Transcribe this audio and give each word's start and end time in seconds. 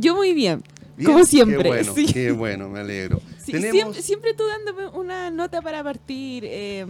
Yo 0.00 0.16
muy 0.16 0.32
bien. 0.34 0.62
Bien, 0.96 1.12
Como 1.12 1.24
siempre. 1.24 1.62
Qué 1.62 1.68
bueno, 1.68 1.94
sí. 1.94 2.06
qué 2.06 2.30
bueno, 2.32 2.68
me 2.68 2.80
alegro. 2.80 3.20
Sí, 3.40 3.52
Tenemos 3.52 3.72
siempre, 3.96 4.02
siempre 4.02 4.34
tú 4.34 4.44
dándome 4.46 4.86
una 4.88 5.30
nota 5.30 5.60
para 5.62 5.82
partir 5.82 6.44
eh, 6.46 6.84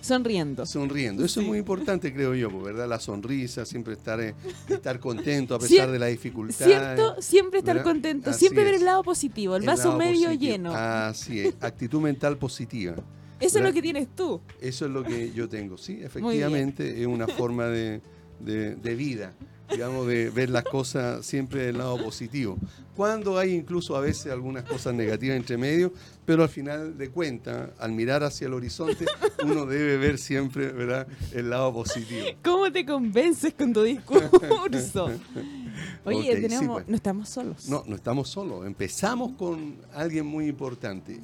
sonriendo. 0.00 0.64
sonriendo. 0.66 1.24
Eso 1.24 1.34
Sí. 1.38 1.44
es 1.44 1.46
muy 1.48 1.58
importante, 1.58 2.12
creo 2.12 2.34
yo, 2.34 2.50
pues, 2.50 2.64
¿verdad? 2.64 2.88
La 2.88 2.98
sonrisa, 2.98 3.64
siempre 3.66 3.92
estar, 3.92 4.20
eh, 4.20 4.34
estar 4.68 4.98
contento 4.98 5.54
a 5.54 5.58
pesar 5.60 5.88
Cier- 5.88 5.92
de 5.92 5.98
las 5.98 6.08
dificultades. 6.10 6.66
¿Cierto? 6.66 7.20
Siempre 7.22 7.58
estar 7.60 7.76
¿verdad? 7.76 7.90
contento, 7.92 8.30
Así 8.30 8.40
siempre 8.40 8.64
ver 8.64 8.74
el 8.74 8.84
lado 8.84 9.02
positivo, 9.04 9.54
el, 9.54 9.62
El 9.62 9.66
vaso 9.68 9.96
medio 9.96 10.28
positivo. 10.28 10.52
lleno. 10.52 10.72
Así 10.74 11.40
es, 11.40 11.54
actitud 11.60 12.00
mental 12.00 12.36
positiva. 12.38 12.94
Eso 13.38 13.58
es 13.58 13.64
lo 13.64 13.72
que 13.72 13.82
tienes 13.82 14.08
tú. 14.16 14.40
Eso 14.60 14.86
es 14.86 14.90
lo 14.90 15.04
que 15.04 15.30
yo 15.32 15.48
tengo, 15.48 15.76
sí, 15.76 16.00
efectivamente 16.02 17.00
es 17.00 17.06
una 17.06 17.28
forma 17.28 17.66
de, 17.66 18.00
de- 18.40 18.74
de 18.76 18.94
vida, 18.96 19.34
digamos, 19.70 20.06
de 20.06 20.30
ver 20.30 20.50
las 20.50 20.64
cosas 20.64 21.24
siempre 21.24 21.66
del 21.66 21.78
lado 21.78 22.02
positivo. 22.02 22.58
Cuando 22.96 23.38
hay 23.38 23.54
incluso 23.54 23.96
a 23.96 24.00
veces 24.00 24.30
algunas 24.30 24.64
cosas 24.64 24.94
negativas 24.94 25.36
entre 25.36 25.56
medio, 25.56 25.92
pero 26.26 26.42
al 26.42 26.48
final 26.48 26.98
de 26.98 27.08
cuentas, 27.10 27.70
al 27.78 27.92
mirar 27.92 28.22
hacia 28.22 28.46
el 28.46 28.54
horizonte, 28.54 29.06
uno 29.44 29.64
debe 29.64 29.96
ver 29.96 30.18
siempre, 30.18 30.70
¿verdad?, 30.72 31.06
el 31.32 31.48
lado 31.50 31.72
positivo. 31.72 32.26
¿Cómo 32.44 32.70
te 32.70 32.84
convences 32.84 33.54
con 33.54 33.72
tu 33.72 33.82
discurso? 33.82 35.10
Oye, 36.04 36.36
sí, 36.36 36.42
tenemos, 36.42 36.82
pues. 36.82 36.88
no 36.88 36.96
estamos 36.96 37.28
solos. 37.28 37.68
No, 37.68 37.82
no 37.86 37.96
estamos 37.96 38.28
solos, 38.28 38.66
empezamos 38.66 39.32
con 39.32 39.76
alguien 39.94 40.26
muy 40.26 40.46
importante. 40.46 41.18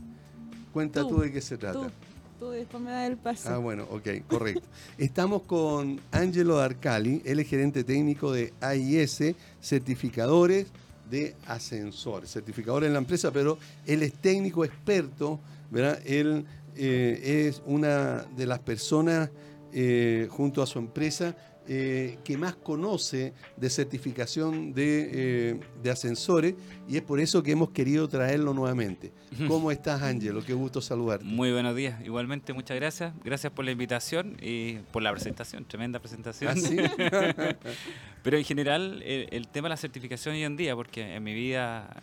Cuenta 0.72 1.02
tú, 1.02 1.08
Tú, 1.08 1.20
de 1.20 1.32
qué 1.32 1.40
se 1.40 1.58
trata. 1.58 1.86
Tú, 1.86 1.90
tú 2.38 2.50
después 2.50 2.82
me 2.82 2.90
das 2.90 3.10
el 3.10 3.16
paso. 3.16 3.48
Ah, 3.50 3.58
bueno, 3.58 3.86
ok, 3.90 4.08
correcto. 4.26 4.66
Estamos 4.98 5.42
con 5.42 6.00
Angelo 6.10 6.58
Arcali, 6.58 7.22
él 7.24 7.40
es 7.40 7.48
gerente 7.48 7.84
técnico 7.84 8.32
de 8.32 8.52
AIS, 8.60 9.34
certificadores 9.60 10.68
de 11.10 11.34
ascensores, 11.46 12.30
certificadores 12.30 12.86
en 12.86 12.92
la 12.92 12.98
empresa, 12.98 13.30
pero 13.30 13.58
él 13.86 14.02
es 14.02 14.12
técnico 14.14 14.64
experto, 14.64 15.40
¿verdad? 15.70 16.00
Él 16.04 16.44
eh, 16.76 17.46
es 17.48 17.62
una 17.66 18.22
de 18.36 18.46
las 18.46 18.58
personas 18.60 19.30
eh, 19.72 20.28
junto 20.30 20.62
a 20.62 20.66
su 20.66 20.78
empresa 20.78 21.34
eh, 21.70 22.18
que 22.24 22.38
más 22.38 22.56
conoce 22.56 23.34
de 23.58 23.68
certificación 23.68 24.72
de, 24.72 25.10
eh, 25.12 25.60
de 25.82 25.90
ascensores 25.90 26.54
y 26.88 26.96
es 26.96 27.02
por 27.02 27.20
eso 27.20 27.42
que 27.42 27.52
hemos 27.52 27.70
querido 27.70 28.08
traerlo 28.08 28.54
nuevamente. 28.54 29.12
¿Cómo 29.46 29.70
estás, 29.70 30.00
Angelo? 30.02 30.42
Qué 30.42 30.54
gusto 30.54 30.80
saludarte. 30.80 31.26
Muy 31.26 31.52
buenos 31.52 31.76
días. 31.76 32.02
Igualmente, 32.02 32.54
muchas 32.54 32.76
gracias. 32.76 33.12
Gracias 33.22 33.52
por 33.52 33.66
la 33.66 33.70
invitación 33.70 34.38
y 34.40 34.76
por 34.92 35.02
la 35.02 35.12
presentación. 35.12 35.66
Tremenda 35.66 35.98
presentación. 35.98 36.52
¿Ah, 36.52 36.56
sí? 36.56 36.76
Pero 38.22 38.38
en 38.38 38.44
general, 38.44 39.02
el, 39.02 39.28
el 39.30 39.48
tema 39.48 39.68
de 39.68 39.70
la 39.70 39.76
certificación 39.76 40.34
hoy 40.34 40.44
en 40.44 40.56
día, 40.56 40.74
porque 40.74 41.14
en 41.16 41.22
mi 41.22 41.34
vida 41.34 41.94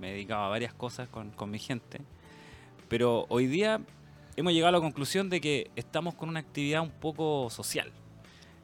me 0.00 0.08
he 0.08 0.12
dedicado 0.14 0.42
a 0.42 0.48
varias 0.48 0.74
cosas 0.74 1.08
con, 1.08 1.30
con 1.30 1.48
mi 1.48 1.60
gente, 1.60 2.00
pero 2.88 3.24
hoy 3.28 3.46
día 3.46 3.80
hemos 4.36 4.52
llegado 4.52 4.70
a 4.70 4.72
la 4.72 4.80
conclusión 4.80 5.30
de 5.30 5.40
que 5.40 5.70
estamos 5.76 6.14
con 6.14 6.28
una 6.28 6.40
actividad 6.40 6.82
un 6.82 6.90
poco 6.90 7.48
social. 7.50 7.92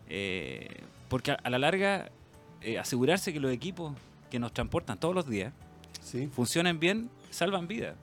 Eh, 0.08 0.68
porque 1.08 1.32
a, 1.32 1.34
a 1.42 1.50
la 1.50 1.58
larga, 1.58 2.10
eh, 2.60 2.78
asegurarse 2.78 3.32
que 3.32 3.40
los 3.40 3.52
equipos 3.52 3.94
que 4.30 4.38
nos 4.38 4.52
transportan 4.52 4.98
todos 4.98 5.14
los 5.14 5.28
días 5.28 5.52
Sí. 6.02 6.28
funcionen 6.32 6.80
bien, 6.80 7.10
salvan 7.30 7.66
vidas. 7.68 7.94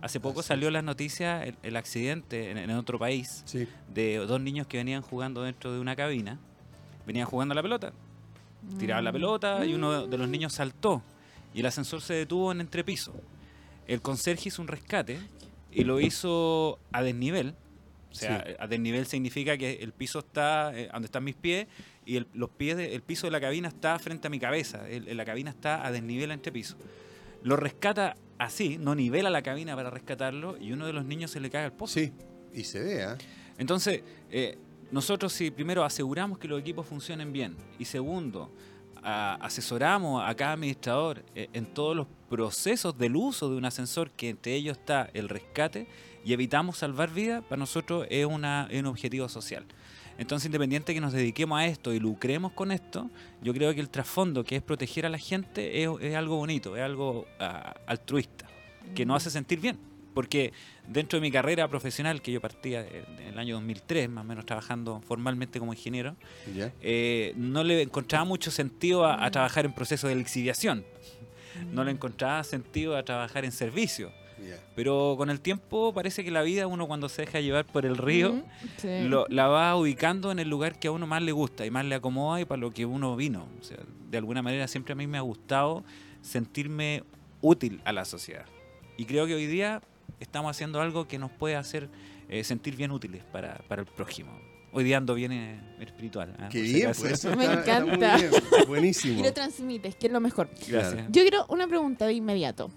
Hace 0.00 0.20
poco 0.20 0.40
Así 0.40 0.48
salió 0.48 0.68
es. 0.68 0.72
las 0.74 0.84
noticias 0.84 1.46
el, 1.46 1.56
el 1.62 1.76
accidente 1.76 2.50
en, 2.50 2.58
en 2.58 2.70
otro 2.72 2.98
país 2.98 3.42
Sí. 3.46 3.66
de 3.92 4.16
dos 4.18 4.40
niños 4.40 4.66
que 4.66 4.76
venían 4.78 5.02
jugando 5.02 5.42
dentro 5.42 5.72
de 5.72 5.80
una 5.80 5.96
cabina. 5.96 6.38
Venían 7.06 7.26
jugando 7.26 7.52
a 7.52 7.56
la 7.56 7.62
pelota. 7.62 7.92
Tiraban 8.78 9.04
la 9.04 9.12
pelota 9.12 9.64
y 9.64 9.74
uno 9.74 10.06
de 10.06 10.18
los 10.18 10.28
niños 10.28 10.52
saltó 10.52 11.02
y 11.54 11.60
el 11.60 11.66
ascensor 11.66 12.00
se 12.02 12.14
detuvo 12.14 12.50
en 12.52 12.60
entrepiso. 12.60 13.14
El 13.86 14.02
conserje 14.02 14.48
hizo 14.48 14.60
un 14.60 14.68
rescate 14.68 15.18
y 15.72 15.84
lo 15.84 16.00
hizo 16.00 16.78
a 16.92 17.02
desnivel. 17.02 17.54
O 18.10 18.14
sea, 18.14 18.42
Sí. 18.46 18.54
a 18.58 18.66
desnivel 18.66 19.06
significa 19.06 19.56
que 19.58 19.74
el 19.82 19.92
piso 19.92 20.20
está 20.20 20.72
eh, 20.74 20.88
donde 20.92 21.06
están 21.06 21.24
mis 21.24 21.34
pies 21.36 21.66
y 22.06 22.16
el, 22.16 22.26
los 22.32 22.48
pies 22.50 22.76
de- 22.76 22.94
el 22.94 23.02
piso 23.02 23.26
de 23.26 23.30
la 23.30 23.40
cabina 23.40 23.68
está 23.68 23.98
frente 23.98 24.26
a 24.28 24.30
mi 24.30 24.38
cabeza. 24.38 24.88
El- 24.88 25.14
la 25.16 25.24
cabina 25.24 25.50
está 25.50 25.86
a 25.86 25.92
desnivel 25.92 26.30
entre 26.30 26.50
piso. 26.50 26.76
Lo 27.42 27.56
rescata 27.56 28.16
así, 28.38 28.78
no 28.78 28.94
nivela 28.94 29.28
la 29.30 29.42
cabina 29.42 29.76
para 29.76 29.90
rescatarlo 29.90 30.56
y 30.58 30.72
uno 30.72 30.86
de 30.86 30.92
los 30.92 31.04
niños 31.04 31.30
se 31.30 31.40
le 31.40 31.50
cae 31.50 31.64
al 31.66 31.72
pozo. 31.72 31.94
Sí, 31.94 32.12
y 32.54 32.64
se 32.64 32.80
ve, 32.82 33.04
¿ah? 33.04 33.16
Entonces, 33.58 34.02
eh, 34.30 34.56
nosotros 34.90 35.32
si 35.32 35.50
primero 35.50 35.84
aseguramos 35.84 36.38
que 36.38 36.48
los 36.48 36.58
equipos 36.60 36.86
funcionen 36.86 37.32
bien 37.32 37.56
y 37.78 37.84
segundo, 37.84 38.50
a- 39.02 39.34
asesoramos 39.42 40.22
a 40.26 40.34
cada 40.34 40.52
administrador 40.54 41.22
eh, 41.34 41.48
en 41.52 41.66
todos 41.66 41.94
los 41.94 42.06
procesos 42.30 42.96
del 42.98 43.16
uso 43.16 43.50
de 43.50 43.56
un 43.56 43.64
ascensor, 43.66 44.10
que 44.10 44.30
entre 44.30 44.54
ellos 44.54 44.76
está 44.78 45.08
el 45.14 45.28
rescate, 45.28 45.86
y 46.28 46.34
evitamos 46.34 46.76
salvar 46.76 47.10
vidas, 47.10 47.42
para 47.42 47.58
nosotros 47.58 48.06
es, 48.10 48.26
una, 48.26 48.68
es 48.70 48.80
un 48.80 48.86
objetivo 48.86 49.30
social. 49.30 49.64
Entonces, 50.18 50.44
independiente 50.44 50.92
que 50.92 51.00
nos 51.00 51.14
dediquemos 51.14 51.58
a 51.58 51.64
esto 51.64 51.94
y 51.94 52.00
lucremos 52.00 52.52
con 52.52 52.70
esto, 52.70 53.10
yo 53.40 53.54
creo 53.54 53.72
que 53.72 53.80
el 53.80 53.88
trasfondo, 53.88 54.44
que 54.44 54.56
es 54.56 54.62
proteger 54.62 55.06
a 55.06 55.08
la 55.08 55.16
gente, 55.16 55.82
es, 55.82 55.88
es 56.02 56.14
algo 56.14 56.36
bonito, 56.36 56.76
es 56.76 56.82
algo 56.82 57.24
ah, 57.40 57.74
altruista, 57.86 58.44
que 58.94 59.06
nos 59.06 59.22
hace 59.22 59.30
sentir 59.30 59.58
bien. 59.58 59.78
Porque 60.12 60.52
dentro 60.86 61.16
de 61.16 61.22
mi 61.22 61.30
carrera 61.30 61.66
profesional, 61.66 62.20
que 62.20 62.30
yo 62.30 62.42
partía 62.42 62.86
en 62.86 63.28
el 63.28 63.38
año 63.38 63.54
2003, 63.54 64.10
más 64.10 64.22
o 64.22 64.28
menos 64.28 64.44
trabajando 64.44 65.00
formalmente 65.08 65.58
como 65.58 65.72
ingeniero, 65.72 66.14
¿Ya? 66.54 66.74
eh, 66.82 67.32
no 67.36 67.64
le 67.64 67.80
encontraba 67.80 68.26
mucho 68.26 68.50
sentido 68.50 69.06
a, 69.06 69.24
a 69.24 69.30
trabajar 69.30 69.64
en 69.64 69.72
procesos 69.72 70.10
de 70.10 70.16
lixiviación. 70.16 70.84
No 71.72 71.84
le 71.84 71.90
encontraba 71.90 72.44
sentido 72.44 72.98
a 72.98 73.02
trabajar 73.02 73.46
en 73.46 73.52
servicio. 73.52 74.12
Pero 74.74 75.14
con 75.16 75.30
el 75.30 75.40
tiempo 75.40 75.92
parece 75.92 76.24
que 76.24 76.30
la 76.30 76.42
vida, 76.42 76.66
uno 76.66 76.86
cuando 76.86 77.08
se 77.08 77.22
deja 77.22 77.40
llevar 77.40 77.64
por 77.64 77.84
el 77.84 77.96
río, 77.96 78.30
Ujú, 78.30 78.44
sí. 78.76 79.02
lo- 79.08 79.26
la 79.28 79.48
va 79.48 79.74
ubicando 79.76 80.30
en 80.30 80.38
el 80.38 80.48
lugar 80.48 80.78
que 80.78 80.88
a 80.88 80.92
uno 80.92 81.06
más 81.06 81.22
le 81.22 81.32
gusta 81.32 81.66
y 81.66 81.70
más 81.70 81.84
le 81.84 81.94
acomoda 81.96 82.40
y 82.40 82.44
para 82.44 82.60
lo 82.60 82.70
que 82.70 82.86
uno 82.86 83.16
vino. 83.16 83.46
O 83.60 83.64
sea, 83.64 83.78
de 84.10 84.18
alguna 84.18 84.40
manera 84.42 84.68
siempre 84.68 84.92
a 84.92 84.96
mí 84.96 85.06
me 85.06 85.18
ha 85.18 85.22
gustado 85.22 85.82
sentirme 86.22 87.02
útil 87.40 87.80
a 87.84 87.92
la 87.92 88.04
sociedad. 88.04 88.44
Y 88.96 89.04
creo 89.04 89.26
que 89.26 89.34
hoy 89.34 89.46
día 89.46 89.80
estamos 90.20 90.50
haciendo 90.50 90.80
algo 90.80 91.06
que 91.08 91.18
nos 91.18 91.30
puede 91.30 91.56
hacer 91.56 91.88
eh, 92.28 92.44
sentir 92.44 92.76
bien 92.76 92.90
útiles 92.90 93.22
para, 93.32 93.58
para 93.68 93.82
el 93.82 93.86
prójimo. 93.86 94.30
Hoy 94.72 94.84
día 94.84 94.98
ando 94.98 95.14
bien 95.14 95.32
eh, 95.32 95.60
espiritual. 95.80 96.34
¿ah? 96.38 96.48
Qué 96.50 96.60
bien, 96.60 96.92
pues 96.96 97.12
eso 97.12 97.34
Me 97.34 97.44
está- 97.44 97.60
está 97.60 97.80
muy 97.80 97.94
encanta. 97.94 98.16
bien, 98.18 98.30
Buenísimo. 98.66 99.18
Y 99.20 99.22
lo 99.22 99.32
transmites, 99.32 99.96
que 99.96 100.08
es 100.08 100.12
lo 100.12 100.20
mejor. 100.20 100.50
Gracias. 100.68 101.06
Yo 101.10 101.22
quiero 101.22 101.46
una 101.48 101.66
pregunta 101.66 102.06
de 102.06 102.12
inmediato. 102.12 102.70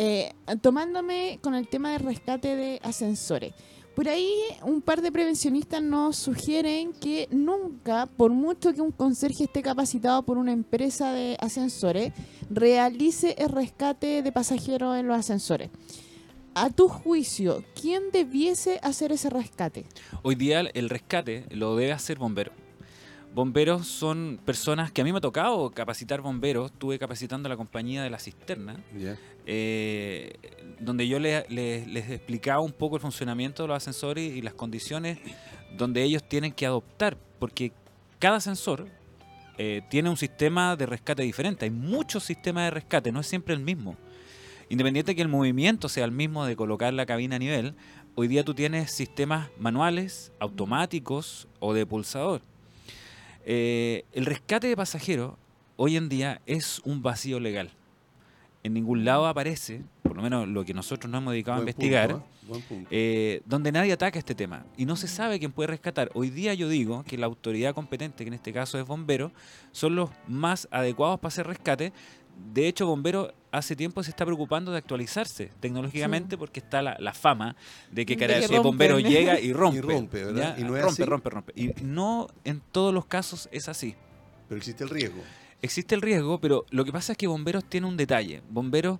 Eh, 0.00 0.32
tomándome 0.62 1.40
con 1.42 1.56
el 1.56 1.66
tema 1.66 1.90
de 1.90 1.98
rescate 1.98 2.54
de 2.54 2.78
ascensores. 2.84 3.52
Por 3.96 4.08
ahí 4.08 4.32
un 4.62 4.80
par 4.80 5.02
de 5.02 5.10
prevencionistas 5.10 5.82
nos 5.82 6.14
sugieren 6.14 6.92
que 6.92 7.26
nunca, 7.32 8.06
por 8.06 8.30
mucho 8.30 8.72
que 8.72 8.80
un 8.80 8.92
conserje 8.92 9.44
esté 9.44 9.60
capacitado 9.60 10.22
por 10.22 10.38
una 10.38 10.52
empresa 10.52 11.12
de 11.12 11.36
ascensores, 11.40 12.12
realice 12.48 13.34
el 13.38 13.48
rescate 13.48 14.22
de 14.22 14.30
pasajeros 14.30 14.96
en 14.96 15.08
los 15.08 15.18
ascensores. 15.18 15.70
A 16.54 16.70
tu 16.70 16.88
juicio, 16.88 17.64
¿quién 17.74 18.12
debiese 18.12 18.78
hacer 18.84 19.10
ese 19.10 19.30
rescate? 19.30 19.84
Hoy 20.22 20.36
día 20.36 20.60
el 20.60 20.88
rescate 20.90 21.46
lo 21.50 21.74
debe 21.74 21.90
hacer 21.90 22.18
bombero. 22.18 22.52
Bomberos 23.42 23.86
son 23.86 24.40
personas 24.44 24.90
que 24.90 25.00
a 25.00 25.04
mí 25.04 25.12
me 25.12 25.18
ha 25.18 25.20
tocado 25.20 25.70
capacitar 25.70 26.20
bomberos. 26.22 26.72
Estuve 26.72 26.98
capacitando 26.98 27.46
a 27.46 27.50
la 27.50 27.56
compañía 27.56 28.02
de 28.02 28.10
la 28.10 28.18
cisterna, 28.18 28.80
eh, 29.46 30.32
donde 30.80 31.06
yo 31.06 31.20
le- 31.20 31.46
le- 31.48 31.86
les 31.86 32.10
explicaba 32.10 32.58
un 32.60 32.72
poco 32.72 32.96
el 32.96 33.00
funcionamiento 33.00 33.62
de 33.62 33.68
los 33.68 33.76
ascensores 33.76 34.34
y 34.34 34.42
las 34.42 34.54
condiciones 34.54 35.18
donde 35.76 36.02
ellos 36.02 36.28
tienen 36.28 36.50
que 36.50 36.66
adoptar, 36.66 37.16
porque 37.38 37.70
cada 38.18 38.38
ascensor 38.38 38.88
eh, 39.56 39.82
tiene 39.88 40.10
un 40.10 40.16
sistema 40.16 40.74
de 40.74 40.86
rescate 40.86 41.22
diferente. 41.22 41.64
Hay 41.64 41.70
muchos 41.70 42.24
sistemas 42.24 42.64
de 42.64 42.70
rescate, 42.72 43.12
no 43.12 43.20
es 43.20 43.28
siempre 43.28 43.54
el 43.54 43.60
mismo. 43.60 43.94
Independiente 44.68 45.14
que 45.14 45.22
el 45.22 45.28
movimiento 45.28 45.88
sea 45.88 46.04
el 46.06 46.10
mismo 46.12 46.44
de 46.44 46.56
colocar 46.56 46.92
la 46.92 47.06
cabina 47.06 47.36
a 47.36 47.38
nivel, 47.38 47.76
hoy 48.16 48.26
día 48.26 48.42
tú 48.44 48.52
tienes 48.54 48.90
sistemas 48.90 49.48
manuales, 49.60 50.32
automáticos 50.40 51.46
o 51.60 51.72
de 51.72 51.86
pulsador. 51.86 52.42
Eh, 53.50 54.04
el 54.12 54.26
rescate 54.26 54.66
de 54.66 54.76
pasajeros 54.76 55.32
hoy 55.76 55.96
en 55.96 56.10
día 56.10 56.42
es 56.44 56.82
un 56.84 57.00
vacío 57.02 57.40
legal. 57.40 57.70
En 58.62 58.74
ningún 58.74 59.06
lado 59.06 59.26
aparece, 59.26 59.80
por 60.02 60.16
lo 60.16 60.22
menos 60.22 60.46
lo 60.46 60.66
que 60.66 60.74
nosotros 60.74 61.10
nos 61.10 61.22
hemos 61.22 61.32
dedicado 61.32 61.56
a 61.56 61.60
investigar, 61.60 62.10
punto. 62.10 62.26
Buen 62.46 62.60
punto. 62.62 62.88
eh, 62.90 63.40
donde 63.46 63.72
nadie 63.72 63.92
ataca 63.94 64.18
este 64.18 64.34
tema 64.34 64.66
y 64.76 64.84
no 64.84 64.96
se 64.96 65.08
sabe 65.08 65.38
quién 65.38 65.52
puede 65.52 65.68
rescatar. 65.68 66.10
Hoy 66.12 66.28
día 66.28 66.52
yo 66.52 66.68
digo 66.68 67.04
que 67.04 67.16
la 67.16 67.24
autoridad 67.24 67.74
competente, 67.74 68.22
que 68.22 68.28
en 68.28 68.34
este 68.34 68.52
caso 68.52 68.78
es 68.78 68.86
bombero, 68.86 69.32
son 69.72 69.96
los 69.96 70.10
más 70.26 70.68
adecuados 70.70 71.18
para 71.18 71.28
hacer 71.28 71.46
rescate. 71.46 71.94
De 72.38 72.68
hecho, 72.68 72.86
bombero 72.86 73.32
hace 73.50 73.74
tiempo 73.74 74.02
se 74.02 74.10
está 74.10 74.24
preocupando 74.24 74.70
de 74.72 74.78
actualizarse 74.78 75.50
tecnológicamente 75.60 76.38
porque 76.38 76.60
está 76.60 76.82
la, 76.82 76.96
la 77.00 77.12
fama 77.12 77.56
de 77.90 78.06
que, 78.06 78.14
De 78.14 78.20
cara- 78.26 78.38
el 78.38 78.60
bombero 78.60 79.00
llega 79.00 79.40
y 79.40 79.52
rompe. 79.52 79.78
Y 79.78 79.80
rompe, 79.80 80.24
¿verdad? 80.24 80.56
¿ya? 80.56 80.60
Y 80.60 80.64
no 80.64 80.76
es 80.76 80.82
rompe, 80.84 81.02
así. 81.02 81.10
rompe, 81.10 81.30
rompe. 81.30 81.52
Y 81.56 81.72
no 81.82 82.28
en 82.44 82.60
todos 82.72 82.94
los 82.94 83.06
casos 83.06 83.48
es 83.52 83.68
así. 83.68 83.94
Pero 84.48 84.58
existe 84.58 84.84
el 84.84 84.90
riesgo. 84.90 85.22
existe 85.60 85.94
el 85.94 86.00
riesgo, 86.02 86.40
pero 86.40 86.64
lo 86.70 86.84
que 86.84 86.92
pasa 86.92 87.12
es 87.12 87.18
que 87.18 87.26
Bomberos 87.26 87.64
tiene 87.64 87.86
un 87.86 87.96
detalle. 87.96 88.42
Bomberos 88.48 88.98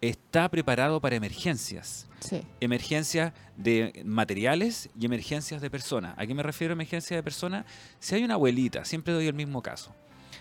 está 0.00 0.48
preparado 0.48 1.00
para 1.00 1.16
emergencias. 1.16 2.06
Sí. 2.20 2.42
Emergencias 2.60 3.32
de 3.56 4.02
materiales 4.04 4.88
y 4.98 5.06
emergencias 5.06 5.60
de 5.60 5.70
personas. 5.70 6.14
¿A 6.16 6.26
qué 6.26 6.34
me 6.34 6.42
refiero 6.42 6.72
a 6.72 6.74
emergencias 6.74 7.18
de 7.18 7.22
personas? 7.22 7.64
Si 8.00 8.14
hay 8.14 8.24
una 8.24 8.34
abuelita, 8.34 8.84
siempre 8.84 9.12
doy 9.12 9.26
el 9.26 9.34
mismo 9.34 9.60
caso. 9.62 9.92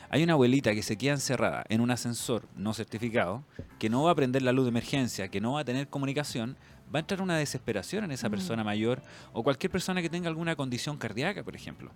Hay 0.10 0.24
una 0.24 0.34
abuelita 0.34 0.74
que 0.74 0.84
se 0.84 0.98
queda 0.98 1.14
encerrada 1.14 1.66
en 1.70 1.82
un 1.82 1.92
ascensor 1.92 2.48
no 2.56 2.74
certificado, 2.74 3.44
que 3.78 3.90
no 3.90 4.04
va 4.04 4.12
a 4.12 4.16
prender 4.16 4.42
la 4.42 4.54
luz 4.54 4.66
de 4.66 4.70
emergencia, 4.70 5.28
que 5.28 5.42
no 5.42 5.54
va 5.54 5.62
a 5.62 5.66
tener 5.66 5.90
comunicación, 5.90 6.56
va 6.94 7.00
a 7.00 7.02
entrar 7.02 7.22
una 7.22 7.38
desesperación 7.38 8.06
en 8.06 8.12
esa 8.12 8.30
persona 8.30 8.64
mayor 8.64 9.02
o 9.34 9.44
cualquier 9.44 9.70
persona 9.72 10.02
que 10.02 10.10
tenga 10.10 10.30
alguna 10.30 10.56
condición 10.56 10.98
cardíaca, 10.98 11.44
por 11.44 11.56
ejemplo. 11.56 11.92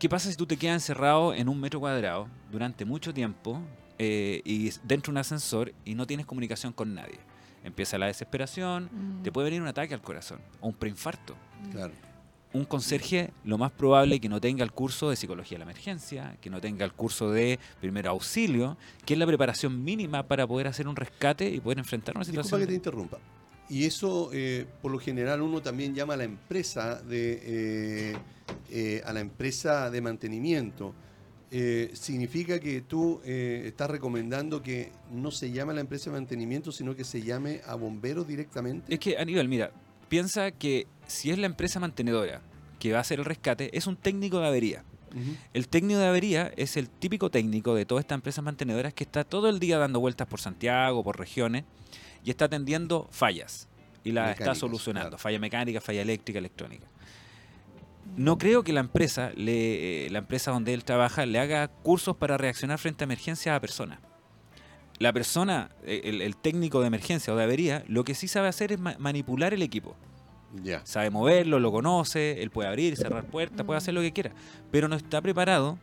¿Qué 0.00 0.08
pasa 0.08 0.30
si 0.30 0.36
tú 0.36 0.46
te 0.46 0.56
quedas 0.56 0.74
encerrado 0.82 1.32
en 1.34 1.48
un 1.48 1.60
metro 1.60 1.78
cuadrado 1.78 2.26
durante 2.50 2.84
mucho 2.84 3.14
tiempo 3.14 3.60
eh, 3.98 4.40
y 4.44 4.70
dentro 4.82 5.10
de 5.12 5.14
un 5.14 5.18
ascensor 5.18 5.72
y 5.84 5.94
no 5.94 6.06
tienes 6.06 6.26
comunicación 6.26 6.72
con 6.72 6.94
nadie? 6.94 7.20
Empieza 7.62 7.98
la 7.98 8.06
desesperación, 8.06 8.88
Mm. 8.90 9.22
te 9.22 9.30
puede 9.30 9.44
venir 9.44 9.60
un 9.62 9.68
ataque 9.68 9.92
al 9.94 10.00
corazón 10.00 10.40
o 10.60 10.68
un 10.68 10.74
preinfarto. 10.74 11.36
Claro. 11.70 11.92
Un 12.52 12.64
conserje, 12.64 13.30
lo 13.44 13.58
más 13.58 13.70
probable 13.70 14.16
es 14.16 14.20
que 14.20 14.28
no 14.28 14.40
tenga 14.40 14.64
el 14.64 14.72
curso 14.72 15.08
de 15.08 15.16
psicología 15.16 15.56
de 15.56 15.60
la 15.64 15.70
emergencia, 15.70 16.36
que 16.40 16.50
no 16.50 16.60
tenga 16.60 16.84
el 16.84 16.92
curso 16.92 17.30
de 17.30 17.58
primer 17.80 18.08
auxilio, 18.08 18.76
que 19.06 19.14
es 19.14 19.18
la 19.20 19.26
preparación 19.26 19.84
mínima 19.84 20.24
para 20.26 20.46
poder 20.46 20.66
hacer 20.66 20.88
un 20.88 20.96
rescate 20.96 21.48
y 21.48 21.60
poder 21.60 21.78
enfrentar 21.78 22.16
una 22.16 22.24
Disculpa 22.24 22.42
situación. 22.42 22.60
que 22.62 22.66
te 22.66 22.74
interrumpa. 22.74 23.18
Y 23.68 23.84
eso, 23.84 24.30
eh, 24.32 24.66
por 24.82 24.90
lo 24.90 24.98
general, 24.98 25.42
uno 25.42 25.62
también 25.62 25.94
llama 25.94 26.14
a 26.14 26.16
la 26.16 26.24
empresa 26.24 27.00
de 27.00 27.40
eh, 27.44 28.16
eh, 28.68 29.00
a 29.04 29.12
la 29.12 29.20
empresa 29.20 29.88
de 29.90 30.00
mantenimiento. 30.00 30.92
Significa 31.92 32.60
que 32.60 32.80
tú 32.82 33.20
eh, 33.24 33.62
estás 33.66 33.90
recomendando 33.90 34.62
que 34.62 34.92
no 35.12 35.30
se 35.30 35.50
llame 35.50 35.72
a 35.72 35.74
la 35.74 35.80
empresa 35.80 36.10
de 36.10 36.16
mantenimiento, 36.16 36.70
sino 36.72 36.94
que 36.94 37.04
se 37.04 37.22
llame 37.22 37.60
a 37.66 37.74
bomberos 37.74 38.26
directamente. 38.26 38.92
Es 38.92 39.00
que, 39.00 39.16
Aníbal, 39.18 39.48
mira, 39.48 39.72
piensa 40.10 40.50
que 40.50 40.86
si 41.06 41.30
es 41.30 41.38
la 41.38 41.46
empresa 41.46 41.80
mantenedora 41.80 42.42
que 42.78 42.92
va 42.92 42.98
a 42.98 43.00
hacer 43.00 43.20
el 43.20 43.24
rescate, 43.24 43.74
es 43.76 43.86
un 43.86 43.96
técnico 43.96 44.40
de 44.40 44.48
avería. 44.48 44.84
El 45.54 45.66
técnico 45.68 45.98
de 45.98 46.06
avería 46.06 46.52
es 46.56 46.76
el 46.76 46.88
típico 46.88 47.30
técnico 47.30 47.74
de 47.74 47.84
todas 47.84 48.02
estas 48.02 48.16
empresas 48.16 48.44
mantenedoras 48.44 48.94
que 48.94 49.02
está 49.02 49.24
todo 49.24 49.48
el 49.48 49.58
día 49.58 49.76
dando 49.78 49.98
vueltas 49.98 50.28
por 50.28 50.40
Santiago, 50.40 51.02
por 51.02 51.18
regiones, 51.18 51.64
y 52.24 52.30
está 52.30 52.44
atendiendo 52.44 53.08
fallas. 53.10 53.68
Y 54.04 54.12
las 54.12 54.30
está 54.30 54.40
Mecánicas, 54.44 54.58
solucionando. 54.58 55.08
claro. 55.10 55.18
Falla 55.18 55.38
mecánica, 55.40 55.80
falla 55.80 56.02
eléctrica, 56.02 56.38
electrónica. 56.38 56.86
No 58.16 58.38
creo 58.38 58.62
que 58.62 58.72
la 58.72 58.80
empresa, 58.80 59.30
le, 59.34 60.06
eh, 60.06 60.10
la 60.10 60.18
empresa 60.20 60.52
donde 60.52 60.74
él 60.74 60.84
trabaja, 60.84 61.26
le 61.26 61.38
haga 61.38 61.68
cursos 61.68 62.16
para 62.16 62.38
reaccionar 62.38 62.78
frente 62.78 63.04
a 63.04 63.06
emergencias 63.06 63.54
a 63.54 63.60
personas. 63.60 63.98
La 65.00 65.12
persona, 65.12 65.70
eh, 65.84 66.02
el, 66.04 66.20
el 66.22 66.36
técnico 66.36 66.80
de 66.80 66.86
emergencia 66.86 67.32
o 67.32 67.36
de 67.36 67.42
avería, 67.42 67.82
lo 67.88 68.04
que 68.04 68.14
sí 68.14 68.28
sabe 68.28 68.46
hacer 68.48 68.70
es 68.70 68.78
ma- 68.78 68.94
manipular 69.00 69.52
el 69.52 69.62
equipo. 69.62 69.96
Ya. 70.64 70.84
sabe 70.84 71.10
moverlo, 71.10 71.60
lo 71.60 71.70
conoce, 71.70 72.42
él 72.42 72.50
puede 72.50 72.68
abrir, 72.68 72.96
cerrar 72.96 73.24
puertas, 73.24 73.64
puede 73.64 73.78
hacer 73.78 73.94
lo 73.94 74.00
que 74.00 74.10
quiera, 74.12 74.32
pero 74.72 74.88
no 74.88 74.96
está 74.96 75.20
preparado 75.22 75.78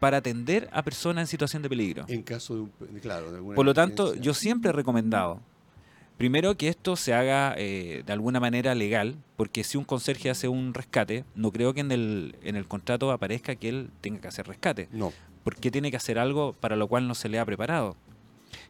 para 0.00 0.16
atender 0.18 0.70
a 0.72 0.82
personas 0.82 1.22
en 1.22 1.26
situación 1.26 1.62
de 1.62 1.68
peligro. 1.68 2.04
En 2.08 2.22
caso 2.22 2.54
de, 2.54 2.60
un- 2.62 2.72
claro, 3.02 3.30
de 3.30 3.36
alguna 3.36 3.54
Por 3.56 3.66
lo 3.66 3.74
tanto, 3.74 4.14
yo 4.14 4.32
siempre 4.32 4.70
he 4.70 4.72
recomendado, 4.72 5.40
primero 6.16 6.56
que 6.56 6.68
esto 6.68 6.96
se 6.96 7.12
haga 7.12 7.54
eh, 7.58 8.02
de 8.06 8.12
alguna 8.14 8.40
manera 8.40 8.74
legal, 8.74 9.16
porque 9.36 9.62
si 9.64 9.76
un 9.76 9.84
conserje 9.84 10.30
hace 10.30 10.48
un 10.48 10.72
rescate, 10.72 11.24
no 11.34 11.52
creo 11.52 11.74
que 11.74 11.80
en 11.80 11.92
el, 11.92 12.36
en 12.42 12.56
el 12.56 12.66
contrato 12.66 13.10
aparezca 13.12 13.54
que 13.56 13.68
él 13.68 13.90
tenga 14.00 14.20
que 14.22 14.28
hacer 14.28 14.46
rescate, 14.46 14.88
No, 14.92 15.12
porque 15.44 15.70
tiene 15.70 15.90
que 15.90 15.96
hacer 15.96 16.18
algo 16.18 16.52
para 16.54 16.76
lo 16.76 16.88
cual 16.88 17.06
no 17.08 17.14
se 17.14 17.28
le 17.28 17.38
ha 17.38 17.44
preparado. 17.44 17.96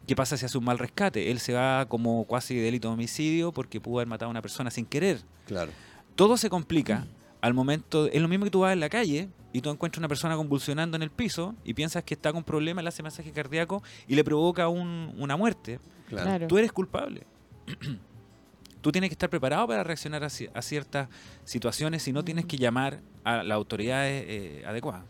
¿Qué 0.06 0.16
pasa 0.16 0.36
si 0.36 0.44
hace 0.46 0.56
un 0.58 0.64
mal 0.64 0.78
rescate? 0.78 1.30
Él 1.30 1.38
se 1.38 1.52
va 1.52 1.86
como 1.86 2.24
cuasi 2.24 2.56
delito 2.56 2.88
de 2.88 2.94
homicidio 2.94 3.52
porque 3.52 3.80
pudo 3.80 3.98
haber 3.98 4.08
matado 4.08 4.28
a 4.28 4.30
una 4.30 4.42
persona 4.42 4.70
sin 4.70 4.86
querer 4.86 5.20
claro. 5.46 5.70
todo 6.16 6.36
se 6.36 6.48
complica 6.50 7.06
al 7.40 7.54
momento. 7.54 8.06
Es 8.06 8.20
lo 8.20 8.28
mismo 8.28 8.44
que 8.44 8.50
tú 8.50 8.60
vas 8.60 8.72
en 8.72 8.80
la 8.80 8.88
calle 8.88 9.28
y 9.52 9.60
tú 9.60 9.70
encuentras 9.70 9.98
una 9.98 10.08
persona 10.08 10.36
convulsionando 10.36 10.96
en 10.96 11.02
el 11.02 11.10
piso 11.10 11.54
y 11.64 11.74
piensas 11.74 12.04
que 12.04 12.14
está 12.14 12.32
con 12.32 12.42
problemas, 12.42 12.82
le 12.84 12.88
hace 12.88 13.02
masaje 13.02 13.30
cardíaco 13.32 13.82
y 14.06 14.14
le 14.14 14.24
provoca 14.24 14.68
un- 14.68 15.14
una 15.18 15.36
muerte. 15.36 15.78
Claro. 16.08 16.26
Claro. 16.26 16.46
Tú 16.48 16.58
eres 16.58 16.72
culpable. 16.72 17.22
tú 18.80 18.92
tienes 18.92 19.10
que 19.10 19.14
estar 19.14 19.28
preparado 19.30 19.66
para 19.66 19.82
reaccionar 19.84 20.22
a, 20.24 20.28
ci- 20.28 20.50
a 20.54 20.62
ciertas 20.62 21.08
situaciones 21.44 22.06
y 22.08 22.12
no 22.12 22.24
tienes 22.24 22.46
que 22.46 22.56
llamar 22.56 23.00
a 23.24 23.42
las 23.42 23.54
autoridades 23.56 24.24
eh, 24.26 24.62
adecuadas. 24.66 25.04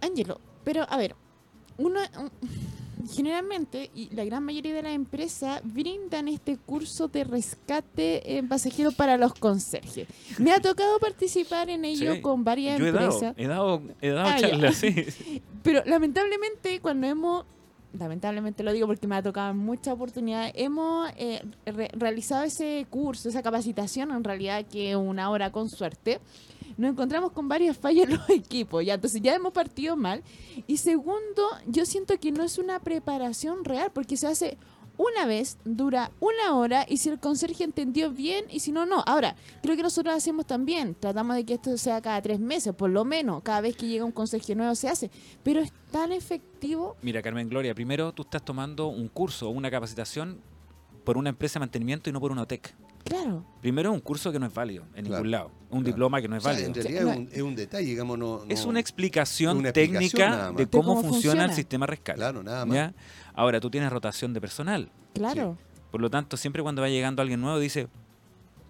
Ángelo, 0.00 0.40
pero 0.66 0.84
a 0.90 0.96
ver, 0.96 1.14
uno 1.78 2.00
un- 2.18 2.30
generalmente 3.14 3.88
y 3.94 4.10
la 4.14 4.24
gran 4.24 4.42
mayoría 4.42 4.74
de 4.74 4.82
las 4.82 4.92
empresas 4.92 5.60
brindan 5.62 6.26
este 6.26 6.56
curso 6.56 7.06
de 7.06 7.22
rescate 7.22 8.36
en 8.36 8.48
pasajeros 8.48 8.94
para 8.96 9.16
los 9.16 9.32
conserjes. 9.34 10.08
Me 10.38 10.50
ha 10.52 10.58
tocado 10.60 10.98
participar 10.98 11.70
en 11.70 11.84
ello 11.84 12.14
Sí, 12.14 12.20
con 12.20 12.42
varias 12.42 12.80
Yo 12.80 12.86
he 12.86 12.92
dado, 12.92 13.04
empresas, 13.12 13.34
he 13.36 13.46
dado, 13.46 13.82
he 14.00 14.08
dado 14.10 14.28
Ah, 14.28 14.36
charlas, 14.40 14.74
sí. 14.76 14.92
pero 15.62 15.82
lamentablemente 15.86 16.80
cuando 16.80 17.06
hemos 17.06 17.44
lamentablemente 17.92 18.62
lo 18.62 18.72
digo 18.72 18.86
porque 18.88 19.06
me 19.06 19.16
ha 19.16 19.22
tocado 19.22 19.52
en 19.52 19.56
muchas 19.58 19.94
oportunidades, 19.94 20.52
hemos 20.56 21.08
eh, 21.16 21.40
re- 21.64 21.90
realizado 21.94 22.42
ese 22.44 22.86
curso, 22.90 23.28
esa 23.30 23.42
capacitación, 23.42 24.10
en 24.10 24.22
realidad 24.24 24.66
que 24.66 24.90
es 24.90 24.96
una 24.96 25.30
hora 25.30 25.50
con 25.52 25.70
suerte, 25.70 26.18
nos 26.76 26.90
encontramos 26.92 27.32
con 27.32 27.48
varias 27.48 27.76
fallas 27.76 28.08
en 28.08 28.16
los 28.16 28.30
equipos, 28.30 28.84
ya 28.84 28.94
entonces 28.94 29.20
ya 29.22 29.34
hemos 29.34 29.52
partido 29.52 29.96
mal. 29.96 30.22
Y 30.66 30.76
segundo, 30.78 31.42
yo 31.66 31.86
siento 31.86 32.18
que 32.18 32.32
no 32.32 32.42
es 32.42 32.58
una 32.58 32.80
preparación 32.80 33.64
real, 33.64 33.90
porque 33.92 34.16
se 34.16 34.26
hace 34.26 34.58
una 34.98 35.26
vez, 35.26 35.58
dura 35.64 36.10
una 36.20 36.56
hora, 36.56 36.86
y 36.88 36.96
si 36.96 37.10
el 37.10 37.18
conserje 37.20 37.64
entendió 37.64 38.10
bien, 38.10 38.46
y 38.50 38.60
si 38.60 38.72
no, 38.72 38.86
no. 38.86 39.02
Ahora, 39.06 39.36
creo 39.62 39.76
que 39.76 39.82
nosotros 39.82 40.14
hacemos 40.14 40.46
también, 40.46 40.94
tratamos 40.94 41.36
de 41.36 41.44
que 41.44 41.54
esto 41.54 41.76
sea 41.76 42.00
cada 42.00 42.20
tres 42.22 42.40
meses, 42.40 42.74
por 42.74 42.90
lo 42.90 43.04
menos, 43.04 43.42
cada 43.42 43.60
vez 43.60 43.76
que 43.76 43.86
llega 43.86 44.04
un 44.04 44.12
conserje 44.12 44.54
nuevo 44.54 44.74
se 44.74 44.88
hace, 44.88 45.10
pero 45.42 45.60
es 45.60 45.72
tan 45.90 46.12
efectivo. 46.12 46.96
Mira, 47.02 47.22
Carmen 47.22 47.48
Gloria, 47.48 47.74
primero 47.74 48.12
tú 48.12 48.22
estás 48.22 48.44
tomando 48.44 48.88
un 48.88 49.08
curso 49.08 49.50
una 49.50 49.70
capacitación 49.70 50.40
por 51.04 51.16
una 51.16 51.30
empresa 51.30 51.58
de 51.58 51.60
mantenimiento 51.60 52.10
y 52.10 52.12
no 52.12 52.20
por 52.20 52.32
una 52.32 52.42
OTEC. 52.42 52.74
Claro. 53.08 53.44
Primero 53.60 53.90
es 53.90 53.94
un 53.94 54.00
curso 54.00 54.32
que 54.32 54.38
no 54.38 54.46
es 54.46 54.52
válido 54.54 54.84
en 54.94 55.04
Claro, 55.06 55.22
ningún 55.22 55.30
lado, 55.30 55.46
un 55.46 55.68
claro. 55.68 55.84
diploma 55.84 56.20
que 56.20 56.28
no 56.28 56.36
es 56.36 56.42
O 56.42 56.44
sea, 56.44 56.52
válido. 56.52 56.68
en 56.68 56.74
realidad 56.74 57.02
es, 57.12 57.16
un, 57.18 57.28
es 57.32 57.42
un 57.42 57.54
detalle, 57.56 57.86
digamos, 57.86 58.18
no, 58.18 58.42
Es 58.48 58.64
una 58.64 58.80
explicación 58.80 59.58
una 59.58 59.68
explicación 59.68 60.10
técnica 60.10 60.52
de 60.52 60.66
cómo, 60.66 60.82
cómo 60.82 60.94
funciona, 61.02 61.12
funciona. 61.12 61.44
el 61.44 61.52
sistema 61.52 61.86
rescate. 61.86 62.18
Claro, 62.18 62.42
nada 62.42 62.66
más. 62.66 62.74
¿ya? 62.74 62.94
Ahora 63.34 63.60
tú 63.60 63.70
tienes 63.70 63.90
rotación 63.92 64.32
de 64.34 64.40
personal. 64.40 64.90
Claro. 65.14 65.56
Por 65.90 66.00
lo 66.00 66.10
tanto, 66.10 66.36
siempre 66.36 66.62
cuando 66.62 66.82
va 66.82 66.88
llegando 66.88 67.22
alguien 67.22 67.40
nuevo 67.40 67.58
dice, 67.58 67.88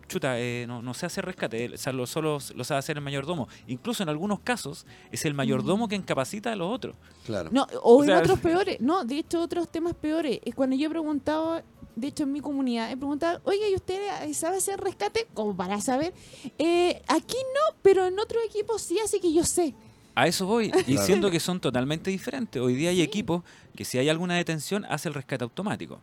chuta, 0.08 0.38
eh, 0.38 0.66
no, 0.68 0.82
no 0.82 0.94
sé 0.94 1.06
hacer 1.06 1.24
rescate, 1.24 1.74
o 1.74 1.76
sea, 1.78 1.92
lo, 1.92 2.06
solo 2.06 2.38
lo 2.54 2.64
sabe 2.64 2.78
hacer 2.78 2.96
el 2.98 3.02
mayordomo. 3.02 3.48
Incluso 3.66 4.02
en 4.04 4.08
algunos 4.08 4.40
casos 4.40 4.86
es 5.10 5.24
el 5.24 5.34
mayordomo 5.34 5.88
que 5.88 5.96
incapacita 5.96 6.52
a 6.52 6.56
los 6.56 6.70
otros. 6.72 6.94
Claro. 7.24 7.48
No, 7.52 7.66
o, 7.82 7.96
O 7.96 8.02
en 8.04 8.10
sea- 8.10 8.18
otros 8.20 8.38
peores. 8.40 8.80
No, 8.80 9.04
de 9.04 9.18
hecho, 9.18 9.40
otros 9.40 9.68
temas 9.70 9.94
peores. 9.94 10.38
Es 10.44 10.54
cuando 10.54 10.76
yo 10.76 10.86
he 10.86 10.90
preguntado, 10.90 11.60
de 11.96 12.06
hecho, 12.08 12.22
en 12.24 12.32
mi 12.32 12.40
comunidad, 12.40 12.90
he 12.92 12.96
preguntado, 12.96 13.40
oiga, 13.44 13.68
¿y 13.68 13.74
usted 13.74 13.98
eh, 14.22 14.34
sabe 14.34 14.58
hacer 14.58 14.78
rescate? 14.80 15.26
Como 15.34 15.56
para 15.56 15.80
saber. 15.80 16.12
Eh, 16.58 17.02
aquí 17.08 17.36
no, 17.54 17.76
pero 17.82 18.06
en 18.06 18.18
otros 18.18 18.42
equipos 18.48 18.82
sí, 18.82 18.98
así 19.04 19.18
que 19.18 19.32
yo 19.32 19.42
sé. 19.44 19.74
A 20.14 20.26
eso 20.26 20.46
voy, 20.46 20.66
y 20.86 20.92
Claro. 20.92 21.06
siento 21.06 21.30
que 21.30 21.40
son 21.40 21.58
totalmente 21.60 22.10
diferentes. 22.10 22.60
Hoy 22.62 22.74
día 22.74 22.90
hay 22.90 22.96
Sí. 22.96 23.02
equipos 23.02 23.42
que 23.74 23.84
si 23.84 23.98
hay 23.98 24.08
alguna 24.08 24.34
detención 24.36 24.84
hace 24.86 25.08
el 25.08 25.14
rescate 25.14 25.42
automático. 25.44 26.00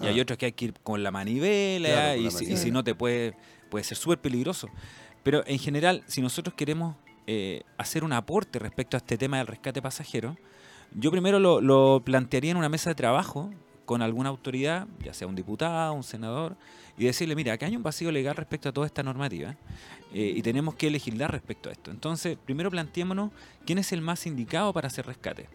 Y 0.00 0.06
Ah. 0.06 0.08
hay 0.10 0.20
otros 0.20 0.38
que 0.38 0.46
hay 0.46 0.52
que 0.52 0.64
ir 0.66 0.74
con 0.82 1.02
la 1.02 1.10
manivela 1.10 1.88
Claro, 1.88 2.12
con 2.16 2.20
y, 2.20 2.24
la 2.24 2.30
si, 2.30 2.36
y 2.36 2.38
manivela. 2.46 2.62
si 2.62 2.70
no 2.70 2.84
te 2.84 2.94
puede, 2.94 3.34
puede 3.70 3.84
ser 3.84 3.96
súper 3.98 4.18
peligroso. 4.20 4.68
Pero 5.22 5.42
en 5.46 5.58
general, 5.58 6.02
si 6.06 6.20
nosotros 6.22 6.54
queremos 6.54 6.96
eh, 7.26 7.62
hacer 7.78 8.02
un 8.02 8.12
aporte 8.12 8.58
respecto 8.58 8.96
a 8.96 8.98
este 8.98 9.16
tema 9.16 9.38
del 9.38 9.46
rescate 9.46 9.80
pasajero, 9.80 10.36
yo 10.94 11.10
primero 11.12 11.38
lo, 11.38 11.60
lo 11.60 12.02
plantearía 12.04 12.50
en 12.50 12.56
una 12.56 12.68
mesa 12.68 12.90
de 12.90 12.94
trabajo 12.96 13.50
con 13.92 14.00
alguna 14.00 14.30
autoridad, 14.30 14.86
ya 15.04 15.12
sea 15.12 15.28
un 15.28 15.34
diputado, 15.34 15.92
un 15.92 16.02
senador, 16.02 16.56
y 16.96 17.04
decirle, 17.04 17.36
mira, 17.36 17.52
acá 17.52 17.66
hay 17.66 17.76
un 17.76 17.82
vacío 17.82 18.10
legal 18.10 18.34
respecto 18.34 18.70
a 18.70 18.72
toda 18.72 18.86
esta 18.86 19.02
normativa 19.02 19.54
eh, 20.14 20.32
y 20.34 20.40
tenemos 20.40 20.76
que 20.76 20.90
legislar 20.90 21.30
respecto 21.30 21.68
a 21.68 21.72
esto. 21.72 21.90
Entonces, 21.90 22.38
primero 22.42 22.70
planteémonos 22.70 23.32
quién 23.66 23.76
es 23.76 23.92
el 23.92 24.00
más 24.00 24.26
indicado 24.26 24.72
para 24.72 24.86
hacer 24.86 25.04
rescate. 25.04 25.46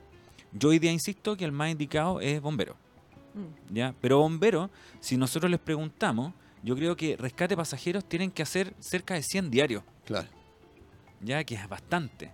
Yo 0.52 0.70
hoy 0.70 0.78
día 0.78 0.92
insisto 0.92 1.36
que 1.36 1.46
el 1.46 1.52
más 1.52 1.72
indicado 1.72 2.22
es 2.22 2.40
bombero. 2.40 2.76
Mm. 3.34 3.74
¿ya? 3.74 3.96
Pero 4.02 4.20
bomberos, 4.20 4.70
si 5.00 5.18
nosotros 5.18 5.50
les 5.50 5.60
preguntamos, 5.60 6.32
yo 6.62 6.76
creo 6.76 6.96
que 6.96 7.18
rescate 7.18 7.58
pasajeros 7.58 8.06
tienen 8.06 8.30
que 8.30 8.44
hacer 8.44 8.72
cerca 8.80 9.16
de 9.16 9.24
100 9.24 9.50
diarios, 9.50 9.82
Claro. 10.06 10.28
ya 11.22 11.44
que 11.44 11.56
es 11.56 11.68
bastante. 11.68 12.34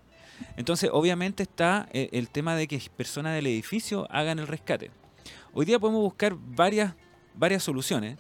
Entonces, 0.58 0.90
obviamente 0.92 1.44
está 1.44 1.88
eh, 1.94 2.10
el 2.12 2.28
tema 2.28 2.58
de 2.58 2.68
que 2.68 2.82
personas 2.98 3.36
del 3.36 3.48
edificio 3.48 4.06
hagan 4.12 4.40
el 4.40 4.48
rescate. 4.48 4.92
Hoy 5.54 5.66
día 5.66 5.80
podemos 5.80 6.02
buscar 6.02 6.36
varias, 6.36 6.96
varias 7.36 7.64
soluciones, 7.64 8.18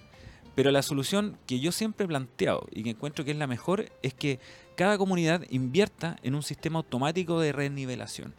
pero 0.55 0.69
la 0.71 0.81
solución 0.83 1.37
que 1.47 1.59
yo 1.59 1.71
siempre 1.71 2.05
he 2.05 2.07
planteado 2.07 2.67
y 2.71 2.83
que 2.83 2.91
encuentro 2.91 3.25
que 3.25 3.31
es 3.31 3.37
la 3.37 3.47
mejor 3.47 3.91
es 4.03 4.13
que 4.13 4.39
cada 4.75 4.97
comunidad 4.97 5.43
invierta 5.49 6.17
en 6.23 6.35
un 6.35 6.43
sistema 6.43 6.77
automático 6.77 7.39
de 7.39 7.51
renivelación. 7.51 8.35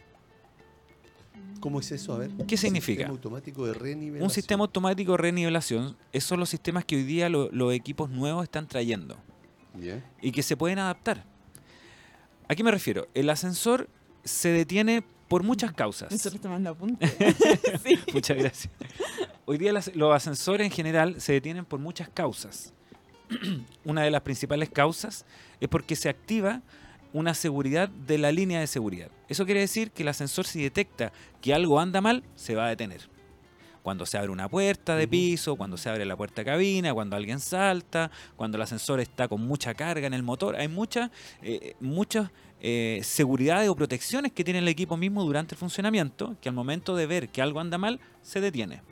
¿Cómo 1.61 1.81
es 1.81 1.91
eso? 1.93 2.13
A 2.15 2.19
ver. 2.19 2.31
¿Qué 2.47 2.57
significa? 2.57 2.99
Sistema 3.01 3.15
automático 3.15 3.67
de 3.67 3.75
renivelación. 3.75 4.23
Un 4.25 4.31
sistema 4.31 4.63
automático 4.65 5.13
de 5.13 5.19
renivelación, 5.19 5.97
esos 6.13 6.29
son 6.29 6.41
los 6.41 6.49
sistemas 6.51 6.85
que 6.85 6.97
hoy 6.97 7.03
día 7.05 7.29
lo- 7.29 7.51
los 7.51 7.73
equipos 7.73 8.11
nuevos 8.11 8.45
están 8.45 8.69
trayendo 8.69 9.17
Ya. 9.81 10.05
y 10.21 10.31
que 10.31 10.43
se 10.43 10.57
pueden 10.57 10.79
adaptar. 10.79 11.25
¿A 12.49 12.55
qué 12.55 12.63
me 12.63 12.71
refiero? 12.71 13.09
El 13.15 13.31
ascensor 13.31 13.89
se 14.25 14.51
detiene 14.51 15.05
por 15.35 15.43
muchas 15.43 15.73
causas. 15.73 16.13
Nosotros 16.13 16.41
tomando 16.41 16.71
apuntes. 16.71 17.13
sí. 17.85 17.99
Muchas 18.13 18.37
gracias. 18.37 18.73
Hoy 19.47 19.59
día 19.59 19.73
las- 19.73 19.93
los 19.97 20.15
ascensores 20.15 20.65
en 20.65 20.71
general 20.71 21.21
se 21.21 21.33
detienen 21.33 21.65
por 21.65 21.81
muchas 21.81 22.09
causas. 22.09 22.73
Una 23.85 24.03
de 24.03 24.13
las 24.13 24.21
principales 24.21 24.71
causas 24.71 25.27
es 25.59 25.69
porque 25.69 25.97
se 25.97 26.09
activa 26.09 26.63
una 27.13 27.35
seguridad 27.35 27.89
de 27.89 28.17
la 28.19 28.31
línea 28.31 28.61
de 28.61 28.69
seguridad. 28.69 29.09
Eso 29.29 29.45
quiere 29.45 29.59
decir 29.59 29.91
que 29.91 30.03
el 30.05 30.09
ascensor 30.09 30.47
si 30.47 30.63
detecta 30.63 31.13
que 31.41 31.53
algo 31.53 31.81
anda 31.81 32.01
mal, 32.01 32.23
se 32.37 32.55
va 32.55 32.67
a 32.67 32.69
detener. 32.69 33.01
Cuando 33.83 34.07
se 34.07 34.17
abre 34.17 34.31
una 34.31 34.49
puerta 34.49 34.95
de 34.95 35.09
piso, 35.09 35.57
cuando 35.57 35.77
se 35.77 35.91
abre 35.91 36.05
la 36.05 36.17
puerta 36.17 36.43
de 36.43 36.45
cabina, 36.47 36.95
cuando 36.95 37.17
alguien 37.17 37.41
salta, 37.41 38.09
cuando 38.37 38.57
el 38.57 38.63
ascensor 38.63 39.01
está 39.01 39.27
con 39.27 39.45
mucha 39.45 39.75
carga 39.75 40.07
en 40.07 40.15
el 40.15 40.23
motor, 40.23 40.55
hay 40.55 40.69
muchas 40.69 41.11
eh, 41.43 41.75
muchas 41.81 42.31
eh, 42.61 43.01
seguridades 43.03 43.69
o 43.69 43.77
protecciones 43.77 44.33
que 44.33 44.45
tiene 44.45 44.61
el 44.61 44.69
equipo 44.69 44.97
mismo 44.97 45.25
durante 45.25 45.55
el 45.55 45.59
funcionamiento, 45.59 46.37
que 46.41 46.49
al 46.49 46.55
momento 46.55 46.97
de 46.97 47.07
ver 47.07 47.29
que 47.29 47.43
algo 47.43 47.61
anda 47.61 47.79
mal, 47.79 48.01
se 48.23 48.41
detiene. 48.41 48.83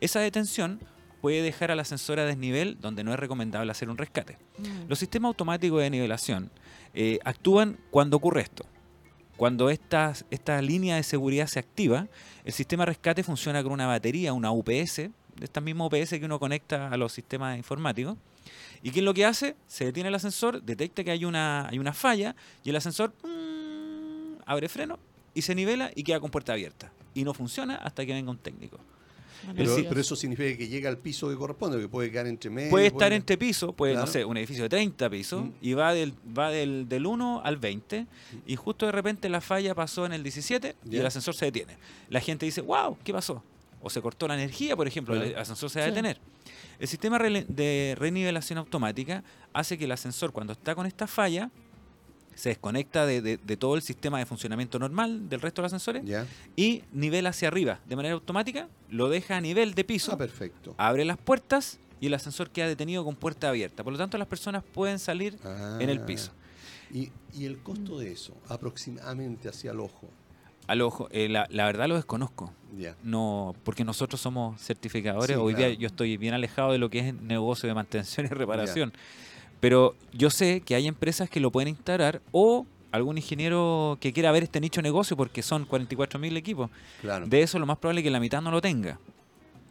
Esa 0.00 0.20
detención 0.20 0.80
puede 1.20 1.42
dejar 1.42 1.70
al 1.70 1.80
ascensor 1.80 2.18
a 2.18 2.24
desnivel 2.24 2.78
donde 2.80 3.04
no 3.04 3.12
es 3.12 3.18
recomendable 3.18 3.70
hacer 3.70 3.90
un 3.90 3.98
rescate. 3.98 4.38
Mm. 4.58 4.88
Los 4.88 4.98
sistemas 4.98 5.28
automáticos 5.28 5.80
de 5.80 5.90
nivelación 5.90 6.50
eh, 6.94 7.18
actúan 7.24 7.78
cuando 7.90 8.16
ocurre 8.16 8.42
esto. 8.42 8.64
Cuando 9.36 9.70
esta, 9.70 10.12
esta 10.30 10.60
línea 10.60 10.96
de 10.96 11.02
seguridad 11.02 11.46
se 11.46 11.58
activa, 11.58 12.08
el 12.44 12.52
sistema 12.52 12.82
de 12.82 12.92
rescate 12.92 13.22
funciona 13.22 13.62
con 13.62 13.72
una 13.72 13.86
batería, 13.86 14.32
una 14.32 14.50
UPS, 14.50 14.96
de 15.40 15.44
estas 15.44 15.62
mismas 15.62 15.88
UPS 15.90 16.10
que 16.10 16.24
uno 16.24 16.38
conecta 16.38 16.88
a 16.88 16.96
los 16.96 17.12
sistemas 17.12 17.56
informáticos. 17.56 18.16
¿Y 18.82 18.90
qué 18.90 19.00
es 19.00 19.04
lo 19.04 19.12
que 19.14 19.24
hace? 19.24 19.56
Se 19.66 19.84
detiene 19.84 20.08
el 20.08 20.14
ascensor, 20.14 20.62
detecta 20.62 21.04
que 21.04 21.10
hay 21.10 21.24
una, 21.24 21.68
hay 21.68 21.78
una 21.78 21.92
falla 21.92 22.34
y 22.64 22.70
el 22.70 22.76
ascensor 22.76 23.12
mm, 23.22 24.42
abre 24.46 24.68
freno 24.68 24.98
y 25.34 25.42
se 25.42 25.54
nivela 25.54 25.90
y 25.94 26.02
queda 26.02 26.20
con 26.20 26.30
puerta 26.30 26.52
abierta. 26.52 26.90
Y 27.14 27.24
no 27.24 27.34
funciona 27.34 27.76
hasta 27.76 28.06
que 28.06 28.12
venga 28.12 28.30
un 28.30 28.38
técnico. 28.38 28.78
Pero, 29.56 29.98
eso 29.98 30.16
significa 30.16 30.56
que 30.56 30.68
llega 30.68 30.90
al 30.90 30.98
piso 30.98 31.28
que 31.30 31.34
corresponde, 31.34 31.80
que 31.80 31.88
puede 31.88 32.10
quedar 32.10 32.26
entre 32.26 32.50
medio. 32.50 32.70
Puede 32.70 32.88
estar 32.88 33.12
entre 33.12 33.38
pisos, 33.38 33.74
puede, 33.74 33.94
no 33.94 34.06
sé, 34.06 34.24
un 34.24 34.36
edificio 34.36 34.64
de 34.64 34.68
30 34.68 35.08
pisos, 35.08 35.44
Mm. 35.44 35.50
y 35.62 35.72
va 35.72 35.94
del 35.94 36.12
va 36.36 36.50
del, 36.50 36.88
del 36.88 37.06
1 37.06 37.40
al 37.42 37.56
20, 37.56 38.06
y 38.46 38.56
justo 38.56 38.84
de 38.86 38.92
repente 38.92 39.28
la 39.30 39.40
falla 39.40 39.74
pasó 39.74 40.04
en 40.04 40.12
el 40.12 40.22
17 40.22 40.76
y 40.90 40.96
el 40.96 41.06
ascensor 41.06 41.34
se 41.34 41.46
detiene. 41.46 41.76
La 42.10 42.20
gente 42.20 42.44
dice, 42.44 42.60
wow, 42.60 42.98
¿qué 43.02 43.12
pasó? 43.14 43.42
O 43.82 43.88
se 43.88 44.02
cortó 44.02 44.28
la 44.28 44.34
energía, 44.34 44.76
por 44.76 44.86
ejemplo, 44.86 45.14
el 45.14 45.34
ascensor 45.36 45.70
se 45.70 45.80
va 45.80 45.86
a 45.86 45.88
Sí. 45.88 45.94
El 46.80 46.88
sistema 46.88 47.18
de 47.18 47.94
renivelación 47.98 48.58
automática 48.58 49.22
hace 49.52 49.76
que 49.78 49.84
el 49.84 49.92
ascensor, 49.92 50.32
cuando 50.32 50.52
está 50.54 50.74
con 50.74 50.86
esta 50.86 51.06
falla, 51.06 51.50
se 52.34 52.48
desconecta 52.48 53.04
de, 53.04 53.20
de- 53.20 53.36
de 53.36 53.56
todo 53.58 53.74
el 53.74 53.82
sistema 53.82 54.18
de 54.18 54.24
funcionamiento 54.24 54.78
normal 54.78 55.28
del 55.28 55.40
resto 55.42 55.60
de 55.60 55.66
los 55.66 55.72
ascensores 55.74 56.02
y 56.56 56.82
nivela 56.92 57.30
hacia 57.30 57.48
arriba 57.48 57.80
de 57.86 57.96
manera 57.96 58.14
automática, 58.14 58.68
lo 58.88 59.08
deja 59.10 59.36
a 59.36 59.40
nivel 59.42 59.74
de 59.74 59.84
piso 59.84 60.12
Ah, 60.12 60.16
perfecto. 60.16 60.74
abre 60.78 61.04
las 61.04 61.18
puertas 61.18 61.78
y 62.00 62.06
el 62.06 62.14
ascensor 62.14 62.48
queda 62.50 62.66
detenido 62.66 63.04
con 63.04 63.14
puerta 63.14 63.50
abierta. 63.50 63.84
Por 63.84 63.92
lo 63.92 63.98
tanto, 63.98 64.16
las 64.16 64.28
personas 64.28 64.64
pueden 64.64 64.98
salir 64.98 65.36
en 65.80 65.90
el 65.90 65.98
Ah. 65.98 66.06
piso. 66.06 66.32
¿Y, 66.94 67.10
y 67.34 67.44
el 67.44 67.58
costo 67.58 67.98
de 67.98 68.10
eso, 68.12 68.34
aproximadamente 68.48 69.48
hacia 69.50 69.72
el 69.72 69.80
ojo? 69.80 70.08
Al 70.70 70.82
ojo, 70.82 71.08
eh, 71.10 71.28
la, 71.28 71.46
la 71.50 71.64
verdad 71.66 71.88
lo 71.88 71.96
desconozco. 71.96 72.52
No, 73.02 73.54
porque 73.64 73.84
nosotros 73.84 74.20
somos 74.20 74.60
certificadores. 74.60 75.36
Sí, 75.36 75.42
Hoy 75.42 75.54
día 75.54 75.70
yo 75.70 75.88
estoy 75.88 76.16
bien 76.16 76.32
alejado 76.34 76.70
de 76.70 76.78
lo 76.78 76.88
que 76.88 77.00
es 77.00 77.06
el 77.06 77.26
negocio 77.26 77.68
de 77.68 77.74
mantención 77.74 78.26
y 78.26 78.28
reparación. 78.34 78.92
Pero 79.58 79.96
yo 80.12 80.30
sé 80.30 80.60
que 80.60 80.74
hay 80.76 80.86
empresas 80.86 81.28
que 81.28 81.40
lo 81.40 81.50
pueden 81.50 81.68
instalar 81.70 82.22
o 82.30 82.66
algún 82.92 83.18
ingeniero 83.18 83.98
que 84.00 84.12
quiera 84.12 84.30
ver 84.32 84.44
este 84.44 84.60
nicho 84.60 84.78
de 84.80 84.84
negocio 84.84 85.16
porque 85.16 85.42
son 85.42 85.66
44.000 85.68 86.36
equipos. 86.36 86.70
Claro. 87.00 87.26
De 87.26 87.42
eso 87.42 87.58
lo 87.58 87.66
más 87.66 87.78
probable 87.78 88.00
es 88.00 88.04
que 88.04 88.10
la 88.10 88.20
mitad 88.20 88.40
no 88.40 88.50
lo 88.52 88.60
tenga 88.60 88.98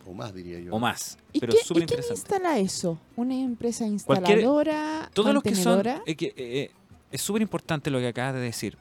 o 0.06 0.14
más, 0.14 0.34
diría 0.34 0.60
yo. 0.60 0.74
o 0.74 0.80
más. 0.80 1.18
¿Y, 1.32 1.40
Pero 1.40 1.54
qué- 1.54 1.60
es 1.60 1.66
súper 1.68 1.84
y 1.84 1.86
quién 1.86 2.02
instala 2.10 2.58
eso? 2.60 3.00
¿Una 3.16 3.36
empresa 3.40 3.86
Cualquier- 4.06 4.40
instaladora? 4.40 5.10
todos 5.14 5.34
los 5.34 5.44
que 5.44 5.56
son 5.56 5.82
eh, 6.06 6.16
que, 6.16 6.26
eh, 6.28 6.34
eh, 6.38 6.72
es 7.12 7.22
súper 7.22 7.42
importante 7.42 7.90
lo 7.90 8.00
que 8.00 8.08
acabas 8.08 8.34
de 8.34 8.42
decir 8.42 8.78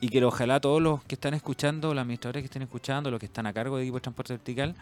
y 0.00 0.08
que 0.08 0.24
ojalá 0.24 0.60
todos 0.60 0.80
los 0.80 1.02
que 1.04 1.14
están 1.14 1.34
escuchando 1.34 1.92
los 1.94 2.00
administradores 2.02 2.42
que 2.42 2.46
estén 2.46 2.62
escuchando 2.62 3.10
los 3.10 3.20
que 3.20 3.26
están 3.26 3.46
a 3.46 3.52
cargo 3.52 3.76
de 3.76 3.82
equipo 3.82 3.96
de 3.98 4.02
transporte 4.02 4.32
vertical 4.32 4.74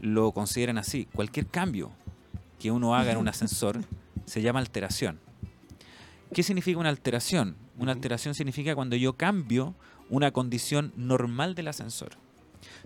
lo 0.00 0.32
consideren 0.32 0.78
así 0.78 1.06
cualquier 1.14 1.46
cambio 1.46 1.90
que 2.58 2.70
uno 2.70 2.94
haga 2.94 3.12
en 3.12 3.18
un 3.18 3.28
ascensor 3.34 3.80
se 4.26 4.42
llama 4.42 4.58
alteración 4.60 5.18
¿qué 6.34 6.42
significa 6.42 6.78
una 6.78 6.88
alteración? 6.90 7.56
una 7.78 7.92
alteración 7.92 8.34
significa 8.34 8.74
cuando 8.74 8.96
yo 8.96 9.14
cambio 9.14 9.74
una 10.10 10.30
condición 10.30 10.92
normal 10.96 11.54
del 11.54 11.68
ascensor 11.68 12.10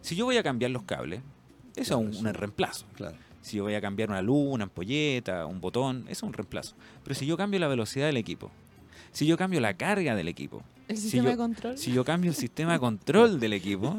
si 0.00 0.14
yo 0.16 0.25
voy 0.25 0.37
a 0.37 0.42
cambiar 0.42 0.70
los 0.70 0.82
cables 0.85 1.23
eso 1.76 1.97
Claro, 1.99 2.11
es 2.11 2.20
un, 2.20 2.26
un 2.26 2.35
reemplazo 2.35 2.87
Claro. 2.94 3.16
si 3.42 3.56
yo 3.56 3.64
voy 3.64 3.75
a 3.75 3.80
cambiar 3.80 4.11
una 4.11 4.23
luz, 4.23 4.52
una 4.52 4.64
ampolleta, 4.64 5.47
un 5.47 5.61
botón, 5.61 6.02
eso 6.02 6.12
es 6.12 6.23
un 6.25 6.32
reemplazo. 6.32 6.75
Pero 7.04 7.14
si 7.14 7.26
yo 7.26 7.37
cambio 7.37 7.61
la 7.61 7.68
velocidad 7.68 8.06
del 8.06 8.16
equipo, 8.16 8.50
si 9.12 9.25
yo 9.26 9.37
cambio 9.38 9.61
la 9.61 9.75
carga 9.75 10.14
del 10.14 10.28
equipo, 10.28 10.62
¿El 10.90 10.97
si 10.97 11.02
sistema 11.02 11.25
yo- 11.25 11.30
de 11.30 11.37
control? 11.37 11.78
si 11.78 11.92
yo 11.92 12.04
cambio 12.04 12.30
el 12.30 12.37
sistema 12.37 12.73
de 12.75 12.78
control 12.80 13.38
del 13.40 13.52
equipo, 13.54 13.97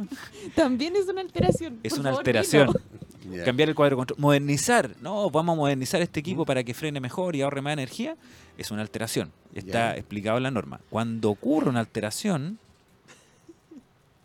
También 0.55 0.95
es 0.95 1.07
una 1.07 1.21
alteración. 1.21 1.79
es 1.83 1.93
una 1.93 2.03
favor, 2.10 2.19
alteración. 2.19 2.74
Cambiar 3.45 3.69
el 3.69 3.75
cuadro 3.75 3.95
de 3.95 4.00
control, 4.00 4.19
modernizar, 4.19 4.95
no, 5.01 5.29
vamos 5.29 5.53
a 5.53 5.55
modernizar 5.57 6.01
este 6.01 6.19
equipo 6.19 6.45
para 6.45 6.63
que 6.63 6.74
frene 6.74 7.00
mejor 7.00 7.36
y 7.36 7.41
ahorre 7.43 7.62
más 7.62 7.74
energía, 7.74 8.15
es 8.57 8.71
una 8.71 8.81
alteración. 8.81 9.31
Está 9.53 9.95
explicado 9.95 10.38
en 10.38 10.43
la 10.43 10.51
norma. 10.51 10.79
Cuando 10.89 11.29
ocurre 11.29 11.69
una 11.69 11.79
alteración, 11.81 12.57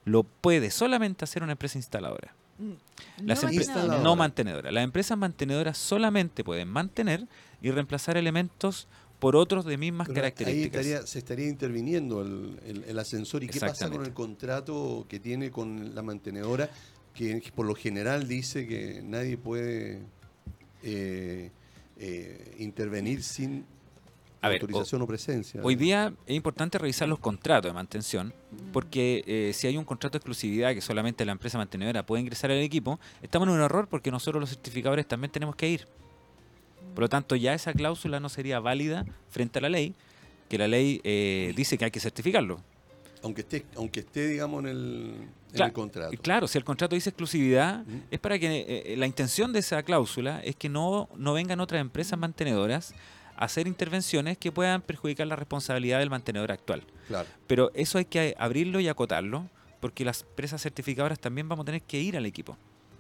lo 0.05 0.23
puede 0.23 0.71
solamente 0.71 1.25
hacer 1.25 1.43
una 1.43 1.53
empresa 1.53 1.79
instaladora. 1.79 2.33
Mm. 2.59 3.27
Las 3.27 3.43
No 3.43 3.49
mantenedora. 3.51 3.99
no 4.03 4.17
mantenedoras. 4.17 4.73
Las 4.73 4.85
empresas 4.85 5.19
mantenedoras 5.19 5.77
solamente 5.79 6.43
pueden 6.45 6.69
mantener 6.69 7.27
y 7.61 7.71
reemplazar 7.71 8.17
elementos 8.17 8.87
por 9.19 9.35
otros 9.37 9.65
de 9.65 9.77
mismas 9.79 10.09
Pero 10.09 10.19
Ahí 10.19 10.33
características. 10.33 10.81
estaría, 10.87 11.07
se 11.07 11.19
estaría 11.19 11.49
interviniendo 11.49 12.21
el, 12.23 12.59
el- 12.67 12.85
el 12.85 12.99
ascensor. 12.99 13.43
¿Y 13.43 13.49
qué 13.49 13.61
pasa 13.61 13.89
con 13.91 14.05
el 14.05 14.13
contrato 14.13 15.07
que 15.09 15.19
tiene 15.21 15.51
con 15.51 15.95
la 15.95 16.03
mantenedora? 16.03 16.69
Que 17.15 17.43
por 17.55 17.65
lo 17.67 17.75
general 17.75 18.29
dice 18.29 18.67
que 18.67 19.01
nadie 19.03 19.39
puede 19.39 20.03
eh, 20.83 21.51
eh, 21.99 22.57
intervenir 22.59 23.23
sin 23.23 23.65
A 24.43 24.49
ver, 24.51 24.61
autorización 24.61 25.01
o, 25.03 25.07
presencia. 25.07 25.61
Hoy 25.65 25.77
día 25.77 26.13
es 26.27 26.37
importante 26.37 26.77
revisar 26.79 27.09
los 27.09 27.19
contratos 27.19 27.71
de 27.71 27.73
mantención, 27.75 28.35
porque 28.73 29.25
eh, 29.27 29.53
si 29.55 29.67
hay 29.67 29.79
un 29.79 29.85
contrato 29.87 30.13
de 30.13 30.19
exclusividad 30.19 30.75
que 30.75 30.83
solamente 30.83 31.25
la 31.25 31.33
empresa 31.33 31.57
mantenedora 31.57 32.05
puede 32.05 32.21
ingresar 32.21 32.51
al 32.51 32.59
equipo, 32.59 33.01
estamos 33.23 33.49
en 33.49 33.55
un 33.55 33.61
error 33.63 33.89
porque 33.89 34.11
nosotros 34.11 34.41
los 34.41 34.51
certificadores 34.51 35.09
también 35.09 35.31
tenemos 35.33 35.57
que 35.57 35.71
ir. 35.71 35.89
Por 36.97 37.03
lo 37.03 37.09
tanto, 37.09 37.37
ya 37.37 37.55
esa 37.55 37.73
cláusula 37.73 38.19
no 38.19 38.29
sería 38.29 38.59
válida 38.59 39.05
frente 39.31 39.59
a 39.61 39.63
la 39.63 39.69
ley, 39.69 39.95
que 40.49 40.57
la 40.59 40.67
ley 40.67 41.01
eh, 41.05 41.53
dice 41.55 41.77
que 41.79 41.85
hay 41.85 41.91
que 41.93 42.01
certificarlo. 42.01 42.61
Aunque 43.23 43.43
esté, 43.43 43.67
aunque 43.77 44.01
esté 44.01 44.27
digamos, 44.29 44.65
en 44.65 44.71
el, 44.71 44.77
en 45.53 45.57
Cla- 45.57 45.67
el 45.67 45.73
contrato. 45.73 46.17
Claro, 46.23 46.49
si 46.49 46.57
el 46.59 46.65
contrato 46.65 46.95
dice 46.95 47.11
exclusividad, 47.11 47.85
Mm. 47.85 48.01
es 48.11 48.19
para 48.21 48.39
que 48.39 48.47
eh, 48.47 48.65
eh, 48.93 48.97
la 48.97 49.07
intención 49.07 49.53
de 49.53 49.59
esa 49.59 49.83
cláusula 49.83 50.41
es 50.43 50.57
que 50.57 50.69
no, 50.71 51.09
no 51.17 51.35
vengan 51.35 51.61
otras 51.61 51.81
empresas 51.83 52.19
mantenedoras 52.19 52.95
a 53.37 53.45
hacer 53.45 53.67
intervenciones 53.67 54.39
que 54.39 54.51
puedan 54.51 54.81
perjudicar 54.81 55.27
la 55.27 55.37
responsabilidad 55.37 55.99
del 55.99 56.09
mantenedor 56.09 56.51
actual. 56.51 56.83
Claro. 57.09 57.29
Pero 57.47 57.71
eso 57.75 57.99
hay 57.99 58.07
que 58.07 58.35
abrirlo 58.39 58.81
y 58.81 58.89
acotarlo, 58.89 59.47
porque 59.81 60.05
las 60.05 60.23
empresas 60.23 60.63
certificadoras 60.63 61.19
también 61.21 61.47
vamos 61.47 61.65
a 61.65 61.67
tener 61.67 61.83
que 61.83 62.01
ir 62.01 62.17
al 62.17 62.25
equipo. 62.25 62.57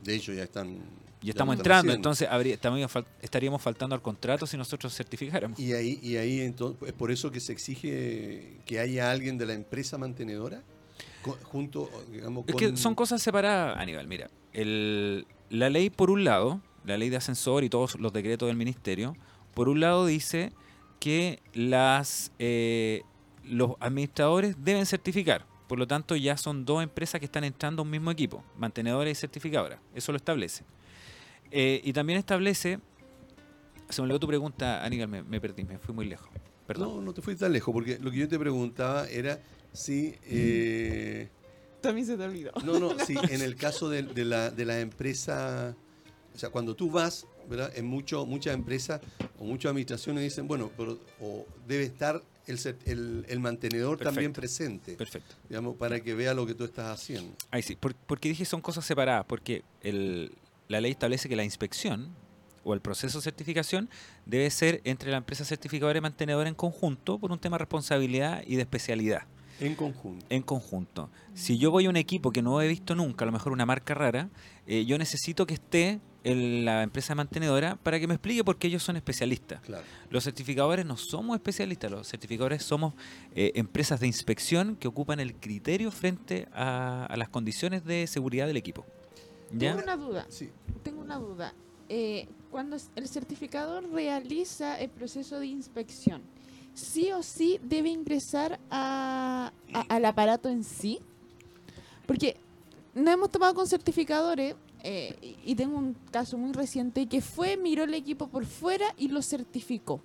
De 0.06 0.14
hecho, 0.16 0.32
ya 0.32 0.44
están. 0.44 0.78
Y 1.22 1.26
ya 1.26 1.30
estamos 1.30 1.56
entrando, 1.56 1.80
haciendo. 1.80 1.94
entonces 1.96 2.28
habría- 2.30 2.54
estaríamos 2.54 2.92
fal- 2.94 3.06
estaríamos 3.22 3.62
faltando 3.62 3.94
al 3.94 4.02
contrato 4.02 4.46
si 4.46 4.56
nosotros 4.56 4.94
certificáramos. 4.94 5.58
Y 5.58 5.72
ahí, 5.72 5.98
y 6.02 6.16
ahí 6.16 6.40
entonces, 6.42 6.88
es 6.88 6.92
por 6.94 7.10
eso 7.10 7.30
que 7.30 7.40
se 7.40 7.52
exige 7.52 8.58
que 8.66 8.78
haya 8.80 9.10
alguien 9.10 9.36
de 9.38 9.46
la 9.46 9.54
empresa 9.54 9.98
mantenedora 9.98 10.62
junto, 11.44 11.90
digamos, 12.12 12.44
Es 12.46 12.54
con... 12.54 12.60
que 12.60 12.76
son 12.76 12.94
cosas 12.94 13.20
separadas, 13.22 13.76
Aníbal. 13.78 14.06
Mira, 14.06 14.30
el- 14.52 15.26
la 15.50 15.70
ley, 15.70 15.90
por 15.90 16.10
un 16.10 16.22
lado, 16.24 16.60
la 16.84 16.96
ley 16.96 17.08
de 17.10 17.16
ascensor 17.16 17.64
y 17.64 17.68
todos 17.70 17.98
los 17.98 18.12
decretos 18.12 18.46
del 18.46 18.56
ministerio, 18.56 19.16
por 19.54 19.68
un 19.68 19.80
lado 19.80 20.06
dice 20.06 20.52
que 21.00 21.40
las 21.54 22.30
eh, 22.38 23.02
los 23.44 23.72
administradores 23.80 24.56
deben 24.62 24.86
certificar. 24.86 25.46
Por 25.68 25.78
lo 25.78 25.86
tanto, 25.86 26.14
ya 26.16 26.36
son 26.36 26.64
dos 26.64 26.82
empresas 26.82 27.18
que 27.18 27.24
están 27.26 27.44
entrando 27.44 27.82
a 27.82 27.84
un 27.84 27.90
mismo 27.90 28.10
equipo, 28.10 28.44
mantenedora 28.56 29.10
y 29.10 29.14
certificadora. 29.14 29.80
Eso 29.94 30.12
lo 30.12 30.16
establece. 30.16 30.64
Eh, 31.50 31.80
y 31.84 31.92
también 31.92 32.18
establece. 32.18 32.78
Se 33.88 34.00
me 34.00 34.04
olvidó 34.04 34.20
tu 34.20 34.26
pregunta, 34.28 34.84
Aníbal, 34.84 35.08
me, 35.08 35.22
me 35.22 35.40
perdí, 35.40 35.64
me 35.64 35.78
fui 35.78 35.94
muy 35.94 36.06
lejos. 36.06 36.28
Perdón. 36.66 36.96
No, 36.96 37.02
no 37.02 37.14
te 37.14 37.22
fuiste 37.22 37.44
tan 37.44 37.52
lejos, 37.52 37.72
porque 37.72 37.98
lo 38.00 38.10
que 38.10 38.18
yo 38.18 38.28
te 38.28 38.38
preguntaba 38.38 39.08
era 39.08 39.40
si... 39.72 40.16
eh, 40.24 41.28
mí 41.92 42.04
se 42.04 42.16
te 42.16 42.24
olvidó. 42.24 42.52
No, 42.64 42.78
no, 42.78 42.98
sí, 43.06 43.14
en 43.30 43.42
el 43.42 43.56
caso 43.56 43.88
de, 43.88 44.02
de 44.02 44.24
la, 44.24 44.50
de 44.50 44.64
la 44.64 44.80
empresa, 44.80 45.76
o 46.34 46.38
sea, 46.38 46.50
cuando 46.50 46.74
tú 46.74 46.90
vas, 46.90 47.26
¿verdad? 47.48 47.72
En 47.76 47.86
mucho, 47.86 48.26
muchas 48.26 48.54
empresas 48.54 49.00
o 49.38 49.44
muchas 49.44 49.70
administraciones 49.70 50.24
dicen, 50.24 50.48
bueno, 50.48 50.70
pero 50.76 50.98
o 51.20 51.46
debe 51.66 51.84
estar 51.84 52.22
el, 52.46 52.58
el, 52.84 53.26
el 53.28 53.40
mantenedor 53.40 53.98
también 53.98 54.32
presente, 54.32 54.94
Perfecto. 54.96 55.34
digamos, 55.48 55.76
para 55.76 56.00
que 56.00 56.14
vea 56.14 56.32
lo 56.34 56.46
que 56.46 56.54
tú 56.54 56.64
estás 56.64 56.86
haciendo. 57.00 57.34
Ahí 57.50 57.62
sí, 57.62 57.74
por- 57.76 57.94
porque 57.94 58.28
dije 58.28 58.44
son 58.44 58.60
cosas 58.60 58.84
separadas, 58.84 59.24
porque 59.26 59.62
el- 59.82 60.32
la 60.68 60.80
ley 60.80 60.92
establece 60.92 61.28
que 61.28 61.36
la 61.36 61.44
inspección 61.44 62.10
o 62.64 62.74
el 62.74 62.80
proceso 62.80 63.18
de 63.18 63.22
certificación 63.22 63.88
debe 64.24 64.50
ser 64.50 64.80
entre 64.84 65.10
la 65.10 65.18
empresa 65.18 65.44
certificadora 65.44 65.98
y 65.98 66.00
mantenedora 66.02 66.48
en 66.48 66.54
conjunto 66.56 67.18
por 67.18 67.30
un 67.30 67.38
tema 67.38 67.54
de 67.56 67.60
responsabilidad 67.60 68.42
y 68.46 68.56
de 68.56 68.62
especialidad. 68.62 69.22
En 69.60 69.74
conjunto. 69.74 70.26
En 70.28 70.42
conjunto. 70.42 71.08
Si 71.34 71.56
yo 71.58 71.70
voy 71.70 71.86
a 71.86 71.90
un 71.90 71.96
equipo 71.96 72.30
que 72.32 72.42
no 72.42 72.60
he 72.60 72.68
visto 72.68 72.94
nunca, 72.94 73.24
a 73.24 73.26
lo 73.26 73.32
mejor 73.32 73.52
una 73.52 73.64
marca 73.64 73.94
rara, 73.94 74.28
eh, 74.66 74.84
yo 74.84 74.98
necesito 74.98 75.46
que 75.46 75.54
esté 75.54 76.00
en 76.26 76.64
la 76.64 76.82
empresa 76.82 77.14
mantenedora 77.14 77.76
para 77.76 78.00
que 78.00 78.06
me 78.06 78.14
explique 78.14 78.42
por 78.42 78.56
qué 78.58 78.66
ellos 78.66 78.82
son 78.82 78.96
especialistas. 78.96 79.60
Claro. 79.60 79.84
Los 80.10 80.24
certificadores 80.24 80.84
no 80.84 80.96
somos 80.96 81.36
especialistas, 81.36 81.90
los 81.90 82.08
certificadores 82.08 82.62
somos 82.64 82.94
eh, 83.34 83.52
empresas 83.54 84.00
de 84.00 84.06
inspección 84.08 84.74
que 84.76 84.88
ocupan 84.88 85.20
el 85.20 85.34
criterio 85.34 85.90
frente 85.90 86.48
a, 86.52 87.06
a 87.06 87.16
las 87.16 87.28
condiciones 87.28 87.84
de 87.84 88.06
seguridad 88.06 88.46
del 88.48 88.56
equipo. 88.56 88.84
¿Ya? 89.52 89.70
Tengo 89.76 89.82
una 89.84 89.96
duda. 89.96 90.26
Sí. 90.28 90.50
Tengo 90.82 91.00
una 91.00 91.16
duda. 91.18 91.54
Eh, 91.88 92.26
cuando 92.50 92.76
el 92.96 93.06
certificador 93.08 93.88
realiza 93.92 94.80
el 94.80 94.90
proceso 94.90 95.38
de 95.38 95.46
inspección, 95.46 96.22
¿sí 96.74 97.12
o 97.12 97.22
sí 97.22 97.60
debe 97.62 97.90
ingresar 97.90 98.58
a- 98.70 99.52
a- 99.72 99.80
al 99.94 100.04
aparato 100.04 100.48
en 100.48 100.64
sí? 100.64 100.98
Porque 102.06 102.36
nos 102.94 103.14
hemos 103.14 103.30
tomado 103.30 103.54
con 103.54 103.66
certificadores 103.68 104.56
eh, 104.86 105.36
y- 105.44 105.54
tengo 105.56 105.76
un 105.78 105.96
caso 106.10 106.38
muy 106.38 106.52
reciente 106.52 107.06
que 107.06 107.20
fue, 107.20 107.56
miró 107.56 107.84
el 107.84 107.94
equipo 107.94 108.28
por 108.28 108.44
fuera 108.46 108.86
y 108.96 109.08
lo 109.08 109.20
certificó. 109.22 110.00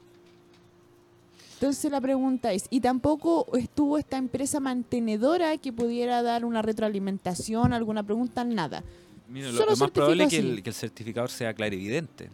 Entonces 1.55 1.91
la 1.91 2.01
pregunta 2.01 2.51
es, 2.53 2.65
¿y 2.71 2.79
tampoco 2.81 3.45
estuvo 3.55 3.97
esta 3.99 4.17
empresa 4.17 4.59
mantenedora 4.59 5.55
que 5.57 5.71
pudiera 5.71 6.23
dar 6.23 6.43
una 6.43 6.63
retroalimentación, 6.63 7.71
alguna 7.73 8.01
pregunta? 8.01 8.43
Nada. 8.43 8.83
Mira, 9.29 9.51
lo, 9.51 9.57
Solo 9.57 9.71
lo 9.71 9.77
más 9.77 9.91
probable 9.91 10.23
es 10.23 10.29
que 10.31 10.37
el, 10.39 10.63
que 10.63 10.69
el 10.71 10.75
certificador 10.75 11.29
sea 11.29 11.53
clarividente. 11.53 12.29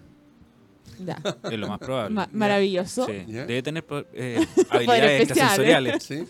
Ya. 1.06 1.22
Es 1.51 1.60
lo 1.60 1.68
más 1.68 1.80
probable. 1.80 2.16
Ma- 2.16 2.30
maravilloso. 2.32 3.06
Debe 3.06 3.62
tener 3.62 3.86
eh, 4.13 4.48
habilidades 4.70 5.22
extrasensoriales. 5.24 6.04
¿Sí? 6.04 6.24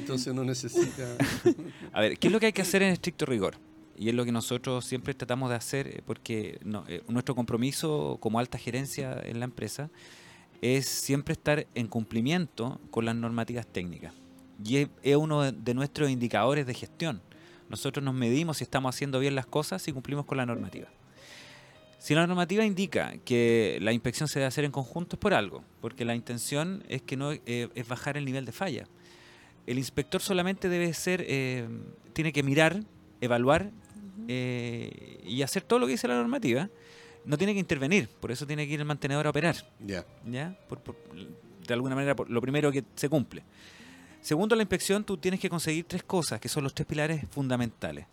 Entonces 0.00 0.34
no 0.34 0.44
necesita. 0.44 1.16
A 1.92 2.00
ver, 2.02 2.18
¿qué 2.18 2.26
es 2.28 2.32
lo 2.32 2.38
que 2.38 2.46
hay 2.46 2.52
que 2.52 2.62
hacer 2.62 2.82
en 2.82 2.92
estricto 2.92 3.24
rigor? 3.24 3.56
Y 4.02 4.08
es 4.08 4.16
lo 4.16 4.24
que 4.24 4.32
nosotros 4.32 4.84
siempre 4.84 5.14
tratamos 5.14 5.48
de 5.48 5.54
hacer, 5.54 5.86
eh, 5.86 6.02
porque 6.04 6.58
no, 6.64 6.84
eh, 6.88 7.04
nuestro 7.06 7.36
compromiso 7.36 8.18
como 8.20 8.40
alta 8.40 8.58
gerencia 8.58 9.16
en 9.22 9.38
la 9.38 9.44
empresa 9.44 9.90
es 10.60 10.88
siempre 10.88 11.34
estar 11.34 11.68
en 11.76 11.86
cumplimiento 11.86 12.80
con 12.90 13.04
las 13.04 13.14
normativas 13.14 13.64
técnicas. 13.64 14.12
Y 14.64 14.88
es, 15.04 15.16
uno 15.16 15.52
de, 15.52 15.74
nuestros 15.74 16.10
indicadores 16.10 16.66
de 16.66 16.74
gestión. 16.74 17.22
Nosotros 17.68 18.04
nos 18.04 18.12
medimos 18.12 18.56
si 18.56 18.64
estamos 18.64 18.92
haciendo 18.92 19.20
bien 19.20 19.36
las 19.36 19.46
cosas 19.46 19.86
y 19.86 19.92
cumplimos 19.92 20.24
con 20.24 20.36
la 20.36 20.46
normativa. 20.46 20.88
Si 22.00 22.16
la 22.16 22.26
normativa 22.26 22.64
indica 22.64 23.14
que 23.24 23.78
la 23.80 23.92
inspección 23.92 24.26
se 24.26 24.40
debe 24.40 24.48
hacer 24.48 24.64
en 24.64 24.72
conjunto 24.72 25.14
es 25.14 25.20
por 25.20 25.32
algo, 25.32 25.62
porque 25.80 26.04
la 26.04 26.16
intención 26.16 26.82
es 26.88 27.02
que 27.02 27.16
no 27.16 27.30
eh, 27.30 27.68
es 27.72 27.86
bajar 27.86 28.16
el 28.16 28.24
nivel 28.24 28.46
de 28.46 28.50
falla. 28.50 28.88
El 29.64 29.78
inspector 29.78 30.20
solamente 30.20 30.68
debe 30.68 30.92
ser, 30.92 31.24
eh, 31.28 31.68
tiene 32.14 32.32
que 32.32 32.42
mirar, 32.42 32.82
evaluar 33.20 33.70
eh, 34.32 35.20
y 35.24 35.42
hacer 35.42 35.62
todo 35.62 35.78
lo 35.78 35.86
que 35.86 35.92
dice 35.92 36.08
la 36.08 36.14
normativa. 36.16 36.68
No 37.24 37.38
tiene 37.38 37.52
que 37.54 37.60
intervenir, 37.60 38.08
por 38.08 38.32
eso 38.32 38.46
tiene 38.46 38.66
que 38.66 38.72
ir 38.74 38.80
el 38.80 38.86
mantenedor 38.86 39.26
a 39.26 39.30
operar. 39.30 39.54
Ya. 39.78 40.04
¿ya? 40.26 40.56
Por- 40.68 40.80
por- 40.80 40.96
de 41.66 41.74
alguna 41.74 41.94
manera, 41.94 42.16
por 42.16 42.28
lo 42.28 42.40
primero 42.40 42.72
que 42.72 42.82
se 42.96 43.08
cumple. 43.08 43.42
Segundo, 44.20 44.56
la 44.56 44.62
inspección, 44.62 45.04
tú 45.04 45.16
tienes 45.16 45.38
que 45.38 45.48
conseguir 45.48 45.84
tres 45.84 46.02
cosas, 46.02 46.40
que 46.40 46.48
son 46.48 46.64
los 46.64 46.74
tres 46.74 46.86
pilares 46.86 47.24
fundamentales. 47.30 48.06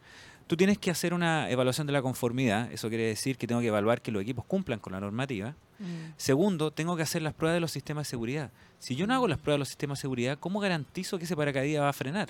Tú 0.46 0.56
tienes 0.58 0.78
que 0.80 0.90
hacer 0.92 1.14
una 1.14 1.50
evaluación 1.50 1.86
de 1.88 1.94
la 1.94 2.02
conformidad, 2.02 2.72
eso 2.72 2.90
quiere 2.90 3.06
decir 3.06 3.38
que 3.38 3.46
tengo 3.48 3.62
que 3.62 3.68
evaluar 3.68 4.02
que 4.02 4.12
los 4.12 4.22
equipos 4.22 4.46
cumplan 4.46 4.80
con 4.80 4.94
la 4.94 5.00
normativa. 5.00 5.52
Mm. 5.80 6.14
Segundo, 6.18 6.72
tengo 6.72 6.96
que 6.96 7.04
hacer 7.04 7.22
las 7.22 7.34
pruebas 7.34 7.56
de 7.56 7.60
los 7.62 7.72
sistemas 7.72 8.08
de 8.08 8.10
seguridad. 8.12 8.52
Si 8.80 8.96
yo 8.96 9.06
no 9.08 9.14
hago 9.14 9.28
las 9.28 9.38
pruebas 9.40 9.56
de 9.58 9.60
los 9.60 9.68
sistemas 9.70 9.98
de 10.00 10.02
seguridad, 10.02 10.38
¿cómo 10.40 10.60
garantizo 10.60 11.18
que 11.20 11.26
ese 11.26 11.36
paracaídas 11.36 11.84
va 11.84 11.90
a 11.90 11.94
frenar? 11.94 12.30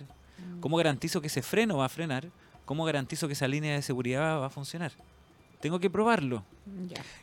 ¿Cómo 0.61 0.75
garantizo 0.77 1.19
que 1.21 1.27
ese 1.27 1.41
freno 1.41 1.77
va 1.77 1.85
a 1.85 1.89
frenar? 1.89 2.29
¿Cómo 2.69 2.85
garantizo 2.85 3.25
que 3.25 3.33
esa 3.33 3.47
línea 3.47 3.73
de 3.73 3.81
seguridad 3.81 4.21
va- 4.21 4.37
va 4.41 4.45
a 4.45 4.49
funcionar? 4.51 4.91
Tengo 5.59 5.79
que 5.79 5.89
probarlo. 5.89 6.43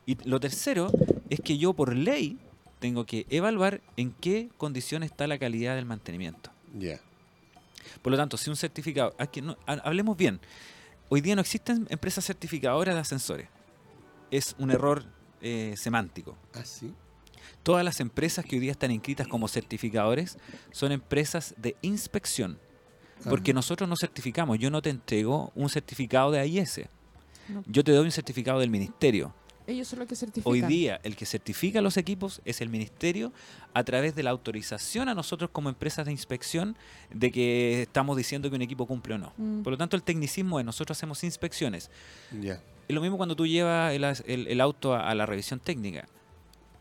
Y 0.04 0.16
lo 0.28 0.40
tercero 0.40 0.90
es 1.30 1.38
que 1.40 1.56
yo 1.56 1.72
por 1.72 1.94
ley 1.94 2.36
tengo 2.80 3.06
que 3.06 3.26
evaluar 3.30 3.80
en 3.96 4.10
qué 4.10 4.48
condición 4.58 5.04
está 5.04 5.28
la 5.28 5.38
calidad 5.38 5.76
del 5.76 5.84
mantenimiento. 5.84 6.50
Ya. 6.76 6.98
Por 8.02 8.10
lo 8.10 8.16
tanto, 8.18 8.36
si 8.36 8.50
un 8.50 8.56
certificado, 8.56 9.14
aquí 9.18 9.40
no- 9.40 9.56
ha- 9.68 9.74
hablemos 9.84 10.16
bien, 10.16 10.40
hoy 11.10 11.20
día 11.20 11.36
no 11.36 11.42
existen 11.42 11.86
empresas 11.90 12.24
certificadoras 12.24 12.96
de 12.96 13.00
ascensores. 13.02 13.48
Es 14.32 14.56
un 14.58 14.72
error 14.72 15.04
eh, 15.42 15.74
semántico. 15.76 16.36
¿Ah, 16.54 16.64
sí? 16.64 16.92
Todas 17.62 17.84
las 17.84 18.00
empresas 18.00 18.44
que 18.44 18.56
hoy 18.56 18.60
día 18.60 18.72
están 18.72 18.90
inscritas 18.90 19.28
como 19.28 19.46
certificadores 19.46 20.38
son 20.72 20.90
empresas 20.90 21.54
de 21.56 21.76
inspección. 21.82 22.58
Porque 23.24 23.52
nosotros 23.54 23.88
no 23.88 23.96
certificamos. 23.96 24.58
Yo 24.58 24.70
no 24.70 24.80
te 24.82 24.90
entrego 24.90 25.50
un 25.54 25.68
certificado 25.68 26.30
de 26.30 26.40
AIS. 26.40 26.80
No. 27.48 27.62
Yo 27.66 27.82
te 27.84 27.92
doy 27.92 28.04
un 28.04 28.12
certificado 28.12 28.60
del 28.60 28.70
ministerio. 28.70 29.32
Ellos 29.68 29.88
son 29.88 29.98
los 29.98 30.06
que 30.08 30.14
certifican. 30.14 30.52
Hoy 30.52 30.60
día 30.62 31.00
el 31.02 31.16
que 31.16 31.26
certifica 31.26 31.80
los 31.80 31.96
equipos 31.96 32.40
es 32.44 32.60
el 32.60 32.68
ministerio 32.68 33.32
a 33.74 33.82
través 33.82 34.14
de 34.14 34.22
la 34.22 34.30
autorización 34.30 35.08
a 35.08 35.14
nosotros 35.14 35.50
como 35.52 35.68
empresas 35.68 36.06
de 36.06 36.12
inspección 36.12 36.76
de 37.12 37.32
que 37.32 37.82
estamos 37.82 38.16
diciendo 38.16 38.48
que 38.48 38.54
un 38.54 38.62
equipo 38.62 38.86
cumple 38.86 39.14
o 39.14 39.18
no. 39.18 39.32
Mm. 39.36 39.62
Por 39.62 39.72
lo 39.72 39.76
tanto, 39.76 39.96
el 39.96 40.04
tecnicismo 40.04 40.60
es 40.60 40.66
nosotros 40.66 40.96
hacemos 40.96 41.24
inspecciones. 41.24 41.90
Ya. 42.40 42.60
Es 42.86 42.94
lo 42.94 43.00
mismo 43.00 43.16
cuando 43.16 43.34
tú 43.34 43.44
llevas 43.44 43.92
el, 43.92 44.04
as- 44.04 44.22
el- 44.28 44.46
el 44.46 44.60
auto 44.60 44.94
a, 44.94 45.10
a 45.10 45.14
la 45.16 45.26
revisión 45.26 45.58
técnica. 45.58 46.06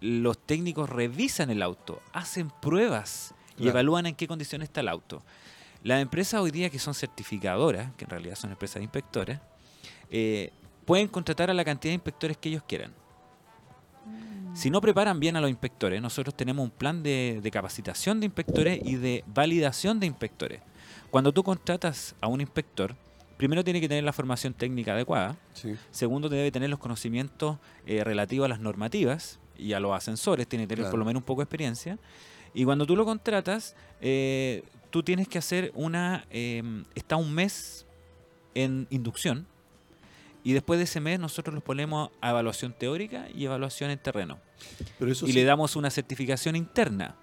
Los 0.01 0.37
técnicos 0.37 0.87
revisan 0.89 1.49
el 1.49 1.63
auto, 1.63 2.01
hacen 2.13 2.51
pruebas 2.61 3.33
y 3.57 3.63
Claro. 3.63 3.71
evalúan 3.71 4.05
en 4.05 4.15
qué 4.15 4.27
condiciones 4.27 4.67
está 4.69 4.81
el 4.81 4.89
auto. 4.89 5.23
Las 5.85 6.01
empresas 6.01 6.41
hoy 6.41 6.49
día 6.49 6.71
que 6.71 6.79
son 6.79 6.95
certificadoras, 6.95 7.91
que 7.95 8.05
en 8.05 8.09
realidad 8.09 8.33
son 8.35 8.49
empresas 8.49 8.77
de 8.77 8.85
inspectores, 8.85 9.37
eh, 10.09 10.49
pueden 10.83 11.07
contratar 11.07 11.51
a 11.51 11.53
la 11.53 11.63
cantidad 11.63 11.91
de 11.91 11.95
inspectores 11.95 12.37
que 12.37 12.49
ellos 12.49 12.63
quieran. 12.67 12.91
Si 14.55 14.71
no 14.71 14.81
preparan 14.81 15.19
bien 15.19 15.35
a 15.35 15.41
los 15.41 15.49
inspectores, 15.51 16.01
nosotros 16.01 16.35
tenemos 16.35 16.63
un 16.63 16.71
plan 16.71 17.03
de, 17.03 17.39
de 17.43 17.51
capacitación 17.51 18.19
de 18.19 18.25
inspectores 18.25 18.79
y 18.83 18.95
de 18.95 19.23
validación 19.27 19.99
de 19.99 20.07
inspectores. 20.07 20.59
Cuando 21.11 21.31
tú 21.31 21.43
contratas 21.43 22.15
a 22.19 22.25
un 22.29 22.41
inspector, 22.41 22.95
primero 23.37 23.63
tiene 23.63 23.79
que 23.79 23.87
tener 23.87 24.03
la 24.03 24.13
formación 24.13 24.55
técnica 24.55 24.93
adecuada, 24.93 25.37
Sí. 25.53 25.75
segundo 25.91 26.29
debe 26.29 26.51
tener 26.51 26.71
los 26.71 26.79
conocimientos 26.79 27.57
eh, 27.85 28.03
relativos 28.03 28.45
a 28.45 28.47
las 28.49 28.59
normativas 28.59 29.39
y 29.55 29.73
a 29.73 29.79
los 29.79 29.93
ascensores, 29.95 30.47
tiene 30.47 30.63
que 30.63 30.69
tener 30.69 30.85
Claro. 30.85 30.91
por 30.93 30.99
lo 30.99 31.05
menos 31.05 31.21
un 31.21 31.25
poco 31.27 31.41
de 31.41 31.43
experiencia. 31.43 31.99
Y 32.55 32.63
cuando 32.63 32.87
tú 32.87 32.95
lo 32.95 33.05
contratas, 33.05 33.75
eh, 34.01 34.63
tú 34.95 35.03
tienes 35.03 35.27
que 35.27 35.37
hacer 35.37 35.73
una... 35.75 36.25
eh, 36.29 36.63
está 36.95 37.17
un 37.17 37.33
mes 37.33 37.85
en 38.53 38.87
inducción 38.89 39.45
y 40.41 40.53
después 40.53 40.77
de 40.79 40.85
ese 40.85 41.01
mes 41.01 41.19
nosotros 41.19 41.53
los 41.53 41.61
ponemos 41.61 42.11
a 42.21 42.29
evaluación 42.29 42.71
teórica 42.71 43.27
y 43.35 43.43
evaluación 43.43 43.89
en 43.91 43.99
terreno 43.99 44.39
Pero 44.97 45.11
eso 45.11 45.25
y 45.25 45.31
sí. 45.31 45.35
le 45.35 45.43
damos 45.43 45.75
una 45.75 45.89
certificación 45.89 46.55
interna. 46.55 47.17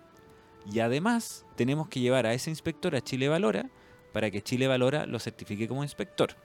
Y 0.70 0.80
además 0.80 1.46
tenemos 1.56 1.88
que 1.88 2.00
llevar 2.00 2.26
a 2.26 2.34
ese 2.34 2.50
inspector 2.50 2.94
a 2.94 3.00
Chile 3.00 3.28
Valora 3.30 3.70
para 4.12 4.30
que 4.30 4.42
Chile 4.42 4.66
Valora 4.66 5.06
lo 5.06 5.18
certifique 5.18 5.66
como 5.66 5.82
inspector. 5.82 6.36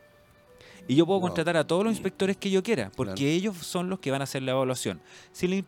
Y 0.87 0.95
yo 0.95 1.05
puedo 1.05 1.19
Wow. 1.19 1.27
contratar 1.27 1.57
a 1.57 1.67
todos 1.67 1.83
los 1.83 1.91
inspectores 1.91 2.37
que 2.37 2.49
yo 2.49 2.63
quiera, 2.63 2.89
porque 2.95 3.15
Claro. 3.15 3.31
ellos 3.31 3.57
son 3.57 3.89
los 3.89 3.99
que 3.99 4.11
van 4.11 4.21
a 4.21 4.23
hacer 4.23 4.43
la 4.43 4.53
evaluación. 4.53 5.01
Si 5.33 5.45
el, 5.45 5.65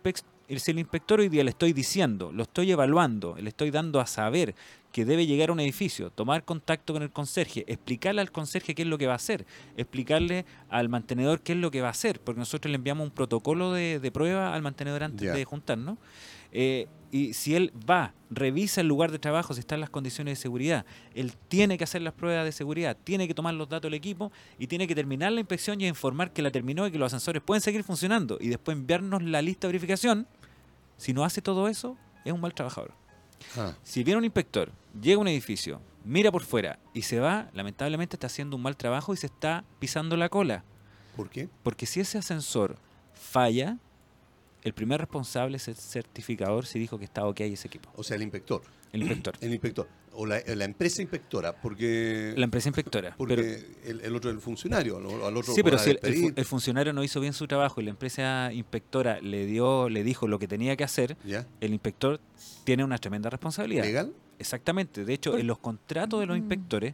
si 0.62 0.72
el 0.72 0.80
inspector 0.80 1.20
hoy 1.20 1.28
día 1.28 1.44
le 1.44 1.50
estoy 1.50 1.74
diciendo, 1.74 2.32
lo 2.32 2.44
estoy 2.44 2.72
evaluando, 2.72 3.36
le 3.38 3.50
estoy 3.50 3.72
dando 3.72 4.00
a 4.00 4.06
saber 4.08 4.56
que 4.92 5.06
debe 5.06 5.26
llegar 5.26 5.50
a 5.50 5.54
un 5.54 5.60
edificio, 5.60 6.10
tomar 6.10 6.44
contacto 6.44 6.94
con 6.94 7.04
el 7.04 7.12
conserje, 7.12 7.64
explicarle 7.68 8.22
al 8.22 8.32
conserje 8.32 8.74
qué 8.74 8.82
es 8.82 8.88
lo 8.88 8.98
que 8.98 9.08
va 9.08 9.14
a 9.14 9.18
hacer, 9.18 9.46
explicarle 9.78 10.46
al 10.70 10.90
mantenedor 10.90 11.42
qué 11.42 11.54
es 11.54 11.60
lo 11.60 11.72
que 11.72 11.82
va 11.82 11.88
a 11.88 11.92
hacer, 11.92 12.20
porque 12.20 12.40
nosotros 12.40 12.72
le 12.72 12.76
enviamos 12.76 13.06
un 13.06 13.12
protocolo 13.12 13.72
de, 13.72 14.00
de 14.00 14.12
prueba 14.12 14.54
al 14.54 14.62
mantenedor 14.62 15.04
antes 15.04 15.34
de 15.34 15.46
juntarnos. 15.46 15.98
Eh, 16.52 16.88
y 17.12 17.34
si 17.34 17.56
él 17.56 17.74
va, 17.90 18.14
revisa 18.30 18.82
el 18.82 18.88
lugar 18.88 19.12
de 19.12 19.18
trabajo, 19.18 19.54
si 19.54 19.60
están 19.60 19.80
las 19.80 19.90
condiciones 19.90 20.38
de 20.38 20.42
seguridad, 20.42 20.86
él 21.16 21.34
tiene 21.48 21.78
que 21.78 21.84
hacer 21.84 22.02
las 22.02 22.14
pruebas 22.14 22.46
de 22.46 22.52
seguridad, 22.52 22.96
tiene 23.04 23.28
que 23.28 23.34
tomar 23.34 23.56
los 23.56 23.68
datos 23.68 23.90
del 23.90 23.96
equipo 23.96 24.32
y 24.60 24.68
tiene 24.68 24.88
que 24.88 24.94
terminar 24.94 25.32
la 25.32 25.40
inspección 25.40 25.82
y 25.82 25.88
informar 25.88 26.32
que 26.32 26.42
la 26.42 26.52
terminó 26.52 26.86
y 26.86 26.92
que 26.92 27.00
los 27.00 27.08
ascensores 27.08 27.42
pueden 27.42 27.62
seguir 27.62 27.84
funcionando 27.84 28.38
y 28.40 28.50
después 28.50 28.78
enviarnos 28.78 29.24
la 29.24 29.42
lista 29.42 29.68
de 29.68 29.74
verificación. 29.74 30.28
Si 30.98 31.14
no 31.14 31.24
hace 31.24 31.42
todo 31.42 31.68
eso, 31.68 31.98
es 32.26 32.32
un 32.32 32.42
mal 32.42 32.54
trabajador. 32.54 32.94
Ah, 33.58 33.74
Si 33.84 34.04
viene 34.04 34.18
un 34.18 34.26
inspector, 34.26 34.72
llega 35.00 35.18
a 35.18 35.22
un 35.22 35.28
edificio, 35.28 35.82
mira 36.04 36.32
por 36.32 36.44
fuera 36.44 36.80
y 36.94 37.04
se 37.04 37.20
va, 37.20 37.50
lamentablemente 37.54 38.16
está 38.16 38.28
haciendo 38.28 38.56
un 38.56 38.62
mal 38.64 38.78
trabajo 38.78 39.14
y 39.14 39.18
se 39.18 39.28
está 39.28 39.64
pisando 39.80 40.18
la 40.18 40.30
cola. 40.30 40.64
¿Por 41.16 41.30
qué? 41.30 41.50
Porque 41.64 41.86
si 41.86 42.00
ese 42.00 42.18
ascensor 42.18 42.78
falla, 43.14 43.78
el 44.64 44.74
primer 44.74 45.00
responsable 45.00 45.58
es 45.58 45.68
el 45.68 45.76
certificador 45.76 46.66
si 46.66 46.80
dijo 46.80 46.98
que 47.00 47.06
estaba 47.06 47.28
ok 47.30 47.42
ese 47.42 47.68
equipo, 47.68 47.90
O 47.96 48.04
sea, 48.04 48.16
el 48.18 48.24
inspector. 48.24 48.62
el 48.92 49.02
inspector. 49.04 49.34
El 49.42 49.52
inspector. 49.52 49.88
O 50.14 50.26
la, 50.26 50.42
la 50.46 50.66
empresa 50.66 51.02
inspectora, 51.02 51.56
porque, 51.62 52.34
La 52.36 52.44
empresa 52.44 52.68
inspectora. 52.68 53.16
porque 53.18 53.36
pero- 53.36 54.00
el, 54.00 54.02
el 54.02 54.16
otro 54.16 54.30
es 54.32 54.36
el 54.36 54.42
funcionario. 54.42 54.98
Al, 54.98 55.38
otro 55.38 55.54
sí, 55.54 55.62
pero 55.64 55.78
si 55.78 55.92
el, 56.02 56.46
funcionario 56.46 56.92
no 56.92 57.04
hizo 57.04 57.22
bien 57.22 57.32
su 57.34 57.48
trabajo 57.48 57.80
y 57.80 57.86
la 57.86 57.92
empresa 57.92 58.52
inspectora 58.52 59.22
le 59.22 59.46
dio, 59.46 59.88
le 59.88 60.04
dijo 60.04 60.28
lo 60.28 60.38
que 60.40 60.48
tenía 60.48 60.76
que 60.76 60.84
hacer, 60.84 61.16
¿Ya? 61.26 61.46
el 61.62 61.72
inspector 61.74 62.20
tiene 62.66 62.84
una 62.84 62.98
tremenda 62.98 63.30
responsabilidad. 63.30 63.84
¿Legal? 63.86 64.14
Exactamente. 64.40 65.06
De 65.06 65.14
hecho, 65.14 65.38
en 65.38 65.48
los 65.48 65.60
contratos 65.60 66.20
de 66.20 66.26
los 66.26 66.36
Mm. 66.38 66.42
inspectores 66.42 66.94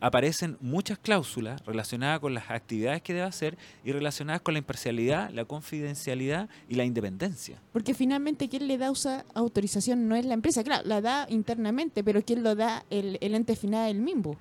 aparecen 0.00 0.56
muchas 0.60 0.98
cláusulas 0.98 1.64
relacionadas 1.64 2.20
con 2.20 2.34
las 2.34 2.50
actividades 2.50 3.02
que 3.02 3.14
debe 3.14 3.26
hacer 3.26 3.56
y 3.84 3.92
relacionadas 3.92 4.42
con 4.42 4.54
la 4.54 4.58
imparcialidad, 4.58 5.30
la 5.30 5.44
confidencialidad 5.44 6.48
y 6.68 6.74
la 6.74 6.84
independencia. 6.84 7.60
Porque 7.72 7.94
finalmente 7.94 8.48
quien 8.48 8.66
le 8.68 8.78
da 8.78 8.90
usa 8.90 9.24
autorización 9.34 10.08
no 10.08 10.16
es 10.16 10.24
la 10.26 10.34
empresa, 10.34 10.62
claro, 10.64 10.86
la 10.86 11.00
da 11.00 11.26
internamente, 11.30 12.02
pero 12.04 12.22
quien 12.22 12.42
lo 12.42 12.54
da 12.54 12.84
el, 12.90 13.18
el 13.20 13.34
ente 13.34 13.56
final 13.56 13.90
el 13.90 14.00
MIMBU. 14.00 14.36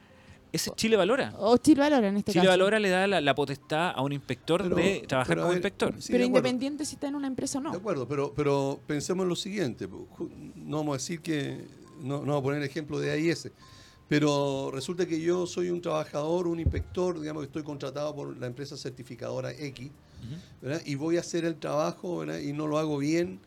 Ese 0.52 0.70
es 0.70 0.76
Chile 0.78 0.96
Valora. 0.96 1.34
O 1.38 1.58
Chile 1.58 1.82
Valora 1.82 2.08
en 2.08 2.16
este 2.18 2.32
Chile 2.32 2.46
caso. 2.46 2.52
Valora 2.54 2.80
le 2.80 2.90
da 2.90 3.08
la, 3.08 3.20
la 3.20 3.36
potestad 3.36 3.92
a 3.94 4.02
un 4.02 4.14
inspector 4.14 4.62
Pero- 4.64 4.76
de 4.78 5.04
trabajar 5.08 5.36
como 5.36 5.50
ver, 5.50 5.58
inspector. 5.58 5.94
sí, 6.02 6.14
pero 6.14 6.24
independiente 6.24 6.86
si 6.86 6.96
está 6.96 7.08
en 7.10 7.16
una 7.16 7.28
empresa 7.28 7.60
o 7.60 7.62
no. 7.62 7.72
De 7.72 7.78
acuerdo, 7.78 8.08
pero, 8.08 8.32
pero 8.34 8.80
pensemos 8.88 9.24
en 9.24 9.30
lo 9.30 9.36
siguiente. 9.36 9.90
Ju- 9.90 10.30
No 10.56 10.78
vamos 10.78 10.94
a 10.94 10.98
decir 10.98 11.20
que. 11.22 11.66
No, 12.02 12.20
no 12.20 12.28
vamos 12.28 12.40
a 12.40 12.44
poner 12.44 12.64
ejemplo 12.64 13.00
de 13.00 13.12
AIS. 13.12 13.52
Pero 14.08 14.70
resulta 14.72 15.06
que 15.08 15.20
yo 15.20 15.48
soy 15.48 15.70
un 15.70 15.82
trabajador, 15.82 16.48
un 16.48 16.60
inspector, 16.60 17.20
digamos 17.20 17.42
que 17.42 17.48
estoy 17.48 17.64
contratado 17.64 18.14
por 18.16 18.38
la 18.38 18.46
empresa 18.48 18.78
certificadora 18.78 19.52
X, 19.52 19.88
Ujú. 19.90 20.36
¿verdad? 20.62 20.82
y 20.86 20.96
voy 20.96 21.18
a 21.18 21.22
hacer 21.22 21.44
el 21.46 21.56
trabajo 21.56 22.20
¿verdad? 22.20 22.40
y 22.40 22.54
no 22.54 22.68
lo 22.68 22.78
hago 22.78 22.98
bien. 22.98 23.40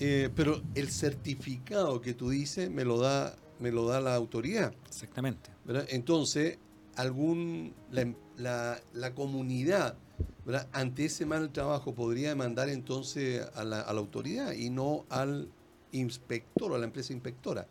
eh, 0.00 0.28
pero 0.34 0.60
el 0.74 0.90
certificado 0.90 2.00
que 2.00 2.14
tú 2.14 2.30
dices 2.30 2.68
me 2.70 2.84
lo 2.84 2.98
da, 2.98 3.36
me 3.60 3.70
lo 3.72 3.86
da 3.86 4.00
la 4.00 4.14
autoridad. 4.14 4.72
Exactamente. 4.88 5.50
¿verdad? 5.64 5.86
Entonces, 5.90 6.58
algún 6.96 7.74
la, 7.90 8.12
la- 8.36 8.80
la 8.92 9.14
comunidad 9.14 9.96
¿verdad? 10.44 10.68
ante 10.72 11.06
ese 11.06 11.26
mal 11.26 11.50
trabajo 11.52 11.94
podría 11.94 12.28
demandar 12.30 12.68
entonces 12.68 13.44
a 13.54 13.64
la, 13.64 13.80
a 13.80 13.92
la 13.92 14.00
autoridad 14.00 14.52
y 14.52 14.70
no 14.70 15.04
al 15.10 15.48
inspector 15.92 16.72
o 16.72 16.74
a 16.74 16.78
la 16.78 16.84
empresa 16.86 17.12
inspectora. 17.12 17.66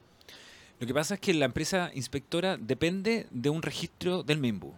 Lo 0.80 0.88
que 0.88 0.94
pasa 0.94 1.14
es 1.14 1.20
que 1.22 1.34
la 1.34 1.46
empresa 1.46 1.92
inspectora 1.94 2.58
depende 2.58 3.28
de 3.32 3.50
un 3.50 3.62
registro 3.62 4.24
del 4.24 4.40
MIMBU. 4.40 4.74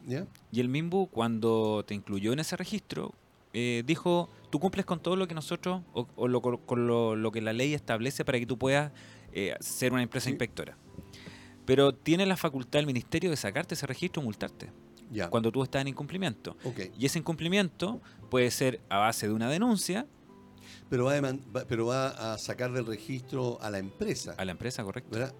Y 0.51 0.59
el 0.59 0.69
MIMBU, 0.69 1.07
cuando 1.09 1.83
te 1.87 1.95
incluyó 1.95 2.31
en 2.33 2.39
ese 2.39 2.55
registro, 2.55 3.13
eh, 3.53 3.83
dijo, 3.87 4.29
tú 4.51 4.59
cumples 4.59 4.85
con 4.85 4.99
todo 4.99 5.15
lo 5.15 5.27
que 5.27 5.33
nosotros, 5.33 5.81
o, 5.93 6.07
o 6.15 6.27
lo- 6.27 6.41
con 6.41 6.85
lo, 6.87 7.15
lo 7.15 7.31
que 7.31 7.41
la 7.41 7.53
ley 7.53 7.73
establece 7.73 8.23
para 8.25 8.37
que 8.39 8.45
tú 8.45 8.57
puedas 8.57 8.91
eh, 9.33 9.55
ser 9.59 9.93
una 9.93 10.03
empresa 10.03 10.25
Sí. 10.25 10.31
inspectora. 10.31 10.77
Pero 11.65 11.93
tiene 11.95 12.25
la 12.25 12.37
facultad 12.37 12.79
el 12.79 12.85
ministerio 12.85 13.29
de 13.31 13.35
sacarte 13.37 13.73
ese 13.73 13.87
registro 13.87 14.21
y 14.21 14.25
multarte 14.25 14.71
cuando 15.29 15.51
tú 15.51 15.63
estás 15.63 15.81
en 15.81 15.87
incumplimiento. 15.87 16.55
Y 16.97 17.05
ese 17.05 17.19
incumplimiento 17.19 18.01
puede 18.29 18.51
ser 18.51 18.81
a 18.89 18.97
base 18.99 19.27
de 19.27 19.33
una 19.33 19.49
denuncia 19.49 20.05
Pero 20.89 21.05
va, 21.05 21.17
a 21.17 21.65
pero 21.67 21.85
va 21.87 22.33
a 22.33 22.37
sacar 22.37 22.71
del 22.73 22.85
registro 22.85 23.57
a 23.61 23.69
la 23.71 23.79
empresa. 23.79 24.35
a 24.37 24.45
la 24.45 24.51
empresa, 24.51 24.83
¿correcto? 24.83 25.09
¿verdad? 25.11 25.33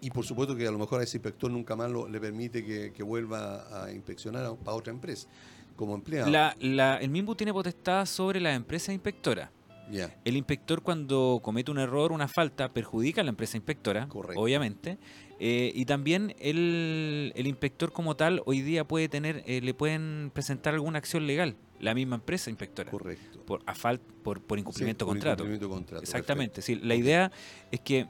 Y 0.00 0.10
por 0.10 0.24
supuesto 0.26 0.54
que 0.54 0.66
a 0.66 0.70
lo 0.70 0.78
mejor 0.78 1.00
a 1.00 1.04
ese 1.04 1.16
inspector 1.16 1.50
nunca 1.50 1.74
más 1.76 1.90
lo- 1.90 2.08
le 2.08 2.20
permite 2.20 2.64
que, 2.64 2.92
que 2.92 3.02
vuelva 3.02 3.84
a 3.84 3.92
inspeccionar 3.92 4.44
a- 4.44 4.50
otra 4.72 4.92
empresa 4.92 5.28
como 5.74 5.94
empleado. 5.94 6.30
La- 6.30 6.56
la- 6.60 6.96
el 6.98 7.10
MIMBU 7.10 7.34
tiene 7.34 7.52
potestad 7.52 8.06
sobre 8.06 8.40
la 8.40 8.54
empresa 8.54 8.92
inspectora. 8.92 9.50
Ya. 9.90 10.14
El 10.24 10.36
inspector 10.36 10.82
cuando 10.82 11.38
comete 11.42 11.70
un 11.70 11.78
error, 11.78 12.10
una 12.12 12.26
falta, 12.26 12.72
perjudica 12.72 13.20
a 13.20 13.24
la 13.24 13.30
empresa 13.30 13.56
inspectora, 13.56 14.08
Correcto. 14.08 14.40
obviamente. 14.42 14.98
Eh, 15.38 15.70
y 15.74 15.84
también 15.84 16.34
el, 16.40 17.32
el 17.36 17.46
inspector 17.46 17.92
como 17.92 18.16
tal 18.16 18.42
hoy 18.46 18.62
día 18.62 18.84
puede 18.84 19.08
tener, 19.08 19.44
eh, 19.46 19.60
le 19.60 19.74
pueden 19.74 20.30
presentar 20.34 20.74
alguna 20.74 20.98
acción 20.98 21.26
legal, 21.26 21.56
la 21.78 21.94
misma 21.94 22.16
empresa 22.16 22.50
inspectora, 22.50 22.90
Correcto. 22.90 23.40
por, 23.44 23.62
a 23.66 23.74
fal- 23.74 24.00
por, 24.24 24.40
por 24.40 24.58
incumplimiento 24.58 25.04
Sí, 25.04 25.08
de 25.08 25.12
contrato. 25.12 25.44
incumplimiento 25.44 25.68
de 25.68 25.74
contrato, 25.74 26.02
Exactamente. 26.02 26.62
Sí, 26.62 26.76
la 26.76 26.94
idea 26.96 27.30
es 27.70 27.80
que 27.80 28.08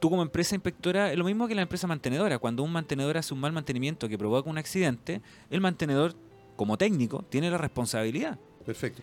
tú 0.00 0.10
como 0.10 0.22
empresa 0.22 0.54
inspectora, 0.54 1.12
es 1.12 1.18
lo 1.18 1.24
mismo 1.24 1.46
que 1.48 1.54
la 1.54 1.62
empresa 1.62 1.86
mantenedora. 1.86 2.38
Cuando 2.38 2.62
un 2.62 2.72
mantenedor 2.72 3.16
hace 3.16 3.34
un 3.34 3.40
mal 3.40 3.52
mantenimiento 3.52 4.08
que 4.08 4.16
provoca 4.18 4.48
un 4.50 4.58
accidente, 4.58 5.20
el 5.50 5.60
mantenedor, 5.60 6.14
como 6.56 6.76
técnico, 6.78 7.24
tiene 7.28 7.50
la 7.50 7.58
responsabilidad. 7.58 8.38
Perfecto. 8.66 9.02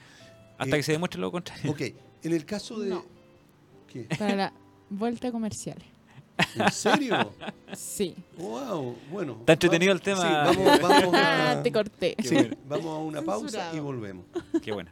Hasta 0.57 0.75
Eh, 0.75 0.79
que 0.79 0.83
se 0.83 0.91
demuestre 0.93 1.19
lo 1.21 1.31
contrario. 1.31 1.71
Ok, 1.71 1.81
en 2.23 2.33
el 2.33 2.45
caso 2.45 2.79
de... 2.79 2.89
No. 2.89 3.03
¿Qué? 3.91 4.07
Para 4.17 4.35
la 4.35 4.53
vuelta 4.89 5.31
comercial. 5.31 5.77
¿En 6.55 6.71
serio? 6.71 7.33
Sí. 7.73 8.13
Wow, 8.37 8.95
bueno. 9.09 9.37
Está 9.39 9.53
entretenido 9.53 9.93
el 9.93 10.01
tema. 10.01 10.21
Sí, 10.21 10.27
vamos, 10.57 10.81
vamos 10.81 11.13
Ah, 11.13 11.51
a, 11.59 11.63
te 11.63 11.71
corté. 11.71 12.15
sí, 12.21 12.35
vamos 12.67 12.85
a 12.87 12.97
una 12.99 13.21
pausa 13.21 13.71
y 13.73 13.79
volvemos. 13.79 14.25
Qué 14.61 14.73
bueno. 14.73 14.91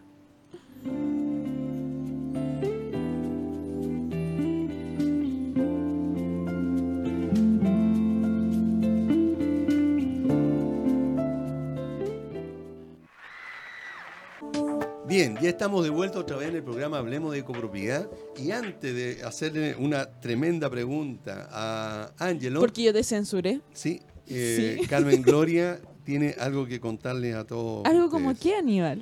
Bien, 15.24 15.38
ya 15.42 15.52
estamos 15.52 15.86
de 15.86 15.90
vuelta 15.90 16.20
otra 16.20 16.36
vez 16.36 16.50
en 16.50 16.58
el 16.58 16.64
programa 16.64 16.98
Hablemos 16.98 17.34
de 17.34 17.46
Copropiedad. 17.46 18.10
Y 18.38 18.52
antes 18.52 18.94
de 18.94 19.24
hacerle 19.24 19.74
una 19.74 20.06
tremenda 20.20 20.70
pregunta 20.70 21.48
a 21.50 22.12
Ángelo, 22.20 22.60
Porque 22.60 22.84
yo 22.84 22.92
te 22.92 23.06
censuré. 23.06 23.62
sí, 23.72 24.02
eh, 24.28 24.80
Sí. 24.82 24.86
Carmen 24.90 25.22
Gloria 25.22 25.80
tiene 26.04 26.36
algo 26.38 26.66
que 26.66 26.82
contarle 26.82 27.36
a 27.36 27.46
todos. 27.46 27.86
Algo 27.90 28.10
como 28.10 28.36
que, 28.36 28.54
Aníbal. 28.56 29.02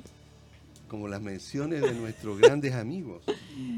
Como 0.86 1.08
las 1.08 1.20
menciones 1.20 1.80
de 1.82 1.92
nuestros 1.92 2.38
grandes 2.38 2.72
amigos. 2.72 3.24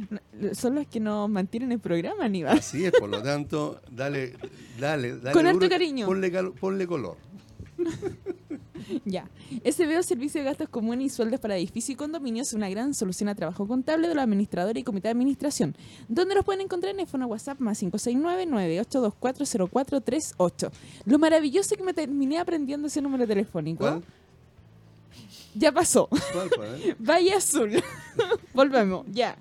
Son 0.53 0.75
los 0.75 0.87
que 0.87 1.01
nos 1.01 1.31
mantienen 1.31 1.73
el 1.73 1.79
programa, 1.81 2.27
Aníbal. 2.27 2.59
Así 2.59 2.85
es, 2.85 2.93
por 2.93 3.09
lo 3.09 3.23
tanto, 3.23 3.81
dale, 3.91 4.35
dale, 4.79 5.17
dale. 5.17 5.33
Con 5.33 5.47
harto 5.47 5.61
duro, 5.61 5.71
cariño. 5.71 6.05
Ponle, 6.05 6.31
ponle 6.61 6.87
color. 6.87 7.17
Ya. 9.05 9.29
SBO 9.65 10.03
Servicio 10.03 10.41
de 10.41 10.47
Gastos 10.47 10.69
Comunes 10.69 11.07
y 11.07 11.11
Sueldos 11.11 11.39
para 11.41 11.57
Edificios 11.57 11.91
y 11.91 11.97
Condominios 11.97 12.49
es 12.49 12.55
una 12.55 12.69
gran 12.69 12.95
solución 12.95 13.29
a 13.29 13.35
trabajo 13.35 13.67
contable 13.67 14.07
de 14.09 14.15
los 14.15 14.23
administradores 14.23 14.81
y 14.81 14.85
comité 14.85 15.09
de 15.09 15.13
administración, 15.13 15.75
donde 16.09 16.35
los 16.35 16.45
pueden 16.45 16.61
encontrar 16.63 16.95
en 16.95 17.01
el 17.01 17.07
fono 17.07 17.27
WhatsApp 17.27 17.61
más 17.61 17.83
569-98240438. 17.83 20.71
Lo 21.07 21.19
maravilloso 21.19 21.75
es 21.75 21.79
que 21.79 21.85
me 21.85 21.95
terminé 21.95 22.39
aprendiendo 22.39 22.89
ese 22.89 23.03
número 23.03 23.27
telefónico. 23.27 24.03
Ya 25.55 25.73
pasó. 25.73 26.09
Valle 26.99 27.35
Azul. 27.35 27.83
Volvemos, 28.55 29.07
ya. 29.11 29.37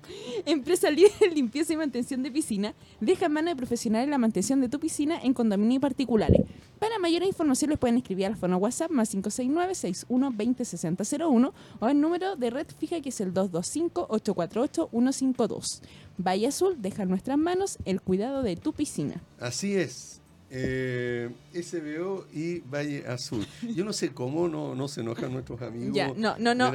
Empresa 0.46 0.90
líder 0.90 1.12
en 1.20 1.34
limpieza 1.34 1.72
y 1.72 1.76
mantención 1.76 2.22
de 2.22 2.30
piscina. 2.30 2.74
Deja 3.00 3.26
en 3.26 3.32
mano 3.32 3.48
de 3.50 3.56
profesionales 3.56 4.08
la 4.08 4.18
mantención 4.18 4.60
de 4.60 4.68
tu 4.68 4.78
piscina 4.78 5.20
en 5.22 5.34
condominios 5.34 5.80
particulares. 5.80 6.42
Para 6.78 6.98
mayor 6.98 7.22
información 7.22 7.70
les 7.70 7.78
pueden 7.78 7.96
escribir 7.96 8.26
al 8.26 8.36
fono 8.36 8.58
WhatsApp 8.58 8.90
más 8.90 9.14
569-6120-6001 9.14 11.52
o 11.80 11.88
el 11.88 11.98
número 12.00 12.36
de 12.36 12.50
red 12.50 12.66
fija 12.78 13.00
que 13.00 13.08
es 13.08 13.20
el 13.20 13.34
225-848-152. 13.34 15.80
Valle 16.18 16.46
Azul 16.46 16.76
deja 16.80 17.02
en 17.04 17.10
nuestras 17.10 17.38
manos 17.38 17.78
el 17.84 18.00
cuidado 18.00 18.42
de 18.42 18.56
tu 18.56 18.72
piscina. 18.72 19.22
Así 19.40 19.74
es. 19.74 20.20
Eh, 20.56 21.30
SBO 21.52 22.26
y 22.32 22.60
Valle 22.60 23.04
Azul. 23.08 23.44
Yo 23.74 23.84
no 23.84 23.92
sé 23.92 24.12
cómo 24.12 24.46
no, 24.46 24.74
no 24.76 24.86
se 24.86 25.00
enojan 25.00 25.32
nuestros 25.32 25.60
amigos. 25.62 25.94
Ya, 25.94 26.12
no, 26.14 26.36
no, 26.38 26.54
no. 26.54 26.70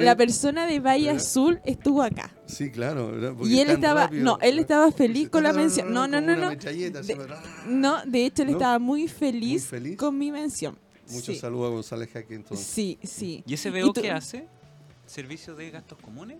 la, 0.00 0.16
persona 0.16 0.66
de 0.66 0.80
Valle 0.80 1.06
¿verdad? 1.06 1.22
Azul 1.22 1.60
estuvo 1.64 2.02
acá. 2.02 2.34
Sí, 2.46 2.72
claro. 2.72 3.12
Y 3.46 3.60
él 3.60 3.70
estaba, 3.70 4.04
rápido, 4.04 4.24
no, 4.24 4.38
él 4.42 4.58
estaba 4.58 4.90
feliz 4.90 5.28
con 5.30 5.44
la 5.44 5.52
mención. 5.52 5.92
No, 5.92 6.08
no, 6.08 6.20
no, 6.20 6.34
no. 6.34 6.50
De-. 6.50 7.18
No, 7.68 8.04
de 8.04 8.26
hecho 8.26 8.42
él 8.42 8.50
¿No? 8.50 8.54
estaba 8.56 8.78
muy 8.80 9.06
feliz, 9.06 9.62
Muy 9.62 9.80
feliz. 9.80 9.96
con 9.96 10.18
mi 10.18 10.32
mención. 10.32 10.76
Muchos 11.10 11.34
sí. 11.34 11.36
saludos 11.36 11.68
a 11.68 11.74
González 11.74 12.10
Jaque 12.12 12.34
entonces. 12.34 12.66
Sí, 12.66 12.98
sí. 13.02 13.44
¿Y 13.46 13.54
ese 13.54 13.68
¿Y 13.68 13.92
qué 13.92 14.10
hace? 14.10 14.48
¿Servicio 15.06 15.54
de 15.54 15.70
gastos 15.70 15.98
comunes? 15.98 16.38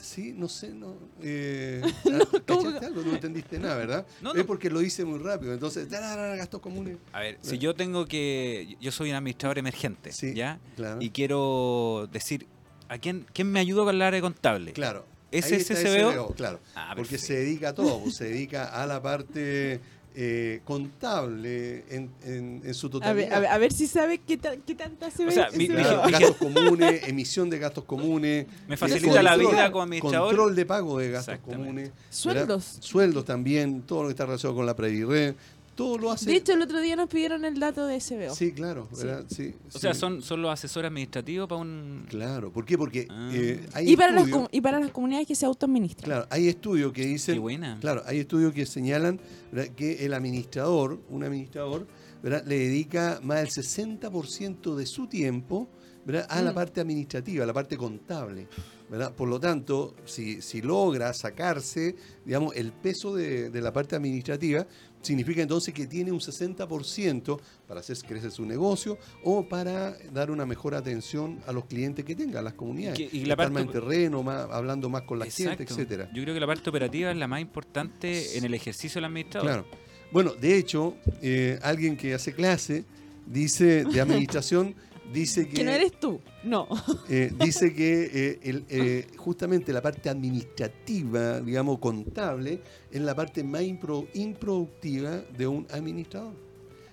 Sí, 0.00 0.32
no 0.36 0.48
sé, 0.48 0.70
no. 0.72 0.94
Eh, 1.22 1.80
¿cómo 2.46 2.62
¿cachaste 2.62 2.80
que- 2.80 2.86
algo? 2.86 3.02
No 3.02 3.12
entendiste 3.12 3.58
nada, 3.58 3.76
¿verdad? 3.76 4.06
No, 4.22 4.34
Es 4.34 4.44
porque 4.44 4.70
lo 4.70 4.82
hice 4.82 5.04
muy 5.04 5.18
rápido. 5.18 5.52
Entonces, 5.54 5.88
gastos 5.88 6.60
comunes. 6.60 6.98
A 7.12 7.20
ver, 7.20 7.38
si 7.42 7.58
yo 7.58 7.74
tengo 7.74 8.06
que. 8.06 8.76
Yo 8.80 8.92
soy 8.92 9.10
un 9.10 9.16
administrador 9.16 9.58
emergente, 9.58 10.12
Sí, 10.12 10.34
¿ya? 10.34 10.58
Claro. 10.76 11.00
Y 11.00 11.10
quiero 11.10 12.08
decir, 12.12 12.46
¿a 12.88 12.98
quién, 12.98 13.26
quién 13.32 13.50
me 13.50 13.60
ayuda 13.60 13.84
con 13.84 13.94
el 13.94 14.02
área 14.02 14.20
contable? 14.20 14.72
Claro. 14.72 15.06
¿Ese 15.32 15.56
Ahí 15.56 15.60
es 15.60 15.70
está 15.70 15.88
SBO? 15.90 16.12
SBO, 16.12 16.34
claro. 16.34 16.60
Ah, 16.76 16.94
porque 16.96 17.18
se 17.18 17.34
dedica 17.34 17.70
a 17.70 17.74
todo, 17.74 18.00
pues, 18.00 18.14
se 18.16 18.24
dedica 18.30 18.66
a 18.80 18.86
la 18.86 19.02
parte 19.02 19.80
eh, 20.18 20.60
contable 20.64 21.84
en, 21.90 22.10
en- 22.24 22.62
en 22.64 22.74
su 22.74 22.86
A 22.86 22.90
totalidad. 22.90 23.14
ver, 23.28 23.34
a, 23.34 23.40
ver, 23.40 23.50
a 23.50 23.58
ver 23.58 23.72
si 23.72 23.86
sabes 23.86 24.20
qué, 24.26 24.38
ta- 24.38 24.56
qué 24.56 24.74
tanta 24.74 25.10
se 25.10 25.24
O 25.24 25.26
ve. 25.26 25.32
sea, 25.32 25.50
se 25.50 25.58
mi- 25.58 25.68
ve. 25.68 25.74
mi- 25.76 25.82
Claro, 25.82 26.04
mi- 26.06 26.12
gastos 26.12 26.36
comunes, 26.36 27.08
emisión 27.08 27.50
de 27.50 27.58
gastos 27.58 27.84
comunes. 27.84 28.46
Me 28.68 28.74
eh, 28.74 28.78
facilita 28.78 29.22
la 29.22 29.32
control- 29.36 29.50
vida 29.52 29.70
como 29.72 29.82
administrador. 29.82 30.28
Control 30.28 30.56
de 30.56 30.66
pago 30.66 30.98
de 30.98 31.10
gastos 31.10 31.38
comunes. 31.40 31.90
¿verdad? 31.90 32.00
Sueldos. 32.10 32.76
Sueldos 32.80 33.24
también, 33.26 33.82
todo 33.82 34.02
lo 34.02 34.08
que 34.08 34.12
está 34.12 34.24
relacionado 34.24 34.56
con 34.56 34.64
la 34.66 34.74
Previred. 34.74 35.34
Todo 35.76 35.98
lo 35.98 36.10
hace. 36.10 36.26
De 36.30 36.36
hecho, 36.36 36.54
el 36.54 36.62
otro 36.62 36.80
día 36.80 36.96
nos 36.96 37.08
pidieron 37.08 37.44
el 37.44 37.60
dato 37.60 37.86
de 37.86 38.00
SBO. 38.00 38.34
sí, 38.34 38.50
claro. 38.52 38.88
¿verdad? 38.96 39.24
Sí, 39.28 39.54
O 39.72 39.78
sea, 39.78 39.94
son, 39.94 40.22
son 40.22 40.40
los 40.42 40.50
asesores 40.50 40.88
administrativos 40.88 41.46
para 41.48 41.60
un... 41.60 42.06
Claro. 42.08 42.50
¿Por 42.50 42.64
qué? 42.64 42.76
Porque 42.78 43.06
Ah. 43.10 43.30
eh, 43.32 43.64
hay 43.74 43.92
y, 43.92 43.96
para 43.96 44.10
las, 44.12 44.24
estudios- 44.26 44.48
y 44.52 44.60
para 44.62 44.80
las 44.80 44.90
comunidades 44.90 45.28
que 45.28 45.34
se 45.34 45.44
autoadministran. 45.46 46.04
Claro, 46.06 46.26
hay 46.30 46.48
estudios 46.48 46.92
que 46.92 47.04
dicen. 47.06 47.34
Qué 47.34 47.38
buena. 47.40 47.78
Claro, 47.80 48.02
hay 48.06 48.18
estudios 48.20 48.52
que 48.54 48.64
señalan 48.66 49.20
¿verdad? 49.52 49.72
que 49.74 50.04
el 50.06 50.14
administrador, 50.14 50.98
un 51.10 51.22
administrador, 51.24 51.86
¿verdad? 52.22 52.42
le 52.46 52.58
dedica 52.58 53.20
más 53.22 53.38
del 53.40 53.48
60% 53.48 54.74
de 54.76 54.86
su 54.86 55.06
tiempo 55.06 55.68
¿verdad? 56.06 56.26
a 56.30 56.40
la 56.40 56.52
Mm. 56.52 56.54
parte 56.54 56.80
administrativa, 56.80 57.44
a 57.44 57.46
la 57.46 57.52
parte 57.52 57.76
contable. 57.76 58.46
¿verdad? 58.88 59.12
Por 59.12 59.28
lo 59.28 59.40
tanto, 59.40 59.96
si, 60.04 60.40
si 60.40 60.62
logra 60.62 61.12
sacarse, 61.12 61.96
digamos, 62.24 62.54
el 62.54 62.70
peso 62.72 63.16
de, 63.16 63.50
de 63.50 63.60
la 63.60 63.72
parte 63.72 63.96
administrativa, 63.96 64.64
significa 65.02 65.42
entonces 65.42 65.74
que 65.74 65.88
tiene 65.88 66.12
un 66.12 66.20
60% 66.20 67.40
para 67.66 67.80
hacer 67.80 67.96
crecer 68.06 68.30
su 68.30 68.46
negocio 68.46 68.96
o 69.24 69.48
para 69.48 69.96
dar 70.12 70.30
una 70.30 70.46
mejor 70.46 70.76
atención 70.76 71.40
a 71.48 71.52
los 71.52 71.64
clientes 71.64 72.04
que 72.04 72.14
tenga, 72.14 72.38
a 72.38 72.42
las 72.42 72.54
comunidades. 72.54 73.00
Y 73.00 73.08
que- 73.08 73.16
y 73.16 73.24
la 73.24 73.34
parte- 73.34 73.52
más 73.54 73.62
en 73.64 73.72
terreno, 73.72 74.22
más, 74.22 74.48
hablando 74.52 74.88
más 74.88 75.02
con 75.02 75.18
la 75.18 75.26
gente, 75.26 75.64
etcétera. 75.64 76.08
Yo 76.14 76.22
creo 76.22 76.34
que 76.34 76.40
la 76.40 76.46
parte 76.46 76.70
operativa 76.70 77.10
es 77.10 77.16
la 77.16 77.26
más 77.26 77.40
importante 77.40 78.38
en 78.38 78.44
el 78.44 78.54
ejercicio 78.54 78.98
del 79.00 79.06
administrador. 79.06 79.48
Claro. 79.48 79.66
Bueno, 80.12 80.32
de 80.34 80.56
hecho, 80.56 80.94
eh, 81.22 81.58
alguien 81.62 81.96
que 81.96 82.14
hace 82.14 82.32
clase 82.32 82.84
dice 83.26 83.84
de 83.84 84.00
administración 84.00 84.76
dice 85.12 85.48
que, 85.48 85.54
Que 85.56 85.64
no 85.64 85.70
eres 85.70 85.92
tú. 85.98 86.20
No. 86.44 86.68
eh, 87.08 87.32
dice 87.44 87.72
que 87.74 88.10
eh, 88.12 88.38
el, 88.42 88.64
eh, 88.68 89.06
justamente 89.16 89.72
la 89.72 89.82
parte 89.82 90.08
administrativa, 90.08 91.40
digamos 91.40 91.78
contable, 91.78 92.60
es 92.90 93.00
la 93.00 93.14
parte 93.14 93.42
más 93.44 93.62
impro- 93.62 94.06
improductiva 94.14 95.22
de 95.36 95.46
un 95.46 95.66
administrador. 95.70 96.34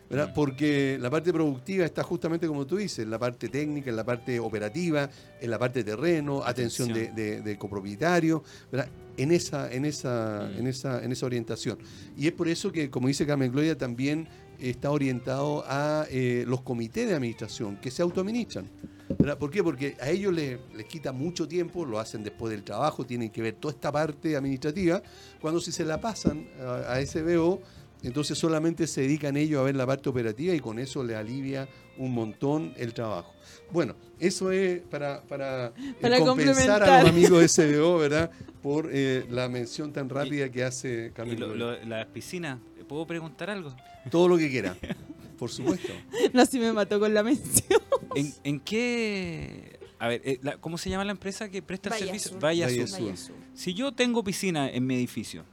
¿verdad? 0.10 0.30
Mm. 0.30 0.34
Porque 0.36 0.97
la 0.99 1.10
parte 1.10 1.32
productiva 1.34 1.86
está 1.86 2.04
justamente 2.04 2.45
como 2.45 2.67
tú 2.67 2.78
dices, 2.78 2.99
en 2.99 3.10
la 3.10 3.17
parte 3.17 3.49
técnica, 3.49 3.89
en 3.89 3.95
la 3.95 4.04
parte 4.04 4.39
operativa, 4.39 5.10
en 5.41 5.49
la 5.49 5.58
parte 5.58 5.84
de 5.84 5.91
terreno, 5.91 6.43
atención, 6.43 6.89
de, 6.93 7.04
Atención. 7.08 7.15
de, 7.15 7.41
de 7.41 7.58
copropietario, 7.58 8.43
¿verdad? 8.71 8.89
en 9.17 9.32
esa, 9.32 9.71
en 9.71 9.86
esa, 9.86 10.49
Mm. 10.54 10.60
en 10.60 10.67
esa, 10.67 11.04
en 11.04 11.12
esa 11.12 11.26
orientación. 11.26 11.78
Y 12.17 12.28
es 12.28 12.34
por 12.34 12.47
eso 12.47 12.71
que, 12.71 12.89
como 12.91 13.08
dice 13.08 13.26
Carmen 13.26 13.52
Gloria, 13.52 13.78
también 13.78 14.28
está 14.59 14.91
orientado 14.91 15.63
a 15.67 16.05
eh, 16.09 16.43
los 16.47 16.61
comités 16.61 17.07
de 17.07 17.15
administración 17.15 17.77
que 17.77 17.91
se 17.91 18.01
autoadministran. 18.01 18.69
¿verdad? 19.19 19.37
¿Por 19.37 19.51
qué? 19.51 19.61
Porque 19.63 19.95
a 20.01 20.09
ellos 20.09 20.33
les, 20.33 20.57
les 20.75 20.85
quita 20.85 21.11
mucho 21.11 21.47
tiempo, 21.47 21.85
lo 21.85 21.99
hacen 21.99 22.23
después 22.23 22.51
del 22.51 22.63
trabajo, 22.63 23.05
tienen 23.05 23.29
que 23.29 23.41
ver 23.41 23.55
toda 23.55 23.73
esta 23.73 23.91
parte 23.91 24.35
administrativa, 24.35 25.01
cuando 25.41 25.59
si 25.59 25.71
se 25.71 25.85
la 25.85 25.99
pasan 26.01 26.47
a, 26.59 26.93
a 26.93 27.05
SBO, 27.05 27.61
entonces 28.01 28.37
solamente 28.37 28.87
se 28.87 29.01
dedican 29.01 29.37
ellos 29.37 29.59
a 29.61 29.63
ver 29.63 29.75
la 29.75 29.85
parte 29.85 30.09
operativa 30.09 30.53
y 30.53 30.59
con 30.59 30.79
eso 30.79 31.03
les 31.03 31.15
alivia 31.15 31.67
un 31.97 32.11
montón 32.13 32.73
el 32.77 32.93
trabajo. 32.93 33.33
Bueno, 33.71 33.95
eso 34.19 34.51
es 34.51 34.81
para, 34.81 35.21
para, 35.21 35.67
eh, 35.67 35.95
Para 36.01 36.19
compensar 36.19 36.83
a 36.83 37.01
los 37.01 37.09
amigos 37.11 37.39
de 37.39 37.47
SBO, 37.47 37.97
¿verdad? 37.99 38.31
Por 38.61 38.89
eh, 38.91 39.25
la 39.29 39.47
mención 39.47 39.93
tan 39.93 40.09
rápida 40.09 40.49
que 40.49 40.63
hace 40.63 41.07
Y 41.07 41.11
Carmen. 41.11 41.39
lo- 41.39 41.53
Gloria. 41.53 41.83
lo- 41.83 41.89
las 41.89 42.05
piscinas, 42.07 42.59
¿puedo 42.87 43.05
preguntar 43.05 43.49
algo? 43.49 43.73
Todo 44.11 44.27
lo 44.27 44.37
que 44.37 44.49
quiera, 44.49 44.75
por 45.37 45.49
supuesto. 45.51 45.91
No, 46.33 46.45
si 46.45 46.59
me 46.59 46.71
mató 46.73 46.99
con 46.99 47.13
la 47.13 47.23
mención. 47.23 47.81
¿En, 48.15 48.33
en 48.43 48.59
qué... 48.59 49.79
A 49.99 50.07
ver, 50.07 50.21
eh, 50.25 50.39
la- 50.41 50.57
¿cómo 50.57 50.77
se 50.77 50.89
llama 50.89 51.05
la 51.05 51.11
empresa 51.11 51.49
que 51.49 51.61
presta 51.61 51.89
el 51.89 51.95
servicio? 52.05 52.31
Azul. 52.31 52.43
Valle 52.43 52.63
Valle 52.65 52.83
Azul. 52.83 52.93
Azul. 52.95 53.01
Vaya 53.05 53.13
azul. 53.13 53.35
Si 53.53 53.73
yo 53.73 53.91
tengo 53.93 54.23
piscina 54.23 54.69
en 54.69 54.85
mi 54.85 54.95
edificio, 54.95 55.43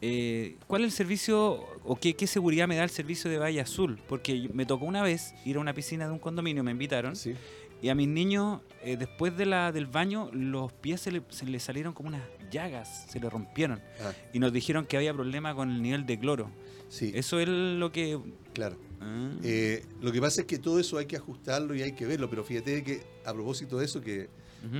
eh, 0.00 0.56
¿cuál 0.66 0.82
es 0.82 0.92
el 0.92 0.92
servicio 0.92 1.64
o 1.84 1.96
qué, 1.96 2.14
qué 2.14 2.26
seguridad 2.26 2.68
me 2.68 2.76
da 2.76 2.84
el 2.84 2.90
servicio 2.90 3.30
de 3.30 3.38
Valle 3.38 3.60
Azul? 3.60 3.98
Porque 4.08 4.40
yo- 4.42 4.50
me 4.54 4.64
tocó 4.66 4.84
una 4.84 5.02
vez 5.02 5.34
ir 5.44 5.56
a 5.56 5.60
una 5.60 5.74
piscina 5.74 6.06
de 6.06 6.12
un 6.12 6.18
condominio, 6.18 6.62
me 6.62 6.70
invitaron, 6.70 7.16
Sí. 7.16 7.34
Y 7.82 7.88
a 7.88 7.94
mis 7.94 8.08
niños, 8.08 8.60
eh, 8.82 8.96
después 8.96 9.36
de 9.36 9.46
la, 9.46 9.72
del 9.72 9.86
baño, 9.86 10.30
los 10.32 10.72
pies 10.72 11.00
se 11.00 11.10
le, 11.12 11.22
se 11.30 11.46
le 11.46 11.58
salieron 11.60 11.92
como 11.94 12.08
unas 12.08 12.22
llagas, 12.50 13.06
se 13.10 13.20
le 13.20 13.30
rompieron. 13.30 13.80
Ah, 14.02 14.12
Y 14.32 14.38
nos 14.38 14.52
dijeron 14.52 14.86
que 14.86 14.96
había 14.96 15.14
problema 15.14 15.54
con 15.54 15.70
el 15.70 15.80
nivel 15.82 16.04
de 16.06 16.18
cloro. 16.18 16.50
sí, 16.88 17.12
Eso 17.14 17.40
es 17.40 17.48
lo 17.48 17.90
que... 17.92 18.18
claro. 18.52 18.76
Ah. 19.00 19.30
Eh, 19.42 19.84
lo 20.02 20.12
que 20.12 20.20
pasa 20.20 20.42
es 20.42 20.46
que 20.46 20.58
todo 20.58 20.78
eso 20.78 20.98
hay 20.98 21.06
que 21.06 21.16
ajustarlo 21.16 21.74
y 21.74 21.80
hay 21.82 21.92
que 21.92 22.04
verlo, 22.04 22.28
pero 22.28 22.44
fíjate 22.44 22.82
que 22.84 23.02
a 23.24 23.32
propósito 23.32 23.78
de 23.78 23.86
eso, 23.86 24.02
que 24.02 24.28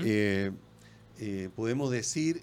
eh, 0.04 1.48
podemos 1.56 1.90
decir 1.90 2.42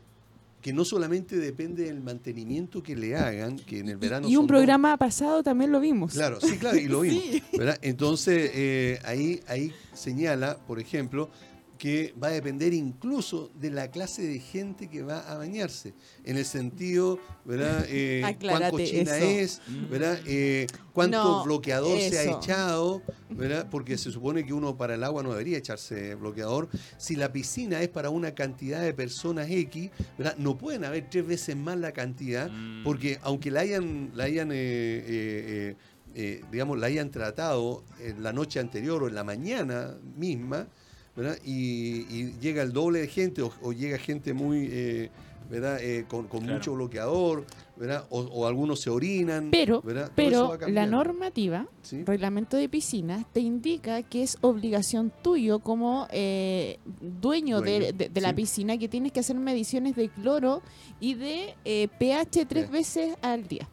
que 0.67 0.73
no 0.73 0.83
solamente 0.83 1.37
depende 1.37 1.85
del 1.85 2.01
mantenimiento 2.01 2.83
que 2.83 2.93
le 2.93 3.15
hagan, 3.15 3.55
que 3.55 3.79
en 3.79 3.87
el 3.87 3.95
verano... 3.95 4.27
Y 4.27 4.35
un 4.35 4.41
dos- 4.45 4.49
programa 4.49 4.97
pasado 4.97 5.41
también 5.41 5.71
lo 5.71 5.79
vimos. 5.79 6.11
Claro, 6.11 6.41
sí, 6.41 6.57
claro, 6.57 6.77
y 6.77 6.89
lo 6.89 6.99
vimos. 7.03 7.23
Sí. 7.23 7.41
¿verdad? 7.57 7.77
Entonces, 7.81 8.51
eh, 8.53 8.99
ahí, 9.05 9.39
ahí 9.47 9.71
señala, 9.93 10.57
por 10.67 10.81
ejemplo, 10.81 11.29
que 11.77 12.13
va 12.21 12.27
a 12.27 12.31
depender 12.31 12.73
incluso 12.73 13.51
de 13.59 13.69
la 13.71 13.89
clase 13.91 14.21
de 14.23 14.39
gente 14.39 14.89
que 14.89 15.03
va 15.03 15.19
a 15.19 15.37
bañarse, 15.37 15.93
en 16.23 16.37
el 16.37 16.45
sentido, 16.45 17.19
¿verdad? 17.45 17.85
Eh, 17.89 18.21
cuán 18.41 18.69
cochina 18.71 19.17
eso. 19.17 19.25
es, 19.25 19.61
¿verdad? 19.89 20.19
Eh, 20.25 20.67
cuánto 20.93 21.23
No, 21.23 21.43
bloqueador 21.43 21.99
se 21.99 22.17
ha 22.19 22.23
echado, 22.37 23.01
¿verdad? 23.29 23.67
Porque 23.69 23.97
se 23.97 24.11
supone 24.11 24.45
que 24.45 24.53
uno 24.53 24.75
para 24.77 24.95
el 24.95 25.03
agua 25.03 25.23
no 25.23 25.31
debería 25.31 25.57
echarse 25.57 26.15
bloqueador. 26.15 26.69
Si 26.97 27.15
la 27.15 27.31
piscina 27.31 27.81
es 27.81 27.89
para 27.89 28.09
una 28.09 28.33
cantidad 28.35 28.81
de 28.81 28.93
personas 28.93 29.49
X, 29.49 29.89
¿verdad? 30.17 30.35
No 30.37 30.57
pueden 30.57 30.83
haber 30.85 31.09
tres 31.09 31.25
veces 31.27 31.55
más 31.55 31.77
la 31.77 31.91
cantidad, 31.91 32.49
Mm. 32.49 32.83
porque 32.83 33.19
aunque 33.21 33.51
la 33.51 33.61
hayan, 33.61 34.11
la 34.15 34.23
hayan 34.25 34.51
eh, 34.51 34.55
eh, 34.55 35.05
eh, 35.07 35.75
eh, 36.15 36.41
digamos, 36.51 36.79
la 36.79 36.87
hayan 36.87 37.11
tratado 37.11 37.83
en 37.99 38.23
la 38.23 38.33
noche 38.33 38.59
anterior 38.59 39.03
o 39.03 39.07
en 39.07 39.13
la 39.15 39.23
mañana 39.23 39.97
misma, 40.15 40.67
¿verdad? 41.17 41.37
Y, 41.43 42.05
y 42.15 42.35
llega 42.39 42.61
el 42.61 42.71
doble 42.71 42.99
de 43.01 43.07
gente 43.07 43.41
o, 43.41 43.51
o 43.61 43.73
llega 43.73 43.97
gente 43.97 44.33
muy, 44.33 44.69
eh, 44.71 45.09
¿verdad? 45.49 45.79
Eh, 45.81 46.05
con 46.07 46.27
con 46.27 46.41
Claro. 46.41 46.53
mucho 46.55 46.73
bloqueador, 46.75 47.45
¿verdad? 47.75 48.05
O, 48.09 48.21
o 48.21 48.45
algunos 48.47 48.79
se 48.81 48.89
orinan, 48.89 49.49
Pero, 49.51 49.81
¿verdad? 49.81 50.11
Pero 50.15 50.57
la 50.67 50.85
normativa, 50.85 51.67
¿sí? 51.81 52.03
reglamento 52.05 52.55
de 52.57 52.69
piscinas, 52.69 53.25
te 53.33 53.39
indica 53.39 54.03
que 54.03 54.23
es 54.23 54.37
obligación 54.41 55.11
tuyo 55.23 55.59
como 55.59 56.07
eh, 56.11 56.77
dueño, 57.01 57.61
de, 57.61 57.79
Dueño, 57.79 57.97
de- 57.97 58.09
de 58.09 58.21
la 58.21 58.29
sí. 58.29 58.35
piscina 58.35 58.77
que 58.77 58.87
tienes 58.87 59.11
que 59.11 59.19
hacer 59.21 59.35
mediciones 59.37 59.95
de 59.95 60.09
cloro 60.09 60.61
y 60.99 61.15
de 61.15 61.55
eh, 61.65 61.87
pH 61.99 62.45
tres 62.45 62.65
Sí. 62.67 62.71
veces 62.71 63.15
al 63.21 63.47
día. 63.47 63.67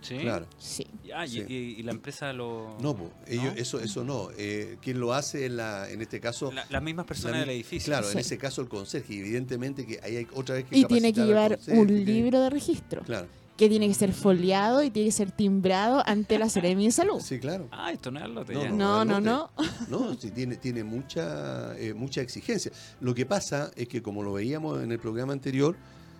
¿Sí? 0.00 0.18
Claro. 0.18 0.46
Sí. 0.58 0.86
Ah, 1.14 1.26
y- 1.26 1.28
Sí. 1.30 1.44
y, 1.48 1.54
y 1.54 1.82
la 1.82 1.90
empresa 1.92 2.32
lo... 2.32 2.76
No, 2.80 2.94
po, 2.94 3.10
ellos, 3.26 3.44
¿No? 3.54 3.60
eso, 3.60 3.80
eso 3.80 4.04
no. 4.04 4.28
Eh, 4.38 4.76
quien 4.80 5.00
lo 5.00 5.12
hace 5.12 5.46
en, 5.46 5.56
la, 5.56 5.90
en 5.90 6.00
este 6.00 6.20
caso, 6.20 6.52
La- 6.52 6.64
las 6.70 6.82
mismas 6.82 7.04
personas 7.06 7.34
la 7.36 7.40
del 7.40 7.50
edificio. 7.50 7.90
claro, 7.90 8.06
Sí. 8.06 8.12
en 8.12 8.18
ese 8.20 8.38
caso 8.38 8.60
el 8.62 8.68
conserje, 8.68 9.14
y 9.14 9.18
evidentemente 9.18 9.84
que 9.86 9.98
ahí 10.02 10.16
hay 10.16 10.26
otra 10.34 10.54
vez 10.54 10.64
que 10.66 10.78
Y 10.78 10.84
tiene 10.84 11.12
que 11.12 11.24
llevar 11.24 11.56
conserje, 11.56 11.80
un 11.80 12.04
libro 12.04 12.40
de 12.40 12.50
registro 12.50 13.02
Claro, 13.02 13.26
que 13.56 13.68
tiene 13.68 13.88
que 13.88 13.94
ser 13.94 14.12
foliado 14.12 14.84
y 14.84 14.90
tiene 14.90 15.08
que 15.08 15.12
ser 15.16 15.32
timbrado 15.32 16.00
ante 16.06 16.38
la 16.38 16.48
Seremi 16.48 16.84
de 16.86 16.92
Salud. 16.92 17.20
sí, 17.20 17.40
claro. 17.40 17.66
Ah, 17.72 17.90
esto 17.92 18.12
no 18.12 18.20
es 18.24 18.28
lote 18.30 18.54
No, 18.54 18.62
ya. 18.62 18.70
No, 18.70 19.04
no, 19.04 19.20
no. 19.20 19.50
No, 19.88 20.14
sí, 20.14 20.30
tiene, 20.34 20.56
tiene 20.58 20.84
mucha, 20.84 21.76
eh, 21.76 21.92
mucha 21.92 22.20
exigencia. 22.20 22.70
Lo 23.00 23.14
que 23.16 23.26
pasa 23.26 23.72
es 23.74 23.88
que, 23.88 24.00
como 24.00 24.22
lo 24.22 24.32
veíamos 24.34 24.80
en 24.80 24.92
el 24.92 25.00
programa 25.00 25.32
anterior, 25.32 25.74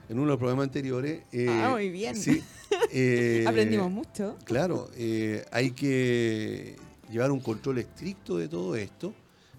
en 0.09 0.17
uno 0.19 0.23
de 0.27 0.29
los 0.31 0.39
programas 0.39 0.65
anteriores. 0.65 1.23
eh, 1.33 1.47
Ah, 1.49 1.71
muy 1.73 1.91
bien. 1.91 2.17
Sí. 2.17 2.43
eh, 2.93 3.45
Aprendimos 3.47 3.91
mucho. 3.91 4.37
Claro, 4.45 4.89
eh, 4.97 5.45
hay 5.53 5.71
que 5.73 6.77
llevar 7.11 7.31
un 7.31 7.41
control 7.41 7.79
estricto 7.79 8.37
de 8.37 8.49
todo 8.49 8.77
esto 8.77 9.15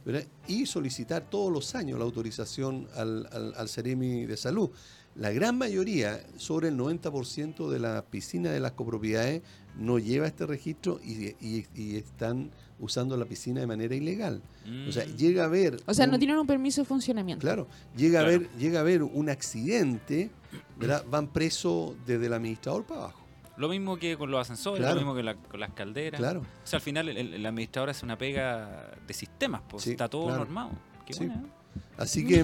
¿verdad? 0.06 0.24
y 0.48 0.66
solicitar 0.66 1.24
todos 1.30 1.52
los 1.52 1.74
años 1.76 1.98
la 2.00 2.06
autorización 2.06 2.88
al, 2.96 3.28
al, 3.32 3.54
al 3.56 3.70
Ceremi 3.70 4.26
de 4.26 4.38
Salud. 4.38 4.70
La 5.16 5.32
gran 5.32 5.58
mayoría, 5.58 6.22
sobre 6.38 6.70
el 6.70 6.78
90% 6.78 7.70
de 7.70 7.80
las 7.80 8.04
piscinas 8.04 8.54
de 8.54 8.60
las 8.60 8.72
copropiedades, 8.74 9.42
no 9.78 9.98
lleva 10.00 10.28
este 10.28 10.46
registro 10.46 11.00
y, 11.04 11.30
y- 11.46 11.66
y 11.76 11.96
están 11.98 12.52
usando 12.80 13.18
la 13.18 13.26
piscina 13.26 13.60
de 13.60 13.68
manera 13.68 13.94
ilegal. 13.96 14.42
O 14.88 14.92
sea, 14.92 15.06
Mm. 15.06 15.16
llega 15.18 15.44
a 15.44 15.46
haber... 15.48 15.82
O 15.88 15.94
sea, 15.94 16.08
no 16.08 16.18
tienen 16.20 16.38
un 16.38 16.48
permiso 16.48 16.82
de 16.82 16.86
funcionamiento. 16.86 17.42
Claro, 17.42 17.68
llega, 17.98 18.20
Claro. 18.22 18.28
A 18.36 18.38
ver, 18.40 18.50
llega 18.58 18.78
a 18.78 18.82
haber 18.82 19.04
un 19.04 19.30
accidente, 19.30 20.30
¿verdad? 20.78 21.04
van 21.10 21.28
presos 21.28 21.94
desde 22.06 22.26
el 22.28 22.34
administrador 22.34 22.84
para 22.84 23.02
abajo. 23.02 23.20
Lo 23.58 23.68
mismo 23.68 23.98
que 23.98 24.18
con 24.18 24.32
los 24.32 24.40
ascensores, 24.40 24.80
Claro. 24.80 24.96
lo 24.96 25.02
mismo 25.02 25.16
que 25.16 25.24
la- 25.24 25.36
con 25.36 25.60
las 25.60 25.72
calderas. 25.74 26.18
Claro. 26.20 26.40
O 26.42 26.68
sea, 26.68 26.78
al 26.78 26.82
final 26.82 27.10
el, 27.10 27.34
el 27.34 27.46
administrador 27.46 27.90
hace 27.90 28.06
una 28.06 28.18
pega 28.18 28.92
de 29.06 29.14
sistemas, 29.14 29.62
pues 29.68 29.84
Sí, 29.84 29.92
está 29.92 30.08
todo 30.08 30.26
claro. 30.28 30.40
normado. 30.40 30.72
Qué 31.06 31.14
Sí. 31.14 31.26
buena, 31.26 31.42
¿eh? 31.42 31.82
Así 31.98 32.26
que, 32.26 32.44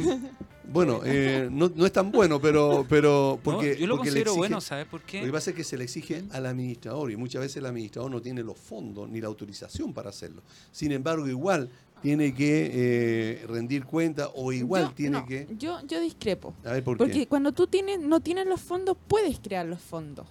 bueno, 0.66 1.00
eh, 1.06 1.48
no, 1.50 1.72
no 1.74 1.86
es 1.86 1.94
tan 1.94 2.12
bueno, 2.12 2.42
pero, 2.42 2.86
pero 2.90 3.36
No, 3.38 3.42
porque, 3.44 3.78
yo 3.78 3.88
lo 3.88 3.96
porque 3.96 4.10
considero 4.10 4.32
exige- 4.34 4.38
bueno, 4.38 4.60
¿sabes 4.62 4.86
por 4.88 5.00
Lo 5.02 5.06
qué? 5.08 5.22
que 5.22 5.32
pasa 5.32 5.52
es 5.52 5.56
que 5.56 5.64
se 5.64 5.78
le 5.78 5.86
exige 5.86 6.24
al 6.32 6.46
administrador 6.46 7.10
y 7.12 7.16
muchas 7.16 7.42
veces 7.42 7.58
el 7.58 7.66
administrador 7.66 8.12
no 8.12 8.22
tiene 8.22 8.44
los 8.44 8.58
fondos 8.60 9.08
ni 9.10 9.22
la 9.22 9.28
autorización 9.28 9.94
para 9.94 10.10
hacerlo. 10.10 10.42
Sin 10.72 10.92
embargo, 10.92 11.28
igual 11.28 11.70
tiene 12.06 12.34
que 12.36 12.70
eh, 12.72 13.46
rendir 13.48 13.84
cuenta 13.86 14.30
o 14.36 14.52
igual 14.54 14.90
Yo- 14.90 14.94
tiene 14.94 15.18
no, 15.20 15.26
que... 15.26 15.48
Yo, 15.58 15.80
yo 15.88 16.00
discrepo. 16.00 16.54
A 16.64 16.74
ver, 16.74 16.84
¿por 16.84 16.98
Porque 16.98 17.14
qué? 17.22 17.28
cuando 17.28 17.52
tú 17.52 17.66
tienes, 17.66 18.00
no 18.00 18.20
tienes 18.20 18.46
los 18.46 18.62
fondos, 18.62 18.96
puedes 19.08 19.40
crear 19.40 19.66
los 19.66 19.82
fondos. 19.82 20.28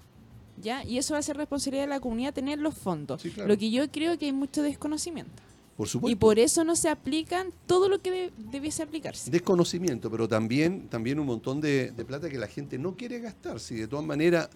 ¿Ya? 0.62 0.84
Y 0.84 0.98
eso 0.98 1.14
va 1.14 1.18
a 1.18 1.22
ser 1.22 1.36
responsabilidad 1.36 1.82
de 1.84 1.88
la 1.88 1.98
comunidad 1.98 2.32
tener 2.32 2.60
los 2.60 2.74
fondos. 2.74 3.20
Sí, 3.22 3.30
claro. 3.30 3.48
Lo 3.48 3.58
que 3.58 3.70
yo 3.72 3.90
creo 3.90 4.16
que 4.18 4.26
hay 4.26 4.32
mucho 4.32 4.62
desconocimiento. 4.62 5.32
Por 5.76 5.88
Y 5.88 5.90
supuesto. 5.90 6.18
por 6.20 6.38
eso 6.38 6.62
no 6.62 6.76
se 6.76 6.88
aplican 6.88 7.48
todo 7.66 7.88
lo 7.88 7.98
que 7.98 8.10
de- 8.12 8.32
debiese 8.52 8.84
aplicarse. 8.84 9.28
Desconocimiento, 9.32 10.08
pero 10.12 10.28
también, 10.28 10.86
también 10.88 11.18
un 11.18 11.26
montón 11.26 11.60
de, 11.60 11.90
de 11.90 12.04
plata 12.04 12.30
que 12.30 12.38
la 12.38 12.46
gente 12.46 12.78
no 12.78 12.94
quiere 12.94 13.18
gastar. 13.18 13.58
Si 13.58 13.74
de 13.74 13.88
todas 13.88 14.04
maneras, 14.06 14.48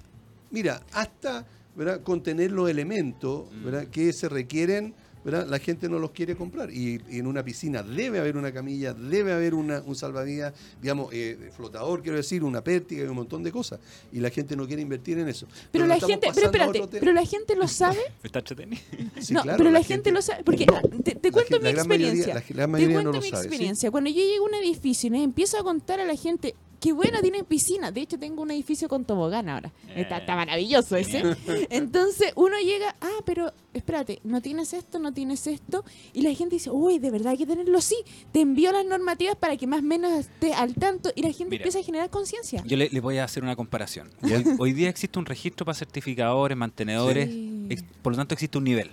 mira, 0.53 0.81
hasta 0.93 1.45
¿verdad? 1.75 2.01
contener 2.05 2.53
los 2.53 2.71
elementos 2.71 3.51
Mm. 3.53 3.65
¿verdad? 3.65 3.87
que 3.89 4.13
se 4.13 4.29
requieren, 4.29 4.95
¿verdad? 5.31 5.47
la 5.49 5.59
gente 5.59 5.89
no 5.89 5.99
los 5.99 6.13
quiere 6.13 6.35
comprar. 6.37 6.71
Y, 6.71 7.01
y 7.11 7.19
en 7.19 7.27
una 7.27 7.45
piscina 7.45 7.83
debe 7.83 8.19
haber 8.19 8.37
una 8.37 8.53
camilla, 8.53 8.95
debe 8.95 9.33
haber 9.33 9.55
una, 9.55 9.83
un 9.85 9.95
salvavidas, 9.95 10.55
digamos, 10.81 11.13
eh, 11.13 11.51
flotador, 11.55 12.03
quiero 12.03 12.17
decir, 12.17 12.43
una 12.43 12.63
pértiga 12.63 13.05
y 13.05 13.07
un 13.07 13.15
montón 13.17 13.43
de 13.43 13.53
cosas. 13.53 13.79
Y 14.13 14.21
la 14.21 14.31
gente 14.31 14.57
no 14.57 14.67
quiere 14.67 14.83
invertir 14.83 15.19
en 15.19 15.29
eso. 15.29 15.47
Pero 15.71 15.87
la 15.87 15.99
gente, 16.01 16.29
pero 16.35 16.47
espérate, 16.47 16.99
pero 16.99 17.13
la 17.13 17.25
gente 17.25 17.55
lo 17.57 17.69
sabe. 17.69 17.99
Está 18.23 18.39
entretenido. 18.39 18.83
Sí, 19.21 19.35
no, 19.35 19.43
claro, 19.43 19.59
pero 19.59 19.71
la, 19.71 19.83
gente, 19.83 20.11
lo 20.11 20.23
sabe. 20.23 20.43
Porque 20.45 20.67
te, 21.05 21.15
te 21.15 21.29
la 21.29 21.33
cuento 21.33 21.59
mi 21.59 21.65
mayoría- 21.65 21.81
experiencia. 21.83 22.35
la 22.35 22.41
te 22.41 22.55
cuento 22.87 23.03
no 23.03 23.13
lo 23.13 23.21
mi 23.21 23.29
sabe, 23.29 23.43
¿sí? 23.43 23.49
experiencia. 23.49 23.91
Cuando 23.91 24.11
yo 24.11 24.17
llego 24.17 24.47
a 24.47 24.49
un 24.49 24.55
edificio 24.55 25.09
y 25.09 25.11
les 25.11 25.23
empiezo 25.23 25.59
a 25.59 25.63
contar 25.63 26.01
a 26.01 26.05
la 26.05 26.17
gente 26.17 26.55
que 26.81 26.93
bueno, 26.93 27.21
tienen 27.21 27.45
piscina. 27.45 27.91
De 27.91 28.01
hecho, 28.03 28.19
tengo 28.19 28.43
un 28.43 28.51
edificio 28.53 28.89
con 28.89 29.05
tobogán 29.05 29.49
ahora. 29.49 29.73
Está, 29.97 30.19
está 30.19 30.37
maravilloso 30.37 30.97
ese. 30.97 31.23
Entonces, 31.71 32.33
uno 32.37 32.57
llega, 32.63 32.95
ah, 33.01 33.19
pero 33.25 33.53
espérate, 33.75 34.21
no 34.23 34.41
tienes 34.41 34.73
esto, 34.73 34.99
no 35.01 35.13
tienes 35.13 35.47
esto. 35.49 35.85
Y 36.13 36.23
la 36.23 36.33
gente 36.35 36.55
dice, 36.57 36.71
uy, 36.71 36.99
de 36.99 37.11
verdad 37.11 37.33
hay 37.33 37.39
que 37.39 37.47
tenerlo 37.47 37.81
sí. 37.81 37.97
Te 38.33 38.41
envío 38.41 38.71
las 38.73 38.85
normativas 38.87 39.35
para 39.37 39.57
que 39.57 39.67
más 39.67 39.81
o 39.81 39.83
menos 39.83 40.13
estés 40.13 40.55
al 40.55 40.75
tanto. 40.75 41.11
Y 41.17 41.23
la 41.23 41.29
gente 41.33 41.51
Mira. 41.51 41.57
empieza 41.63 41.81
a 41.81 41.83
generar 41.83 42.11
conciencia. 42.11 42.63
Yo 42.65 42.77
le, 42.77 42.89
le 42.91 43.01
voy 43.01 43.19
a 43.19 43.25
hacer 43.25 43.43
una 43.43 43.57
comparación. 43.57 44.11
Hoy, 44.23 44.45
hoy 44.59 44.73
día 44.73 44.89
existe 44.89 45.19
un 45.19 45.27
registro 45.27 45.67
para 45.67 45.75
certificadores, 45.77 46.57
mantenedores, 46.57 47.29
Sí. 47.31 47.67
ex- 47.71 47.85
por 48.03 48.13
lo 48.13 48.17
tanto 48.19 48.35
existe 48.35 48.57
un 48.57 48.65
nivel. 48.65 48.89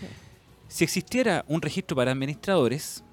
Sí. 0.00 0.06
Si 0.68 0.84
existiera 0.84 1.44
un 1.48 1.60
registro 1.62 1.94
para 1.96 2.12
administradores, 2.12 3.04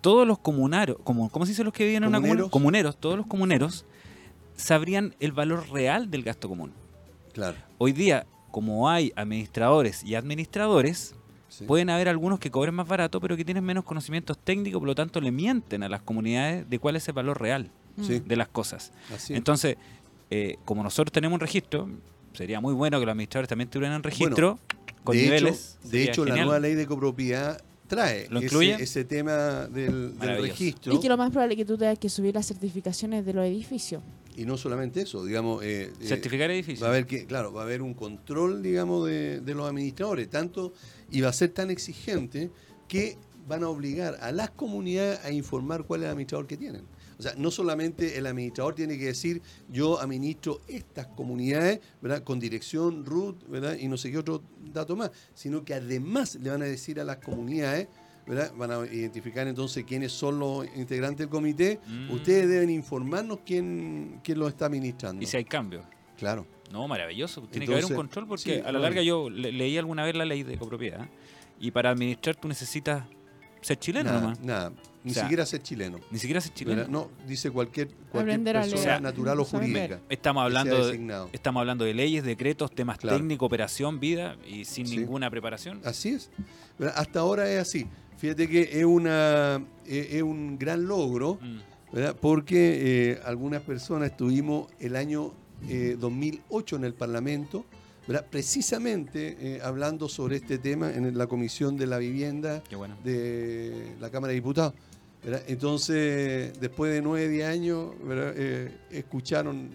todos 0.00 0.26
los 0.26 0.38
comunarios, 0.38 0.98
como, 1.04 1.30
¿cómo 1.30 1.46
se 1.46 1.52
dice 1.52 1.64
los 1.64 1.72
que 1.72 1.84
viven 1.84 2.02
en 2.04 2.08
una 2.08 2.18
comuna? 2.20 2.30
Comuneros. 2.48 2.50
Comuneros, 2.50 2.96
todos 2.98 3.16
los 3.16 3.26
comuneros 3.26 3.84
sabrían 4.56 5.14
el 5.20 5.32
valor 5.32 5.68
real 5.70 6.10
del 6.10 6.22
gasto 6.22 6.48
común. 6.48 6.72
Claro. 7.32 7.56
Hoy 7.78 7.92
día, 7.92 8.26
como 8.50 8.88
hay 8.90 9.12
administradores 9.16 10.02
y 10.02 10.14
administradores, 10.14 11.14
sí. 11.48 11.64
pueden 11.64 11.90
haber 11.90 12.08
algunos 12.08 12.38
que 12.38 12.50
cobren 12.50 12.74
más 12.74 12.88
barato, 12.88 13.20
pero 13.20 13.36
que 13.36 13.44
tienen 13.44 13.64
menos 13.64 13.84
conocimientos 13.84 14.38
técnicos, 14.38 14.80
por 14.80 14.88
lo 14.88 14.94
tanto 14.94 15.20
le 15.20 15.30
mienten 15.30 15.82
a 15.82 15.88
las 15.88 16.02
comunidades 16.02 16.68
de 16.68 16.78
cuál 16.78 16.96
es 16.96 17.06
el 17.08 17.14
valor 17.14 17.40
real 17.40 17.70
Sí. 18.02 18.20
de 18.24 18.36
las 18.36 18.48
cosas. 18.48 18.92
Así 19.14 19.32
es. 19.34 19.36
Entonces, 19.36 19.76
eh, 20.30 20.56
como 20.64 20.82
nosotros 20.82 21.12
tenemos 21.12 21.34
un 21.34 21.40
registro, 21.40 21.88
sería 22.32 22.60
muy 22.60 22.72
bueno 22.72 22.98
que 22.98 23.04
los 23.04 23.12
administradores 23.12 23.48
también 23.48 23.68
tuvieran 23.68 23.96
un 23.96 24.02
registro 24.02 24.58
con 25.04 25.16
de 25.16 25.22
niveles. 25.24 25.78
Hecho, 25.80 25.88
de 25.90 26.04
hecho, 26.04 26.24
la 26.24 26.36
nueva 26.36 26.58
ley 26.60 26.74
de 26.74 26.86
copropiedad 26.86 27.60
trae 27.90 28.26
¿Lo 28.30 28.38
ese- 28.38 28.46
incluye? 28.46 28.74
Ese, 28.82 29.04
tema 29.04 29.66
del, 29.66 30.14
registro. 30.18 30.94
Y 30.94 31.00
que 31.00 31.08
lo 31.10 31.18
más 31.18 31.30
probable 31.30 31.54
es 31.54 31.58
que 31.58 31.64
tú 31.66 31.76
tengas 31.76 31.98
que 31.98 32.08
subir 32.08 32.34
las 32.34 32.46
certificaciones 32.46 33.26
de 33.26 33.34
los 33.34 33.44
edificios. 33.44 34.02
Y 34.36 34.46
no 34.46 34.56
solamente 34.56 35.02
eso, 35.02 35.22
digamos, 35.24 35.62
eh, 35.62 35.92
eh, 36.00 36.06
Certificar 36.06 36.50
edificios. 36.50 36.82
va 36.82 36.86
a 36.86 36.90
haber 36.90 37.06
que, 37.06 37.26
claro, 37.26 37.52
va 37.52 37.60
a 37.62 37.64
haber 37.64 37.82
un 37.82 37.92
control, 37.92 38.62
digamos, 38.62 39.06
de, 39.06 39.40
de 39.40 39.54
los 39.54 39.68
administradores, 39.68 40.30
tanto 40.30 40.72
y 41.10 41.20
va 41.20 41.28
a 41.28 41.32
ser 41.34 41.50
tan 41.50 41.70
exigente 41.70 42.50
que 42.88 43.18
van 43.46 43.64
a 43.64 43.68
obligar 43.68 44.16
a 44.22 44.32
las 44.32 44.50
comunidades 44.50 45.20
a 45.24 45.32
informar 45.32 45.84
cuál 45.84 46.00
es 46.00 46.04
el 46.06 46.12
administrador 46.12 46.46
que 46.46 46.56
tienen. 46.56 46.82
O 47.20 47.22
sea, 47.22 47.34
no 47.36 47.50
solamente 47.50 48.16
el 48.16 48.26
administrador 48.26 48.74
tiene 48.74 48.96
que 48.96 49.04
decir 49.04 49.42
yo 49.68 50.00
administro 50.00 50.62
estas 50.68 51.06
comunidades, 51.08 51.80
¿verdad? 52.00 52.24
Con 52.24 52.40
dirección, 52.40 53.04
root, 53.04 53.46
¿verdad? 53.46 53.76
Y 53.78 53.88
no 53.88 53.98
sé 53.98 54.10
qué 54.10 54.16
otro 54.16 54.42
dato 54.72 54.96
más, 54.96 55.10
sino 55.34 55.62
que 55.62 55.74
además 55.74 56.36
le 56.36 56.48
van 56.48 56.62
a 56.62 56.64
decir 56.64 56.98
a 56.98 57.04
las 57.04 57.18
comunidades, 57.18 57.88
¿verdad? 58.26 58.52
Van 58.56 58.70
a 58.70 58.78
identificar 58.86 59.46
entonces 59.46 59.84
quiénes 59.84 60.12
son 60.12 60.38
los 60.38 60.64
integrantes 60.76 61.18
del 61.18 61.28
comité. 61.28 61.78
Mm. 61.86 62.10
Ustedes 62.10 62.48
deben 62.48 62.70
informarnos 62.70 63.40
quién, 63.44 64.18
quién 64.24 64.38
lo 64.38 64.48
está 64.48 64.64
administrando. 64.64 65.22
Y 65.22 65.26
si 65.26 65.36
hay 65.36 65.44
cambios. 65.44 65.84
Claro. 66.16 66.46
No, 66.72 66.88
maravilloso. 66.88 67.42
Tiene 67.42 67.66
que 67.66 67.72
haber 67.72 67.84
un 67.84 67.90
Entonces, 67.90 67.96
control 67.96 68.26
porque 68.28 68.54
sí, 68.56 68.62
a 68.64 68.72
la 68.72 68.78
larga 68.78 69.02
yo 69.02 69.28
le- 69.28 69.52
leí 69.52 69.76
alguna 69.76 70.04
vez 70.04 70.14
la 70.16 70.24
ley 70.24 70.42
de 70.42 70.56
copropiedad 70.56 71.06
y 71.60 71.70
para 71.70 71.90
administrar 71.90 72.36
tú 72.36 72.48
necesitas 72.48 73.04
ser 73.60 73.78
chileno 73.78 74.08
nada, 74.10 74.20
nomás. 74.22 74.40
nada. 74.40 74.72
Ni 75.02 75.12
O 75.12 75.14
sea, 75.14 75.22
siquiera 75.24 75.46
ser 75.46 75.62
chileno. 75.62 75.98
Ni 76.10 76.18
siquiera 76.18 76.40
ser 76.40 76.52
chileno. 76.52 76.86
No, 76.88 77.10
dice 77.26 77.50
cualquier, 77.50 77.88
cualquier 78.12 78.42
persona 78.42 78.84
leer. 78.84 79.02
natural 79.02 79.40
o 79.40 79.44
jurídica. 79.44 80.00
Estamos 80.10 80.42
hablando 80.42 80.86
de, 80.88 81.26
estamos 81.32 81.60
hablando 81.60 81.84
de 81.86 81.94
leyes, 81.94 82.22
decretos, 82.22 82.70
temas 82.74 82.98
Claro. 82.98 83.16
técnicos, 83.16 83.46
operación, 83.46 83.98
vida 83.98 84.36
y 84.46 84.64
sin 84.66 84.86
Sí. 84.86 84.98
ninguna 84.98 85.30
preparación. 85.30 85.80
Así 85.84 86.10
es. 86.10 86.30
¿verdad? 86.78 86.94
Hasta 86.98 87.20
ahora 87.20 87.50
es 87.50 87.60
así. 87.60 87.86
Fíjate 88.18 88.46
que 88.48 88.68
es, 88.72 88.84
una, 88.84 89.64
es, 89.86 90.12
es 90.14 90.22
un 90.22 90.58
gran 90.58 90.84
logro, 90.86 91.38
Mm. 91.40 91.94
¿verdad? 91.94 92.14
porque 92.20 93.10
eh, 93.12 93.20
algunas 93.24 93.62
personas 93.62 94.10
estuvimos 94.10 94.68
el 94.80 94.96
año 94.96 95.32
eh, 95.68 95.96
2008 95.98 96.76
en 96.76 96.84
el 96.84 96.92
Parlamento, 96.94 97.64
¿verdad? 98.06 98.26
precisamente 98.30 99.36
eh, 99.40 99.60
hablando 99.62 100.08
sobre 100.08 100.36
este 100.36 100.58
tema 100.58 100.90
en 100.92 101.16
la 101.16 101.26
Comisión 101.26 101.76
de 101.76 101.86
la 101.86 101.98
Vivienda 101.98 102.62
bueno. 102.76 102.96
de 103.04 103.94
la 104.00 104.10
Cámara 104.10 104.28
de 104.32 104.34
Diputados. 104.34 104.74
¿Verdad? 105.22 105.42
Entonces, 105.48 106.58
después 106.60 106.92
de 106.92 107.02
nueve, 107.02 107.28
diez 107.28 107.46
años, 107.46 107.90
¿verdad? 108.04 108.34
Eh, 108.36 108.76
escucharon 108.90 109.70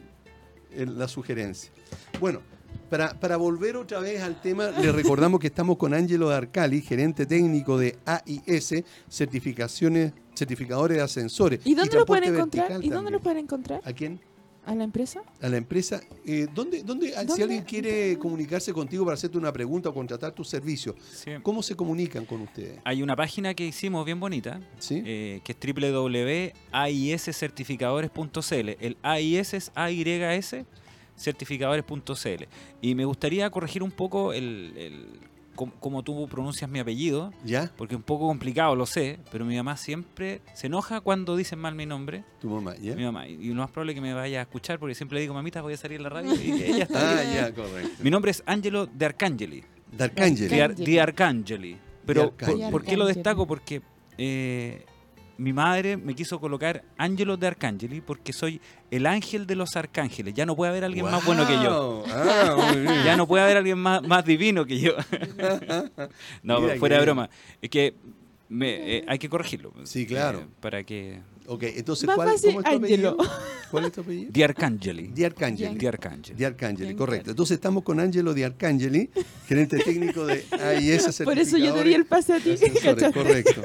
el- 0.74 0.98
la 0.98 1.08
sugerencia. 1.08 1.72
Bueno, 2.20 2.42
para, 2.90 3.14
para 3.20 3.38
volver 3.38 3.78
otra 3.78 4.00
vez 4.00 4.22
al 4.22 4.42
tema, 4.42 4.70
le 4.70 4.92
recordamos 4.92 5.40
que 5.40 5.48
estamos 5.48 5.78
con 5.78 5.94
Ángelo 5.94 6.30
Arcali, 6.30 6.82
gerente 6.82 7.26
técnico 7.26 7.78
de 7.78 7.98
AIS, 8.06 8.84
certificaciones, 9.10 10.14
certificadores 10.36 10.98
de 10.98 11.04
ascensores. 11.04 11.60
¿Y 11.66 11.76
dónde 11.76 11.96
lo 11.96 12.06
pueden 12.06 12.36
encontrar? 12.36 12.84
¿Y 12.84 12.90
dónde 12.90 13.12
lo 13.12 13.20
pueden 13.22 13.40
encontrar? 13.40 13.82
¿A 13.84 13.94
quién? 13.94 14.20
¿A 14.66 14.74
la 14.76 14.84
empresa? 14.84 15.22
A 15.42 15.50
la 15.50 15.58
empresa. 15.58 16.02
Eh, 16.26 16.48
¿dónde, 16.54 16.82
dónde, 16.84 17.14
si 17.36 17.42
alguien 17.42 17.64
quiere 17.64 18.18
comunicarse 18.18 18.74
contigo 18.74 19.06
para 19.06 19.14
hacerte 19.16 19.38
una 19.38 19.52
pregunta 19.54 19.90
o 19.90 19.94
contratar 19.94 20.34
tus 20.34 20.48
servicios, 20.48 20.96
Sí. 21.14 21.32
¿cómo 21.44 21.62
se 21.62 21.76
comunican 21.76 22.26
con 22.26 22.42
ustedes? 22.42 22.80
Hay 22.84 23.04
una 23.04 23.16
página 23.16 23.54
que 23.54 23.66
hicimos 23.68 24.04
bien 24.06 24.20
bonita, 24.20 24.60
¿Sí? 24.80 25.04
eh, 25.06 25.42
que 25.44 25.52
es 25.52 25.58
www.aiscertificadores.cl. 25.76 28.70
El 28.80 28.98
AIS 29.04 29.54
es 29.54 29.72
AYS 29.76 30.56
certificadores.cl. 31.18 32.44
Y 32.82 32.96
me 32.96 33.06
gustaría 33.06 33.50
corregir 33.50 33.84
un 33.84 33.92
poco 33.92 34.34
el, 34.34 34.74
el- 34.78 35.20
cómo, 35.56 35.74
cómo 35.80 36.04
tú 36.04 36.28
pronuncias 36.28 36.70
mi 36.70 36.80
apellido, 36.80 37.32
¿Ya? 37.44 37.72
porque 37.78 37.96
es 37.96 37.98
un 37.98 38.04
poco 38.04 38.28
complicado, 38.28 38.76
lo 38.76 38.86
sé, 38.86 39.20
pero 39.32 39.46
mi 39.46 39.56
mamá 39.56 39.78
siempre 39.78 40.42
se 40.54 40.68
enoja 40.68 41.02
cuando 41.02 41.36
dicen 41.36 41.58
mal 41.60 41.74
mi 41.76 41.86
nombre. 41.86 42.24
Tu 42.40 42.50
mamá, 42.50 42.76
¿ya? 42.78 42.96
Mi 42.96 43.04
mamá. 43.04 43.28
Y 43.28 43.48
lo 43.50 43.56
más 43.62 43.72
probable 43.72 43.94
es 43.94 43.96
que 43.96 44.02
me 44.02 44.14
vaya 44.14 44.40
a 44.40 44.42
escuchar 44.44 44.78
porque 44.80 44.94
siempre 44.96 45.16
le 45.16 45.22
digo, 45.22 45.34
mamita, 45.34 45.62
voy 45.62 45.74
a 45.74 45.78
salir 45.78 45.98
en 45.98 46.04
la 46.04 46.10
radio 46.10 46.34
y 46.36 46.52
ella 46.52 46.84
está 46.84 47.00
Ah, 47.16 47.20
ahí. 47.20 47.34
ya, 47.36 47.54
correcto. 47.54 48.04
Mi 48.04 48.12
nombre 48.12 48.32
es 48.32 48.44
Angelo 48.46 48.86
de 48.86 49.06
Arcangeli. 49.06 49.64
Ar- 49.98 50.04
Arcangeli. 50.12 50.86
Di 50.86 51.00
Arcangeli. 51.00 51.78
Pero 52.06 52.32
¿por, 52.32 52.44
Arcangeli. 52.44 52.72
por 52.72 52.84
qué 52.84 52.98
lo 52.98 53.06
destaco? 53.06 53.48
Porque 53.48 53.82
eh, 54.18 54.86
mi 55.38 55.54
madre 55.54 55.98
me 55.98 56.16
quiso 56.16 56.40
colocar 56.40 56.84
Angelo 56.98 57.38
de 57.38 57.48
Arcangeli 57.48 58.02
porque 58.02 58.34
soy 58.34 58.62
el 58.92 59.06
ángel 59.06 59.46
de 59.46 59.56
los 59.56 59.76
arcángeles. 59.76 60.34
Ya 60.34 60.46
no 60.46 60.56
puede 60.56 60.72
haber 60.72 60.86
alguien 60.86 61.06
más 61.06 61.26
bueno 61.26 61.46
que 61.48 61.54
yo. 61.54 62.04
Ah. 62.18 63.04
Ya 63.04 63.18
no 63.18 63.28
puede 63.28 63.44
haber 63.44 63.58
alguien 63.58 63.78
más, 63.78 64.02
más 64.02 64.24
divino 64.26 64.66
que 64.66 64.80
yo. 64.80 64.94
no, 66.44 66.62
Mira 66.62 66.76
fuera 66.78 66.98
de 66.98 67.02
broma. 67.04 67.30
Es 67.62 67.70
que 67.70 67.94
me, 68.50 68.98
eh, 68.98 69.06
hay 69.08 69.20
que 69.20 69.30
corregirlo. 69.30 69.74
Sí, 69.84 70.06
claro. 70.06 70.40
Eh, 70.40 70.48
para 70.60 70.84
que... 70.84 71.20
Ok, 71.48 71.64
entonces, 71.64 72.10
¿cuál, 72.14 72.30
fácil, 72.30 72.56
¿cómo 72.56 72.62
es 72.62 72.66
tu 72.66 72.78
apellido? 72.78 73.18
¿Cuál 73.72 73.86
es 73.86 73.92
tu 73.92 74.02
apellido? 74.02 74.32
Di 74.32 74.44
Arcangeli. 74.44 75.08
Di 75.08 75.24
Arcangeli. 75.24 75.78
Di 75.78 75.88
Arcangeli. 75.88 76.38
Di 76.38 76.44
Arcangeli, 76.44 76.96
correcto. 76.96 77.32
Entonces 77.32 77.56
estamos 77.56 77.84
con 77.84 78.00
Angelo 78.00 78.34
Di 78.34 78.44
Arcangeli, 78.44 79.10
gerente 79.48 79.78
técnico 79.78 80.26
de 80.26 80.44
AIS 80.60 81.22
Por 81.24 81.38
eso 81.38 81.58
yo 81.58 81.74
te 81.74 81.84
di 81.84 81.94
el 81.94 82.06
pase 82.06 82.34
a 82.34 82.40
ti. 82.40 82.56
Correcto. 83.14 83.64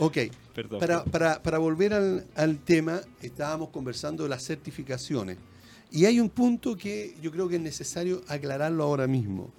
Ok, 0.00 0.18
Perdón. 0.54 0.80
para, 0.80 1.04
para, 1.04 1.42
para 1.42 1.58
volver 1.58 1.94
al, 1.94 2.26
al 2.34 2.58
tema, 2.58 3.00
estábamos 3.22 3.68
conversando 3.68 4.24
de 4.24 4.30
las 4.30 4.42
certificaciones. 4.44 5.36
Y 5.92 6.04
hay 6.06 6.20
un 6.20 6.30
punto 6.30 6.76
que 6.76 7.14
yo 7.20 7.30
creo 7.30 7.48
que 7.48 7.56
es 7.56 7.62
necesario 7.62 8.22
aclararlo 8.28 8.84
ahora 8.84 9.06
mismo. 9.06 9.50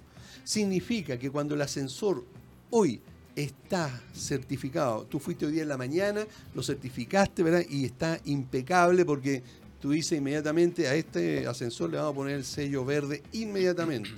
Significa 0.44 1.18
que 1.18 1.30
cuando 1.30 1.54
el 1.54 1.62
ascensor 1.62 2.24
hoy 2.70 3.00
está 3.36 4.02
certificado. 4.14 5.04
Tú 5.04 5.18
fuiste 5.18 5.46
hoy 5.46 5.52
día 5.52 5.62
en 5.62 5.68
la 5.68 5.76
mañana, 5.76 6.26
lo 6.54 6.62
certificaste, 6.62 7.42
¿verdad? 7.42 7.64
Y 7.68 7.84
está 7.84 8.20
impecable 8.24 9.04
porque 9.04 9.42
tú 9.80 9.90
dices 9.90 10.18
inmediatamente 10.18 10.88
a 10.88 10.94
este 10.94 11.46
ascensor 11.46 11.90
le 11.90 11.96
vamos 11.96 12.12
a 12.12 12.16
poner 12.16 12.36
el 12.36 12.44
sello 12.44 12.84
verde 12.84 13.22
inmediatamente. 13.32 14.10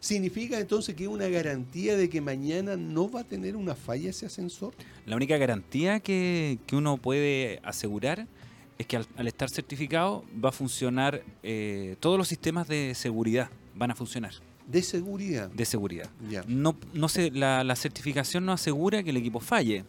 ¿Significa 0.00 0.58
entonces 0.58 0.94
que 0.94 1.04
es 1.04 1.08
una 1.10 1.28
garantía 1.28 1.94
de 1.96 2.08
que 2.08 2.20
mañana 2.22 2.74
no 2.76 3.10
va 3.10 3.20
a 3.20 3.24
tener 3.24 3.54
una 3.54 3.74
falla 3.74 4.08
ese 4.10 4.24
ascensor? 4.26 4.72
La 5.04 5.14
única 5.14 5.36
garantía 5.36 6.00
que, 6.00 6.58
que 6.66 6.74
uno 6.74 6.96
puede 6.96 7.60
asegurar 7.62 8.26
es 8.78 8.86
que 8.86 8.96
al, 8.96 9.06
al 9.16 9.26
estar 9.26 9.50
certificado 9.50 10.24
va 10.42 10.48
a 10.48 10.52
funcionar, 10.52 11.22
eh, 11.42 11.96
todos 12.00 12.16
los 12.16 12.28
sistemas 12.28 12.66
de 12.66 12.94
seguridad 12.94 13.50
van 13.74 13.90
a 13.90 13.94
funcionar, 13.94 14.32
De 14.66 14.80
seguridad. 14.80 15.50
de 15.50 15.64
seguridad. 15.66 16.08
Ya. 16.30 16.44
No, 16.48 16.74
no 16.94 17.08
se, 17.10 17.30
la, 17.30 17.62
la 17.62 17.76
certificación 17.76 18.46
no 18.46 18.52
asegura 18.52 19.02
que 19.02 19.10
el 19.10 19.18
equipo 19.18 19.38
falle. 19.38 19.84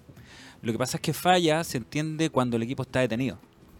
Lo 0.61 0.73
que 0.73 0.77
pasa 0.77 0.97
es 0.97 1.01
que 1.01 1.13
falla 1.13 1.63
se 1.63 1.77
entiende 1.77 2.29
cuando 2.29 2.57
el 2.57 2.63
equipo 2.63 2.83
está 2.83 2.99
detenido. 2.99 3.39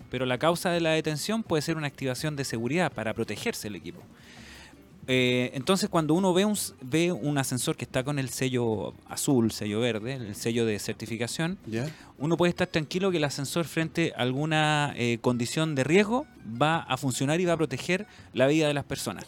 Pero 0.10 0.26
la 0.26 0.38
causa 0.38 0.72
de 0.72 0.80
la 0.80 0.92
detención 0.92 1.44
puede 1.44 1.62
ser 1.62 1.76
una 1.78 1.88
activación 1.88 2.38
de 2.38 2.46
seguridad 2.46 2.92
para 2.92 3.14
protegerse 3.14 3.68
el 3.68 3.76
equipo. 3.76 4.02
Eh, 5.08 5.52
entonces, 5.56 5.90
cuando 5.90 6.14
uno 6.14 6.34
ve 6.34 6.46
un, 6.46 6.56
ve 6.82 7.12
un 7.12 7.38
ascensor 7.38 7.76
que 7.76 7.84
está 7.86 8.04
con 8.04 8.20
el 8.20 8.30
sello 8.30 8.94
azul, 9.10 9.52
sello 9.52 9.80
verde, 9.80 10.14
el 10.14 10.36
sello 10.36 10.66
de 10.66 10.78
certificación, 10.80 11.58
uno 12.18 12.38
puede 12.38 12.52
estar 12.52 12.68
tranquilo 12.68 13.10
que 13.12 13.18
el 13.18 13.24
ascensor 13.24 13.66
frente 13.66 14.14
a 14.16 14.22
alguna 14.22 14.94
eh, 14.96 15.18
condición 15.22 15.74
de 15.76 15.84
riesgo 15.84 16.28
va 16.62 16.78
a 16.80 16.98
funcionar 16.98 17.42
y 17.42 17.46
va 17.46 17.54
a 17.54 17.58
proteger 17.58 18.06
la 18.34 18.48
vida 18.48 18.68
de 18.68 18.74
las 18.74 18.86
personas. 18.86 19.26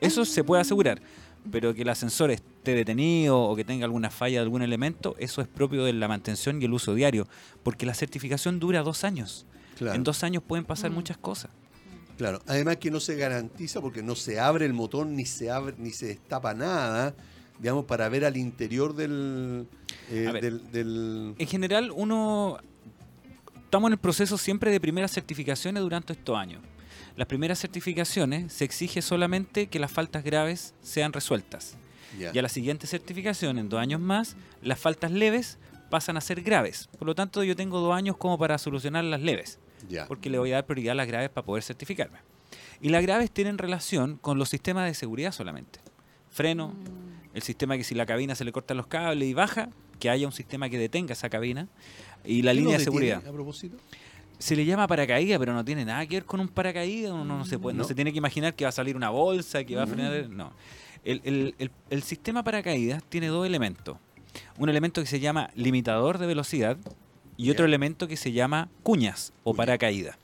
Eso 0.00 0.24
se 0.24 0.44
puede 0.44 0.62
asegurar, 0.62 1.02
pero 1.50 1.74
que 1.74 1.82
el 1.82 1.88
ascensor 1.88 2.30
esté 2.30 2.74
detenido 2.74 3.38
o 3.40 3.56
que 3.56 3.64
tenga 3.64 3.84
alguna 3.86 4.10
falla 4.10 4.38
de 4.38 4.42
algún 4.44 4.62
elemento, 4.62 5.16
eso 5.18 5.42
es 5.42 5.48
propio 5.48 5.84
de 5.84 5.92
la 5.92 6.06
mantención 6.08 6.62
y 6.62 6.64
el 6.66 6.72
uso 6.72 6.94
diario, 6.94 7.26
porque 7.62 7.84
la 7.84 7.94
certificación 7.94 8.60
dura 8.60 8.82
dos 8.82 9.04
años. 9.04 9.44
Claro. 9.76 9.94
En 9.96 10.04
dos 10.04 10.22
años 10.24 10.42
pueden 10.46 10.64
pasar 10.64 10.90
Mm. 10.90 10.94
muchas 10.94 11.16
cosas. 11.18 11.50
Claro, 12.20 12.42
además 12.46 12.76
que 12.76 12.90
no 12.90 13.00
se 13.00 13.16
garantiza 13.16 13.80
porque 13.80 14.02
no 14.02 14.14
se 14.14 14.38
abre 14.38 14.66
el 14.66 14.74
motor 14.74 15.06
ni 15.06 15.24
se 15.24 15.50
abre 15.50 15.74
ni 15.78 15.90
se 15.90 16.04
destapa 16.08 16.52
nada, 16.52 17.14
digamos, 17.58 17.86
para 17.86 18.10
ver 18.10 18.26
al 18.26 18.36
interior 18.36 18.94
del, 18.94 19.66
eh, 20.10 20.28
ver. 20.30 20.42
del, 20.42 20.70
del- 20.70 21.34
En 21.38 21.46
general, 21.46 21.90
uno 21.94 22.58
estamos 23.64 23.88
en 23.88 23.92
el 23.94 23.98
proceso 23.98 24.36
siempre 24.36 24.70
de 24.70 24.78
primeras 24.80 25.12
certificaciones 25.12 25.82
durante 25.82 26.12
estos 26.12 26.36
años. 26.36 26.60
Las 27.16 27.26
primeras 27.26 27.58
certificaciones 27.58 28.52
se 28.52 28.66
exige 28.66 29.00
solamente 29.00 29.68
que 29.68 29.78
las 29.78 29.90
faltas 29.90 30.22
graves 30.22 30.74
sean 30.82 31.14
resueltas. 31.14 31.78
Y 32.34 32.38
a 32.38 32.42
la 32.42 32.50
siguiente 32.50 32.86
certificación, 32.86 33.58
en 33.58 33.70
dos 33.70 33.80
años 33.80 33.98
más, 34.02 34.36
las 34.62 34.78
faltas 34.78 35.10
leves 35.10 35.56
pasan 35.88 36.18
a 36.18 36.20
ser 36.20 36.42
graves. 36.42 36.90
Por 36.98 37.06
lo 37.06 37.14
tanto, 37.14 37.42
yo 37.44 37.56
tengo 37.56 37.80
dos 37.80 37.94
años 37.94 38.18
como 38.18 38.36
para 38.38 38.58
solucionar 38.58 39.04
las 39.04 39.22
leves, 39.22 39.58
porque 40.08 40.30
le 40.30 40.38
voy 40.38 40.52
a 40.52 40.56
dar 40.56 40.66
prioridad 40.66 40.92
a 40.92 40.94
las 40.96 41.06
graves 41.06 41.30
para 41.30 41.44
poder 41.44 41.62
certificarme. 41.62 42.18
Y 42.80 42.88
las 42.88 43.02
graves 43.02 43.30
tienen 43.30 43.58
relación 43.58 44.16
con 44.16 44.38
los 44.38 44.48
sistemas 44.48 44.86
de 44.86 44.94
seguridad 44.94 45.32
solamente. 45.32 45.80
Freno, 46.30 46.74
el 47.34 47.42
sistema 47.42 47.76
que 47.76 47.84
si 47.84 47.94
la 47.94 48.06
cabina 48.06 48.34
se 48.34 48.44
le 48.44 48.52
cortan 48.52 48.76
los 48.76 48.86
cables 48.86 49.28
y 49.28 49.34
baja, 49.34 49.68
que 49.98 50.08
haya 50.10 50.26
un 50.26 50.32
sistema 50.32 50.68
que 50.68 50.78
detenga 50.78 51.12
esa 51.12 51.28
cabina. 51.28 51.68
Y 52.24 52.42
la 52.42 52.52
¿Qué 52.52 52.60
línea 52.60 52.78
de 52.78 52.84
seguridad. 52.84 53.22
A 53.26 53.32
propósito. 53.32 53.76
Se 54.38 54.56
le 54.56 54.64
llama 54.64 54.86
paracaídas, 54.86 55.38
pero 55.38 55.52
no 55.52 55.64
tiene 55.64 55.84
nada 55.84 56.06
que 56.06 56.16
ver 56.16 56.24
con 56.24 56.40
un 56.40 56.48
paracaídas. 56.48 57.12
Uno 57.12 57.24
no 57.24 57.44
se, 57.44 57.58
puede, 57.58 57.76
no. 57.76 57.82
No. 57.82 57.88
se 57.88 57.94
tiene 57.94 58.10
que 58.12 58.18
imaginar 58.18 58.54
que 58.54 58.64
va 58.64 58.70
a 58.70 58.72
salir 58.72 58.96
una 58.96 59.10
bolsa, 59.10 59.64
que 59.64 59.76
va 59.76 59.82
a 59.82 59.86
frenar. 59.86 60.28
No. 60.30 60.52
El, 61.04 61.20
el- 61.24 61.54
el- 61.58 61.70
el 61.90 62.02
sistema 62.02 62.42
paracaídas 62.42 63.02
tiene 63.04 63.26
dos 63.26 63.46
elementos. 63.46 63.98
Un 64.56 64.68
elemento 64.70 65.00
que 65.02 65.06
se 65.06 65.20
llama 65.20 65.50
limitador 65.54 66.16
de 66.18 66.26
velocidad 66.26 66.78
y 67.42 67.50
otro 67.50 67.64
elemento 67.64 68.06
que 68.08 68.16
se 68.16 68.32
llama 68.32 68.68
cuñas 68.82 69.32
o 69.44 69.54
paracaídas. 69.54 70.16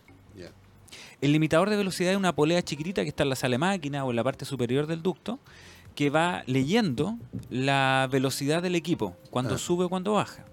El 1.23 1.33
limitador 1.33 1.71
de 1.71 1.77
velocidad 1.79 2.11
es 2.13 2.19
una 2.19 2.35
polea 2.35 2.61
chiquitita 2.63 3.03
que 3.03 3.09
está 3.09 3.23
en 3.23 3.31
la 3.31 3.37
sala 3.37 3.55
de 3.55 3.59
máquina 3.59 4.05
o 4.05 4.11
en 4.11 4.17
la 4.17 4.23
parte 4.25 4.45
superior 4.45 4.87
del 4.87 5.03
ducto 5.03 5.39
que 5.95 6.11
va 6.11 6.43
leyendo 6.47 7.17
la 7.49 8.07
velocidad 8.13 8.63
del 8.63 8.75
equipo, 8.75 9.17
cuando 9.31 9.55
Ah. 9.55 9.59
sube 9.59 9.87
o 9.87 9.89
cuando 9.89 10.13
baja. 10.13 10.45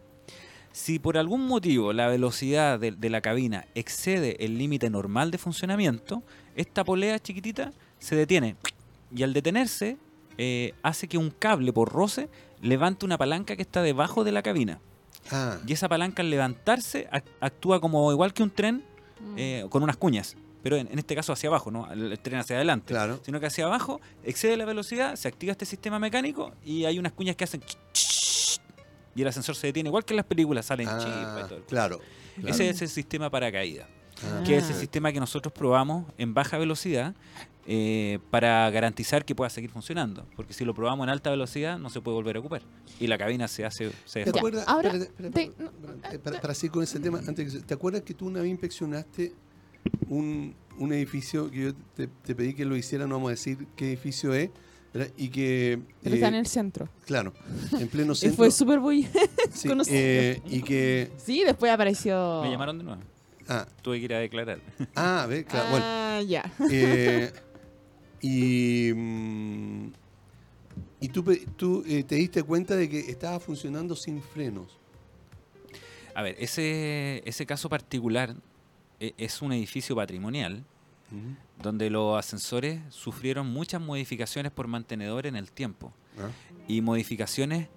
Si 0.72 1.00
por 1.00 1.18
algún 1.18 1.46
motivo 1.48 1.92
la 1.92 2.08
velocidad 2.08 2.80
de, 2.80 2.92
de 2.92 3.10
la 3.10 3.20
cabina 3.20 3.66
excede 3.76 4.44
el 4.46 4.58
límite 4.58 4.90
normal 4.90 5.32
de 5.32 5.38
funcionamiento, 5.38 6.24
esta 6.56 6.86
polea 6.86 7.20
chiquitita 7.20 7.74
se 8.00 8.16
detiene. 8.16 8.56
Y 9.14 9.24
al 9.24 9.34
detenerse, 9.34 9.98
eh, 10.38 10.74
hace 10.82 11.10
que 11.10 11.18
un 11.18 11.30
cable 11.30 11.74
por 11.74 11.92
roce 11.92 12.30
levante 12.62 13.06
una 13.06 13.18
palanca 13.18 13.58
que 13.58 13.62
está 13.64 13.82
debajo 13.82 14.24
de 14.24 14.32
la 14.32 14.42
cabina. 14.42 14.80
Ah, 15.32 15.58
Y 15.66 15.74
esa 15.74 15.88
palanca 15.90 16.22
al 16.22 16.30
levantarse 16.30 17.08
ac- 17.12 17.24
actúa 17.40 17.80
como 17.80 18.12
igual 18.12 18.34
que 18.34 18.44
un 18.44 18.52
tren 18.52 18.84
Mm. 19.20 19.36
eh, 19.38 19.66
con 19.70 19.84
unas 19.84 19.96
cuñas. 19.98 20.36
Pero 20.64 20.76
en, 20.78 20.88
en 20.92 21.00
este 21.00 21.16
caso 21.16 21.32
hacia 21.34 21.48
abajo, 21.50 21.72
no 21.72 21.92
el, 21.92 22.12
el 22.12 22.20
tren 22.20 22.40
hacia 22.40 22.56
adelante. 22.58 22.94
claro. 22.94 23.20
Sino 23.24 23.40
que 23.40 23.46
hacia 23.48 23.66
abajo 23.66 24.00
excede 24.24 24.56
la 24.58 24.66
velocidad, 24.66 25.16
se 25.16 25.28
activa 25.28 25.52
este 25.52 25.66
sistema 25.66 25.98
mecánico 26.00 26.54
y 26.64 26.86
hay 26.86 27.00
unas 27.00 27.12
cuñas 27.14 27.36
que 27.36 27.44
hacen 27.46 27.62
y 29.16 29.22
el 29.22 29.28
ascensor 29.28 29.56
se 29.56 29.68
detiene, 29.68 29.90
igual 29.90 30.04
que 30.06 30.14
en 30.14 30.18
las 30.18 30.26
películas 30.26 30.66
salen 30.66 30.88
chispas 30.88 31.06
y 31.06 31.10
Ah, 31.44 31.46
todo. 31.48 31.58
el- 31.60 31.64
claro. 31.66 32.00
claro. 32.36 32.50
Ese 32.50 32.70
es 32.70 32.82
el 32.82 32.90
sistema 32.90 33.30
paracaídas, 33.30 33.88
Ah, 34.24 34.42
que 34.46 34.58
es 34.58 34.70
el 34.70 34.76
Ah. 34.76 34.80
sistema 34.80 35.12
que 35.12 35.20
nosotros 35.20 35.54
probamos 35.54 36.06
en 36.18 36.34
baja 36.34 36.58
velocidad 36.58 37.14
eh, 37.66 38.20
para 38.30 38.70
garantizar 38.72 39.24
que 39.26 39.36
pueda 39.36 39.50
seguir 39.50 39.70
funcionando. 39.70 40.26
Porque 40.36 40.54
si 40.54 40.66
lo 40.66 40.74
probamos 40.74 41.06
en 41.06 41.10
alta 41.12 41.30
velocidad 41.30 41.78
no 41.80 41.90
se 41.90 42.02
puede 42.02 42.16
volver 42.16 42.36
a 42.38 42.40
ocupar. 42.40 42.62
Y 43.00 43.08
la 43.08 43.18
cabina 43.18 43.48
se 43.48 43.66
hace... 43.66 43.92
Se 44.06 44.24
¿Te 44.24 44.30
acuerdas? 44.30 44.66
ahora, 44.68 44.92
te- 45.34 45.52
para, 46.24 46.42
para 46.42 46.54
seguir 46.54 46.72
con 46.72 46.84
ese 46.84 47.00
tema, 47.00 47.22
antes 47.28 47.66
¿te 47.66 47.74
acuerdas 47.74 48.02
que 48.04 48.14
tú 48.14 48.28
una 48.28 48.42
vez 48.42 48.50
inspeccionaste 48.52 49.34
un, 50.10 50.56
un 50.78 50.94
edificio 50.94 51.50
que 51.52 51.62
yo 51.62 51.74
te, 51.96 52.08
te 52.08 52.36
pedí 52.36 52.54
que 52.54 52.66
lo 52.66 52.76
hiciera, 52.76 53.06
no 53.08 53.16
vamos 53.16 53.28
a 53.30 53.32
decir 53.32 53.68
qué 53.76 53.88
edificio 53.90 54.34
es, 54.34 54.50
¿verdad? 54.94 55.12
y 55.18 55.30
que, 55.30 55.80
Pero 56.04 56.16
está 56.16 56.28
eh, 56.28 56.30
en 56.30 56.36
el 56.36 56.48
centro. 56.48 56.90
claro, 57.06 57.34
en 57.80 57.88
pleno 57.88 58.14
Y 58.14 58.16
centro, 58.16 58.38
fue 58.38 58.52
súper 58.52 58.80
sí, 59.54 59.70
eh, 59.88 60.42
y 60.48 60.62
que, 60.62 61.12
Sí, 61.18 61.44
después 61.46 61.72
apareció... 61.72 62.42
Me 62.44 62.52
llamaron 62.52 62.78
de 62.78 62.84
nuevo. 62.84 63.02
ah, 63.50 63.68
Tuve 63.82 64.00
que 64.00 64.06
ir 64.06 64.14
a 64.14 64.20
declarar. 64.20 64.60
ah, 64.96 65.26
ve, 65.28 65.44
claro, 65.46 65.70
bueno, 65.70 65.86
Ah, 65.88 66.22
ya. 66.26 66.44
Eh, 66.70 67.32
y 68.24 68.92
mm, 68.96 69.92
y 71.00 71.10
tú, 71.10 71.24
tú 71.56 71.84
eh, 71.86 72.04
te 72.04 72.16
diste 72.16 72.42
cuenta 72.44 72.76
de 72.76 72.90
que 72.90 73.00
estaba 73.00 73.40
funcionando 73.40 73.96
sin 73.96 74.22
frenos. 74.22 74.80
A 76.16 76.22
ver, 76.22 76.36
ese, 76.40 77.22
ese 77.26 77.46
caso 77.46 77.70
particular 77.70 78.36
eh, 79.00 79.14
es 79.18 79.42
un 79.42 79.52
edificio 79.52 79.96
patrimonial 79.96 80.64
donde 81.62 81.92
los 81.92 82.18
ascensores 82.18 82.82
sufrieron 82.90 83.46
muchas 83.46 83.80
modificaciones 83.80 84.52
por 84.52 84.68
mantenedor 84.68 85.28
en 85.28 85.36
el 85.36 85.52
tiempo 85.52 85.94
Ah, 86.18 86.30
y 86.68 86.82
modificaciones 86.82 87.68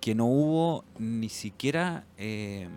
que 0.00 0.14
no 0.14 0.26
hubo 0.26 0.84
ni 0.98 1.30
siquiera 1.30 2.04
eh, 2.18 2.68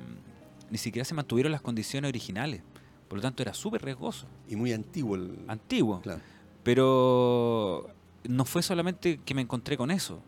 ni 0.70 0.78
siquiera 0.78 1.04
se 1.04 1.14
mantuvieron 1.16 1.52
las 1.52 1.62
condiciones 1.62 2.08
originales 2.08 2.62
por 3.10 3.18
lo 3.18 3.22
tanto 3.24 3.44
era 3.44 3.54
súper 3.54 3.84
riesgoso 3.84 4.26
Y 4.48 4.56
muy 4.56 4.72
antiguo 4.72 5.16
el. 5.18 5.38
antiguo 5.50 6.00
Claro. 6.02 6.22
Pero 6.66 7.90
no 8.28 8.44
fue 8.44 8.62
solamente 8.62 9.22
que 9.24 9.34
me 9.34 9.42
encontré 9.42 9.78
con 9.78 9.90
eso 9.90 10.22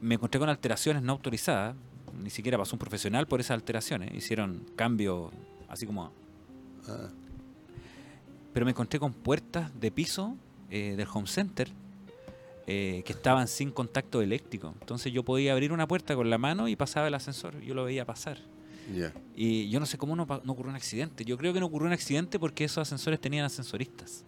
me 0.00 0.14
encontré 0.14 0.38
con 0.38 0.48
alteraciones 0.48 1.02
no 1.02 1.10
autorizadas 1.12 1.74
ni 2.22 2.30
siquiera 2.30 2.56
pasó 2.56 2.76
un 2.76 2.78
profesional 2.78 3.26
por 3.26 3.40
esas 3.40 3.56
alteraciones 3.56 4.14
hicieron 4.14 4.64
cambios 4.76 5.32
así 5.68 5.86
como 5.86 6.12
Ah, 6.88 7.08
pero 8.52 8.66
me 8.66 8.70
encontré 8.70 8.98
con 8.98 9.12
puertas 9.12 9.70
de 9.78 9.90
piso 9.90 10.36
eh, 10.70 10.94
del 10.96 11.06
home 11.12 11.26
center 11.26 11.70
eh, 12.66 13.02
que 13.04 13.12
estaban 13.12 13.48
sin 13.48 13.70
contacto 13.70 14.22
eléctrico. 14.22 14.74
Entonces 14.80 15.12
yo 15.12 15.24
podía 15.24 15.52
abrir 15.52 15.72
una 15.72 15.86
puerta 15.86 16.14
con 16.14 16.30
la 16.30 16.38
mano 16.38 16.68
y 16.68 16.76
pasaba 16.76 17.08
el 17.08 17.14
ascensor. 17.14 17.60
Yo 17.60 17.74
lo 17.74 17.84
veía 17.84 18.04
pasar. 18.04 18.38
Y 19.36 19.68
yo 19.70 19.78
no 19.78 19.86
sé 19.86 19.98
cómo 19.98 20.16
no 20.16 20.24
ocurrió 20.24 20.70
un 20.70 20.74
accidente. 20.76 21.24
Yo 21.24 21.38
creo 21.38 21.52
que 21.52 21.60
no 21.60 21.66
ocurrió 21.66 21.86
un 21.86 21.92
accidente 21.92 22.40
porque 22.40 22.64
esos 22.64 22.78
ascensores 22.78 23.20
tenían 23.20 23.44
ascensoristas. 23.44 24.24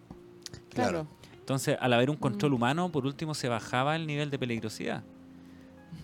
Claro. 0.73 1.07
Entonces, 1.39 1.77
al 1.79 1.91
haber 1.93 2.09
un 2.09 2.15
control 2.15 2.51
Mm. 2.51 2.55
humano, 2.55 2.91
por 2.91 3.05
último 3.05 3.33
se 3.33 3.49
bajaba 3.49 3.95
el 3.95 4.07
nivel 4.07 4.29
de 4.29 4.39
peligrosidad. 4.39 5.03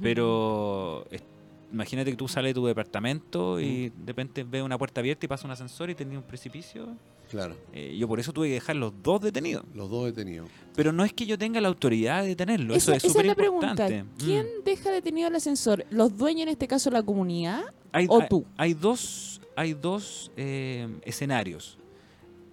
Pero 0.01 1.05
es- 1.11 1.23
imagínate 1.71 2.11
que 2.11 2.17
tú 2.17 2.27
sales 2.27 2.49
de 2.51 2.53
tu 2.55 2.65
departamento 2.65 3.59
y 3.59 3.89
de 3.89 4.05
repente 4.07 4.43
ves 4.43 4.63
una 4.63 4.77
puerta 4.77 5.01
abierta 5.01 5.25
y 5.25 5.29
pasa 5.29 5.45
un 5.45 5.51
ascensor 5.51 5.89
y 5.89 5.95
tenía 5.95 6.17
un 6.17 6.23
precipicio. 6.23 6.87
Claro. 7.29 7.55
Eh, 7.73 7.95
yo 7.97 8.07
por 8.07 8.19
eso 8.19 8.33
tuve 8.33 8.47
que 8.47 8.53
dejar 8.55 8.75
los 8.75 8.91
dos 9.03 9.21
detenidos. 9.21 9.63
Los 9.75 9.89
dos 9.89 10.05
detenidos. 10.05 10.49
Pero 10.75 10.91
no 10.91 11.03
es 11.03 11.13
que 11.13 11.25
yo 11.27 11.37
tenga 11.37 11.61
la 11.61 11.67
autoridad 11.67 12.23
de 12.23 12.29
detenerlo, 12.29 12.73
Esa, 12.73 12.95
eso 12.95 13.07
es 13.07 13.13
súper 13.13 13.25
importante. 13.27 14.03
¿Quién 14.17 14.45
Mm. 14.45 14.63
deja 14.65 14.89
detenido 14.91 15.27
el 15.27 15.35
ascensor? 15.35 15.85
¿Los 15.91 16.17
dueños, 16.17 16.43
en 16.43 16.49
este 16.49 16.67
caso 16.67 16.89
la 16.89 17.03
comunidad? 17.03 17.61
Hay, 17.91 18.07
o 18.09 18.21
hay- 18.21 18.27
tú? 18.29 18.45
Hay 18.57 18.73
dos, 18.73 19.41
hay 19.55 19.73
dos 19.73 20.31
eh, 20.37 20.87
escenarios. 21.03 21.77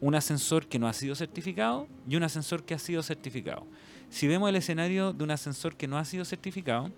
Un 0.01 0.15
ascensor 0.15 0.67
que 0.67 0.79
no 0.79 0.89
ha 0.89 0.93
sido 0.93 1.15
certificado 1.15 1.89
y 2.09 2.17
un 2.17 2.23
ascensor 2.23 2.65
que 2.65 2.75
ha 2.75 2.79
sido 2.79 3.03
certificado. 3.03 3.67
Si 4.11 4.27
vemos 4.27 4.49
el 4.49 4.57
escenario 4.57 5.13
de 5.13 5.25
un 5.25 5.31
ascensor 5.31 5.77
que 5.77 5.89
no 5.89 5.99
ha 5.99 6.05
sido 6.05 6.25
certificado, 6.25 6.91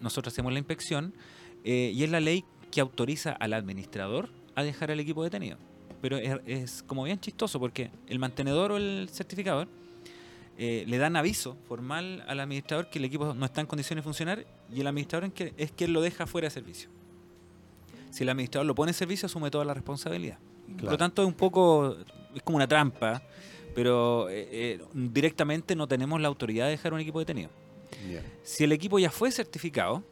nosotros 0.00 0.34
hacemos 0.34 0.52
la 0.52 0.58
inspección 0.58 1.14
eh, 1.64 1.92
y 1.94 2.04
es 2.04 2.10
la 2.10 2.20
ley 2.20 2.44
que 2.70 2.80
autoriza 2.80 3.32
al 3.32 3.52
administrador 3.52 4.28
a 4.54 4.62
dejar 4.62 4.90
al 4.90 5.00
equipo 5.00 5.24
detenido. 5.24 5.56
Pero 6.00 6.16
es, 6.16 6.84
como 6.86 7.04
bien 7.04 7.18
chistoso 7.18 7.58
porque 7.58 7.90
el 8.06 8.18
mantenedor 8.18 8.72
o 8.72 8.76
el 8.76 9.08
certificador 9.10 9.68
eh, 10.56 10.84
le 10.86 10.98
dan 10.98 11.16
aviso 11.16 11.56
formal 11.66 12.24
al 12.28 12.40
administrador 12.40 12.90
que 12.90 12.98
el 12.98 13.04
equipo 13.04 13.34
no 13.34 13.46
está 13.46 13.60
en 13.60 13.66
condiciones 13.66 14.02
de 14.02 14.04
funcionar 14.04 14.46
y 14.72 14.80
el 14.80 14.86
administrador 14.86 15.32
es 15.56 15.72
quien 15.72 15.92
lo 15.92 16.00
deja 16.00 16.26
fuera 16.26 16.46
de 16.46 16.50
servicio. 16.50 16.90
Si 18.10 18.22
el 18.22 18.28
administrador 18.28 18.66
lo 18.66 18.74
pone 18.74 18.90
en 18.90 18.94
servicio, 18.94 19.26
asume 19.26 19.50
toda 19.50 19.64
la 19.64 19.74
responsabilidad. 19.74 20.38
Por 20.80 20.90
lo 20.92 20.98
tanto, 20.98 21.22
es 21.22 21.28
un 21.28 21.34
poco, 21.34 21.96
es 22.34 22.42
como 22.42 22.56
una 22.56 22.68
trampa, 22.68 23.22
pero 23.74 24.28
eh, 24.28 24.48
eh, 24.50 24.80
directamente 24.94 25.74
no 25.76 25.86
tenemos 25.86 26.20
la 26.20 26.28
autoridad 26.28 26.66
de 26.66 26.72
dejar 26.72 26.92
un 26.92 27.00
equipo 27.00 27.18
detenido. 27.18 27.50
Si 28.42 28.64
el 28.64 28.72
equipo 28.72 28.98
ya 28.98 29.10
fue 29.10 29.30
certificado 29.32 30.02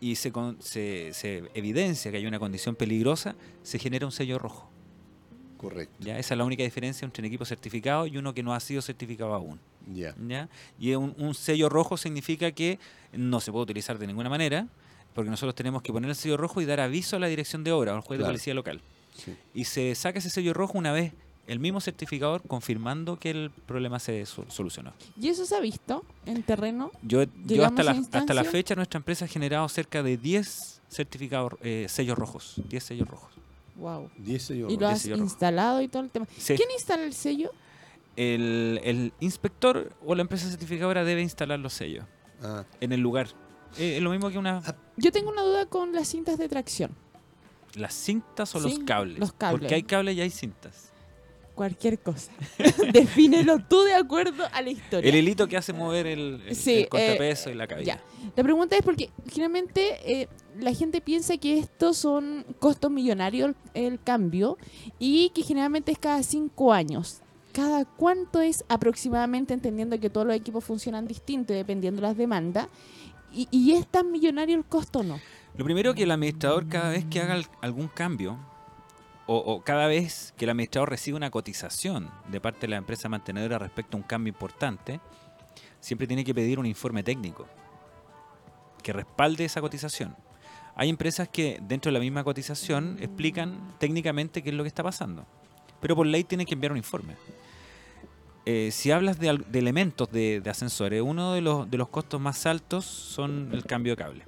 y 0.00 0.16
se, 0.16 0.30
con- 0.32 0.60
se, 0.60 1.12
se 1.14 1.44
evidencia 1.54 2.10
que 2.10 2.18
hay 2.18 2.26
una 2.26 2.38
condición 2.38 2.74
peligrosa, 2.76 3.34
se 3.62 3.78
genera 3.78 4.06
un 4.06 4.12
sello 4.12 4.38
rojo. 4.38 4.68
Correcto. 5.56 5.94
¿ya? 6.00 6.18
Esa 6.18 6.34
es 6.34 6.38
la 6.38 6.44
única 6.44 6.62
diferencia 6.64 7.04
entre 7.04 7.20
un 7.22 7.26
equipo 7.26 7.44
certificado 7.44 8.06
y 8.06 8.16
uno 8.18 8.34
que 8.34 8.42
no 8.42 8.52
ha 8.54 8.60
sido 8.60 8.82
certificado 8.82 9.32
aún. 9.34 9.60
Ya. 9.92 10.14
¿ya? 10.28 10.48
Y 10.78 10.94
un, 10.94 11.14
un 11.18 11.34
sello 11.34 11.68
rojo 11.68 11.96
significa 11.96 12.50
que 12.52 12.78
no 13.12 13.40
se 13.40 13.50
puede 13.52 13.64
utilizar 13.64 13.98
de 13.98 14.06
ninguna 14.06 14.28
manera, 14.28 14.66
porque 15.14 15.30
nosotros 15.30 15.54
tenemos 15.54 15.82
que 15.82 15.92
poner 15.92 16.10
el 16.10 16.16
sello 16.16 16.36
rojo 16.36 16.60
y 16.60 16.64
dar 16.64 16.80
aviso 16.80 17.16
a 17.16 17.18
la 17.18 17.28
dirección 17.28 17.62
de 17.64 17.72
obra, 17.72 17.92
o 17.92 17.96
al 17.96 18.00
juez 18.02 18.18
Claro. 18.18 18.28
de 18.28 18.32
policía 18.32 18.54
local. 18.54 18.80
Sí. 19.14 19.36
Y 19.54 19.64
se 19.64 19.94
saca 19.94 20.18
ese 20.18 20.30
sello 20.30 20.52
rojo 20.54 20.78
una 20.78 20.92
vez 20.92 21.12
el 21.46 21.58
mismo 21.58 21.80
certificador 21.80 22.42
confirmando 22.46 23.18
que 23.18 23.30
el 23.30 23.50
problema 23.50 23.98
se 23.98 24.24
sol- 24.26 24.46
solucionó. 24.48 24.92
¿Y 25.20 25.28
eso 25.28 25.44
se 25.44 25.56
ha 25.56 25.60
visto 25.60 26.04
en 26.24 26.42
terreno? 26.44 26.90
Yo, 27.02 27.24
yo 27.24 27.30
¿Llegamos 27.46 27.80
hasta, 27.80 27.92
la, 27.92 28.18
hasta 28.20 28.34
la 28.34 28.44
fecha 28.44 28.74
nuestra 28.74 28.98
empresa 28.98 29.24
ha 29.24 29.28
generado 29.28 29.68
cerca 29.68 30.02
de 30.02 30.16
10 30.16 30.82
certificados, 30.88 31.54
eh, 31.62 31.86
sellos 31.88 32.16
rojos. 32.16 32.60
10 32.68 32.82
sellos 32.84 33.08
rojos. 33.08 33.32
Wow. 33.76 34.10
10 34.18 34.42
sellos 34.42 34.72
¿Y 34.72 34.76
lo 34.76 34.82
rojos. 34.88 34.98
has 35.00 35.06
instalado 35.18 35.82
y 35.82 35.88
todo 35.88 36.02
el 36.02 36.10
tema? 36.10 36.26
Sí. 36.38 36.54
¿Quién 36.54 36.70
instala 36.70 37.04
el 37.04 37.12
sello? 37.12 37.50
El, 38.16 38.80
el 38.84 39.12
inspector 39.20 39.90
o 40.04 40.14
la 40.14 40.22
empresa 40.22 40.48
certificadora 40.48 41.02
debe 41.04 41.22
instalar 41.22 41.58
los 41.58 41.72
sellos 41.72 42.04
Ah, 42.42 42.64
en 42.80 42.92
el 42.92 43.00
lugar. 43.00 43.28
Eh, 43.78 43.96
es 43.96 44.02
lo 44.02 44.10
mismo 44.10 44.28
que 44.30 44.36
una 44.38 44.60
Yo 44.96 45.10
tengo 45.12 45.30
una 45.30 45.42
duda 45.42 45.66
con 45.66 45.92
las 45.92 46.08
cintas 46.08 46.38
de 46.38 46.48
tracción. 46.48 46.90
Las 47.74 47.94
cintas 47.94 48.54
o 48.54 48.60
Sí, 48.60 48.68
los 48.68 48.78
cables. 48.80 49.18
los 49.18 49.32
cables. 49.32 49.60
Porque 49.60 49.74
hay 49.74 49.82
cables 49.82 50.16
y 50.16 50.20
hay 50.20 50.30
cintas. 50.30 50.90
Cualquier 51.54 51.98
cosa. 51.98 52.32
Defínelo 52.92 53.58
tú 53.68 53.82
de 53.82 53.94
acuerdo 53.94 54.44
a 54.52 54.62
la 54.62 54.70
historia. 54.70 55.08
El 55.08 55.16
hilito 55.16 55.46
que 55.46 55.56
hace 55.58 55.72
mover 55.74 56.06
el, 56.06 56.42
el- 56.46 56.56
Sí, 56.56 56.74
el 56.82 56.88
contrapeso 56.88 57.50
y 57.50 57.54
la 57.54 57.66
cabeza. 57.66 58.00
La 58.34 58.42
pregunta 58.42 58.74
es 58.76 58.82
porque 58.82 59.10
generalmente 59.30 59.98
eh, 60.22 60.28
la 60.58 60.72
gente 60.72 61.00
piensa 61.02 61.36
que 61.36 61.58
estos 61.58 61.98
son 61.98 62.46
costos 62.58 62.90
millonarios 62.90 63.54
el, 63.74 63.84
el 63.92 64.02
cambio 64.02 64.56
y 64.98 65.30
que 65.34 65.42
generalmente 65.42 65.92
es 65.92 65.98
cada 65.98 66.22
cinco 66.22 66.72
años. 66.72 67.20
¿Cada 67.52 67.84
cuánto 67.84 68.40
es 68.40 68.64
aproximadamente, 68.70 69.52
entendiendo 69.52 70.00
que 70.00 70.08
todos 70.08 70.26
los 70.26 70.34
equipos 70.34 70.64
funcionan 70.64 71.06
distinto 71.06 71.52
y 71.52 71.56
dependiendo 71.56 72.00
de 72.00 72.08
las 72.08 72.16
demandas? 72.16 72.68
¿Y, 73.30 73.46
y 73.50 73.72
es 73.72 73.86
tan 73.86 74.10
millonario 74.10 74.56
el 74.56 74.64
costo 74.64 75.00
o 75.00 75.02
no? 75.02 75.20
Lo 75.56 75.64
primero 75.64 75.94
que 75.94 76.04
el 76.04 76.10
administrador 76.10 76.66
cada 76.68 76.90
vez 76.90 77.04
que 77.04 77.20
haga 77.20 77.34
al- 77.34 77.46
algún 77.60 77.88
cambio 77.88 78.38
o, 79.26 79.62
cada 79.62 79.86
vez 79.86 80.34
que 80.36 80.44
el 80.44 80.50
administrador 80.50 80.90
recibe 80.90 81.16
una 81.16 81.30
cotización 81.30 82.10
de 82.28 82.40
parte 82.40 82.62
de 82.62 82.68
la 82.68 82.76
empresa 82.76 83.08
mantenedora 83.08 83.58
respecto 83.58 83.96
a 83.96 84.00
un 84.00 84.06
cambio 84.06 84.30
importante, 84.30 85.00
siempre 85.80 86.06
tiene 86.06 86.24
que 86.24 86.34
pedir 86.34 86.58
un 86.58 86.66
informe 86.66 87.02
técnico 87.02 87.46
que 88.82 88.92
respalde 88.92 89.44
esa 89.44 89.60
cotización. 89.60 90.16
Hay 90.74 90.88
empresas 90.88 91.28
que 91.28 91.58
dentro 91.62 91.90
de 91.90 91.94
la 91.94 92.00
misma 92.00 92.24
cotización 92.24 92.96
explican 93.00 93.74
técnicamente 93.78 94.42
qué 94.42 94.50
es 94.50 94.54
lo 94.54 94.64
que 94.64 94.68
está 94.68 94.82
pasando, 94.82 95.24
pero 95.80 95.94
por 95.96 96.06
ley 96.06 96.24
tienen 96.24 96.46
que 96.46 96.54
enviar 96.54 96.72
un 96.72 96.78
informe. 96.78 97.14
Eh, 98.44 98.70
si 98.72 98.90
hablas 98.90 99.18
de 99.20 99.28
elementos 99.54 100.10
de, 100.10 100.40
de 100.40 100.50
ascensores, 100.50 101.00
uno 101.00 101.32
de 101.32 101.40
los, 101.42 101.70
de 101.70 101.78
los 101.78 101.88
costos 101.88 102.20
más 102.20 102.44
altos 102.44 102.84
son 102.84 103.50
el 103.52 103.64
cambio 103.64 103.92
de 103.92 103.96
cable. 104.02 104.24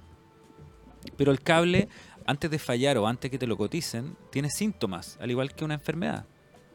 Pero 1.17 1.33
el 1.33 1.41
cable, 1.41 1.89
antes 2.27 2.51
de 2.51 2.59
fallar 2.59 2.97
o 2.99 3.07
antes 3.07 3.31
que 3.31 3.39
te 3.39 3.47
lo 3.47 3.57
coticen, 3.57 4.17
tiene 4.31 4.51
síntomas, 4.51 5.17
al 5.21 5.31
igual 5.31 5.55
que 5.55 5.65
una 5.65 5.75
enfermedad. 5.75 6.27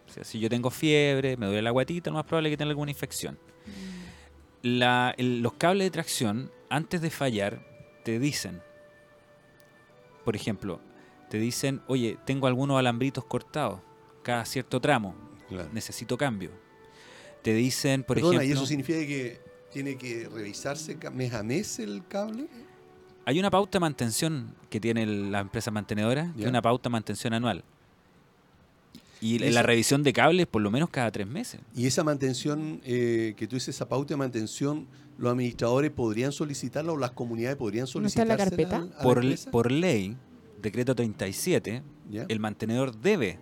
O 0.08 0.12
sea, 0.12 0.24
si 0.24 0.40
yo 0.40 0.50
tengo 0.50 0.70
fiebre, 0.72 1.38
me 1.38 1.46
duele 1.46 1.62
la 1.62 1.72
guatita, 1.72 2.10
lo 2.10 2.16
más 2.16 2.26
probable 2.26 2.50
es 2.50 2.54
que 2.54 2.58
tenga 2.58 2.70
alguna 2.72 2.92
infección. 2.92 3.38
La- 4.62 5.14
el- 5.18 5.42
los 5.42 5.54
cables 5.54 5.86
de 5.86 5.92
tracción, 5.92 6.52
antes 6.70 7.02
de 7.02 7.10
fallar, 7.10 7.66
te 8.04 8.20
dicen, 8.20 8.62
por 10.26 10.36
ejemplo, 10.36 10.82
te 11.30 11.38
dicen, 11.38 11.82
oye, 11.88 12.18
tengo 12.26 12.48
algunos 12.48 12.78
alambritos 12.80 13.24
cortados 13.26 13.82
cada 14.24 14.46
cierto 14.46 14.80
tramo, 14.82 15.16
claro. 15.48 15.70
necesito 15.74 16.18
cambio. 16.18 16.52
Te 17.42 17.54
dicen, 17.54 18.04
por 18.04 18.16
Perdona, 18.18 18.36
¿y 18.44 18.48
ejemplo, 18.48 18.62
eso 18.64 18.68
significa 18.68 19.00
que 19.00 19.40
tiene 19.72 19.98
que 19.98 20.28
revisarse 20.28 20.98
mes 21.14 21.34
a 21.34 21.42
mes 21.44 21.80
el 21.80 22.06
cable? 22.08 22.48
Hay 23.26 23.40
una 23.40 23.50
pauta 23.52 23.78
de 23.78 23.82
mantención 23.82 24.56
que 24.70 24.80
tiene 24.80 25.06
la 25.06 25.40
empresa 25.42 25.72
mantenedora, 25.72 26.24
que 26.34 26.40
es 26.40 26.44
Ya. 26.44 26.50
una 26.50 26.62
pauta 26.62 26.90
de 26.90 26.92
mantención 26.94 27.34
anual. 27.34 27.64
Y 29.22 29.36
¿Y 29.36 29.40
la 29.40 29.48
esa- 29.48 29.64
revisión 29.64 30.02
de 30.04 30.14
cables 30.14 30.48
por 30.48 30.62
lo 30.62 30.72
menos 30.72 30.90
cada 30.90 31.12
tres 31.12 31.28
meses. 31.28 31.60
Y 31.76 31.86
esa 31.88 32.04
mantención, 32.04 32.80
eh, 32.86 33.34
que 33.38 33.48
tú 33.48 33.58
dices, 33.58 33.76
esa 33.76 33.88
pauta 33.90 34.14
de 34.14 34.18
mantención, 34.18 34.88
¿los 35.18 35.32
administradores 35.32 35.92
podrían 35.92 36.32
solicitarla 36.32 36.94
o 36.94 36.98
las 36.98 37.12
comunidades 37.12 37.58
podrían 37.58 37.86
¿No 37.94 38.08
está 38.08 38.22
en 38.22 38.28
la 38.30 38.38
solicitarla 38.38 38.88
carpeta? 38.88 39.04
Por, 39.04 39.24
por 39.52 39.72
ley, 39.72 40.16
decreto 40.62 40.96
37, 40.96 41.84
¿Ya? 42.10 42.26
el 42.30 42.40
mantenedor 42.40 42.96
debe 42.96 43.38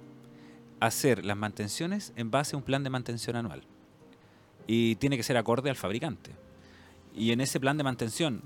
hacer 0.79 1.23
las 1.23 1.37
mantenciones 1.37 2.11
en 2.15 2.31
base 2.31 2.55
a 2.55 2.57
un 2.57 2.63
plan 2.63 2.83
de 2.83 2.89
mantención 2.89 3.35
anual. 3.35 3.61
Y 4.65 4.95
tiene 4.95 5.15
que 5.15 5.23
ser 5.23 5.37
acorde 5.37 5.69
al 5.69 5.75
fabricante. 5.75 6.31
Y 7.15 7.31
en 7.31 7.39
ese 7.41 7.59
plan 7.59 7.77
de 7.77 7.83
mantención 7.83 8.41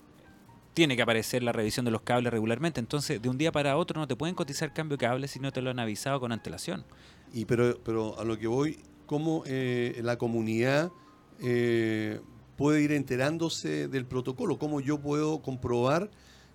tiene 0.74 0.96
que 0.96 1.02
aparecer 1.02 1.44
la 1.44 1.52
revisión 1.52 1.84
de 1.86 1.92
los 1.92 2.02
cables 2.02 2.32
regularmente. 2.32 2.80
Entonces, 2.80 3.22
de 3.22 3.30
un 3.30 3.38
día 3.38 3.52
para 3.52 3.76
otro 3.78 4.00
no 4.00 4.08
te 4.08 4.16
pueden 4.16 4.36
cotizar 4.36 4.74
cambio 4.74 4.98
de 4.98 5.06
cables 5.06 5.32
si 5.32 5.40
no 5.40 5.52
te 5.52 5.62
lo 5.62 5.70
han 5.70 5.80
avisado 5.80 6.20
con 6.20 6.32
antelación. 6.32 6.86
Y 7.34 7.46
pero, 7.46 7.78
pero 7.84 8.18
a 8.20 8.24
lo 8.24 8.38
que 8.38 8.48
voy, 8.48 8.80
¿cómo 9.06 9.44
eh, 9.46 10.00
la 10.04 10.18
comunidad 10.18 10.92
eh, 11.42 12.22
puede 12.58 12.82
ir 12.82 12.92
enterándose 12.92 13.88
del 13.88 14.06
protocolo? 14.06 14.58
¿Cómo 14.60 14.80
yo 14.82 15.00
puedo 15.00 15.42
comprobar 15.42 16.10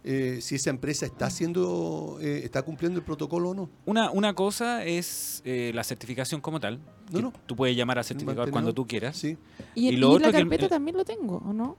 eh, 0.05 0.39
si 0.41 0.55
esa 0.55 0.71
empresa 0.71 1.05
está 1.05 1.27
haciendo, 1.27 2.19
eh, 2.21 2.43
está 2.45 2.63
cumpliendo 2.63 2.99
el 2.99 3.05
protocolo 3.05 3.51
o 3.51 3.55
no? 3.55 3.71
Una, 3.87 4.11
una 4.11 4.35
cosa 4.35 4.85
es 4.85 5.43
eh, 5.45 5.73
la 5.75 5.83
certificación 5.85 6.41
como 6.41 6.61
tal. 6.61 6.79
No, 7.11 7.21
no. 7.21 7.33
Tú 7.47 7.57
puedes 7.57 7.77
llamar 7.77 7.99
al 7.99 8.05
certificador 8.05 8.51
cuando 8.51 8.73
tú 8.73 8.87
quieras. 8.87 9.17
Sí. 9.17 9.37
Y, 9.75 9.89
y 9.89 9.97
lo 9.97 10.09
en 10.09 10.13
otro 10.15 10.27
la 10.27 10.33
que 10.33 10.39
el- 10.39 10.45
carpeta 10.45 10.65
el- 10.65 10.71
también 10.71 10.97
lo 10.97 11.05
tengo, 11.05 11.37
¿o 11.45 11.53
no? 11.53 11.77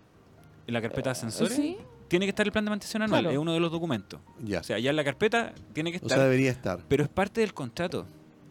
En 0.67 0.73
la 0.73 0.81
carpeta 0.81 1.09
de 1.09 1.11
ascensores 1.11 1.55
Sí. 1.55 1.77
Tiene 2.07 2.25
que 2.25 2.29
estar 2.29 2.45
el 2.45 2.51
plan 2.51 2.63
de 2.65 2.69
mantención 2.69 3.01
anual. 3.03 3.21
Claro. 3.23 3.33
Es 3.35 3.39
uno 3.39 3.53
de 3.53 3.59
los 3.59 3.71
documentos. 3.71 4.19
Ya. 4.43 4.59
O 4.59 4.63
sea, 4.63 4.79
ya 4.79 4.89
en 4.89 4.95
la 4.95 5.03
carpeta 5.03 5.53
tiene 5.73 5.91
que 5.91 5.97
O 5.97 6.01
estar. 6.01 6.17
sea, 6.17 6.23
debería 6.25 6.51
estar. 6.51 6.79
pero 6.87 7.03
es 7.03 7.09
parte 7.09 7.41
del 7.41 7.53
contrato. 7.53 8.05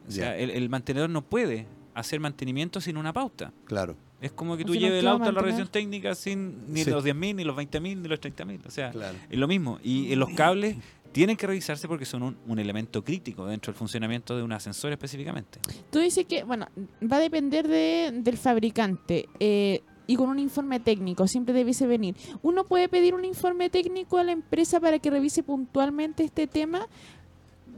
O 0.09 0.11
sea, 0.11 0.31
Ya. 0.31 0.37
el, 0.39 0.51
el 0.51 0.69
mantenedor 0.69 1.11
no 1.11 1.23
puede 1.23 1.67
hacer 1.95 2.21
mantenimiento 2.21 2.81
sin 2.81 2.97
una 2.97 3.13
pauta. 3.13 3.53
Claro, 3.65 3.97
Es 4.21 4.33
como 4.33 4.57
que 4.57 4.63
O 4.63 4.67
tú 4.67 4.73
si 4.73 4.79
lleves 4.79 4.95
¿qué 4.95 4.99
el 5.01 5.09
auto 5.09 5.25
a 5.29 5.33
la 5.33 5.41
revisión 5.43 5.69
técnica 5.69 6.15
sin 6.15 6.73
ni 6.73 6.85
Sí. 6.85 6.91
los 6.91 7.05
10.000, 7.05 7.35
ni 7.37 7.45
los 7.45 7.55
20.000, 7.57 7.97
ni 8.03 8.09
los 8.09 8.19
30.000. 8.21 8.67
O 8.67 8.71
sea, 8.71 8.91
claro. 8.91 9.17
es 9.29 9.39
lo 9.39 9.47
mismo. 9.47 9.79
Y 9.83 10.11
eh, 10.13 10.17
los 10.17 10.31
cables 10.31 10.77
tienen 11.13 11.37
que 11.37 11.47
revisarse 11.47 11.87
porque 11.89 12.05
son 12.07 12.23
un, 12.23 12.37
un 12.47 12.59
elemento 12.59 13.03
crítico 13.05 13.47
dentro 13.47 13.73
del 13.73 13.79
funcionamiento 13.79 14.37
de 14.37 14.43
un 14.43 14.53
ascensor 14.53 14.93
específicamente. 14.93 15.59
Tú 15.91 15.99
dices 15.99 16.25
que, 16.27 16.45
bueno, 16.45 16.67
va 17.11 17.17
a 17.17 17.21
depender 17.21 17.67
de, 17.69 18.11
del 18.23 18.37
fabricante 18.39 19.29
eh, 19.41 19.83
y 20.07 20.17
con 20.17 20.29
un 20.29 20.39
informe 20.39 20.81
técnico, 20.81 21.27
siempre 21.27 21.53
debiese 21.55 21.87
venir. 21.87 22.15
¿Uno 22.43 22.65
puede 22.65 22.89
pedir 22.89 23.15
un 23.15 23.25
informe 23.25 23.71
técnico 23.71 24.19
a 24.19 24.25
la 24.25 24.33
empresa 24.33 24.79
para 24.81 24.99
que 24.99 25.11
revise 25.11 25.43
puntualmente 25.43 26.25
este 26.25 26.47
tema? 26.47 26.87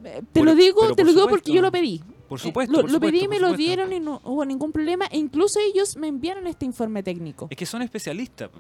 Eh, 0.05 0.23
Te 0.33 0.41
Por- 0.41 0.47
lo 0.49 0.55
digo, 0.55 0.81
te 0.89 0.89
por 0.89 1.07
lo 1.07 1.13
digo 1.13 1.23
supuesto. 1.23 1.29
porque 1.31 1.53
yo 1.53 1.63
lo 1.63 1.73
pedí. 1.73 2.03
Por 2.29 2.39
Eh, 2.39 2.43
supuesto. 2.43 2.73
lo, 2.73 2.81
por 2.83 2.91
lo 2.93 3.01
pedí, 3.01 3.21
supuesto, 3.21 3.31
me 3.31 3.37
por 3.37 3.41
lo 3.43 3.49
supuesto. 3.49 3.67
dieron 3.67 3.93
y 3.93 4.01
no 4.01 4.21
hubo 4.25 4.45
ningún 4.45 4.71
problema. 4.73 5.07
E 5.11 5.17
incluso 5.19 5.59
ellos 5.61 5.97
me 5.97 6.09
enviaron 6.09 6.47
este 6.47 6.67
informe 6.67 7.03
técnico. 7.03 7.49
Es 7.51 7.57
que 7.57 7.67
son 7.67 7.83
especialistas. 7.83 8.51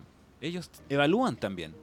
Ellos 0.40 0.70
evalúan 0.88 1.36
también. 1.36 1.74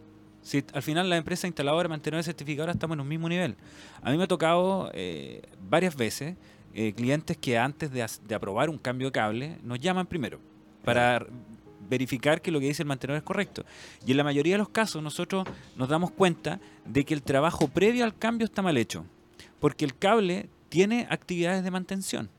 Si 0.42 0.64
al 0.74 0.82
final 0.84 1.10
la 1.10 1.18
empresa 1.18 1.48
instaladora, 1.48 1.88
mantenedora 1.90 2.24
certificadora 2.24 2.72
estamos 2.74 2.96
en 2.96 3.02
un 3.02 3.08
mismo 3.08 3.28
nivel. 3.30 3.56
A 4.02 4.12
mí 4.12 4.18
me 4.18 4.24
ha 4.24 4.28
tocado 4.28 4.92
eh, 4.94 5.42
varias 5.70 5.96
veces 5.96 6.36
eh, 6.74 6.94
clientes 6.94 7.38
que 7.38 7.58
antes 7.58 7.92
de, 7.92 8.04
aprobar 8.36 8.70
un 8.70 8.78
cambio 8.78 9.08
de 9.08 9.12
cable 9.12 9.58
nos 9.64 9.80
llaman 9.80 10.06
primero 10.08 10.40
para 10.84 11.26
verificar 11.90 12.42
que 12.42 12.52
lo 12.52 12.60
que 12.60 12.68
dice 12.68 12.84
el 12.84 12.88
mantenedor 12.88 13.18
es 13.18 13.24
correcto. 13.24 13.64
Y 14.06 14.12
en 14.12 14.18
la 14.18 14.24
mayoría 14.24 14.56
de 14.56 14.60
los 14.60 14.70
casos 14.70 15.02
nosotros 15.02 15.48
nos 15.76 15.90
damos 15.90 16.12
cuenta 16.12 16.60
de 16.86 17.06
que 17.06 17.14
el 17.14 17.24
trabajo 17.24 17.68
previo 17.68 18.04
al 18.04 18.18
cambio 18.18 18.46
está 18.46 18.62
mal 18.62 18.78
hecho. 18.78 19.06
Porque 19.60 19.86
el 19.86 19.98
cable 19.98 20.50
tiene 20.70 21.08
actividades 21.10 21.64
de 21.64 21.72
mantención. 21.72 22.30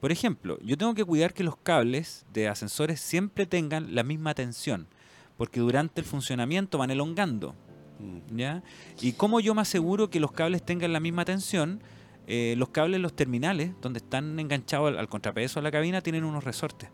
Por 0.00 0.10
ejemplo, 0.10 0.58
yo 0.62 0.76
tengo 0.76 0.94
que 0.94 1.04
cuidar 1.04 1.32
que 1.32 1.44
los 1.44 1.56
cables 1.56 2.26
de 2.32 2.48
ascensores 2.48 3.00
siempre 3.00 3.46
tengan 3.46 3.94
la 3.94 4.02
misma 4.02 4.34
tensión, 4.34 4.88
porque 5.36 5.60
durante 5.60 6.00
el 6.00 6.06
funcionamiento 6.06 6.76
van 6.76 6.90
elongando. 6.90 7.54
Mm. 8.00 8.36
¿ya? 8.36 8.62
¿Y 9.00 9.12
cómo 9.12 9.38
yo 9.38 9.54
me 9.54 9.62
aseguro 9.62 10.10
que 10.10 10.18
los 10.18 10.32
cables 10.32 10.64
tengan 10.64 10.92
la 10.92 10.98
misma 10.98 11.24
tensión? 11.24 11.80
Eh, 12.26 12.54
los 12.56 12.70
cables, 12.70 13.00
los 13.00 13.14
terminales, 13.14 13.72
donde 13.80 13.98
están 13.98 14.38
enganchados 14.40 14.88
al, 14.88 14.98
al 14.98 15.08
contrapeso 15.08 15.60
a 15.60 15.62
la 15.62 15.70
cabina, 15.70 16.00
tienen 16.00 16.24
unos 16.24 16.42
resortes. 16.42 16.88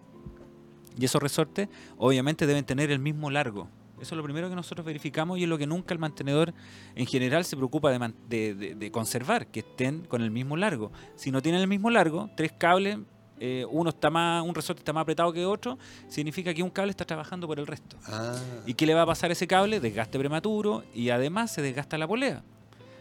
Y 0.98 1.04
esos 1.04 1.22
resortes, 1.22 1.68
obviamente, 1.96 2.46
deben 2.46 2.64
tener 2.64 2.90
el 2.90 2.98
mismo 2.98 3.30
largo. 3.30 3.68
Eso 4.00 4.14
es 4.14 4.16
lo 4.16 4.22
primero 4.22 4.48
que 4.48 4.54
nosotros 4.54 4.86
verificamos 4.86 5.38
y 5.38 5.42
es 5.44 5.48
lo 5.48 5.58
que 5.58 5.66
nunca 5.66 5.92
el 5.92 5.98
mantenedor 5.98 6.54
en 6.94 7.06
general 7.06 7.44
se 7.44 7.56
preocupa 7.56 7.90
de, 7.90 7.98
man- 7.98 8.14
de- 8.28 8.54
de- 8.54 8.74
de 8.76 8.90
conservar, 8.92 9.48
que 9.48 9.60
estén 9.60 10.04
con 10.04 10.22
el 10.22 10.30
mismo 10.30 10.56
largo. 10.56 10.92
Si 11.16 11.30
no 11.32 11.42
tienen 11.42 11.60
el 11.62 11.66
mismo 11.68 11.90
largo, 11.90 12.30
tres 12.36 12.52
cables, 12.56 12.98
eh, 13.40 13.64
uno 13.70 13.90
está 13.90 14.08
más, 14.10 14.44
un 14.44 14.54
resorte 14.54 14.80
está 14.80 14.92
más 14.92 15.02
apretado 15.02 15.32
que 15.32 15.44
otro, 15.46 15.78
significa 16.08 16.54
que 16.54 16.62
un 16.62 16.70
cable 16.70 16.90
está 16.90 17.04
trabajando 17.04 17.46
por 17.48 17.58
el 17.58 17.66
resto. 17.66 17.96
Ah, 18.06 18.36
¿Y 18.66 18.74
qué 18.74 18.86
le 18.86 18.94
va 18.94 19.02
a 19.02 19.06
pasar 19.06 19.30
a 19.30 19.32
ese 19.32 19.46
cable? 19.48 19.80
Desgaste 19.80 20.16
prematuro 20.18 20.84
y 20.94 21.10
además 21.10 21.52
se 21.52 21.62
desgasta 21.62 21.98
la 21.98 22.06
polea. 22.06 22.42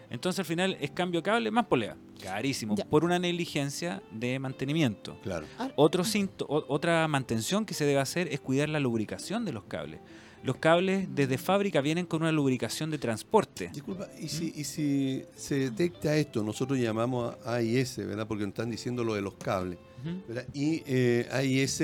Entonces 0.09 0.39
al 0.39 0.45
final 0.45 0.77
es 0.79 0.91
cambio 0.91 1.21
cable 1.21 1.51
más 1.51 1.65
polea. 1.65 1.97
Carísimo. 2.23 2.75
Ya. 2.75 2.85
Por 2.85 3.03
una 3.03 3.19
negligencia 3.19 4.01
de 4.11 4.39
mantenimiento. 4.39 5.19
claro. 5.21 5.45
Otro 5.75 6.03
cinto- 6.03 6.45
o- 6.49 6.65
otra 6.69 7.07
mantención 7.07 7.65
que 7.65 7.73
se 7.73 7.85
debe 7.85 7.99
hacer 7.99 8.27
es 8.31 8.39
cuidar 8.39 8.69
la 8.69 8.79
lubricación 8.79 9.43
de 9.45 9.51
los 9.53 9.65
cables. 9.65 9.99
Los 10.43 10.57
cables 10.57 11.07
desde 11.13 11.37
fábrica 11.37 11.81
vienen 11.81 12.05
con 12.05 12.21
una 12.21 12.31
lubricación 12.31 12.89
de 12.89 12.97
transporte. 12.99 13.69
Disculpa, 13.73 14.07
¿y 14.19 14.29
si, 14.29 14.53
y 14.55 14.63
si 14.63 15.23
se 15.35 15.55
detecta 15.59 16.15
esto? 16.15 16.41
Nosotros 16.43 16.79
llamamos 16.79 17.35
a 17.43 17.55
AIS, 17.55 17.97
¿verdad? 17.97 18.27
Porque 18.27 18.43
nos 18.43 18.49
están 18.51 18.69
diciendo 18.69 19.03
lo 19.03 19.15
de 19.15 19.21
los 19.21 19.33
cables. 19.33 19.77
Y 20.53 20.83
eh, 20.85 21.27
AIS 21.31 21.81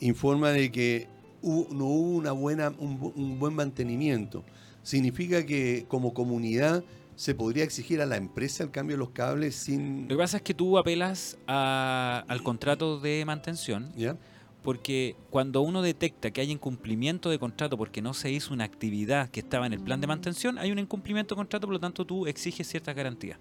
informa 0.00 0.50
de 0.50 0.72
que 0.72 1.08
no 1.42 1.84
hubo 1.84 2.16
una 2.16 2.32
buena, 2.32 2.72
un, 2.78 2.98
bu- 3.00 3.12
un 3.14 3.38
buen 3.38 3.54
mantenimiento. 3.54 4.44
Significa 4.82 5.44
que 5.46 5.84
como 5.88 6.14
comunidad 6.14 6.82
se 7.18 7.34
podría 7.34 7.64
exigir 7.64 8.00
a 8.00 8.06
la 8.06 8.16
empresa 8.16 8.62
el 8.62 8.70
cambio 8.70 8.94
de 8.94 8.98
los 9.00 9.10
cables 9.10 9.56
sin... 9.56 10.02
Lo 10.02 10.10
que 10.10 10.16
pasa 10.22 10.36
es 10.36 10.42
que 10.44 10.54
tú 10.54 10.78
apelas 10.78 11.36
a- 11.48 12.24
al 12.28 12.44
contrato 12.44 13.00
de 13.00 13.24
mantención 13.24 13.90
¿Ya? 13.96 14.16
porque 14.62 15.16
cuando 15.28 15.60
uno 15.62 15.82
detecta 15.82 16.30
que 16.30 16.40
hay 16.42 16.52
incumplimiento 16.52 17.28
de 17.28 17.40
contrato 17.40 17.76
porque 17.76 18.00
no 18.02 18.14
se 18.14 18.30
hizo 18.30 18.54
una 18.54 18.62
actividad 18.62 19.30
que 19.30 19.40
estaba 19.40 19.66
en 19.66 19.72
el 19.72 19.80
plan 19.80 20.00
de 20.00 20.06
mantención, 20.06 20.58
hay 20.58 20.70
un 20.70 20.78
incumplimiento 20.78 21.34
de 21.34 21.38
contrato, 21.40 21.66
por 21.66 21.74
lo 21.74 21.80
tanto 21.80 22.04
tú 22.04 22.24
exiges 22.28 22.68
ciertas 22.68 22.94
garantías. 22.94 23.40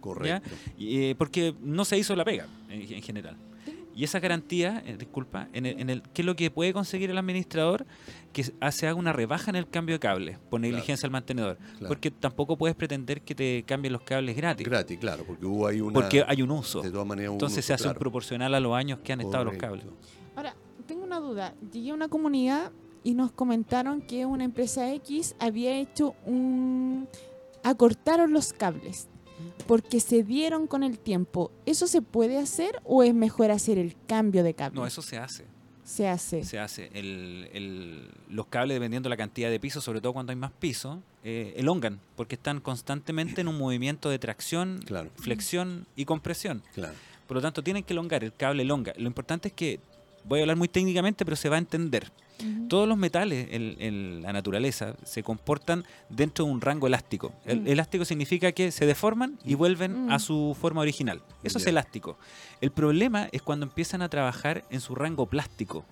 Correcto. 0.00 0.48
Y, 0.78 1.02
eh, 1.06 1.14
porque 1.18 1.54
no 1.60 1.84
se 1.84 1.98
hizo 1.98 2.14
la 2.14 2.24
pega 2.24 2.46
en, 2.70 2.82
en 2.92 3.02
general. 3.02 3.36
Y 3.98 4.04
esa 4.04 4.20
garantía, 4.20 4.80
eh, 4.86 4.96
disculpa, 4.96 5.48
en 5.52 5.66
el, 5.66 5.80
en 5.80 5.90
el- 5.90 6.02
¿qué 6.14 6.22
es 6.22 6.26
lo 6.26 6.36
que 6.36 6.52
puede 6.52 6.72
conseguir 6.72 7.10
el 7.10 7.18
administrador? 7.18 7.84
Que 8.32 8.44
se 8.44 8.52
se 8.70 8.86
haga 8.86 8.94
una 8.94 9.12
rebaja 9.12 9.50
en 9.50 9.56
el 9.56 9.68
cambio 9.68 9.96
de 9.96 9.98
cable 9.98 10.38
por 10.48 10.60
negligencia 10.60 11.02
del 11.02 11.10
mantenedor. 11.10 11.56
Claro. 11.56 11.88
Porque 11.88 12.12
tampoco 12.12 12.56
puedes 12.56 12.76
pretender 12.76 13.22
que 13.22 13.34
te 13.34 13.64
cambien 13.64 13.92
los 13.92 14.02
cables 14.02 14.36
gratis. 14.36 14.64
Gratis, 14.64 14.98
claro, 15.00 15.24
porque 15.26 15.44
hubo 15.44 15.66
ahí 15.66 15.80
una... 15.80 15.94
porque 15.94 16.22
hay 16.24 16.42
un 16.42 16.52
uso. 16.52 16.80
De 16.80 16.92
todas 16.92 17.08
maneras 17.08 17.30
un 17.30 17.34
Entonces 17.34 17.64
se 17.64 17.72
uso, 17.72 17.74
hace 17.74 17.84
claro. 17.86 17.98
proporcional 17.98 18.54
a 18.54 18.60
los 18.60 18.72
años 18.72 19.00
que 19.02 19.12
han 19.12 19.20
estado 19.20 19.42
los 19.46 19.56
cables. 19.56 19.84
Ahora, 20.36 20.54
tengo 20.86 21.02
una 21.02 21.18
duda. 21.18 21.54
Llegué 21.72 21.90
a 21.90 21.94
una 21.94 22.06
comunidad 22.06 22.70
y 23.02 23.14
nos 23.14 23.32
comentaron 23.32 24.00
que 24.00 24.26
una 24.26 24.44
empresa 24.44 24.92
X 24.94 25.34
había 25.40 25.76
hecho 25.76 26.14
un... 26.24 27.08
acortaron 27.64 28.32
los 28.32 28.52
cables 28.52 29.08
porque 29.66 30.00
se 30.00 30.22
dieron 30.22 30.66
con 30.66 30.82
el 30.82 30.98
tiempo. 30.98 31.50
¿Eso 31.66 31.86
se 31.86 32.02
puede 32.02 32.38
hacer 32.38 32.80
o 32.84 33.02
es 33.02 33.14
mejor 33.14 33.50
hacer 33.50 33.78
el 33.78 33.94
cambio 34.06 34.42
de 34.42 34.54
cable? 34.54 34.78
No, 34.80 34.86
eso 34.86 35.02
se 35.02 35.18
hace. 35.18 35.44
se 35.84 36.06
hace. 36.08 36.44
Se 36.44 36.58
hace. 36.58 36.90
El, 36.94 37.48
el- 37.52 38.10
los 38.30 38.46
cables, 38.46 38.74
dependiendo 38.76 39.08
de 39.08 39.10
la 39.10 39.16
cantidad 39.16 39.48
de 39.50 39.58
pisos, 39.60 39.82
sobre 39.84 40.00
todo 40.00 40.12
cuando 40.12 40.30
hay 40.30 40.36
más 40.36 40.52
pisos, 40.52 40.98
eh, 41.24 41.54
elongan, 41.56 41.98
porque 42.16 42.34
están 42.36 42.60
constantemente 42.60 43.40
en 43.40 43.48
un 43.48 43.56
movimiento 43.58 44.08
de 44.10 44.18
tracción, 44.18 44.80
Claro, 44.84 45.10
flexión 45.16 45.86
y 45.96 46.04
compresión. 46.04 46.62
claro. 46.74 46.94
Por 47.26 47.36
lo 47.36 47.42
tanto, 47.42 47.62
tienen 47.62 47.82
que 47.84 47.92
elongar, 47.92 48.24
el 48.24 48.32
cable 48.34 48.62
elonga. 48.62 48.92
Lo 48.96 49.06
importante 49.06 49.48
es 49.48 49.54
que, 49.54 49.80
voy 50.24 50.40
a 50.40 50.42
hablar 50.44 50.56
muy 50.56 50.68
técnicamente, 50.68 51.24
pero 51.26 51.36
se 51.36 51.48
va 51.50 51.56
a 51.56 51.58
entender. 51.58 52.10
Todos 52.68 52.88
los 52.88 52.96
metales 52.96 53.48
en, 53.50 53.76
en 53.80 54.22
la 54.22 54.32
naturaleza 54.32 54.94
se 55.04 55.22
comportan 55.22 55.84
dentro 56.08 56.44
de 56.44 56.50
un 56.52 56.60
rango 56.60 56.86
elástico. 56.86 57.32
El, 57.44 57.60
Mm. 57.62 57.68
Elástico 57.68 58.04
significa 58.04 58.52
que 58.52 58.70
se 58.70 58.86
deforman 58.86 59.38
y 59.44 59.54
vuelven 59.54 60.06
Mm. 60.06 60.10
a 60.12 60.18
su 60.18 60.56
forma 60.60 60.80
original. 60.82 61.20
Eso 61.42 61.58
es 61.58 61.66
elástico. 61.66 62.16
El 62.60 62.70
problema 62.70 63.28
es 63.32 63.42
cuando 63.42 63.66
empiezan 63.66 64.02
a 64.02 64.08
trabajar 64.08 64.64
en 64.70 64.80
su 64.80 64.94
rango 64.94 65.26
plástico, 65.26 65.84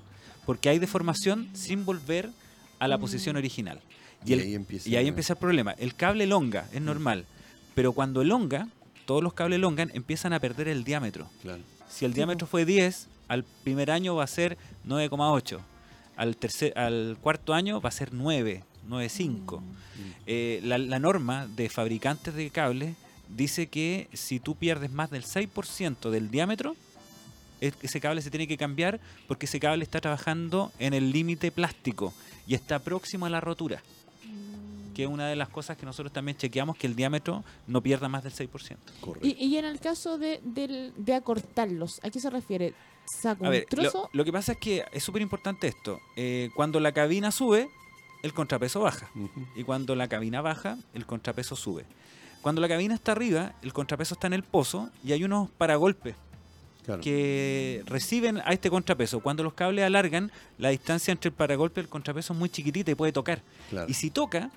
porque 0.44 0.68
hay 0.68 0.78
deformación 0.78 1.48
sin 1.54 1.84
volver 1.84 2.30
a 2.78 2.86
la 2.88 2.96
Mm. 2.96 3.00
posición 3.00 3.36
original. 3.36 3.80
Y, 4.24 4.32
el- 4.34 4.40
ahí 4.40 4.54
empieza... 4.54 4.88
y 4.88 4.96
ahí 4.96 5.08
empieza 5.08 5.32
el 5.32 5.38
problema. 5.38 5.72
El 5.72 5.94
cable 5.94 6.24
elonga, 6.24 6.66
es 6.72 6.80
normal, 6.82 7.26
pero 7.74 7.92
cuando 7.92 8.22
elonga, 8.22 8.68
todos 9.04 9.22
los 9.22 9.34
cables 9.34 9.56
elongan, 9.58 9.90
empiezan 9.94 10.32
a 10.32 10.40
perder 10.40 10.68
el 10.68 10.84
diámetro. 10.84 11.28
Claro. 11.42 11.62
Si 11.88 12.04
el 12.04 12.12
diámetro 12.12 12.46
fue 12.46 12.64
10, 12.64 13.08
al 13.28 13.44
primer 13.64 13.90
año 13.90 14.14
va 14.16 14.24
a 14.24 14.26
ser 14.28 14.56
9,8. 14.84 15.60
Al, 16.16 16.36
tercer, 16.36 16.76
al 16.78 17.18
cuarto 17.20 17.52
año 17.54 17.80
va 17.80 17.88
a 17.90 17.92
ser 17.92 18.12
9, 18.14 18.64
9,5. 18.88 19.60
Mm. 19.60 19.64
Eh, 20.26 20.60
la, 20.64 20.78
la 20.78 20.98
norma 20.98 21.46
de 21.46 21.68
fabricantes 21.68 22.34
de 22.34 22.50
cables 22.50 22.96
dice 23.28 23.66
que 23.68 24.08
si 24.12 24.40
tú 24.40 24.54
pierdes 24.54 24.90
más 24.90 25.10
del 25.10 25.24
6% 25.24 26.10
del 26.10 26.30
diámetro, 26.30 26.74
es- 27.60 27.74
ese 27.82 28.00
cable 28.00 28.22
se 28.22 28.30
tiene 28.30 28.46
que 28.48 28.56
cambiar 28.56 29.00
porque 29.28 29.46
ese 29.46 29.60
cable 29.60 29.82
está 29.84 30.00
trabajando 30.00 30.72
en 30.78 30.94
el 30.94 31.10
límite 31.12 31.50
plástico 31.50 32.12
y 32.46 32.54
está 32.54 32.78
próximo 32.78 33.26
a 33.26 33.30
la 33.30 33.40
rotura, 33.40 33.82
que 34.94 35.02
es 35.04 35.08
una 35.08 35.28
de 35.28 35.36
las 35.36 35.48
cosas 35.50 35.76
que 35.76 35.84
nosotros 35.84 36.12
también 36.12 36.36
chequeamos, 36.38 36.76
que 36.76 36.86
el 36.86 36.94
diámetro 36.96 37.44
no 37.66 37.82
pierda 37.82 38.08
más 38.08 38.22
del 38.24 38.32
6%. 38.32 38.48
Correcto. 39.00 39.26
Y, 39.26 39.32
y 39.32 39.56
en 39.58 39.64
el 39.66 39.80
caso 39.80 40.16
de, 40.18 40.40
del- 40.44 40.92
de 40.96 41.14
acortarlos, 41.14 42.00
¿a 42.02 42.10
qué 42.10 42.20
se 42.20 42.30
refiere? 42.30 42.72
¿Saco 43.06 43.44
A 43.44 43.48
un 43.48 43.52
ver, 43.52 43.66
lo, 43.70 43.82
trozo? 43.82 44.10
lo 44.12 44.24
que 44.24 44.32
pasa 44.32 44.52
es 44.52 44.58
que 44.58 44.84
es 44.92 45.02
súper 45.02 45.22
importante 45.22 45.66
esto. 45.68 46.00
Eh, 46.16 46.50
cuando 46.54 46.80
la 46.80 46.92
cabina 46.92 47.30
sube, 47.30 47.68
el 48.22 48.32
contrapeso 48.34 48.80
baja. 48.80 49.08
Y 49.54 49.62
cuando 49.64 49.94
la 49.94 50.08
cabina 50.08 50.40
baja, 50.40 50.78
el 50.94 51.06
contrapeso 51.06 51.54
sube. 51.56 51.84
Cuando 52.42 52.60
la 52.60 52.68
cabina 52.68 52.94
está 52.94 53.12
arriba, 53.12 53.54
el 53.62 53.72
contrapeso 53.72 54.14
está 54.14 54.26
en 54.26 54.32
el 54.32 54.42
pozo 54.42 54.90
y 55.04 55.12
hay 55.12 55.24
unos 55.24 55.50
paragolpes 55.50 56.14
Claro. 56.84 57.00
que 57.02 57.82
reciben 57.86 58.38
a 58.38 58.52
este 58.52 58.70
contrapeso. 58.70 59.18
Cuando 59.18 59.42
los 59.42 59.54
cables 59.54 59.84
alargan, 59.84 60.30
la 60.56 60.68
distancia 60.68 61.10
entre 61.10 61.30
el 61.30 61.34
paragolpe 61.34 61.80
y 61.80 61.82
el 61.84 61.88
contrapeso 61.88 62.32
es 62.32 62.38
muy 62.38 62.48
chiquitita 62.48 62.92
y 62.92 62.94
puede 62.94 63.10
tocar. 63.12 63.42
Claro. 63.70 63.88
Y 63.90 63.94
si 63.94 64.10
toca, 64.10 64.50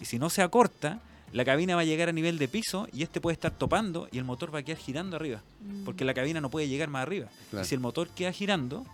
y 0.00 0.04
si 0.04 0.18
no 0.18 0.30
se 0.30 0.42
acorta, 0.42 0.98
la 1.32 1.44
cabina 1.44 1.76
va 1.76 1.82
a 1.82 1.84
llegar 1.84 2.08
a 2.08 2.12
nivel 2.12 2.38
de 2.38 2.48
piso 2.48 2.88
y 2.92 3.02
este 3.02 3.20
puede 3.20 3.34
estar 3.34 3.52
topando 3.52 4.08
y 4.10 4.18
el 4.18 4.24
motor 4.24 4.52
va 4.54 4.60
a 4.60 4.62
quedar 4.62 4.78
girando 4.78 5.16
arriba. 5.16 5.40
Porque 5.84 6.04
la 6.04 6.14
cabina 6.14 6.40
no 6.40 6.50
puede 6.50 6.68
llegar 6.68 6.88
más 6.88 7.02
arriba. 7.02 7.28
Claro. 7.50 7.64
Y 7.64 7.68
si 7.68 7.74
el 7.74 7.80
motor 7.80 8.08
queda 8.08 8.32
girando, 8.32 8.84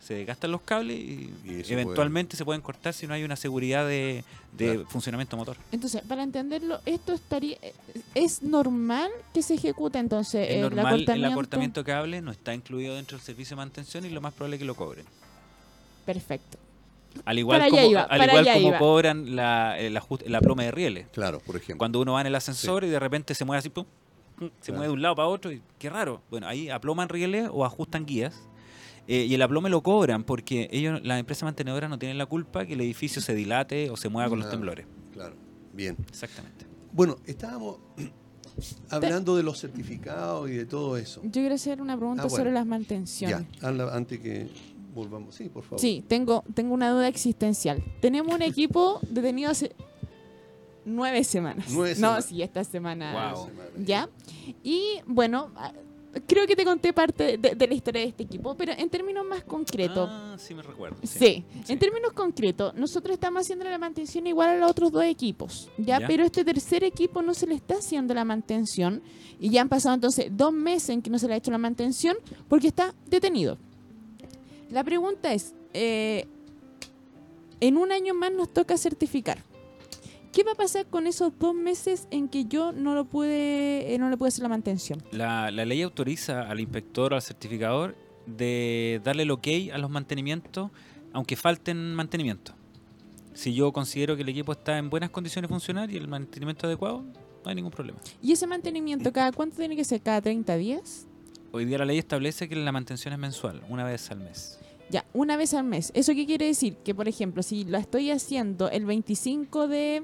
se 0.00 0.14
desgastan 0.14 0.50
los 0.50 0.62
cables 0.62 0.98
y, 0.98 1.32
eventualmente 1.44 2.36
se 2.36 2.44
pueden 2.44 2.60
cortar 2.60 2.92
si 2.92 3.06
no 3.06 3.14
hay 3.14 3.22
una 3.22 3.36
seguridad 3.36 3.86
de, 3.86 4.24
de 4.52 4.64
Claro. 4.74 4.86
funcionamiento 4.88 5.36
motor. 5.36 5.56
Entonces, 5.70 6.02
para 6.02 6.24
entenderlo, 6.24 6.80
esto 6.84 7.12
estaría 7.12 7.56
es 8.14 8.42
normal 8.42 9.10
que 9.32 9.42
se 9.42 9.54
ejecute 9.54 9.98
entonces 9.98 10.48
Es 10.48 10.56
el 10.56 10.62
normal, 10.62 10.86
acortamiento. 10.86 11.26
el 11.26 11.32
acortamiento 11.32 11.80
de 11.80 11.84
cable 11.84 12.20
no 12.20 12.32
está 12.32 12.52
incluido 12.52 12.96
dentro 12.96 13.16
del 13.16 13.24
servicio 13.24 13.54
de 13.54 13.58
mantención 13.58 14.04
y 14.04 14.10
lo 14.10 14.20
más 14.20 14.34
probable 14.34 14.56
es 14.56 14.60
que 14.60 14.66
lo 14.66 14.74
cobren. 14.74 15.04
Perfecto. 16.04 16.58
Al 17.24 17.38
igual 17.38 17.58
Para 17.60 17.70
como, 17.70 17.82
iba, 17.82 18.02
al 18.02 18.08
para 18.18 18.24
igual 18.32 18.38
allá 18.44 18.54
como 18.54 18.68
iba. 18.68 18.78
cobran 18.78 19.36
la, 19.36 19.78
el 19.78 19.96
ajuste- 19.96 20.26
la 20.28 20.40
ploma 20.40 20.62
de 20.64 20.70
rieles. 20.70 21.06
Claro, 21.12 21.40
por 21.40 21.56
ejemplo. 21.56 21.78
Cuando 21.78 22.00
uno 22.00 22.14
va 22.14 22.20
en 22.22 22.26
el 22.28 22.34
ascensor 22.34 22.84
y 22.84 22.88
de 22.88 22.98
repente 22.98 23.34
se 23.34 23.44
mueve 23.44 23.58
así, 23.58 23.68
pum, 23.68 23.84
se 24.38 24.48
Claro. 24.48 24.74
mueve 24.78 24.86
de 24.88 24.92
un 24.94 25.02
lado 25.02 25.14
para 25.16 25.28
otro, 25.28 25.52
y 25.52 25.62
qué 25.78 25.88
raro. 25.90 26.20
Bueno, 26.30 26.48
ahí 26.48 26.68
aploman 26.70 27.08
rieles 27.08 27.48
o 27.52 27.64
ajustan 27.64 28.06
guías. 28.06 28.48
eh, 29.08 29.26
y 29.28 29.34
el 29.34 29.42
aplome 29.42 29.68
lo 29.68 29.82
cobran 29.82 30.22
porque 30.22 30.68
ellos, 30.70 31.00
la 31.02 31.18
empresa 31.18 31.44
mantenedora 31.44 31.88
no 31.88 31.98
tienen 31.98 32.18
la 32.18 32.26
culpa 32.26 32.64
que 32.64 32.74
el 32.74 32.80
edificio 32.82 33.20
se 33.20 33.34
dilate 33.34 33.90
o 33.90 33.96
se 33.96 34.08
mueva 34.08 34.28
con 34.28 34.38
los 34.38 34.48
temblores. 34.48 34.86
Claro. 35.12 35.34
Bien. 35.72 35.96
Exactamente. 36.08 36.66
Bueno, 36.92 37.16
estábamos 37.26 37.78
hablando 38.90 39.36
de 39.36 39.42
los 39.42 39.60
certificados 39.60 40.48
y 40.50 40.52
de 40.54 40.66
todo 40.66 40.96
eso. 40.96 41.20
Yo 41.24 41.30
quiero 41.32 41.54
hacer 41.54 41.80
una 41.82 41.96
pregunta 41.96 42.22
Ah, 42.22 42.26
bueno. 42.26 42.36
sobre 42.36 42.52
las 42.52 42.64
mantenciones. 42.66 43.46
Ya, 43.60 43.68
antes 43.92 44.20
que 44.20 44.48
volvamos. 44.92 45.34
Sí, 45.34 45.48
por 45.48 45.62
favor. 45.64 45.80
Sí, 45.80 46.04
tengo, 46.06 46.44
tengo 46.54 46.74
una 46.74 46.90
duda 46.90 47.08
existencial. 47.08 47.82
Tenemos 48.00 48.34
un 48.34 48.42
equipo 48.42 49.00
detenido 49.08 49.50
hace 49.50 49.74
nueve 50.84 51.24
semanas. 51.24 51.66
Nueve 51.70 51.90
no, 51.90 51.96
semanas. 51.96 52.24
sí, 52.26 52.42
esta 52.42 52.64
semana. 52.64 53.32
Wow. 53.34 53.48
¿Ya? 53.84 54.08
Y 54.62 55.00
bueno, 55.06 55.50
ah, 55.56 55.72
creo 56.26 56.46
que 56.46 56.56
te 56.56 56.64
conté 56.64 56.92
parte 56.92 57.38
de, 57.38 57.54
de 57.54 57.66
la 57.66 57.74
historia 57.74 58.02
de 58.02 58.08
este 58.08 58.22
equipo, 58.24 58.54
pero 58.56 58.72
en 58.72 58.90
términos 58.90 59.24
más 59.24 59.44
concretos. 59.44 60.08
Ah, 60.10 60.36
sí 60.38 60.54
me 60.54 60.62
recuerdo. 60.62 60.96
Sí. 61.02 61.44
Sí. 61.64 61.72
en 61.72 61.78
términos 61.78 62.12
concretos, 62.12 62.74
nosotros 62.74 63.14
estamos 63.14 63.42
haciendo 63.42 63.64
la 63.64 63.78
mantención 63.78 64.26
igual 64.26 64.50
a 64.50 64.56
los 64.56 64.70
otros 64.70 64.92
dos 64.92 65.04
equipos, 65.04 65.70
¿ya? 65.78 66.00
Ya. 66.00 66.06
Pero 66.06 66.24
este 66.24 66.44
tercer 66.44 66.84
equipo 66.84 67.22
no 67.22 67.34
se 67.34 67.46
le 67.46 67.54
está 67.54 67.76
haciendo 67.76 68.14
la 68.14 68.24
mantención 68.24 69.02
y 69.40 69.50
ya 69.50 69.62
han 69.62 69.68
pasado 69.68 69.94
entonces 69.94 70.26
dos 70.30 70.52
meses 70.52 70.90
en 70.90 71.02
que 71.02 71.10
no 71.10 71.18
se 71.18 71.26
le 71.28 71.34
ha 71.34 71.36
hecho 71.36 71.50
la 71.50 71.58
mantención 71.58 72.16
porque 72.48 72.68
está 72.68 72.94
detenido. 73.06 73.58
La 74.72 74.82
pregunta 74.82 75.32
es, 75.32 75.54
eh, 75.74 76.26
en 77.60 77.76
un 77.76 77.92
año 77.92 78.14
más 78.14 78.32
nos 78.32 78.52
toca 78.52 78.76
certificar. 78.76 79.38
¿qué 80.32 80.42
va 80.44 80.52
a 80.52 80.54
pasar 80.54 80.86
con 80.86 81.06
esos 81.06 81.38
dos 81.38 81.54
meses 81.54 82.08
en 82.10 82.28
que 82.28 82.46
yo 82.46 82.72
no 82.72 82.94
lo 82.94 83.04
pude, 83.04 83.94
eh, 83.94 83.98
no 83.98 84.08
le 84.08 84.16
pude 84.16 84.28
hacer 84.28 84.42
la 84.42 84.48
mantención? 84.48 85.02
La, 85.12 85.50
la 85.50 85.64
ley 85.64 85.82
autoriza 85.82 86.48
al 86.48 86.58
inspector 86.58 87.12
o 87.12 87.16
al 87.16 87.22
certificador 87.22 87.94
de 88.26 89.00
darle 89.04 89.24
el 89.24 89.30
ok 89.30 89.46
a 89.72 89.78
los 89.78 89.90
mantenimientos, 89.90 90.70
aunque 91.12 91.36
falten 91.36 91.94
mantenimiento. 91.94 92.54
Si 93.34 93.54
yo 93.54 93.72
considero 93.72 94.16
que 94.16 94.22
el 94.22 94.28
equipo 94.28 94.52
está 94.52 94.78
en 94.78 94.90
buenas 94.90 95.10
condiciones 95.10 95.48
de 95.48 95.52
funcionar 95.52 95.90
y 95.90 95.96
el 95.96 96.08
mantenimiento 96.08 96.66
adecuado, 96.66 97.02
no 97.44 97.50
hay 97.50 97.54
ningún 97.54 97.70
problema. 97.70 97.98
¿Y 98.22 98.32
ese 98.32 98.46
mantenimiento 98.46 99.12
cada 99.12 99.32
cuánto 99.32 99.56
tiene 99.56 99.76
que 99.76 99.84
ser? 99.84 100.00
¿Cada 100.00 100.20
30 100.20 100.56
días? 100.56 101.06
Hoy 101.50 101.66
día 101.66 101.76
la 101.78 101.84
ley 101.84 101.98
establece 101.98 102.48
que 102.48 102.56
la 102.56 102.72
mantención 102.72 103.12
es 103.12 103.20
mensual, 103.20 103.62
una 103.68 103.84
vez 103.84 104.10
al 104.10 104.20
mes. 104.20 104.58
Ya, 104.92 105.06
una 105.14 105.38
vez 105.38 105.54
al 105.54 105.64
mes. 105.64 105.90
¿Eso 105.94 106.12
qué 106.12 106.26
quiere 106.26 106.44
decir? 106.44 106.76
Que, 106.84 106.94
por 106.94 107.08
ejemplo, 107.08 107.42
si 107.42 107.64
la 107.64 107.78
estoy 107.78 108.10
haciendo 108.10 108.68
el 108.68 108.84
25 108.84 109.66
de, 109.66 110.02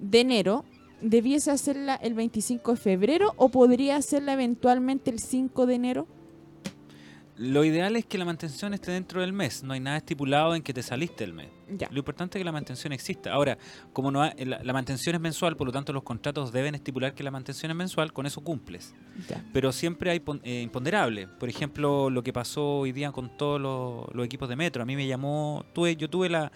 de 0.00 0.20
enero, 0.20 0.64
¿debiese 1.00 1.52
hacerla 1.52 1.94
el 1.94 2.14
25 2.14 2.72
de 2.72 2.76
febrero 2.78 3.32
o 3.36 3.48
podría 3.48 3.94
hacerla 3.94 4.32
eventualmente 4.32 5.12
el 5.12 5.20
5 5.20 5.66
de 5.66 5.74
enero? 5.76 6.08
Lo 7.38 7.64
ideal 7.64 7.96
es 7.96 8.06
que 8.06 8.16
la 8.16 8.24
mantención 8.24 8.72
esté 8.72 8.92
dentro 8.92 9.20
del 9.20 9.32
mes. 9.32 9.62
No 9.62 9.74
hay 9.74 9.80
nada 9.80 9.98
estipulado 9.98 10.54
en 10.54 10.62
que 10.62 10.72
te 10.72 10.82
saliste 10.82 11.24
del 11.24 11.34
mes. 11.34 11.48
Ya. 11.68 11.88
Lo 11.90 11.98
importante 11.98 12.38
es 12.38 12.40
que 12.40 12.44
la 12.44 12.52
mantención 12.52 12.92
exista. 12.94 13.32
Ahora, 13.32 13.58
como 13.92 14.10
no 14.10 14.22
ha- 14.22 14.32
la, 14.38 14.62
la 14.62 14.72
mantención 14.72 15.14
es 15.14 15.20
mensual, 15.20 15.54
por 15.56 15.66
lo 15.66 15.72
tanto 15.72 15.92
los 15.92 16.02
contratos 16.02 16.50
deben 16.50 16.74
estipular 16.74 17.14
que 17.14 17.22
la 17.22 17.30
mantención 17.30 17.70
es 17.70 17.76
mensual, 17.76 18.12
con 18.14 18.24
eso 18.24 18.40
cumples. 18.42 18.94
ya. 19.28 19.44
Pero 19.52 19.70
siempre 19.72 20.10
hay 20.10 20.20
pon- 20.20 20.40
eh, 20.44 20.62
imponderables. 20.62 21.28
Por 21.28 21.48
ejemplo, 21.50 22.08
lo 22.08 22.22
que 22.22 22.32
pasó 22.32 22.78
hoy 22.78 22.92
día 22.92 23.12
con 23.12 23.36
todos 23.36 23.60
los, 23.60 24.14
los 24.14 24.24
equipos 24.24 24.48
de 24.48 24.56
metro. 24.56 24.82
A 24.82 24.86
mí 24.86 24.96
me 24.96 25.06
llamó, 25.06 25.64
tuve, 25.74 25.94
yo 25.96 26.08
tuve 26.08 26.30
la, 26.30 26.50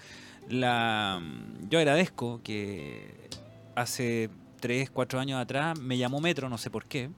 la... 0.49 1.21
Yo 1.69 1.79
agradezco 1.79 2.41
que 2.43 3.29
hace 3.75 4.31
3, 4.61 4.91
4 4.91 5.21
años 5.21 5.41
atrás 5.41 5.79
me 5.79 5.97
llamó 5.99 6.21
Metro, 6.21 6.49
no 6.49 6.59
sé 6.59 6.71
por 6.71 6.85
qué. 6.87 7.11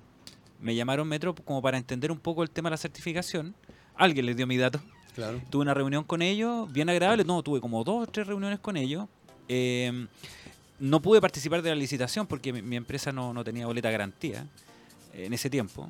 Me 0.62 0.74
llamaron 0.74 1.06
Metro 1.08 1.34
como 1.34 1.60
para 1.60 1.76
entender 1.76 2.10
un 2.10 2.18
poco 2.18 2.42
el 2.42 2.50
tema 2.50 2.68
de 2.68 2.72
la 2.72 2.76
certificación. 2.78 3.54
Alguien 3.96 4.24
les 4.26 4.36
dio 4.36 4.46
mi 4.46 4.56
dato. 4.56 4.80
Claro. 5.14 5.42
Tuve 5.50 5.62
una 5.62 5.74
reunión 5.74 6.04
con 6.04 6.22
ellos, 6.22 6.72
bien 6.72 6.88
agradable. 6.88 7.24
No, 7.24 7.42
tuve 7.42 7.60
como 7.60 7.84
dos 7.84 8.08
o 8.08 8.10
tres 8.10 8.26
reuniones 8.26 8.60
con 8.60 8.76
ellos. 8.76 9.06
Eh, 9.48 10.06
no 10.78 11.00
pude 11.02 11.20
participar 11.20 11.60
de 11.62 11.68
la 11.70 11.76
licitación 11.76 12.26
porque 12.26 12.52
mi, 12.52 12.62
mi 12.62 12.76
empresa 12.76 13.12
no, 13.12 13.34
no 13.34 13.44
tenía 13.44 13.66
boleta 13.66 13.90
garantía 13.90 14.46
en 15.12 15.32
ese 15.34 15.50
tiempo. 15.50 15.88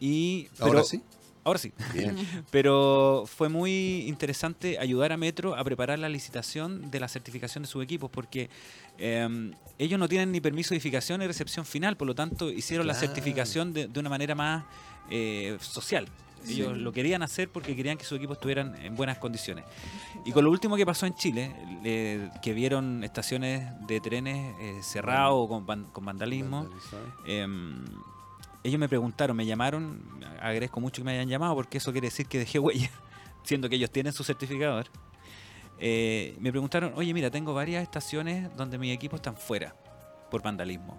Y, 0.00 0.48
Ahora 0.58 0.72
pero- 0.72 0.84
sí. 0.84 1.02
Ahora 1.44 1.58
sí. 1.58 1.72
Bien. 1.92 2.16
Pero 2.50 3.24
fue 3.26 3.48
muy 3.48 4.02
interesante 4.08 4.78
ayudar 4.78 5.12
a 5.12 5.16
Metro 5.16 5.54
a 5.54 5.62
preparar 5.62 5.98
la 5.98 6.08
licitación 6.08 6.90
de 6.90 7.00
la 7.00 7.08
certificación 7.08 7.62
de 7.62 7.68
sus 7.68 7.82
equipos 7.84 8.10
porque 8.10 8.48
eh, 8.98 9.52
ellos 9.78 9.98
no 9.98 10.08
tienen 10.08 10.32
ni 10.32 10.40
permiso 10.40 10.70
de 10.70 10.76
edificación 10.76 11.20
ni 11.20 11.26
recepción 11.26 11.64
final, 11.66 11.96
por 11.96 12.06
lo 12.06 12.14
tanto 12.14 12.50
hicieron 12.50 12.86
la 12.86 12.94
certificación 12.94 13.72
de, 13.72 13.88
de 13.88 14.00
una 14.00 14.08
manera 14.08 14.34
más 14.34 14.64
eh, 15.10 15.56
social. 15.60 16.08
Ellos 16.46 16.76
lo 16.76 16.92
querían 16.92 17.22
hacer 17.22 17.48
porque 17.48 17.74
querían 17.74 17.96
que 17.96 18.04
sus 18.04 18.18
equipos 18.18 18.36
estuvieran 18.36 18.74
en 18.84 18.94
buenas 18.96 19.16
condiciones. 19.16 19.64
Y 20.26 20.32
con 20.32 20.44
lo 20.44 20.50
último 20.50 20.76
que 20.76 20.84
pasó 20.84 21.06
en 21.06 21.14
Chile, 21.14 21.54
le- 21.82 22.30
que 22.42 22.52
vieron 22.52 23.02
estaciones 23.02 23.62
de 23.86 23.98
trenes 24.00 24.54
eh, 24.60 24.78
cerradas 24.82 25.30
o 25.32 25.48
con, 25.48 25.64
van- 25.64 25.84
con 25.84 26.04
vandalismo, 26.04 26.68
ellos 28.64 28.80
me 28.80 28.88
preguntaron, 28.88 29.36
me 29.36 29.46
llamaron, 29.46 30.02
agradezco 30.40 30.80
mucho 30.80 31.02
que 31.02 31.04
me 31.04 31.12
hayan 31.12 31.28
llamado 31.28 31.54
porque 31.54 31.78
eso 31.78 31.92
quiere 31.92 32.08
decir 32.08 32.26
que 32.26 32.38
dejé 32.38 32.58
huella, 32.58 32.90
siendo 33.44 33.68
que 33.68 33.76
ellos 33.76 33.90
tienen 33.90 34.12
su 34.12 34.24
certificador. 34.24 34.86
Eh, 35.78 36.36
me 36.40 36.50
preguntaron, 36.50 36.92
oye, 36.96 37.12
mira, 37.12 37.30
tengo 37.30 37.52
varias 37.54 37.82
estaciones 37.82 38.54
donde 38.56 38.78
mis 38.78 38.92
equipos 38.94 39.18
están 39.18 39.36
fuera 39.36 39.74
por 40.30 40.42
vandalismo, 40.42 40.98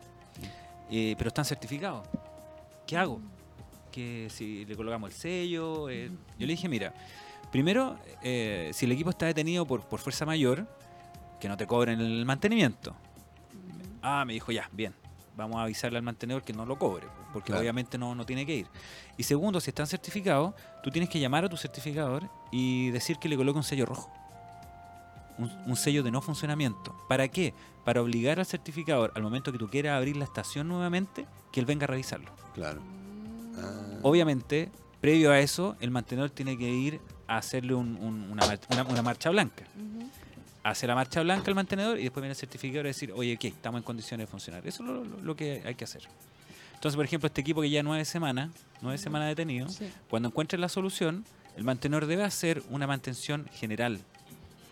Eh, 0.92 1.16
pero 1.18 1.30
están 1.30 1.46
certificados. 1.46 2.08
¿Qué 2.86 2.96
hago? 2.96 3.20
Que 3.92 4.28
si 4.30 4.66
le 4.66 4.76
colocamos 4.76 5.10
el 5.10 5.16
sello. 5.16 5.90
eh, 5.90 6.12
yo 6.38 6.46
le 6.46 6.54
dije, 6.54 6.70
mira, 6.70 6.94
primero, 7.52 7.98
eh, 8.22 8.70
si 8.74 8.86
el 8.86 8.92
equipo 8.92 9.10
está 9.10 9.26
detenido 9.26 9.66
por, 9.66 9.88
por 9.88 10.00
fuerza 10.00 10.26
mayor, 10.26 10.68
que 11.40 11.48
no 11.48 11.58
te 11.58 11.66
cobren 11.66 12.00
el 12.00 12.26
mantenimiento. 12.26 12.96
Ah, 14.04 14.24
me 14.26 14.34
dijo, 14.34 14.52
ya, 14.52 14.70
bien. 14.72 14.94
Vamos 15.36 15.58
a 15.58 15.64
avisarle 15.64 15.98
al 15.98 16.04
mantenedor 16.04 16.44
que 16.44 16.54
no 16.54 16.66
lo 16.66 16.78
cobre, 16.80 17.08
porque 17.34 17.48
Claro. 17.48 17.62
obviamente 17.62 17.98
no, 17.98 18.16
no 18.16 18.26
tiene 18.26 18.46
que 18.46 18.56
ir. 18.56 18.68
Y 19.18 19.24
segundo, 19.24 19.60
si 19.60 19.70
están 19.70 19.86
certificados, 19.88 20.54
tú 20.84 20.92
tienes 20.92 21.10
que 21.10 21.20
llamar 21.20 21.44
a 21.46 21.50
tu 21.50 21.58
certificador 21.58 22.30
y 22.52 22.90
decir 22.92 23.18
que 23.18 23.28
le 23.28 23.36
coloque 23.36 23.58
un 23.58 23.64
sello 23.64 23.86
rojo. 23.86 24.10
Un, 25.38 25.52
un 25.66 25.76
sello 25.76 26.02
de 26.04 26.12
no 26.12 26.22
funcionamiento. 26.22 26.96
¿Para 27.10 27.28
qué? 27.28 27.54
Para 27.84 28.02
obligar 28.02 28.40
al 28.40 28.46
certificador, 28.46 29.12
al 29.16 29.24
momento 29.24 29.52
que 29.52 29.58
tú 29.58 29.68
quieras 29.68 29.98
abrir 29.98 30.16
la 30.16 30.24
estación 30.24 30.70
nuevamente, 30.70 31.26
que 31.52 31.60
él 31.60 31.66
venga 31.66 31.84
a 31.84 31.88
revisarlo. 31.88 32.32
Claro. 32.54 32.82
Ah, 33.58 34.00
Obviamente, 34.04 34.72
previo 35.02 35.32
a 35.32 35.40
eso, 35.40 35.76
el 35.82 35.92
mantenedor 35.92 36.30
tiene 36.30 36.58
que 36.58 36.70
ir 36.70 37.02
a 37.28 37.38
hacerle 37.38 37.74
un- 37.74 37.98
un- 37.98 38.32
una, 38.32 38.46
mar- 38.46 38.60
una- 38.72 38.84
una 38.84 39.02
marcha 39.02 39.30
blanca. 39.30 39.66
Hace 40.66 40.88
la 40.88 40.96
marcha 40.96 41.22
blanca 41.22 41.52
al 41.52 41.54
mantenedor 41.56 42.00
y 42.00 42.04
después 42.06 42.24
viene 42.24 42.32
el 42.32 42.36
certificador 42.38 42.88
a 42.88 42.90
decir, 42.90 43.12
oye, 43.12 43.38
¿qué? 43.38 43.50
Estamos 43.50 43.78
en 43.80 43.84
condiciones 43.84 44.26
de 44.26 44.32
funcionar. 44.32 44.66
Eso 44.66 44.82
es 44.82 44.90
lo, 44.90 45.04
lo- 45.06 45.22
lo 45.22 45.36
que 45.36 45.62
hay 45.64 45.76
que 45.76 45.84
hacer. 45.84 46.02
Entonces, 46.74 46.96
por 46.96 47.06
ejemplo, 47.06 47.28
este 47.28 47.42
equipo 47.42 47.62
que 47.62 47.70
ya 47.70 47.84
nueve 47.84 48.04
semanas, 48.04 48.50
nueve 48.82 48.98
semanas 48.98 49.28
detenido, 49.28 49.70
Sí. 49.70 49.88
cuando 50.10 50.30
encuentre 50.30 50.58
la 50.58 50.68
solución, 50.68 51.24
el 51.56 51.64
mantenedor 51.66 52.08
debe 52.08 52.24
hacer 52.24 52.64
una 52.72 52.88
mantención 52.88 53.48
general. 53.54 54.00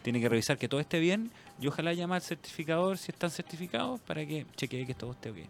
Tiene 0.01 0.19
que 0.19 0.27
revisar 0.29 0.57
que 0.57 0.67
todo 0.67 0.79
esté 0.79 0.99
bien 0.99 1.29
y 1.61 1.67
ojalá 1.67 1.93
llamar 1.93 2.15
al 2.17 2.21
certificador 2.23 2.97
si 2.97 3.11
están 3.11 3.29
certificados 3.29 3.99
para 4.01 4.25
que 4.25 4.47
chequee 4.57 4.87
que 4.87 4.95
todo 4.95 5.11
esté 5.11 5.31
bien. 5.31 5.47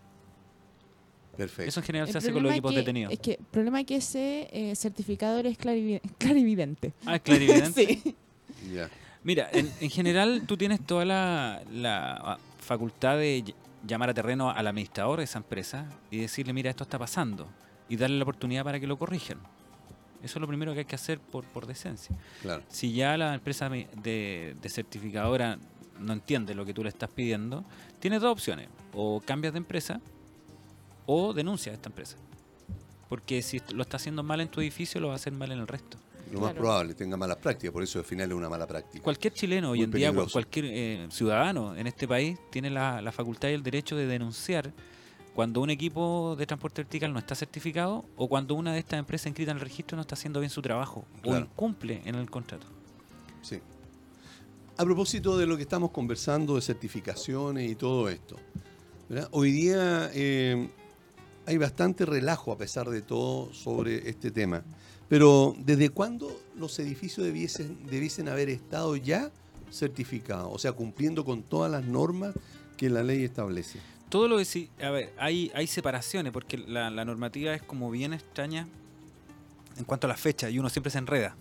perfecto. 1.38 1.70
Eso 1.70 1.80
en 1.80 1.86
general 1.86 2.08
El 2.08 2.12
se 2.12 2.18
hace 2.18 2.34
con 2.34 2.44
los 2.44 2.52
equipos 2.52 2.72
que- 2.74 2.78
detenidos. 2.80 3.14
Es 3.14 3.20
que 3.20 3.32
el 3.40 3.46
problema 3.50 3.80
es 3.80 3.86
que 3.88 3.96
ese 3.96 4.50
eh, 4.52 4.76
certificador 4.76 5.48
es 5.48 5.58
clarivi- 5.58 6.02
clarividente. 6.20 6.92
Ah, 7.06 7.16
es 7.16 7.22
clarividente. 7.22 7.86
sí. 8.04 8.16
Ya. 8.74 8.90
Mira, 9.24 9.50
en, 9.54 9.72
en 9.80 9.90
general 9.90 10.44
tú 10.46 10.58
tienes 10.58 10.86
toda 10.86 11.06
la, 11.06 11.64
la, 11.72 12.14
ah, 12.14 12.38
facultad 12.60 13.18
de 13.18 13.44
ll- 13.44 13.56
llamar 13.86 14.10
a 14.10 14.14
terreno 14.14 14.50
al 14.50 14.68
administrador 14.68 15.20
de 15.20 15.26
esa 15.26 15.40
empresa 15.40 15.88
y 16.12 16.18
decirle, 16.20 16.54
mira, 16.54 16.70
esto 16.70 16.84
está 16.84 17.00
pasando, 17.00 17.48
y 17.90 17.96
darle 17.96 18.18
la 18.18 18.24
oportunidad 18.24 18.64
para 18.64 18.80
que 18.80 18.88
lo 18.88 18.98
corrijan. 18.98 19.38
Eso 20.22 20.40
es 20.40 20.42
lo 20.42 20.48
primero 20.48 20.74
que 20.74 20.80
hay 20.80 20.86
que 20.86 20.96
hacer 20.96 21.20
por, 21.20 21.44
por 21.46 21.68
decencia. 21.68 22.16
Claro. 22.42 22.64
Si 22.70 22.94
ya 22.94 23.18
la 23.18 23.34
empresa 23.34 23.70
de, 23.70 24.56
de 24.62 24.70
certificadora 24.70 25.58
no 26.00 26.14
entiende 26.14 26.56
lo 26.56 26.66
que 26.66 26.74
tú 26.74 26.82
le 26.82 26.90
estás 26.90 27.10
pidiendo, 27.10 27.66
tienes 28.00 28.22
dos 28.22 28.32
opciones. 28.32 28.70
O 28.94 29.20
cambias 29.20 29.54
de 29.54 29.58
empresa 29.58 30.00
o 31.06 31.34
denuncias 31.34 31.74
a 31.74 31.76
esta 31.76 31.90
empresa. 31.90 32.16
Porque 33.10 33.42
si 33.42 33.62
lo 33.74 33.82
está 33.84 33.98
haciendo 33.98 34.24
mal 34.24 34.40
en 34.40 34.48
tu 34.48 34.62
edificio, 34.62 35.02
lo 35.02 35.08
va 35.08 35.14
a 35.14 35.16
hacer 35.18 35.34
mal 35.34 35.52
en 35.52 35.60
el 35.60 35.68
resto. 35.68 35.98
Lo 36.34 36.40
más 36.40 36.50
Claro. 36.52 36.62
probable, 36.62 36.94
tenga 36.96 37.16
malas 37.16 37.38
prácticas, 37.38 37.72
por 37.72 37.84
eso 37.84 38.00
al 38.00 38.06
final 38.06 38.32
es 38.32 38.36
una 38.36 38.50
mala 38.50 38.66
práctica. 38.66 39.04
Cualquier 39.04 39.34
chileno 39.34 39.70
hoy 39.72 39.80
Muy 39.80 39.86
en 39.86 39.92
día, 39.92 40.08
cual- 40.08 40.14
peligroso. 40.16 40.34
cualquier 40.34 40.66
eh, 40.68 41.08
ciudadano 41.12 41.76
en 41.76 41.86
este 41.88 42.08
país 42.08 42.40
tiene 42.50 42.70
la, 42.72 43.02
la 43.02 43.12
facultad 43.12 43.50
y 43.50 43.54
el 43.54 43.62
derecho 43.62 43.96
de 43.96 44.08
denunciar 44.08 44.74
cuando 45.36 45.62
un 45.62 45.70
equipo 45.70 46.36
de 46.38 46.46
transporte 46.48 46.82
vertical 46.82 47.14
no 47.14 47.20
está 47.20 47.36
certificado 47.36 48.06
o 48.18 48.28
cuando 48.28 48.56
una 48.56 48.74
de 48.74 48.80
estas 48.80 48.98
empresas 49.00 49.28
inscritas 49.28 49.52
en 49.52 49.58
el 49.58 49.64
registro 49.64 49.96
no 49.96 50.02
está 50.02 50.16
haciendo 50.16 50.40
bien 50.40 50.50
su 50.50 50.62
trabajo 50.62 51.06
o 51.24 51.36
incumple 51.38 52.02
en 52.06 52.16
el 52.16 52.30
contrato. 52.30 52.66
Sí. 53.42 53.60
A 54.78 54.84
propósito 54.84 55.38
de 55.38 55.46
lo 55.46 55.56
que 55.56 55.64
estamos 55.64 55.92
conversando 55.92 56.56
de 56.56 56.62
certificaciones 56.62 57.70
y 57.70 57.76
todo 57.76 58.10
esto, 58.10 58.38
¿verdad? 59.08 59.28
hoy 59.32 59.52
día 59.52 60.10
eh, 60.14 60.68
hay 61.46 61.58
bastante 61.58 62.06
relajo 62.08 62.52
a 62.52 62.58
pesar 62.58 62.90
de 62.90 63.02
todo 63.04 63.54
sobre 63.54 64.10
este 64.10 64.32
tema. 64.32 64.64
Pero 65.14 65.56
¿desde 65.60 65.90
cuándo 65.90 66.42
los 66.56 66.80
edificios 66.80 67.24
debiesen, 67.24 67.86
debiesen 67.86 68.28
haber 68.30 68.50
estado 68.50 68.96
ya 68.96 69.30
certificados? 69.72 70.50
O 70.52 70.58
sea, 70.58 70.72
cumpliendo 70.72 71.24
con 71.24 71.44
todas 71.44 71.72
las 71.72 71.86
normas 71.86 72.34
que 72.78 72.90
la 72.90 73.04
ley 73.04 73.24
establece. 73.24 73.78
Todo 74.10 74.28
lo 74.28 74.40
que 74.40 74.46
sí, 74.46 74.72
a 74.82 74.90
ver, 74.90 75.14
hay, 75.20 75.52
hay 75.54 75.68
separaciones 75.68 76.34
porque 76.34 76.58
la, 76.58 76.90
la 76.90 77.06
normativa 77.06 77.54
es 77.54 77.62
como 77.62 77.92
bien 77.92 78.12
extraña 78.12 78.68
en 79.78 79.84
cuanto 79.84 80.08
a 80.08 80.10
la 80.10 80.18
fecha 80.18 80.50
y 80.50 80.58
uno 80.58 80.68
siempre 80.72 80.90
se 80.90 80.98
enreda. 80.98 81.36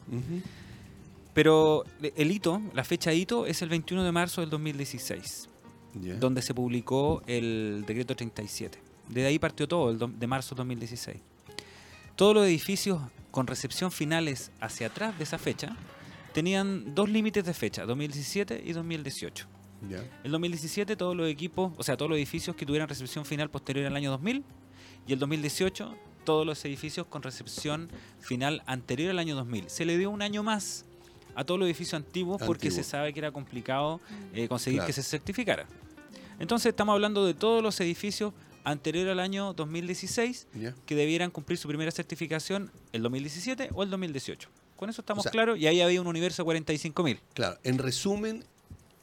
Pero 1.33 1.85
el 2.03 2.31
hito, 2.31 2.61
la 2.75 2.85
fecha 2.85 3.15
hito 3.15 3.47
es 3.47 3.63
el 3.63 3.71
21 3.71 4.05
de 4.05 4.13
marzo 4.13 4.43
del 4.43 4.51
2016. 4.51 5.49
Ya. 5.95 6.17
donde 6.17 6.43
se 6.43 6.53
publicó 6.53 7.23
el 7.27 7.85
decreto 7.87 8.15
37. 8.15 8.79
Desde 9.09 9.29
ahí 9.29 9.39
partió 9.39 9.67
todo, 9.67 9.89
el 9.89 9.99
de 10.19 10.27
marzo 10.27 10.55
de 10.55 10.59
2016. 10.59 11.17
Todos 12.17 12.35
los 12.35 12.47
edificios 12.47 13.01
con 13.33 13.49
recepción 13.49 13.91
finales 13.91 14.53
hacia 14.61 14.87
atrás 14.87 15.19
de 15.19 15.25
esa 15.25 15.39
fecha 15.39 15.75
tenían 16.33 16.95
dos 16.95 17.09
límites 17.11 17.45
de 17.45 17.53
fecha, 17.55 17.85
2017 17.85 18.63
y 18.65 18.73
2018. 18.73 19.47
Ya. 19.91 20.05
El 20.23 20.31
2017 20.31 20.95
todos 20.97 21.17
los 21.17 21.29
equipos, 21.29 21.73
o 21.77 21.83
sea, 21.83 21.97
todos 21.97 22.09
los 22.09 22.17
edificios 22.17 22.55
que 22.55 22.65
tuvieran 22.65 22.89
recepción 22.89 23.25
final 23.25 23.51
posterior 23.51 23.87
al 23.87 23.97
año 23.97 24.11
2000 24.13 24.45
y 25.09 25.13
el 25.13 25.19
2018 25.19 25.97
todos 26.25 26.47
los 26.47 26.65
edificios 26.65 27.07
con 27.09 27.23
recepción 27.23 27.91
final 28.21 28.63
anterior 28.67 29.11
al 29.11 29.19
año 29.19 29.35
2000. 29.35 29.69
Se 29.69 29.85
le 29.85 29.99
dio 29.99 30.09
un 30.11 30.23
año 30.23 30.43
más 30.45 30.85
a 31.35 31.43
todos 31.45 31.59
los 31.59 31.67
edificios 31.67 31.95
antiguos 31.95 32.41
porque 32.47 32.71
se 32.71 32.85
sabe 32.85 33.13
que 33.13 33.19
era 33.19 33.33
complicado 33.33 34.01
eh, 34.33 34.47
conseguir 34.47 34.79
Claro. 34.81 34.87
que 34.87 34.93
se 34.93 35.03
certificara. 35.03 35.67
Entonces 36.39 36.67
estamos 36.71 36.93
hablando 36.93 37.27
de 37.27 37.35
todos 37.35 37.63
los 37.63 37.81
edificios 37.81 38.33
anteriores 38.65 39.13
al 39.13 39.21
año 39.21 39.53
2016 39.55 40.47
¿Ya? 40.55 40.75
que 40.87 40.95
debieran 40.95 41.31
cumplir 41.31 41.59
su 41.59 41.69
primera 41.69 41.91
certificación 41.91 42.71
el 42.93 43.03
2017 43.03 43.71
o 43.75 43.83
el 43.83 43.91
2018. 43.91 44.49
Con 44.77 44.91
eso 44.91 45.01
estamos 45.03 45.21
O 45.21 45.23
sea- 45.25 45.33
claros 45.33 45.59
y 45.59 45.67
ahí 45.67 45.81
había 45.81 46.01
un 46.01 46.07
universo 46.07 46.43
de 46.45 46.47
45.000. 46.47 47.19
Claro, 47.35 47.59
en 47.65 47.79
resumen, 47.79 48.45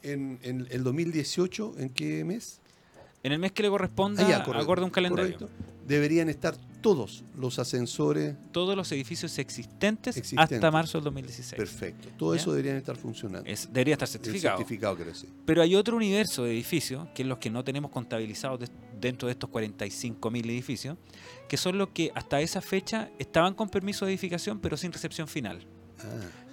en, 0.02 0.38
en 0.42 0.66
el 0.70 0.82
2018, 0.84 1.74
¿en 1.78 1.90
qué 1.90 2.24
mes? 2.24 2.60
En 3.22 3.32
el 3.32 3.38
mes 3.38 3.52
que 3.52 3.62
le 3.62 3.68
corresponda, 3.68 4.26
Ah, 4.26 4.42
acorde 4.60 4.82
a 4.82 4.84
un 4.84 4.90
calendario. 4.90 5.38
correcto. 5.38 5.54
Deberían 5.86 6.28
estar 6.28 6.56
todos 6.80 7.24
los 7.36 7.58
ascensores 7.58 8.34
Todos 8.52 8.76
los 8.76 8.90
edificios 8.92 9.38
existentes, 9.38 10.16
Existentes. 10.16 10.56
hasta 10.56 10.70
marzo 10.70 10.98
del 10.98 11.04
2016. 11.04 11.56
perfectos. 11.56 12.12
Todo 12.16 12.34
¿Ya? 12.34 12.40
eso 12.40 12.50
deberían 12.52 12.76
estar 12.76 12.96
funcionando. 12.96 13.48
Es- 13.50 13.68
debería 13.72 13.94
estar 13.94 14.08
certificado. 14.08 14.56
certificado, 14.58 14.96
quiero 14.96 15.10
decir. 15.10 15.30
Pero 15.44 15.62
hay 15.62 15.74
otro 15.74 15.96
universo 15.96 16.44
de 16.44 16.52
edificios, 16.52 17.08
que 17.14 17.22
es 17.22 17.28
los 17.28 17.38
que 17.38 17.50
no 17.50 17.62
tenemos 17.64 17.90
contabilizados 17.90 18.60
de- 18.60 18.68
dentro 19.00 19.26
de 19.28 19.32
estos 19.32 19.50
45.000 19.50 20.44
edificios, 20.50 20.96
que 21.48 21.56
son 21.56 21.78
los 21.78 21.88
que 21.88 22.10
hasta 22.14 22.40
esa 22.40 22.60
fecha 22.60 23.10
estaban 23.18 23.54
con 23.54 23.68
permiso 23.68 24.04
de 24.06 24.12
edificación, 24.12 24.58
pero 24.60 24.76
sin 24.76 24.92
recepción 24.92 25.28
final. 25.28 25.66
Ah. 25.98 26.04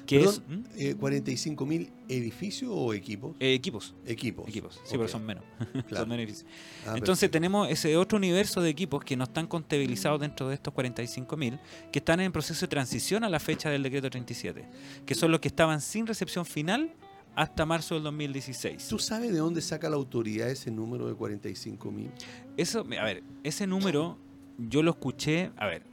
Que 0.07 0.19
Perdón, 0.19 0.65
es 0.75 0.85
eh, 0.85 0.97
¿45.000 0.97 1.89
edificios 2.07 2.71
o 2.73 2.93
equipos? 2.93 3.35
Eh, 3.41 3.53
equipos. 3.53 3.93
Equipos. 4.05 4.47
Equipos, 4.47 4.79
sí, 4.85 4.91
pero 4.91 5.09
son 5.09 5.25
menos. 5.25 5.43
claro. 5.71 5.97
son 5.97 6.09
menos 6.09 6.23
edificios. 6.23 6.49
Ah, 6.85 6.93
Entonces 6.95 7.05
perfecto. 7.05 7.31
tenemos 7.33 7.69
ese 7.69 7.97
otro 7.97 8.17
universo 8.17 8.61
de 8.61 8.69
equipos 8.69 9.03
que 9.03 9.17
no 9.17 9.25
están 9.25 9.47
contabilizados 9.47 10.21
dentro 10.21 10.47
de 10.47 10.55
estos 10.55 10.73
45.000, 10.73 11.59
que 11.91 11.99
están 11.99 12.21
en 12.21 12.31
proceso 12.31 12.61
de 12.61 12.69
transición 12.69 13.25
a 13.25 13.29
la 13.29 13.41
fecha 13.41 13.69
del 13.69 13.83
decreto 13.83 14.09
37, 14.09 14.65
que 15.05 15.13
son 15.13 15.29
los 15.29 15.41
que 15.41 15.49
estaban 15.49 15.81
sin 15.81 16.07
recepción 16.07 16.45
final 16.45 16.93
hasta 17.35 17.65
marzo 17.65 17.95
del 17.95 18.05
2016. 18.05 18.87
¿Tú 18.87 18.99
sabes 18.99 19.33
de 19.33 19.39
dónde 19.39 19.61
saca 19.61 19.89
la 19.89 19.97
autoridad 19.97 20.49
ese 20.49 20.71
número 20.71 21.07
de 21.07 21.15
45.000? 21.15 22.09
Eso, 22.55 22.79
a 22.79 23.03
ver, 23.03 23.23
ese 23.43 23.67
número 23.67 24.17
yo 24.57 24.81
lo 24.81 24.91
escuché, 24.91 25.51
a 25.57 25.67
ver, 25.67 25.83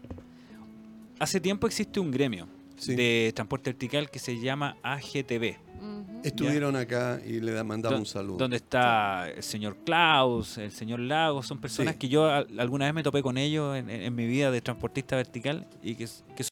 hace 1.18 1.40
tiempo 1.40 1.66
existe 1.66 1.98
un 1.98 2.12
gremio 2.12 2.48
Sí. 2.76 2.94
de 2.96 3.32
transporte 3.34 3.70
vertical 3.70 4.10
que 4.10 4.18
se 4.18 4.38
llama 4.40 4.76
AGTB. 4.82 5.56
Estuvieron 6.24 6.74
acá 6.76 7.20
y 7.24 7.40
le 7.40 7.52
da- 7.52 7.62
mandamos 7.64 7.92
Don- 7.94 8.00
un 8.00 8.06
saludo. 8.06 8.36
donde 8.38 8.56
está 8.56 9.28
el 9.30 9.42
señor 9.42 9.76
Klaus, 9.84 10.56
el 10.58 10.72
señor 10.72 10.98
Lagos, 11.00 11.46
son 11.46 11.60
personas 11.60 11.94
Sí. 11.94 11.98
que 11.98 12.08
yo 12.08 12.24
al- 12.30 12.58
alguna 12.58 12.86
vez 12.86 12.94
me 12.94 13.02
topé 13.02 13.22
con 13.22 13.36
ellos 13.36 13.76
en, 13.76 13.90
en- 13.90 14.00
en 14.02 14.14
mi 14.14 14.26
vida 14.26 14.50
de 14.50 14.60
transportista 14.62 15.16
vertical 15.16 15.68
y 15.82 15.94
que, 15.94 16.06
que 16.34 16.44
son 16.44 16.50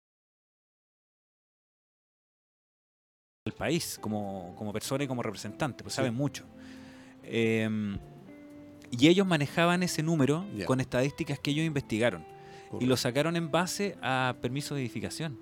el 3.46 3.52
país 3.52 3.98
como, 4.00 4.54
como 4.56 4.72
persona 4.72 5.04
y 5.04 5.06
como 5.08 5.22
representante, 5.22 5.82
pues 5.82 5.94
Sí. 5.94 5.96
saben 5.96 6.14
mucho. 6.14 6.44
Em, 7.24 7.98
y 8.90 9.08
ellos 9.08 9.26
manejaban 9.26 9.82
ese 9.82 10.02
número 10.02 10.44
con 10.66 10.80
estadísticas 10.80 11.38
que 11.38 11.50
ellos 11.52 11.64
investigaron 11.64 12.24
y 12.80 12.86
lo 12.86 12.96
sacaron 12.96 13.36
en 13.36 13.50
base 13.50 13.96
a 14.02 14.36
permisos 14.40 14.76
de 14.76 14.82
edificación. 14.82 15.38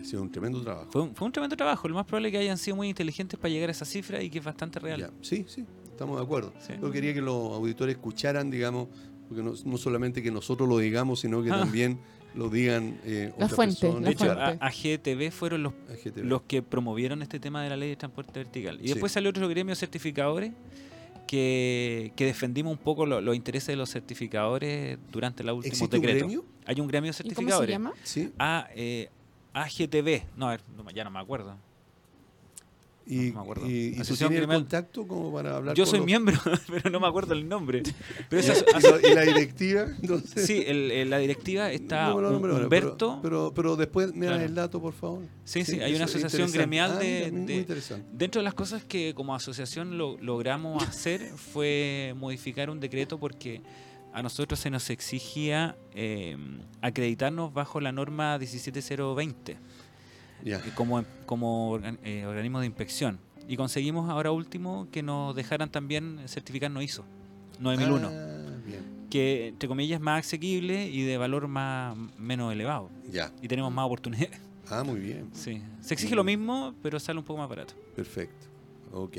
Ha 0.00 0.04
sido 0.04 0.22
un 0.22 0.30
tremendo 0.30 0.60
trabajo. 0.62 0.90
Fue 0.90 1.02
un, 1.02 1.14
fue 1.14 1.26
un 1.26 1.32
tremendo 1.32 1.56
trabajo, 1.56 1.86
lo 1.88 1.94
más 1.94 2.06
probable 2.06 2.28
es 2.28 2.32
que 2.32 2.38
hayan 2.38 2.58
sido 2.58 2.76
muy 2.76 2.88
inteligentes 2.88 3.38
para 3.38 3.52
llegar 3.52 3.68
a 3.68 3.72
esa 3.72 3.84
cifra 3.84 4.22
y 4.22 4.30
que 4.30 4.38
es 4.38 4.44
bastante 4.44 4.78
real. 4.78 5.00
Ya, 5.00 5.10
Sí, 5.20 5.44
sí, 5.48 5.64
estamos 5.90 6.16
de 6.18 6.22
acuerdo. 6.24 6.52
Sí. 6.60 6.72
Yo 6.80 6.90
quería 6.90 7.12
que 7.14 7.20
los 7.20 7.52
auditores 7.52 7.96
escucharan, 7.96 8.50
digamos, 8.50 8.88
porque 9.28 9.42
no, 9.42 9.52
no 9.64 9.76
solamente 9.78 10.22
que 10.22 10.30
nosotros 10.30 10.68
lo 10.68 10.78
digamos, 10.78 11.20
sino 11.20 11.42
que 11.42 11.50
Ah. 11.50 11.58
también 11.60 11.98
lo 12.34 12.48
digan 12.48 12.98
eh, 13.04 13.30
La 13.38 13.48
fuente, 13.48 13.92
la 13.92 14.00
De 14.00 14.10
hecho, 14.10 14.24
fuente. 14.24 14.42
a- 14.42 14.66
AGTV 14.66 15.30
fueron 15.30 15.62
los, 15.64 15.74
AGTV. 15.90 16.24
los 16.24 16.42
que 16.42 16.62
promovieron 16.62 17.20
este 17.22 17.38
tema 17.38 17.62
de 17.62 17.68
la 17.70 17.76
ley 17.76 17.90
de 17.90 17.96
transporte 17.96 18.32
vertical. 18.40 18.76
Y 18.80 18.88
Sí. 18.88 18.94
después 18.94 19.12
salió 19.12 19.28
otro 19.30 19.48
gremio 19.48 19.72
de 19.72 19.76
certificadores 19.76 20.52
que, 21.26 22.12
que 22.16 22.24
defendimos 22.26 22.72
un 22.72 22.78
poco 22.78 23.06
lo- 23.06 23.20
los 23.20 23.34
intereses 23.36 23.68
de 23.68 23.76
los 23.76 23.90
certificadores 23.90 24.98
durante 25.10 25.44
la 25.44 25.54
última 25.54 25.72
¿Existe 25.72 25.96
un 25.96 26.02
decreto. 26.02 26.26
gremio? 26.26 26.44
Hay 26.66 26.80
un 26.80 26.86
gremio 26.88 27.10
de 27.12 27.16
¿Y 27.16 27.16
cómo 27.16 27.28
se 27.30 27.34
certificadores. 27.34 27.70
llama? 27.74 27.92
Sí. 28.02 28.30
A, 28.38 28.68
eh, 28.74 29.08
AGTV. 29.54 30.22
No, 30.36 30.48
a 30.48 30.50
ver, 30.52 30.60
no, 30.76 30.90
ya 30.90 31.04
no 31.04 31.10
me 31.10 31.18
acuerdo. 31.20 31.56
Y, 33.04 33.32
me 33.32 33.40
acuerdo. 33.40 33.66
y- 33.68 33.86
y 33.88 33.94
tú 33.96 34.02
Asociación 34.02 34.28
tienes 34.28 34.42
el 34.44 34.48
Criminal- 34.48 34.60
contacto 34.62 35.08
como 35.08 35.32
para 35.32 35.56
hablar 35.56 35.74
Yo 35.74 35.84
soy 35.86 35.98
los- 35.98 36.06
miembro, 36.06 36.36
pero 36.70 36.88
no 36.88 37.00
me 37.00 37.08
acuerdo 37.08 37.34
el 37.34 37.48
nombre. 37.48 37.82
Pero 38.30 38.40
esa, 38.40 38.54
y, 39.02 39.12
la 39.12 39.22
directiva, 39.22 39.86
entonces. 40.00 40.46
sí, 40.46 40.62
el- 40.64 40.92
el- 40.92 41.10
la 41.10 41.18
directiva 41.18 41.72
está 41.72 42.04
No 42.04 42.10
ahora, 42.12 42.28
Humberto. 42.28 43.18
Pero, 43.20 43.50
pero, 43.50 43.52
pero 43.54 43.76
después 43.76 44.14
me 44.14 44.26
das 44.26 44.34
Claro. 44.36 44.48
el 44.48 44.54
dato, 44.54 44.80
por 44.80 44.92
favor. 44.92 45.22
Sí, 45.44 45.64
sí, 45.64 45.80
hay 45.80 45.96
una 45.96 46.04
asociación 46.04 46.52
gremial 46.52 46.92
Ah, 46.92 46.98
de- 47.00 47.30
mira, 47.32 47.42
muy- 47.56 47.64
de-. 47.64 48.02
Dentro 48.12 48.38
de 48.40 48.44
las 48.44 48.54
cosas 48.54 48.84
que 48.84 49.14
como 49.16 49.34
asociación 49.34 49.98
lo- 49.98 50.16
logramos 50.18 50.80
hacer 50.86 51.22
fue 51.36 52.14
modificar 52.16 52.70
un 52.70 52.78
decreto 52.78 53.18
porque 53.18 53.62
a 54.12 54.22
nosotros 54.22 54.60
se 54.60 54.70
nos 54.70 54.90
exigía 54.90 55.76
eh, 55.94 56.36
acreditarnos 56.80 57.52
bajo 57.52 57.80
la 57.80 57.92
norma 57.92 58.38
17020 58.38 59.56
Ya. 60.44 60.58
eh, 60.58 60.62
como, 60.74 61.04
como 61.26 61.70
organ- 61.70 61.98
eh, 62.04 62.26
organismo 62.26 62.60
de 62.60 62.66
inspección. 62.66 63.18
Y 63.48 63.56
conseguimos 63.56 64.08
ahora 64.10 64.30
último 64.30 64.86
que 64.92 65.02
nos 65.02 65.34
dejaran 65.34 65.70
también 65.70 66.20
certificarnos 66.26 66.82
ISO 66.84 67.04
9001, 67.58 68.08
Ah, 68.12 68.58
que 69.10 69.48
entre 69.48 69.68
comillas 69.68 69.96
es 69.98 70.02
más 70.02 70.26
asequible 70.26 70.88
y 70.88 71.02
de 71.02 71.16
valor 71.18 71.48
más 71.48 71.96
menos 72.18 72.52
elevado. 72.52 72.88
Ya. 73.10 73.32
Y 73.42 73.48
tenemos 73.48 73.72
más 73.72 73.84
oportunidades. 73.86 74.40
Ah, 74.70 74.84
muy 74.84 75.00
bien. 75.00 75.28
Sí. 75.34 75.60
Se 75.80 75.92
exige 75.94 76.14
lo 76.14 76.24
mismo, 76.24 76.74
pero 76.82 76.98
sale 77.00 77.18
un 77.18 77.24
poco 77.24 77.40
más 77.40 77.48
barato. 77.48 77.74
Perfecto. 77.96 78.46
Ok. 78.92 79.18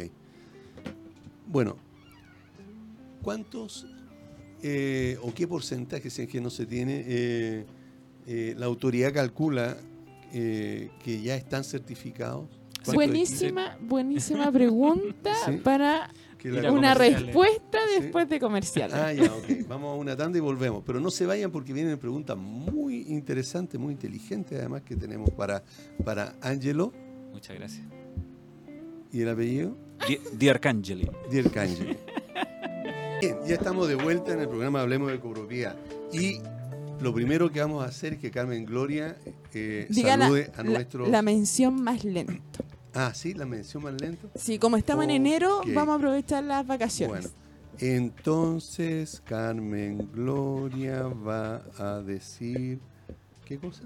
Bueno, 1.48 1.76
¿cuántos 3.22 3.86
eh, 4.64 5.18
o 5.22 5.34
qué 5.34 5.48
porcentaje, 5.48 6.10
si 6.10 6.24
es 6.24 6.30
que 6.30 6.42
no 6.42 6.50
se 6.50 6.66
tiene, 6.66 7.04
eh, 7.06 7.66
eh, 8.26 8.56
la 8.58 8.66
autoridad 8.66 9.14
calcula 9.14 9.78
eh, 10.34 10.90
que 11.04 11.22
ya 11.22 11.36
están 11.36 11.64
certificados? 11.64 12.48
¿Cuántos 12.76 12.96
Buenísima, 12.96 13.78
buenísima 13.82 14.52
pregunta 14.52 15.34
Sí. 15.46 15.58
para 15.64 16.10
una 16.72 16.94
respuesta 16.94 17.78
Sí. 17.96 18.02
después 18.02 18.28
de 18.28 18.40
comerciales. 18.40 18.96
Ah, 18.98 19.14
ya, 19.14 19.34
ok. 19.34 19.68
Vamos 19.68 19.94
a 19.94 20.00
una 20.00 20.16
tanda 20.18 20.38
y 20.38 20.42
volvemos. 20.42 20.84
Pero 20.86 21.00
no 21.00 21.10
se 21.12 21.26
vayan 21.26 21.52
porque 21.52 21.72
vienen 21.72 21.98
preguntas 21.98 22.36
muy 22.36 23.02
interesantes, 23.10 23.80
muy 23.80 23.94
inteligentes 23.94 24.60
además 24.60 24.82
que 24.82 24.96
tenemos 24.98 25.30
para, 25.32 25.64
para 26.04 26.36
Angelo. 26.42 26.92
Muchas 27.32 27.58
gracias. 27.58 27.86
¿Y 29.14 29.22
el 29.22 29.30
apellido? 29.30 29.78
Di, 30.08 30.18
Di 30.38 30.50
Arcangeli. 30.50 31.10
Bien, 33.24 33.38
ya 33.48 33.56
estamos 33.56 33.88
de 33.88 33.96
vuelta 33.96 34.34
en 34.34 34.42
el 34.42 34.50
programa 34.50 34.82
Hablemos 34.82 35.10
de 35.10 35.18
Copropiedad. 35.18 35.78
Y 36.12 36.42
lo 37.00 37.14
primero 37.14 37.50
que 37.50 37.62
vamos 37.62 37.82
a 37.82 37.88
hacer 37.88 38.16
es 38.16 38.20
que 38.20 38.30
Carmen 38.30 38.66
Gloria 38.66 39.16
eh, 39.54 39.88
Diga 39.90 40.18
la, 40.18 40.26
salude 40.26 40.52
a 40.54 40.58
la- 40.58 40.64
nuestro... 40.72 41.08
la 41.08 41.22
mención 41.22 41.82
más 41.82 42.04
lenta. 42.04 42.66
Ah, 42.94 43.14
sí, 43.16 43.34
la 43.34 43.46
mención 43.46 43.82
más 43.84 43.94
lento. 44.02 44.30
Sí, 44.36 44.60
como 44.60 44.76
estamos 44.76 45.06
en 45.06 45.12
enero, 45.12 45.62
vamos 45.74 45.94
a 45.94 45.96
aprovechar 45.96 46.44
las 46.44 46.68
vacaciones. 46.68 47.32
Bueno, 47.32 47.36
entonces 47.80 49.22
Carmen 49.26 50.10
Gloria 50.14 51.04
va 51.04 51.62
a 51.78 52.02
decir... 52.02 52.82
¿Qué 53.46 53.58
cosa? 53.58 53.84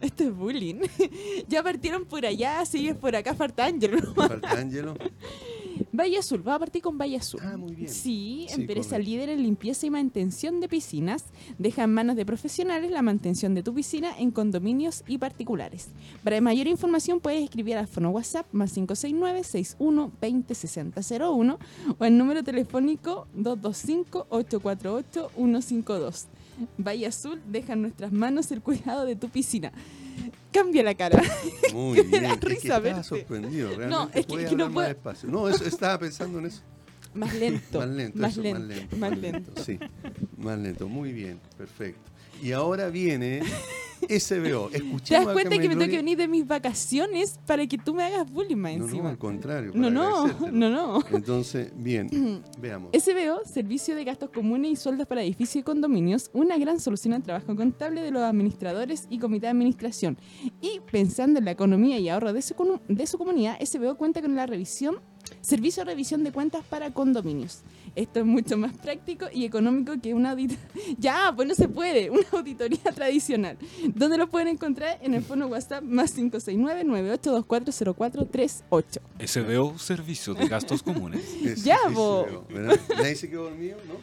Esto 0.00 0.24
es 0.24 0.34
bullying. 0.34 0.80
ya 1.48 1.62
partieron 1.62 2.04
por 2.04 2.24
allá, 2.24 2.64
sigues 2.64 2.96
por 2.96 3.14
acá, 3.14 3.34
falta 3.34 3.66
Ángel. 3.66 4.02
Falta 4.14 4.50
Ángelo. 4.52 4.94
Valle 5.92 6.18
Azul, 6.18 6.46
va 6.46 6.54
a 6.54 6.58
partir 6.58 6.82
con 6.82 6.96
Valle 6.98 7.16
Azul. 7.16 7.40
Ah, 7.42 7.56
muy 7.56 7.74
bien. 7.74 7.88
Sí, 7.88 8.46
Sí, 8.48 8.60
empresa 8.60 8.90
correcto. 8.90 9.10
líder 9.10 9.28
en 9.30 9.42
limpieza 9.42 9.86
y 9.86 9.90
mantención 9.90 10.60
de 10.60 10.68
piscinas. 10.68 11.24
Deja 11.58 11.84
en 11.84 11.92
manos 11.94 12.16
de 12.16 12.24
profesionales 12.26 12.90
la 12.90 13.02
mantención 13.02 13.54
de 13.54 13.62
tu 13.62 13.74
piscina 13.74 14.12
en 14.18 14.30
condominios 14.30 15.02
y 15.08 15.18
particulares. 15.18 15.88
Para 16.22 16.40
mayor 16.40 16.66
información 16.66 17.20
puedes 17.20 17.42
escribir 17.42 17.76
al 17.76 17.86
fono 17.88 18.10
WhatsApp 18.10 18.46
más 18.52 18.72
569 18.72 19.42
61 19.44 20.12
20 20.20 20.54
60 20.54 21.00
01 21.30 21.58
o 21.98 22.04
al 22.04 22.16
número 22.16 22.42
telefónico 22.44 23.26
225 23.34 24.26
848 26.60 26.68
152. 26.68 26.68
Valle 26.78 27.06
Azul 27.06 27.40
deja 27.46 27.72
en 27.74 27.82
nuestras 27.82 28.12
manos 28.12 28.50
el 28.50 28.60
cuidado 28.62 29.04
de 29.06 29.16
tu 29.16 29.28
piscina. 29.28 29.72
Cambia 30.52 30.82
la 30.82 30.94
cara. 30.94 31.22
Muy 31.72 32.00
bien. 32.06 32.24
Es 32.26 32.38
que 32.38 32.46
risa 32.48 32.76
estaba 32.78 33.02
sorprendido, 33.02 33.68
realmente. 33.68 33.88
No, 33.96 34.10
es 34.12 34.26
que- 34.26 34.36
que 34.46 34.56
no 34.56 34.64
puedo- 34.66 34.70
más 34.70 34.88
despacio. 34.88 35.28
No, 35.30 35.48
eso, 35.48 35.64
estaba 35.64 35.98
pensando 35.98 36.38
en 36.38 36.46
eso. 36.46 36.62
Más 37.14 37.34
lento. 37.34 37.78
Más 37.80 37.88
lento, 37.88 38.18
Más 38.18 38.32
eso, 38.32 38.42
lento. 38.42 38.60
más 38.60 38.68
lento. 38.68 38.96
Más 38.96 39.18
lento. 39.18 39.64
Sí, 39.64 39.78
más 40.38 40.58
lento. 40.58 40.88
Muy 40.88 41.12
bien, 41.12 41.40
perfecto. 41.58 42.00
Y 42.42 42.52
ahora 42.52 42.88
viene 42.88 43.42
SBO. 44.08 44.70
Escuchemos 44.72 45.02
¿Te 45.02 45.14
das 45.14 45.26
cuenta 45.26 45.58
que 45.58 45.68
me 45.68 45.76
tengo 45.76 45.90
que 45.90 45.96
venir 45.96 46.18
de 46.18 46.28
mis 46.28 46.46
vacaciones 46.46 47.38
para 47.46 47.66
que 47.66 47.78
tú 47.78 47.94
me 47.94 48.04
hagas 48.04 48.30
bullying 48.30 48.56
más 48.56 48.76
No, 48.76 48.86
no, 48.86 49.08
al 49.08 49.18
contrario. 49.18 49.72
No, 49.74 49.90
no, 49.90 50.26
no, 50.50 50.70
no. 50.70 51.04
Entonces, 51.12 51.72
bien, 51.74 52.42
veamos. 52.60 52.90
SBO, 52.92 53.44
Servicio 53.44 53.94
de 53.94 54.04
Gastos 54.04 54.30
Comunes 54.30 54.72
y 54.72 54.76
Sueldos 54.76 55.06
para 55.06 55.22
Edificios 55.22 55.62
y 55.62 55.62
Condominios, 55.62 56.30
una 56.32 56.56
gran 56.58 56.80
solución 56.80 57.14
al 57.14 57.22
trabajo 57.22 57.54
contable 57.56 58.02
de 58.02 58.10
los 58.10 58.22
administradores 58.22 59.06
y 59.10 59.18
comité 59.18 59.46
de 59.46 59.50
administración. 59.50 60.18
Y 60.60 60.80
pensando 60.90 61.38
en 61.38 61.44
la 61.44 61.50
economía 61.52 61.98
y 61.98 62.08
ahorro 62.08 62.32
de 62.32 62.42
su, 62.42 62.80
de 62.88 63.06
su 63.06 63.18
comunidad, 63.18 63.58
SBO 63.64 63.96
cuenta 63.96 64.20
con 64.20 64.34
la 64.34 64.46
revisión 64.46 65.00
Servicio 65.40 65.84
de 65.84 65.90
revisión 65.92 66.22
de 66.24 66.32
cuentas 66.32 66.64
para 66.68 66.90
condominios. 66.92 67.60
Esto 67.96 68.20
es 68.20 68.26
mucho 68.26 68.56
más 68.56 68.76
práctico 68.76 69.26
y 69.32 69.44
económico 69.44 69.94
que 70.00 70.14
una 70.14 70.30
auditoría. 70.32 70.64
Ya, 70.98 71.32
pues 71.34 71.48
no 71.48 71.54
se 71.54 71.68
puede, 71.68 72.10
una 72.10 72.26
auditoría 72.32 72.78
tradicional. 72.94 73.56
¿Dónde 73.94 74.18
lo 74.18 74.28
pueden 74.28 74.48
encontrar? 74.48 74.98
En 75.02 75.14
el 75.14 75.22
fono 75.22 75.46
WhatsApp 75.46 75.82
más 75.82 76.16
569-98240438. 76.18 79.00
SBO, 79.26 79.78
Servicio 79.78 80.34
de 80.34 80.46
Gastos 80.48 80.82
Comunes. 80.82 81.22
Es- 81.44 81.64
Ya. 81.70 81.78
¿verdad? 82.48 82.78
Nadie 82.96 83.14
se 83.16 83.28
quedó 83.30 83.44
dormido, 83.44 83.78
¿no? 83.88 83.94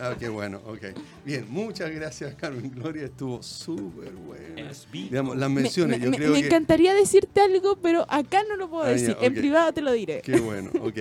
Ah, 0.00 0.14
qué 0.18 0.28
bueno, 0.28 0.60
ok. 0.66 0.84
Bien, 1.24 1.46
muchas 1.48 1.90
gracias, 1.90 2.34
Carmen 2.34 2.70
Gloria. 2.70 3.04
Estuvo 3.04 3.42
súper 3.42 4.12
bueno. 4.12 4.70
Digamos, 4.92 5.36
las 5.36 5.50
Me- 5.50 5.62
menciones, 5.62 5.98
me, 5.98 6.04
yo 6.06 6.10
me- 6.10 6.16
creo 6.16 6.32
me 6.32 6.40
que. 6.40 6.46
encantaría 6.46 6.94
decirte 6.94 7.40
algo, 7.40 7.76
pero 7.76 8.06
acá 8.08 8.42
no 8.48 8.56
lo 8.56 8.68
puedo 8.70 8.84
Ah, 8.84 8.86
ya, 8.88 8.92
decir. 8.92 9.16
En 9.20 9.34
privado 9.34 9.72
te 9.72 9.80
lo 9.82 9.92
diré. 9.92 10.20
Qué 10.22 10.40
bueno, 10.40 10.70
ok. 10.80 10.96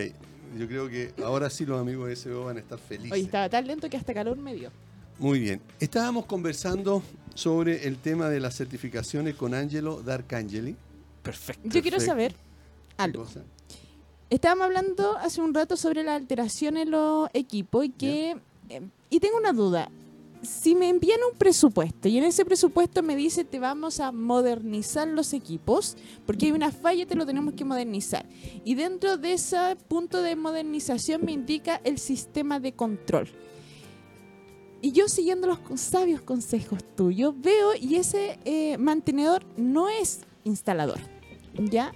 Yo 0.58 0.68
creo 0.68 0.90
que 0.90 1.14
ahora 1.24 1.50
sí 1.50 1.66
los 1.66 1.80
amigos 1.82 2.08
de 2.08 2.16
SBO 2.16 2.46
van 2.46 2.58
a 2.58 2.60
estar 2.62 2.80
felices. 2.80 3.12
Hoy 3.12 3.22
estaba 3.22 3.50
tan 3.50 3.68
lento 3.68 3.90
que 3.90 3.98
hasta 3.98 4.14
calor 4.14 4.38
me 4.38 4.54
dio. 4.56 4.72
Muy 5.20 5.40
bien. 5.40 5.62
Estábamos 5.80 6.26
conversando 6.26 7.02
sobre 7.34 7.88
el 7.88 7.98
tema 7.98 8.30
de 8.30 8.40
las 8.40 8.56
certificaciones 8.56 9.36
con 9.36 9.54
Angelo 9.54 10.02
D'Arcangeli. 10.02 10.76
Perfecto. 11.24 11.68
Yo 11.70 11.82
quiero 11.82 12.00
saber 12.00 12.34
¿Qué 12.34 12.38
algo. 12.98 13.26
Estábamos 14.30 14.66
hablando 14.66 15.18
hace 15.18 15.42
un 15.42 15.54
rato 15.54 15.78
sobre 15.78 16.04
la 16.04 16.16
alteración 16.16 16.78
en 16.78 16.92
los 16.92 17.30
equipos 17.34 17.86
y 17.86 17.90
que 17.90 18.38
eh, 18.70 18.82
y 19.10 19.20
tengo 19.20 19.38
una 19.38 19.54
duda. 19.54 19.90
Si 20.42 20.76
me 20.76 20.90
envían 20.90 21.20
un 21.32 21.38
presupuesto 21.38 22.08
y 22.08 22.20
en 22.20 22.24
ese 22.24 22.46
presupuesto 22.46 23.02
me 23.02 23.16
dice 23.16 23.44
te 23.46 23.58
vamos 23.58 24.00
a 24.00 24.12
modernizar 24.12 25.08
los 25.08 25.34
equipos 25.34 25.98
porque 26.28 26.48
hay 26.48 26.52
una 26.52 26.72
falla 26.72 27.08
te 27.08 27.16
lo 27.16 27.26
tenemos 27.26 27.56
que 27.56 27.66
modernizar. 27.66 28.26
Y 28.64 28.76
dentro 28.76 29.18
de 29.18 29.34
ese 29.34 29.76
punto 29.88 30.22
de 30.22 30.36
modernización 30.36 31.26
me 31.26 31.32
indica 31.32 31.82
el 31.84 31.98
sistema 31.98 32.60
de 32.60 32.74
control. 32.74 33.30
Y 34.82 34.92
yo 34.92 35.08
siguiendo 35.08 35.48
los 35.48 35.82
sabios 35.82 36.22
consejos 36.22 36.80
tuyos 36.96 37.34
veo 37.42 37.74
y 37.80 37.96
ese 37.96 38.38
eh, 38.46 38.78
mantenedor 38.78 39.44
no 39.58 39.90
es 39.90 40.20
instalador 40.44 41.15
ya 41.58 41.92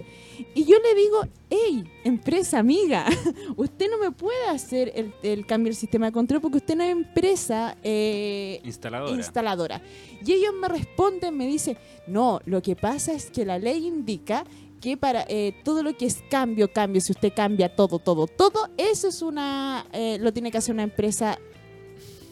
y 0.54 0.64
yo 0.64 0.76
le 0.78 0.94
digo, 0.94 1.26
hey, 1.50 1.84
empresa 2.04 2.58
amiga, 2.58 3.06
usted 3.56 3.90
no 3.90 3.98
me 3.98 4.10
puede 4.10 4.48
hacer 4.48 4.92
el, 4.94 5.12
el 5.22 5.46
cambio 5.46 5.70
del 5.70 5.76
sistema 5.76 6.06
de 6.06 6.12
control 6.12 6.40
porque 6.40 6.58
usted 6.58 6.76
no 6.76 6.84
es 6.84 6.90
empresa 6.90 7.76
eh, 7.82 8.60
Instaladora. 8.64 9.16
instaladora. 9.16 9.82
Y 10.24 10.32
ellos 10.32 10.54
me 10.54 10.68
responden, 10.68 11.36
me 11.36 11.46
dicen, 11.46 11.76
no, 12.06 12.40
lo 12.46 12.62
que 12.62 12.74
pasa 12.74 13.12
es 13.12 13.30
que 13.30 13.44
la 13.44 13.58
ley 13.58 13.86
indica 13.86 14.44
que 14.80 14.96
para 14.96 15.26
eh, 15.28 15.54
todo 15.62 15.82
lo 15.82 15.94
que 15.96 16.06
es 16.06 16.22
cambio, 16.30 16.72
cambio, 16.72 17.00
si 17.02 17.12
usted 17.12 17.32
cambia 17.34 17.74
todo, 17.74 17.98
todo, 17.98 18.26
todo, 18.26 18.70
eso 18.78 19.08
es 19.08 19.20
una, 19.20 19.86
eh, 19.92 20.16
lo 20.20 20.32
tiene 20.32 20.50
que 20.50 20.58
hacer 20.58 20.72
una 20.72 20.84
empresa, 20.84 21.38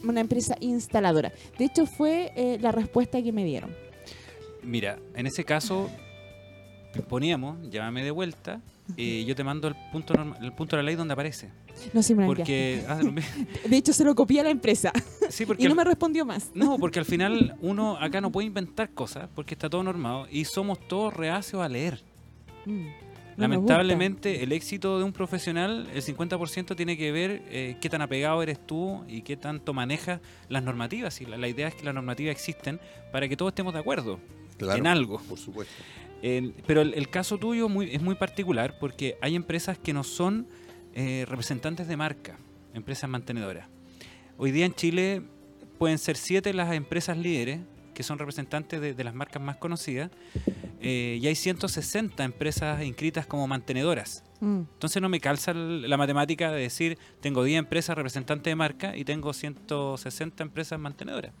una 0.03 0.21
empresa 0.21 0.57
instaladora. 0.59 1.31
De 1.59 1.65
hecho, 1.65 1.85
fue 1.85 2.57
la 2.59 2.71
respuesta 2.71 3.21
que 3.21 3.31
me 3.31 3.45
dieron. 3.45 3.75
Mira, 4.63 4.99
en 5.15 5.27
ese 5.27 5.45
caso 5.45 5.89
poníamos, 7.01 7.57
llámame 7.69 8.03
de 8.03 8.11
vuelta, 8.11 8.61
y 8.97 9.23
yo 9.25 9.35
te 9.35 9.43
mando 9.43 9.67
el 9.67 9.75
punto 9.91 10.13
norma- 10.15 10.37
el 10.41 10.51
punto 10.53 10.75
de 10.75 10.81
la 10.81 10.85
ley 10.87 10.95
donde 10.95 11.13
aparece. 11.13 11.49
No 11.93 12.01
sé, 12.03 12.15
me 12.15 12.25
Porque 12.25 12.83
ah. 12.87 12.99
De 13.69 13.77
hecho, 13.77 13.93
se 13.93 14.03
lo 14.03 14.15
copié 14.15 14.41
a 14.41 14.43
la 14.43 14.49
empresa 14.49 14.91
sí, 15.29 15.45
porque 15.45 15.63
y 15.63 15.65
no 15.67 15.71
al- 15.73 15.77
me 15.77 15.83
respondió 15.83 16.25
más. 16.25 16.51
no, 16.55 16.77
porque 16.79 16.99
al 16.99 17.05
final 17.05 17.55
uno 17.61 17.97
acá 17.97 18.19
no 18.19 18.31
puede 18.31 18.47
inventar 18.47 18.89
cosas 18.89 19.29
porque 19.35 19.53
está 19.53 19.69
todo 19.69 19.83
normado 19.83 20.27
y 20.31 20.45
somos 20.45 20.79
todos 20.87 21.13
reacios 21.13 21.61
a 21.61 21.69
leer. 21.69 22.01
Mm, 22.65 22.85
no 22.87 22.91
Lamentablemente 23.37 24.43
el 24.43 24.51
éxito 24.51 24.97
de 24.97 25.05
un 25.05 25.13
profesional, 25.13 25.87
el 25.93 26.01
50% 26.01 26.75
tiene 26.75 26.97
que 26.97 27.11
ver 27.13 27.43
eh, 27.49 27.77
qué 27.79 27.89
tan 27.89 28.01
apegado 28.01 28.41
eres 28.43 28.59
tú 28.65 29.03
y 29.07 29.21
qué 29.21 29.37
tanto 29.37 29.73
manejas 29.73 30.19
las 30.49 30.63
normativas. 30.63 31.21
Y 31.21 31.25
la, 31.25 31.37
la 31.37 31.47
idea 31.47 31.67
es 31.69 31.75
que 31.75 31.85
las 31.85 31.93
normativas 31.93 32.31
existen 32.31 32.79
para 33.13 33.29
que 33.29 33.37
todos 33.37 33.51
estemos 33.51 33.73
de 33.73 33.79
acuerdo 33.79 34.19
Claro, 34.57 34.77
en 34.79 34.87
algo. 34.87 35.21
Por 35.29 35.37
supuesto. 35.37 35.73
Pero 36.67 36.81
el, 36.81 36.93
el 36.93 37.09
caso 37.09 37.37
tuyo 37.37 37.69
muy- 37.69 37.93
es 37.93 38.01
muy 38.01 38.15
particular 38.15 38.77
porque 38.79 39.17
hay 39.21 39.35
empresas 39.35 39.77
que 39.77 39.93
no 39.93 40.03
son 40.03 40.47
eh, 40.93 41.25
representantes 41.27 41.87
de 41.87 41.95
marca, 41.97 42.37
empresas 42.73 43.09
mantenedoras. 43.09 43.67
Hoy 44.37 44.51
día 44.51 44.65
en 44.65 44.73
Chile 44.73 45.21
pueden 45.77 45.97
ser 45.97 46.17
siete 46.17 46.53
las 46.53 46.73
empresas 46.73 47.17
líderes 47.17 47.59
que 47.93 48.03
son 48.03 48.17
representantes 48.17 48.79
de, 48.79 48.93
de 48.93 49.03
las 49.03 49.13
marcas 49.13 49.41
más 49.41 49.57
conocidas 49.57 50.09
eh, 50.81 51.19
y 51.21 51.27
hay 51.27 51.35
160 51.35 52.23
empresas 52.23 52.81
inscritas 52.83 53.25
como 53.27 53.45
mantenedoras. 53.47 54.23
Mm, 54.39 54.59
Entonces 54.73 55.01
no 55.01 55.09
me 55.09 55.19
calza 55.19 55.53
la 55.53 55.97
matemática 55.97 56.49
de 56.51 56.61
decir 56.61 56.97
tengo 57.19 57.43
10 57.43 57.59
empresas 57.59 57.97
representantes 57.97 58.49
de 58.49 58.55
marca 58.55 58.95
y 58.95 59.03
tengo 59.03 59.33
160 59.33 60.43
empresas 60.43 60.79
mantenedoras. 60.79 61.33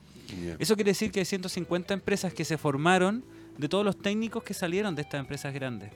Eso 0.59 0.75
quiere 0.75 0.91
decir 0.91 1.11
que 1.11 1.19
hay 1.19 1.25
150 1.25 1.93
empresas 1.93 2.33
que 2.33 2.43
se 2.45 2.57
formaron 2.57 3.23
de 3.59 3.67
todos 3.67 3.83
los 3.83 3.97
técnicos 3.97 4.41
que 4.41 4.53
salieron 4.53 4.95
de 4.95 5.01
estas 5.01 5.19
empresas 5.19 5.53
grandes. 5.53 5.91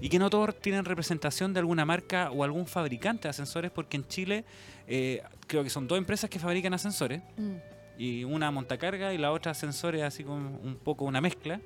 Y 0.00 0.08
que 0.08 0.18
no 0.18 0.30
todos 0.30 0.58
tienen 0.60 0.84
representación 0.86 1.52
de 1.52 1.60
alguna 1.60 1.84
marca 1.84 2.30
o 2.30 2.42
algún 2.42 2.66
fabricante 2.66 3.24
de 3.24 3.28
ascensores, 3.28 3.70
porque 3.70 3.98
en 3.98 4.08
Chile 4.08 4.44
eh, 4.88 5.22
creo 5.46 5.62
que 5.62 5.68
son 5.68 5.86
dos 5.86 5.98
empresas 5.98 6.30
que 6.30 6.38
fabrican 6.38 6.72
ascensores, 6.72 7.20
mm. 7.36 7.54
y 7.98 8.24
una 8.24 8.50
montacarga 8.50 9.12
y 9.12 9.18
la 9.18 9.30
otra 9.30 9.52
ascensores, 9.52 10.02
así 10.02 10.24
como 10.24 10.58
un 10.58 10.76
poco 10.76 11.04
una 11.04 11.20
mezcla. 11.20 11.60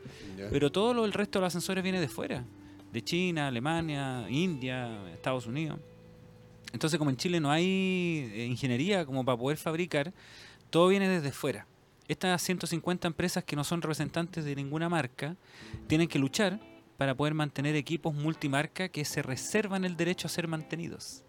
Pero 0.51 0.73
todo 0.73 0.93
lo, 0.93 1.05
el 1.05 1.13
resto 1.13 1.39
de 1.39 1.43
los 1.43 1.49
ascensores 1.49 1.85
viene 1.85 2.01
de 2.01 2.09
fuera, 2.09 2.45
de 2.93 3.03
China, 3.03 3.47
Alemania, 3.47 4.27
India, 4.29 5.09
Estados 5.13 5.47
Unidos. 5.47 5.79
Entonces, 6.73 6.99
como 6.99 7.11
en 7.11 7.17
Chile 7.17 7.39
no 7.39 7.53
hay 7.53 8.31
eh, 8.35 8.47
ingeniería 8.47 9.07
como 9.07 9.25
para 9.25 9.39
poder 9.39 9.59
fabricar, 9.59 10.13
todo 10.71 10.89
viene 10.89 11.09
desde 11.09 11.31
fuera. 11.31 11.67
Estas 12.11 12.43
150 12.43 13.07
empresas 13.07 13.45
que 13.45 13.55
no 13.55 13.63
son 13.63 13.83
representantes 13.83 14.45
de 14.45 14.57
ninguna 14.57 14.89
marca 14.89 15.37
tienen 15.87 16.09
que 16.09 16.19
luchar 16.19 16.59
para 16.97 17.15
poder 17.15 17.35
mantener 17.35 17.77
equipos 17.77 18.13
multimarca 18.15 18.89
que 18.89 19.05
se 19.05 19.23
reservan 19.23 19.85
el 19.85 19.97
derecho 19.97 20.27
a 20.27 20.31
ser 20.31 20.49
mantenidos. 20.49 21.23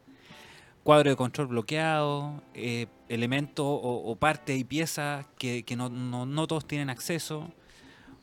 Cuadro 0.84 1.11
de 1.11 1.15
control 1.15 1.47
bloqueado, 1.47 2.41
eh, 2.55 2.88
elementos 3.09 3.63
o, 3.63 3.77
o 4.11 4.15
partes 4.15 4.59
y 4.59 4.63
piezas 4.63 5.27
que, 5.38 5.61
que 5.63 5.75
no, 5.75 5.89
no- 5.89 6.25
no 6.25 6.47
todos 6.47 6.65
tienen 6.65 6.89
acceso. 6.89 7.53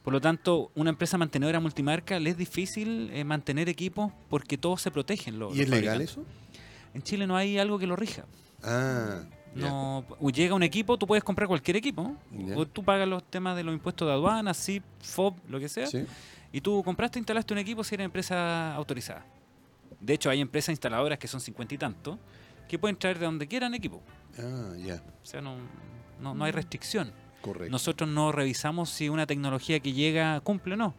Por 0.02 0.12
lo 0.12 0.20
tanto, 0.20 0.72
una 0.74 0.90
empresa 0.90 1.16
mantenedora 1.16 1.61
multimarca 1.61 2.18
le 2.18 2.30
es 2.30 2.36
difícil 2.36 3.11
eh, 3.12 3.22
mantener 3.22 3.68
equipos 3.68 4.12
porque 4.28 4.59
todos 4.59 4.82
se 4.82 4.90
protegen. 4.90 5.38
los- 5.38 5.54
¿Y 5.54 5.59
los 5.59 5.64
es 5.66 5.70
legal 5.70 6.00
eso? 6.00 6.24
En 6.92 7.02
Chile 7.02 7.28
no 7.28 7.36
hay 7.36 7.56
algo 7.59 7.78
que 7.78 7.86
lo 7.86 7.94
rija. 7.94 8.24
Ah. 8.64 9.22
No, 9.61 10.04
llega 10.32 10.54
un 10.54 10.62
equipo, 10.62 10.96
tú 10.98 11.06
puedes 11.06 11.24
comprar 11.24 11.48
cualquier 11.48 11.76
equipo, 11.76 12.14
o 12.54 12.66
tú 12.66 12.84
pagas 12.84 13.09
los 13.09 13.22
temas 13.24 13.56
de 13.56 13.64
los 13.64 13.74
impuestos 13.74 14.06
de 14.06 14.12
aduana, 14.14 14.54
SIP, 14.54 14.82
FOB, 15.00 15.34
lo 15.48 15.59
que 15.59 15.68
sea, 15.68 15.86
Sí. 15.86 16.04
y 16.52 16.61
tú 16.61 16.82
compraste, 16.84 17.18
instalaste 17.18 17.52
un 17.52 17.59
equipo 17.59 17.82
si 17.84 17.94
eres 17.94 18.04
empresa 18.04 18.74
autorizada. 18.74 19.24
De 20.00 20.14
hecho, 20.14 20.30
hay 20.30 20.40
empresas 20.40 20.70
instaladoras 20.70 21.18
que 21.18 21.26
son 21.28 21.40
cincuenta 21.40 21.74
y 21.74 21.78
tanto, 21.78 22.18
que 22.68 22.78
pueden 22.78 22.96
traer 22.96 23.18
de 23.18 23.24
donde 23.24 23.46
quieran 23.48 23.74
equipo. 23.74 24.00
Ah, 24.38 24.74
ya. 24.78 25.02
O 25.22 25.26
sea, 25.26 25.40
no, 25.40 25.56
no, 26.20 26.34
no 26.34 26.44
hay 26.44 26.52
restricción. 26.52 27.11
Correcto. 27.40 27.70
Nosotros 27.70 28.09
no 28.09 28.30
revisamos 28.32 28.90
si 28.90 29.09
una 29.09 29.26
tecnología 29.26 29.80
que 29.80 29.92
llega 29.92 30.40
cumple 30.40 30.74
o 30.74 30.76
no. 30.76 30.94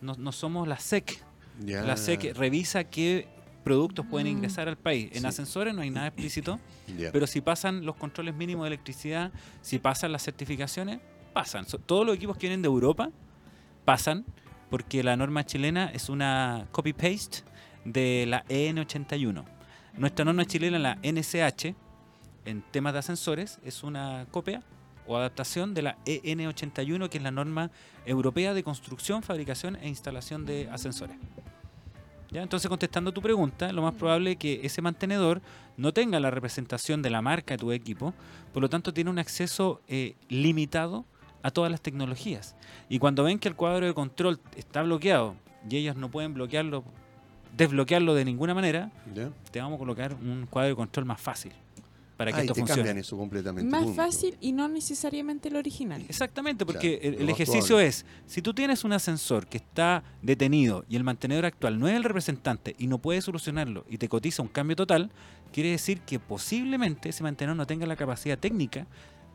No, 0.00 0.14
no 0.18 0.32
somos 0.32 0.66
la 0.68 0.78
SEC. 0.78 1.22
La 1.64 1.96
SEC 1.96 2.34
revisa 2.34 2.84
qué 2.84 3.28
productos 3.66 4.06
pueden 4.06 4.28
Mm. 4.28 4.36
ingresar 4.36 4.68
al 4.68 4.76
país. 4.78 5.10
En 5.12 5.22
Sí. 5.22 5.26
ascensores 5.26 5.74
no 5.74 5.82
hay 5.82 5.90
nada 5.90 6.06
explícito. 6.06 6.60
Pero 7.12 7.26
si 7.26 7.40
pasan 7.40 7.84
los 7.84 7.96
controles 7.96 8.32
mínimos 8.36 8.62
de 8.62 8.68
electricidad, 8.68 9.32
si 9.60 9.80
pasan 9.80 10.12
las 10.12 10.22
certificaciones, 10.22 11.00
pasan. 11.32 11.66
So- 11.66 11.80
todos 11.80 12.06
los 12.06 12.14
equipos 12.14 12.36
que 12.36 12.42
vienen 12.46 12.62
de 12.62 12.66
Europa 12.68 13.10
pasan 13.84 14.24
porque 14.70 15.02
la 15.02 15.16
norma 15.16 15.44
chilena 15.44 15.90
es 15.92 16.08
una 16.08 16.68
copy-paste 16.70 17.38
de 17.84 18.24
la 18.28 18.44
EN81. 18.48 19.44
Nuestra 19.96 20.24
norma 20.24 20.44
chilena, 20.44 20.78
la 20.78 20.98
NCH, 21.02 21.74
en 22.44 22.62
temas 22.70 22.92
de 22.92 23.00
ascensores, 23.00 23.58
es 23.64 23.82
una 23.82 24.26
copia 24.30 24.62
o 25.08 25.16
adaptación 25.16 25.74
de 25.74 25.82
la 25.82 25.98
EN81, 26.04 27.08
que 27.08 27.18
es 27.18 27.24
la 27.24 27.32
norma 27.32 27.72
europea 28.04 28.54
de 28.54 28.62
construcción, 28.62 29.24
fabricación 29.24 29.74
e 29.76 29.88
instalación 29.88 30.46
de 30.46 30.68
ascensores. 30.70 31.16
¿Ya? 32.36 32.42
Entonces, 32.42 32.68
contestando 32.68 33.12
tu 33.12 33.22
pregunta, 33.22 33.72
lo 33.72 33.80
más 33.80 33.94
probable 33.94 34.32
es 34.32 34.36
que 34.36 34.60
ese 34.62 34.82
mantenedor 34.82 35.40
no 35.78 35.94
tenga 35.94 36.20
la 36.20 36.30
representación 36.30 37.00
de 37.00 37.08
la 37.08 37.22
marca 37.22 37.54
de 37.54 37.58
tu 37.58 37.72
equipo, 37.72 38.12
por 38.52 38.60
lo 38.60 38.68
tanto 38.68 38.92
tiene 38.92 39.08
un 39.08 39.18
acceso 39.18 39.80
eh, 39.88 40.16
limitado 40.28 41.06
a 41.42 41.50
todas 41.50 41.70
las 41.70 41.80
tecnologías. 41.80 42.54
Y 42.90 42.98
cuando 42.98 43.24
ven 43.24 43.38
que 43.38 43.48
el 43.48 43.54
cuadro 43.54 43.86
de 43.86 43.94
control 43.94 44.38
está 44.54 44.82
bloqueado 44.82 45.34
y 45.66 45.78
ellos 45.78 45.96
no 45.96 46.10
pueden 46.10 46.34
bloquearlo, 46.34 46.84
desbloquearlo 47.56 48.14
de 48.14 48.26
ninguna 48.26 48.52
manera, 48.52 48.90
te 49.50 49.58
vamos 49.58 49.76
a 49.76 49.78
colocar 49.78 50.12
un 50.12 50.46
cuadro 50.50 50.68
de 50.68 50.76
control 50.76 51.06
más 51.06 51.18
fácil. 51.18 51.54
Para 52.16 52.32
que 52.32 52.38
Ah, 52.38 52.40
y 52.40 52.46
esto 52.46 52.54
te 52.54 52.60
funcione. 52.60 52.82
cambian 52.82 52.98
eso 52.98 53.16
completamente. 53.16 53.70
Más 53.70 53.84
punto. 53.84 53.96
fácil 54.02 54.36
y 54.40 54.52
no 54.52 54.68
necesariamente 54.68 55.48
el 55.48 55.56
original. 55.56 56.02
Exactamente, 56.08 56.64
porque 56.64 56.98
Claro, 56.98 57.18
el, 57.18 57.28
ejercicio 57.28 57.66
probable. 57.66 57.88
es, 57.88 58.06
si 58.26 58.42
tú 58.42 58.54
tienes 58.54 58.84
un 58.84 58.92
ascensor 58.92 59.46
que 59.46 59.58
está 59.58 60.02
detenido 60.22 60.84
y 60.88 60.96
el 60.96 61.04
mantenedor 61.04 61.44
actual 61.44 61.78
no 61.78 61.88
es 61.88 61.94
el 61.94 62.04
representante 62.04 62.74
y 62.78 62.86
no 62.86 62.98
puede 62.98 63.20
solucionarlo 63.20 63.84
y 63.88 63.98
te 63.98 64.08
cotiza 64.08 64.42
un 64.42 64.48
cambio 64.48 64.76
total, 64.76 65.10
quiere 65.52 65.70
decir 65.70 66.00
que 66.00 66.18
posiblemente 66.18 67.10
ese 67.10 67.22
mantenedor 67.22 67.56
no 67.56 67.66
tenga 67.66 67.86
la 67.86 67.96
capacidad 67.96 68.38
técnica 68.38 68.86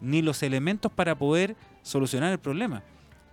ni 0.02 0.22
los 0.22 0.42
elementos 0.44 0.92
para 0.92 1.16
poder 1.16 1.56
solucionar 1.84 2.32
el 2.32 2.40
problema. 2.40 2.84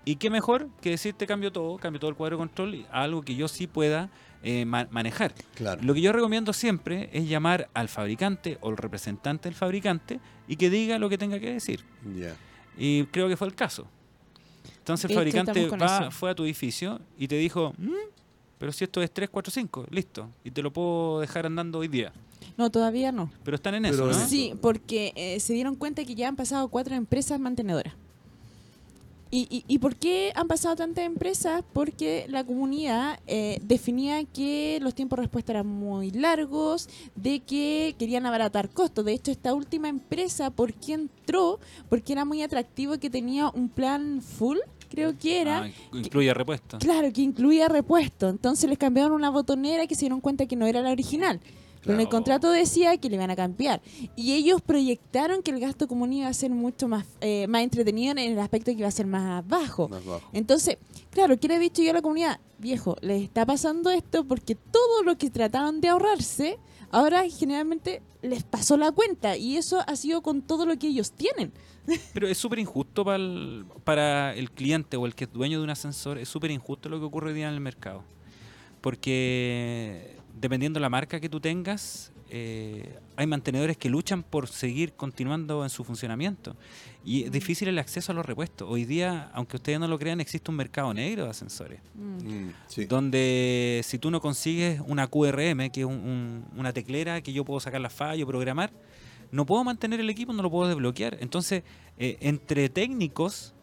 Y 0.05 0.17
qué 0.17 0.31
mejor 0.31 0.69
que 0.81 0.91
decirte 0.91 1.27
cambio 1.27 1.53
todo, 1.53 1.77
cambio 1.79 2.01
todo 2.01 2.11
el 2.11 2.17
cuadro 2.17 2.37
de 2.37 2.41
control 2.41 2.87
algo 2.91 3.23
que 3.23 3.35
yo 3.35 3.49
sí 3.49 3.67
pueda 3.67 4.11
eh, 4.43 4.65
ma- 4.65 4.87
manejar. 4.91 5.35
Claro. 5.55 5.83
Lo 5.83 5.95
que 5.95 6.01
yo 6.01 6.13
recomiendo 6.13 6.53
siempre 6.53 7.11
es 7.13 7.29
llamar 7.29 7.69
al 7.75 7.89
fabricante 7.89 8.59
o 8.61 8.71
el 8.71 8.77
representante 8.77 9.49
del 9.49 9.55
fabricante 9.57 10.21
y 10.47 10.57
que 10.57 10.71
diga 10.71 10.99
lo 10.99 11.09
que 11.09 11.19
tenga 11.19 11.39
que 11.41 11.53
decir. 11.53 11.85
Y 12.77 13.05
creo 13.07 13.29
que 13.29 13.37
fue 13.37 13.49
el 13.49 13.55
caso. 13.55 13.87
Entonces 14.79 15.11
el 15.11 15.17
fabricante 15.17 15.67
va, 15.69 16.11
fue 16.11 16.31
a 16.31 16.35
tu 16.35 16.45
edificio 16.45 17.01
y 17.19 17.29
te 17.29 17.37
dijo, 17.37 17.75
"Mm, 17.77 17.91
pero 18.59 18.73
si 18.73 18.85
esto 18.85 19.03
es 19.03 19.11
3, 19.13 19.29
4, 19.31 19.53
5, 19.53 19.87
listo. 19.91 20.29
Y 20.45 20.51
te 20.51 20.63
lo 20.63 20.73
puedo 20.73 21.21
dejar 21.21 21.47
andando 21.47 21.79
hoy 21.79 21.89
día. 21.89 22.13
No, 22.57 22.71
todavía 22.71 23.13
no. 23.13 23.31
Pero 23.45 23.55
están 23.57 23.75
en 23.77 23.83
Pero 23.85 24.11
eso, 24.11 24.19
¿no? 24.21 24.27
Sí, 24.29 24.55
porque 24.61 25.13
eh, 25.15 25.39
se 25.41 25.53
dieron 25.53 25.77
cuenta 25.77 26.05
que 26.05 26.15
ya 26.15 26.27
han 26.29 26.35
pasado 26.37 26.69
cuatro 26.69 26.95
empresas 26.97 27.39
mantenedoras. 27.39 27.95
¿Y, 29.31 29.47
y, 29.51 29.65
y 29.69 29.79
por 29.79 29.97
qué 29.97 30.33
han 30.35 30.49
pasado 30.49 30.77
tantas 30.77 31.05
empresas? 31.05 31.63
Porque 31.73 32.25
la 32.29 32.45
comunidad 32.45 33.21
eh, 33.27 33.59
definía 33.63 34.25
que 34.25 34.79
los 34.81 34.95
tiempos 34.95 35.19
de 35.19 35.23
respuesta 35.25 35.53
eran 35.53 35.67
muy 35.67 36.11
largos, 36.11 36.89
de 37.15 37.41
que 37.41 37.95
querían 37.99 38.25
abaratar 38.25 38.71
costos. 38.71 39.05
De 39.05 39.13
hecho, 39.13 39.31
esta 39.31 39.53
última 39.53 39.89
empresa, 39.89 40.51
¿por 40.51 40.73
qué 40.73 40.95
entró? 40.95 41.61
Porque 41.89 42.13
era 42.15 42.25
muy 42.25 42.43
atractivo 42.43 42.99
que 42.99 43.11
tenía 43.11 43.51
un 43.51 43.69
plan 43.69 44.23
full, 44.23 44.59
creo 44.89 45.17
que 45.19 45.41
era. 45.41 45.65
Ah, 45.65 45.71
incluye 45.93 46.33
repuesto. 46.33 46.79
Claro, 46.79 47.13
que 47.13 47.21
incluía 47.21 47.69
repuesto. 47.69 48.29
Entonces 48.29 48.69
les 48.69 48.79
cambiaron 48.79 49.13
una 49.13 49.31
botonera 49.31 49.87
que 49.87 49.95
se 49.95 50.01
dieron 50.01 50.21
cuenta 50.21 50.47
que 50.47 50.57
no 50.57 50.67
era 50.67 50.81
la 50.81 50.91
original. 50.91 51.41
Pero 51.89 52.01
en 52.01 52.03
el 52.03 52.11
contrato 52.11 52.51
decía 52.51 52.99
que 52.99 53.09
le 53.09 53.17
iban 53.17 53.31
a 53.31 53.37
cambiar. 53.37 53.81
Y 54.15 54.35
ellos 54.35 54.61
proyectaron 54.61 55.43
que 55.43 55.53
el 55.53 55.59
gasto 55.59 55.89
común 55.89 56.13
iba 56.13 56.29
a 56.29 56.35
ser 56.35 56.51
mucho 56.51 56.87
más, 56.87 57.07
eh, 57.23 57.47
más 57.49 57.63
entretenido 57.63 58.13
en 58.13 58.19
el 58.19 58.39
aspecto 58.39 58.71
que 58.73 58.77
iba 58.77 58.89
a 58.89 58.91
ser 58.91 59.07
más 59.07 59.49
bajo. 59.49 59.89
Más 59.89 60.05
bajo. 60.05 60.29
Entonces, 60.35 60.77
claro, 61.11 61.41
¿qué 61.41 61.49
le 61.49 61.57
he 61.57 61.59
dicho 61.59 61.81
yo 61.81 61.93
a 61.93 61.95
la 61.95 62.03
comunidad? 62.03 62.41
Viejo, 62.59 62.99
les 63.01 63.23
está 63.23 63.47
pasando 63.47 63.91
esto 63.91 64.23
porque 64.25 64.55
todo 64.55 65.03
lo 65.03 65.17
que 65.17 65.31
trataron 65.31 65.81
de 65.81 65.89
ahorrarse, 65.89 66.59
ahora 66.91 67.27
generalmente 67.27 68.03
les 68.21 68.43
pasó 68.43 68.77
la 68.77 68.93
cuenta. 68.93 69.39
Y 69.39 69.57
eso 69.57 69.83
ha 69.87 69.97
sido 69.97 70.21
con 70.21 70.43
todo 70.43 70.67
lo 70.67 70.79
que 70.79 70.89
ellos 70.89 71.13
tienen. 71.13 71.53
Pero 72.13 72.29
es 72.29 72.37
súper 72.37 72.59
injusto 72.59 73.03
para 73.03 73.17
el, 73.17 73.65
para 73.85 74.35
el 74.35 74.51
cliente 74.51 74.99
o 74.99 75.07
el 75.07 75.15
que 75.15 75.25
es 75.25 75.33
dueño 75.33 75.57
de 75.57 75.65
un 75.65 75.71
ascensor, 75.71 76.19
es 76.19 76.29
súper 76.29 76.51
injusto 76.51 76.91
lo 76.91 76.99
que 76.99 77.07
ocurre 77.07 77.29
hoy 77.29 77.35
día 77.35 77.49
en 77.49 77.55
el 77.55 77.61
mercado. 77.61 78.05
Porque 78.83 80.18
dependiendo 80.41 80.79
de 80.79 80.83
la 80.83 80.89
marca 80.91 81.21
que 81.21 81.29
tú 81.29 81.41
tengas, 81.41 82.13
eh, 82.31 82.99
hay 83.17 83.27
mantenedores 83.27 83.77
que 83.77 83.89
luchan 83.89 84.23
por 84.23 84.49
seguir 84.49 84.93
continuando 84.93 85.65
en 85.65 85.71
su 85.71 85.83
funcionamiento. 85.85 86.57
Y 87.05 87.25
es 87.25 87.33
difícil 87.33 87.69
el 87.69 87.79
acceso 87.79 88.13
a 88.13 88.15
los 88.15 88.27
repuestos. 88.27 88.69
Hoy 88.71 88.85
día, 88.85 89.31
aunque 89.33 89.57
ustedes 89.57 89.81
no 89.81 89.89
lo 89.89 89.99
crean, 89.99 90.21
existe 90.21 90.51
un 90.51 90.57
mercado 90.59 90.93
negro 90.93 91.25
de 91.25 91.31
ascensores. 91.31 91.81
Mm, 91.95 92.51
sí. 92.67 92.85
Donde 92.85 93.81
si 93.85 93.99
tú 93.99 94.11
no 94.11 94.21
consigues 94.21 94.81
una 94.87 95.07
QRM, 95.07 95.71
que 95.71 95.81
es 95.81 95.87
un- 95.87 95.95
un- 95.95 96.45
una 96.57 96.73
teclera 96.73 97.21
que 97.23 97.33
yo 97.33 97.45
puedo 97.45 97.61
sacar 97.61 97.81
la 97.81 97.91
falla 97.91 98.23
o 98.25 98.27
programar, 98.27 98.71
no 99.31 99.47
puedo 99.47 99.65
mantener 99.65 100.01
el 100.01 100.11
equipo, 100.11 100.33
no 100.33 100.43
lo 100.43 100.51
puedo 100.51 100.69
desbloquear. 100.69 101.17
Entonces, 101.21 101.63
eh, 101.99 102.19
entre 102.21 102.69
técnicos 102.69 103.55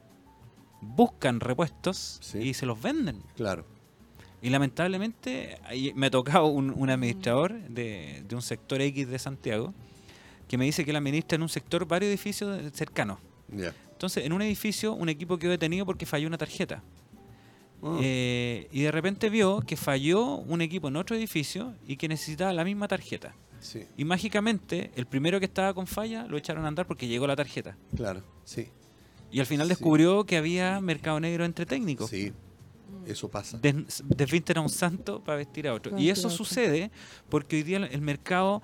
buscan 0.81 1.39
repuestos 1.39 2.19
Sí. 2.21 2.39
y 2.39 2.53
se 2.53 2.65
los 2.65 2.81
venden. 2.81 3.21
Claro. 3.35 3.65
Y 4.45 4.49
lamentablemente 4.51 5.57
ahí 5.63 5.91
me 5.95 6.05
ha 6.07 6.11
tocado 6.11 6.45
un, 6.45 6.69
un 6.75 6.89
administrador 6.91 7.53
de, 7.67 8.23
de 8.27 8.35
un 8.35 8.41
sector 8.43 8.79
X 8.81 9.07
de 9.07 9.17
Santiago 9.17 9.73
que 10.47 10.57
me 10.57 10.65
dice 10.65 10.85
que 10.85 10.91
él 10.91 10.97
administra 10.97 11.35
en 11.37 11.41
un 11.41 11.49
sector 11.49 11.87
varios 11.87 12.09
edificios 12.09 12.61
cercanos. 12.73 13.17
Entonces, 13.51 14.23
en 14.25 14.33
un 14.33 14.41
edificio, 14.43 14.93
un 14.93 15.09
equipo 15.09 15.37
quedó 15.39 15.49
detenido 15.51 15.85
porque 15.85 16.05
falló 16.05 16.27
una 16.27 16.37
tarjeta. 16.37 16.83
Ah, 17.81 17.97
Eh, 18.01 18.67
y 18.71 18.81
de 18.81 18.91
repente 18.91 19.29
vio 19.29 19.61
que 19.61 19.75
falló 19.77 20.35
un 20.37 20.61
equipo 20.61 20.89
en 20.89 20.95
otro 20.97 21.15
edificio 21.15 21.73
y 21.87 21.97
que 21.97 22.07
necesitaba 22.07 22.53
la 22.53 22.63
misma 22.63 22.87
tarjeta. 22.87 23.33
sí, 23.59 23.85
Y 23.97 24.05
mágicamente, 24.05 24.91
el 24.95 25.07
primero 25.07 25.39
que 25.39 25.45
estaba 25.45 25.73
con 25.73 25.87
falla 25.87 26.27
lo 26.27 26.37
echaron 26.37 26.65
a 26.65 26.67
andar 26.67 26.85
porque 26.85 27.07
llegó 27.07 27.25
la 27.25 27.35
tarjeta. 27.35 27.75
claro. 27.95 28.21
Sí. 28.43 28.67
Y 29.31 29.39
al 29.39 29.47
final 29.47 29.65
Sí. 29.67 29.69
descubrió 29.69 30.23
que 30.25 30.37
había 30.37 30.79
mercado 30.81 31.19
negro 31.19 31.45
entre 31.45 31.65
técnicos. 31.65 32.11
Sí. 32.11 32.31
Eso 33.05 33.29
pasa. 33.29 33.57
Des- 33.57 34.03
Desvisten 34.07 34.57
a 34.57 34.61
un 34.61 34.69
santo 34.69 35.23
para 35.23 35.37
vestir 35.37 35.67
a 35.67 35.73
otro. 35.73 35.91
Para 35.91 36.01
Y 36.03 36.09
eso 36.09 36.27
otro. 36.27 36.37
sucede 36.37 36.91
porque 37.29 37.57
hoy 37.57 37.63
día 37.63 37.77
el 37.77 38.01
mercado, 38.01 38.61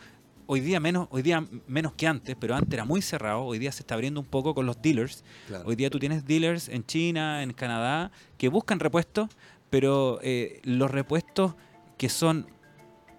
hoy 0.47 0.59
día 0.61 0.79
menos, 0.79 1.07
hoy 1.11 1.21
día 1.21 1.45
menos 1.67 1.93
que 1.93 2.07
antes, 2.07 2.35
pero 2.39 2.55
antes 2.55 2.73
era 2.73 2.85
muy 2.85 3.01
cerrado, 3.01 3.43
hoy 3.43 3.59
día 3.59 3.71
se 3.71 3.81
está 3.83 3.95
abriendo 3.95 4.19
un 4.19 4.25
poco 4.25 4.53
con 4.55 4.65
los 4.65 4.81
dealers. 4.81 5.23
Claro. 5.47 5.63
Hoy 5.67 5.75
día 5.75 5.89
tú 5.89 5.99
tienes 5.99 6.25
dealers 6.25 6.67
en 6.69 6.85
China, 6.85 7.43
en 7.43 7.53
Canadá, 7.53 8.11
que 8.37 8.49
buscan 8.49 8.79
repuestos, 8.79 9.29
pero 9.69 10.19
eh, 10.21 10.59
los 10.63 10.89
repuestos 10.91 11.53
que 11.97 12.09
son 12.09 12.47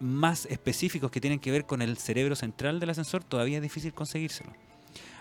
más 0.01 0.47
específicos, 0.47 1.11
que 1.12 1.20
tienen 1.20 1.39
que 1.39 1.51
ver 1.53 1.64
con 1.64 1.81
el 1.81 1.97
cerebro 1.97 2.35
central 2.35 2.81
del 2.81 2.91
ascensor, 2.91 3.23
todavía 3.23 3.59
es 3.59 3.62
difícil 3.62 3.95
conseguírselo. 3.95 4.53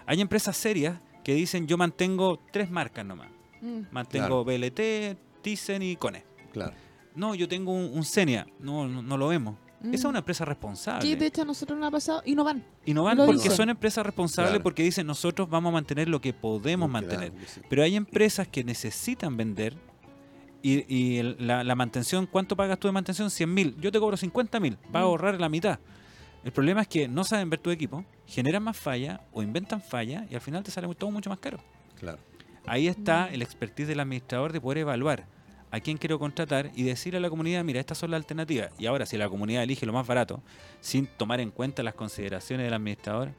Hay 0.08 0.20
empresas 0.20 0.58
serias 0.58 1.00
que 1.24 1.36
dicen 1.36 1.68
yo 1.68 1.78
mantengo 1.78 2.40
tres 2.52 2.72
marcas 2.72 3.06
nomás. 3.06 3.30
Mm. 3.62 3.82
Mantengo 3.92 4.44
BLT, 4.44 5.16
Thyssen 5.42 5.82
y 5.82 5.96
Cone. 5.96 6.24
Claro. 6.54 6.74
No, 7.16 7.36
yo 7.36 7.48
tengo 7.48 7.72
un, 7.74 7.92
un 7.98 8.04
Xenia. 8.04 8.48
No, 8.60 8.88
no, 8.88 9.02
no 9.02 9.18
lo 9.18 9.28
vemos. 9.28 9.56
Mm. 9.82 9.88
Esa 9.94 9.96
es 9.96 10.10
una 10.10 10.20
empresa 10.20 10.46
responsable. 10.46 11.08
Que 11.10 11.16
de 11.16 11.26
hecho 11.26 11.42
a 11.42 11.46
nosotros 11.46 11.78
nos 11.80 11.88
ha 11.88 11.92
pasado 11.92 12.22
y 12.26 12.36
no 12.36 12.44
van. 12.44 12.64
Y 12.86 12.94
no 12.94 13.04
van 13.04 13.18
Lo 13.18 13.26
porque 13.26 13.42
dicen. 13.44 13.58
son 13.58 13.70
empresas 13.70 14.06
responsables 14.06 14.52
Claro. 14.52 14.64
porque 14.64 14.84
dicen 14.84 15.08
nosotros 15.08 15.50
vamos 15.50 15.70
a 15.72 15.74
mantener 15.74 16.08
lo 16.08 16.22
que 16.22 16.34
podemos 16.34 16.90
Claro 16.90 17.08
mantener. 17.08 17.32
que 17.34 17.48
sí. 17.48 17.62
Pero 17.70 17.84
hay 17.84 17.96
empresas 17.96 18.48
que 18.48 18.64
necesitan 18.64 19.36
vender 19.38 19.76
y, 20.62 20.86
y 20.96 21.18
el- 21.18 21.36
la, 21.40 21.64
la 21.64 21.74
mantención, 21.76 22.28
¿cuánto 22.28 22.56
pagas 22.56 22.78
tú 22.80 22.88
de 22.88 22.92
mantención? 22.92 23.32
100 23.32 23.52
mil. 23.54 23.76
Yo 23.82 23.92
te 23.92 24.00
cobro 24.00 24.16
50 24.18 24.60
mil. 24.60 24.78
Vas 24.92 25.02
a 25.02 25.06
Mm. 25.06 25.08
ahorrar 25.10 25.40
la 25.40 25.50
mitad. 25.50 25.80
El 26.44 26.52
problema 26.52 26.82
es 26.82 26.88
que 26.88 27.08
no 27.08 27.24
saben 27.24 27.50
ver 27.50 27.60
tu 27.60 27.70
equipo, 27.72 28.06
generan 28.28 28.64
más 28.64 28.78
fallas 28.78 29.20
o 29.34 29.42
inventan 29.44 29.82
fallas 29.82 30.26
y 30.32 30.36
al 30.36 30.42
final 30.42 30.64
te 30.64 30.72
sale 30.72 30.94
todo 30.96 31.10
mucho 31.12 31.30
más 31.30 31.40
caro. 31.40 31.60
Claro. 32.00 32.20
Ahí 32.66 32.88
está 32.88 33.30
el 33.32 33.42
expertise 33.42 33.88
del 33.88 34.00
administrador 34.00 34.54
de 34.54 34.62
poder 34.62 34.80
evaluar 34.80 35.26
a 35.72 35.80
quién 35.80 35.98
quiero 35.98 36.20
contratar 36.20 36.72
y 36.76 36.84
decirle 36.84 37.18
a 37.18 37.22
la 37.22 37.30
comunidad, 37.30 37.64
mira, 37.64 37.80
estas 37.80 37.98
son 37.98 38.12
las 38.12 38.18
alternativas. 38.20 38.72
Y 38.78 38.86
ahora, 38.88 39.06
si 39.06 39.18
la 39.18 39.30
comunidad 39.30 39.64
elige 39.64 39.86
lo 39.86 39.94
más 39.94 40.06
barato, 40.06 40.42
sin 40.82 41.08
tomar 41.08 41.40
en 41.40 41.50
cuenta 41.52 41.82
las 41.82 41.94
consideraciones 41.96 42.66
del 42.66 42.74
administrador, 42.74 43.30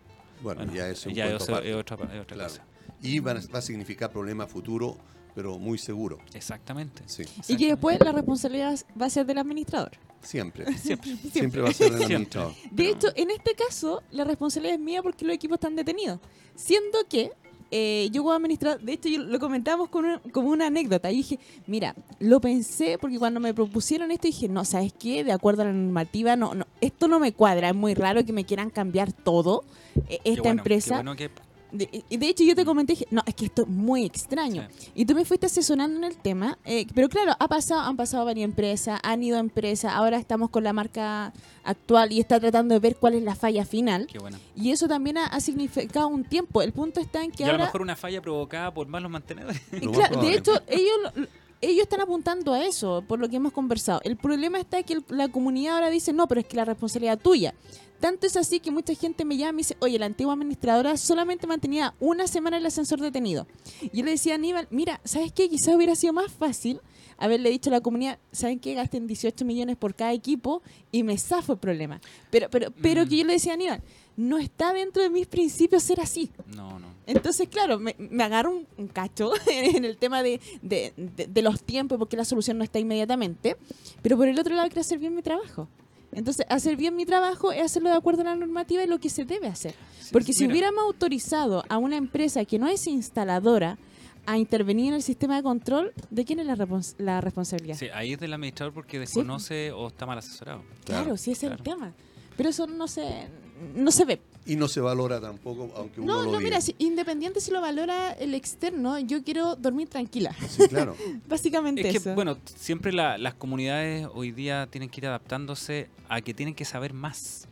Bueno, 0.43 0.61
bueno, 0.63 0.75
ya 0.75 0.89
eso 0.89 1.01
es 1.03 1.07
un 1.07 1.15
ya 1.15 1.27
es, 1.27 1.43
otra, 1.43 1.59
es 1.61 1.75
otra 1.77 1.97
Claro. 1.97 2.43
cosa. 2.49 2.63
Y 3.03 3.19
va 3.21 3.33
a, 3.53 3.61
significar 3.61 4.11
problema 4.11 4.47
futuro, 4.47 4.97
pero 5.35 5.59
muy 5.59 5.77
seguro. 5.79 6.19
Exactamente. 6.35 7.03
Sí. 7.07 7.25
Y 7.49 7.57
que 7.57 7.67
después 7.69 7.99
la 8.01 8.13
responsabilidad 8.13 8.79
va 9.01 9.07
a 9.07 9.11
ser 9.11 9.27
del 9.27 9.39
administrador. 9.39 9.93
Siempre. 10.23 10.73
Siempre. 10.79 11.17
Siempre 11.17 11.61
va 11.63 11.69
a 11.69 11.73
ser 11.73 11.91
del 11.91 11.99
Siempre. 12.07 12.15
administrador. 12.17 12.55
De 12.71 12.71
Pero- 12.77 12.91
hecho, 12.91 13.09
en 13.17 13.31
este 13.31 13.55
caso, 13.55 14.03
la 14.11 14.25
responsabilidad 14.25 14.75
es 14.77 14.81
mía 14.81 15.03
porque 15.03 15.25
los 15.25 15.35
equipos 15.35 15.57
están 15.57 15.77
detenidos. 15.77 16.19
Siendo 16.55 16.99
que 17.09 17.31
eh, 17.75 18.09
yo 18.13 18.23
como 18.23 18.35
administrador, 18.35 18.81
de 18.83 18.93
hecho, 18.93 19.09
yo 19.09 19.21
lo 19.23 19.39
comentamos 19.41 19.89
con 19.89 20.05
una- 20.05 20.21
como 20.31 20.51
una 20.51 20.67
anécdota. 20.67 21.11
Y 21.11 21.17
dije, 21.17 21.39
mira, 21.67 21.97
lo 22.21 22.39
pensé 22.41 22.99
porque 23.01 23.19
cuando 23.19 23.41
me 23.41 23.55
propusieron 23.55 24.11
esto 24.11 24.29
dije, 24.29 24.47
no, 24.49 24.65
¿sabes 24.65 24.93
qué? 24.93 25.25
De 25.25 25.33
acuerdo 25.33 25.63
a 25.63 25.65
la 25.65 25.73
normativa, 25.73 26.37
no, 26.37 26.55
no, 26.55 26.67
esto 26.83 27.09
no 27.09 27.19
me 27.19 27.33
cuadra. 27.33 27.71
Es 27.71 27.75
muy 27.75 27.95
raro 27.95 28.25
que 28.25 28.33
me 28.33 28.45
quieran 28.45 28.69
cambiar 28.71 29.13
todo 29.13 29.65
eh, 30.09 30.19
Qué 30.23 30.31
esta 30.33 30.43
bueno, 30.43 30.61
empresa. 30.61 30.89
qué 30.89 30.95
bueno 30.97 31.17
que- 31.17 31.31
De, 31.73 32.05
y 32.11 32.17
de 32.19 32.29
hecho, 32.29 32.45
yo 32.45 32.55
te 32.55 32.65
comenté, 32.67 32.93
dije, 32.93 33.07
no, 33.11 33.23
es 33.27 33.35
que 33.35 33.47
esto 33.47 33.63
es 33.63 33.69
muy 33.69 34.05
extraño. 34.05 34.69
Y 34.95 35.07
tú 35.07 35.15
me 35.15 35.25
fuiste 35.25 35.47
asesorando 35.47 35.97
en 35.97 36.05
el 36.05 36.17
tema, 36.19 36.59
eh, 36.65 36.87
pero 36.95 37.09
claro, 37.09 37.33
ha 37.39 37.49
pasado, 37.49 37.81
han 37.81 37.97
pasado 37.97 38.25
varias 38.27 38.45
empresas, 38.45 39.01
han 39.03 39.23
ido 39.23 39.39
a 39.39 39.41
empresas, 39.41 39.93
ahora 39.95 40.19
estamos 40.19 40.51
con 40.51 40.65
la 40.65 40.73
marca 40.75 41.33
actual 41.65 42.13
y 42.13 42.21
está 42.21 42.39
tratando 42.39 42.75
de 42.75 42.81
ver 42.81 42.97
cuál 42.97 43.15
es 43.15 43.23
la 43.23 43.35
falla 43.35 43.65
final. 43.65 44.07
qué 44.07 44.19
bueno. 44.19 44.39
Y 44.55 44.71
eso 44.71 44.87
también 44.87 45.17
ha, 45.17 45.27
ha 45.27 45.41
significado 45.41 46.09
un 46.09 46.25
tiempo. 46.25 46.61
El 46.61 46.73
punto 46.73 47.01
está 47.01 47.23
en 47.25 47.31
que 47.31 47.43
Y 47.43 47.45
a 47.45 47.49
lo 47.49 47.53
ahora... 47.55 47.65
mejor 47.65 47.83
una 47.83 47.97
falla 47.97 48.21
provocada 48.21 48.73
por 48.75 48.87
malos 48.87 49.11
mantenedores. 49.11 49.61
y 49.73 49.87
claro, 49.89 50.21
de 50.21 50.35
hecho, 50.35 50.53
ellos, 50.69 50.93
lo- 51.17 51.27
ellos 51.63 51.83
están 51.85 52.01
apuntando 52.01 52.53
a 52.53 52.65
eso, 52.67 53.03
por 53.07 53.19
lo 53.19 53.29
que 53.29 53.37
hemos 53.37 53.53
conversado. 53.53 54.01
El 54.05 54.17
problema 54.17 54.59
está 54.59 54.83
que 54.83 54.95
el- 54.95 55.05
la 55.09 55.29
comunidad 55.29 55.77
ahora 55.77 55.91
dice, 55.91 56.13
no, 56.13 56.27
pero 56.27 56.41
es 56.41 56.47
que 56.47 56.57
la 56.57 56.65
responsabilidad 56.65 57.19
tuya. 57.19 57.55
Tanto 58.03 58.27
es 58.27 58.37
así 58.37 58.59
que 58.59 58.73
mucha 58.73 58.95
gente 58.97 59.25
me 59.25 59.37
llama 59.37 59.51
y 59.51 59.53
me 59.53 59.59
dice, 59.59 59.77
oye, 59.79 59.97
la 59.97 60.07
antigua 60.07 60.33
administradora 60.33 60.97
solamente 60.97 61.47
mantenía 61.47 61.95
una 62.01 62.27
semana 62.27 62.57
el 62.57 62.67
ascensor 62.67 63.01
detenido. 63.01 63.47
Y 63.81 63.97
yo 63.99 64.05
le 64.05 64.11
decía 64.11 64.33
a 64.33 64.35
Aníbal, 64.35 64.67
mira, 64.71 65.01
¿sabes 65.05 65.31
qué? 65.33 65.49
Quizás 65.49 65.77
hubiera 65.77 65.95
sido 65.95 66.13
más 66.13 66.33
fácil 66.33 66.81
haberle 67.17 67.51
dicho 67.51 67.71
a 67.71 67.75
la 67.75 67.81
comunidad, 67.81 68.19
¿saben 68.33 68.59
qué? 68.59 68.75
Gasten 68.75 69.07
18 69.07 69.45
millones 69.45 69.77
por 69.77 69.95
cada 69.95 70.13
equipo 70.13 70.63
y 70.91 71.05
me 71.05 71.17
zafo 71.17 71.53
el 71.53 71.59
problema. 71.61 72.01
Pero, 72.33 72.51
pero, 72.51 72.73
pero 72.73 73.05
Mm. 73.05 73.09
que 73.09 73.17
yo 73.19 73.25
le 73.25 73.35
decía 73.35 73.53
a 73.53 73.55
Aníbal, 73.55 73.83
no 74.17 74.39
está 74.39 74.73
dentro 74.73 75.01
de 75.05 75.09
mis 75.09 75.29
principios 75.29 75.85
ser 75.85 76.01
así. 76.01 76.29
No, 76.57 76.81
no. 76.81 76.89
Entonces, 77.07 77.49
claro, 77.49 77.79
me, 77.79 77.95
me 77.99 78.25
agarro 78.25 78.51
un, 78.51 78.67
un 78.79 78.89
cacho 78.89 79.31
en 79.49 79.85
el 79.85 79.97
tema 79.97 80.25
de, 80.25 80.41
de- 80.63 80.93
de- 80.97 81.29
de 81.29 81.43
los 81.43 81.63
tiempos, 81.63 81.99
porque 81.99 82.17
la 82.17 82.25
solución 82.25 82.59
no 82.59 82.65
está 82.65 82.81
inmediatamente, 82.81 83.57
pero 84.03 84.17
por 84.17 84.27
el 84.27 84.37
otro 84.41 84.57
lado 84.57 84.67
quiero 84.69 84.81
hacer 84.81 84.99
bien 84.99 85.15
mi 85.15 85.23
trabajo. 85.23 85.69
Entonces, 86.13 86.45
hacer 86.51 86.77
bien 86.77 86.95
mi 86.95 87.07
trabajo 87.07 87.53
es 87.53 87.63
hacerlo 87.63 87.89
de 87.91 87.97
acuerdo 87.97 88.21
a 88.23 88.25
la 88.25 88.37
normativa 88.37 88.83
y 88.85 88.87
lo 88.87 88.99
que 89.01 89.09
se 89.09 89.25
debe 89.25 89.47
hacer. 89.49 89.75
Sí, 90.01 90.11
Porque 90.13 90.33
si 90.33 90.43
mira, 90.45 90.53
hubiéramos 90.53 90.83
autorizado 90.85 91.65
a 91.69 91.79
una 91.79 91.97
empresa 91.97 92.45
que 92.45 92.59
no 92.59 92.69
es 92.69 92.87
instaladora 92.87 93.79
a 94.27 94.39
intervenir 94.39 94.89
en 94.89 94.95
el 94.95 95.03
sistema 95.03 95.37
de 95.37 95.43
control, 95.43 95.93
¿de 96.11 96.25
quién 96.25 96.39
es 96.39 96.47
la, 96.47 96.55
respons- 96.55 96.95
la 96.99 97.21
responsabilidad? 97.21 97.77
sí, 97.77 97.87
ahí 97.95 98.13
es 98.13 98.21
del 98.21 98.33
administrador 98.35 98.73
porque 98.73 98.99
desconoce 98.99 99.73
o 99.73 99.89
está 99.89 100.07
mal 100.07 100.19
asesorado. 100.19 100.63
Claro, 100.85 101.17
sí 101.17 101.33
ese 101.33 101.47
es 101.47 101.53
el 101.53 101.59
claro. 101.59 101.79
tema. 101.81 101.93
Pero 102.37 102.49
eso 102.51 102.67
no 102.67 102.87
se, 102.89 103.29
no 103.75 103.91
se 103.91 104.05
ve. 104.05 104.21
Y 104.45 104.57
no 104.57 104.67
se 104.67 104.81
valora 104.81 105.21
tampoco, 105.21 105.71
aunque 105.77 106.01
uno 106.01 106.17
No, 106.17 106.23
lo 106.25 106.33
no, 106.33 106.41
mira, 106.41 106.61
si- 106.61 106.75
independiente 106.79 107.41
si 107.41 107.51
lo 107.53 107.61
valora 107.61 108.11
el 108.13 108.35
externo, 108.35 108.99
yo 108.99 109.23
quiero 109.23 109.55
dormir 109.55 109.89
tranquila. 109.89 110.35
Sí, 110.49 110.67
claro. 110.69 110.97
Básicamente 111.29 111.89
Es 111.89 112.03
que, 112.03 112.15
bueno, 112.15 112.37
siempre 112.45 112.93
la- 112.93 113.19
las 113.19 113.35
comunidades 113.35 114.09
hoy 114.15 114.33
día 114.33 114.67
tienen 114.69 114.89
que 114.91 115.01
ir 115.01 115.07
adaptándose 115.07 115.89
a 116.09 116.21
que 116.21 116.35
tienen 116.35 116.55
que 116.57 116.65
saber 116.65 116.93
más. 116.93 117.47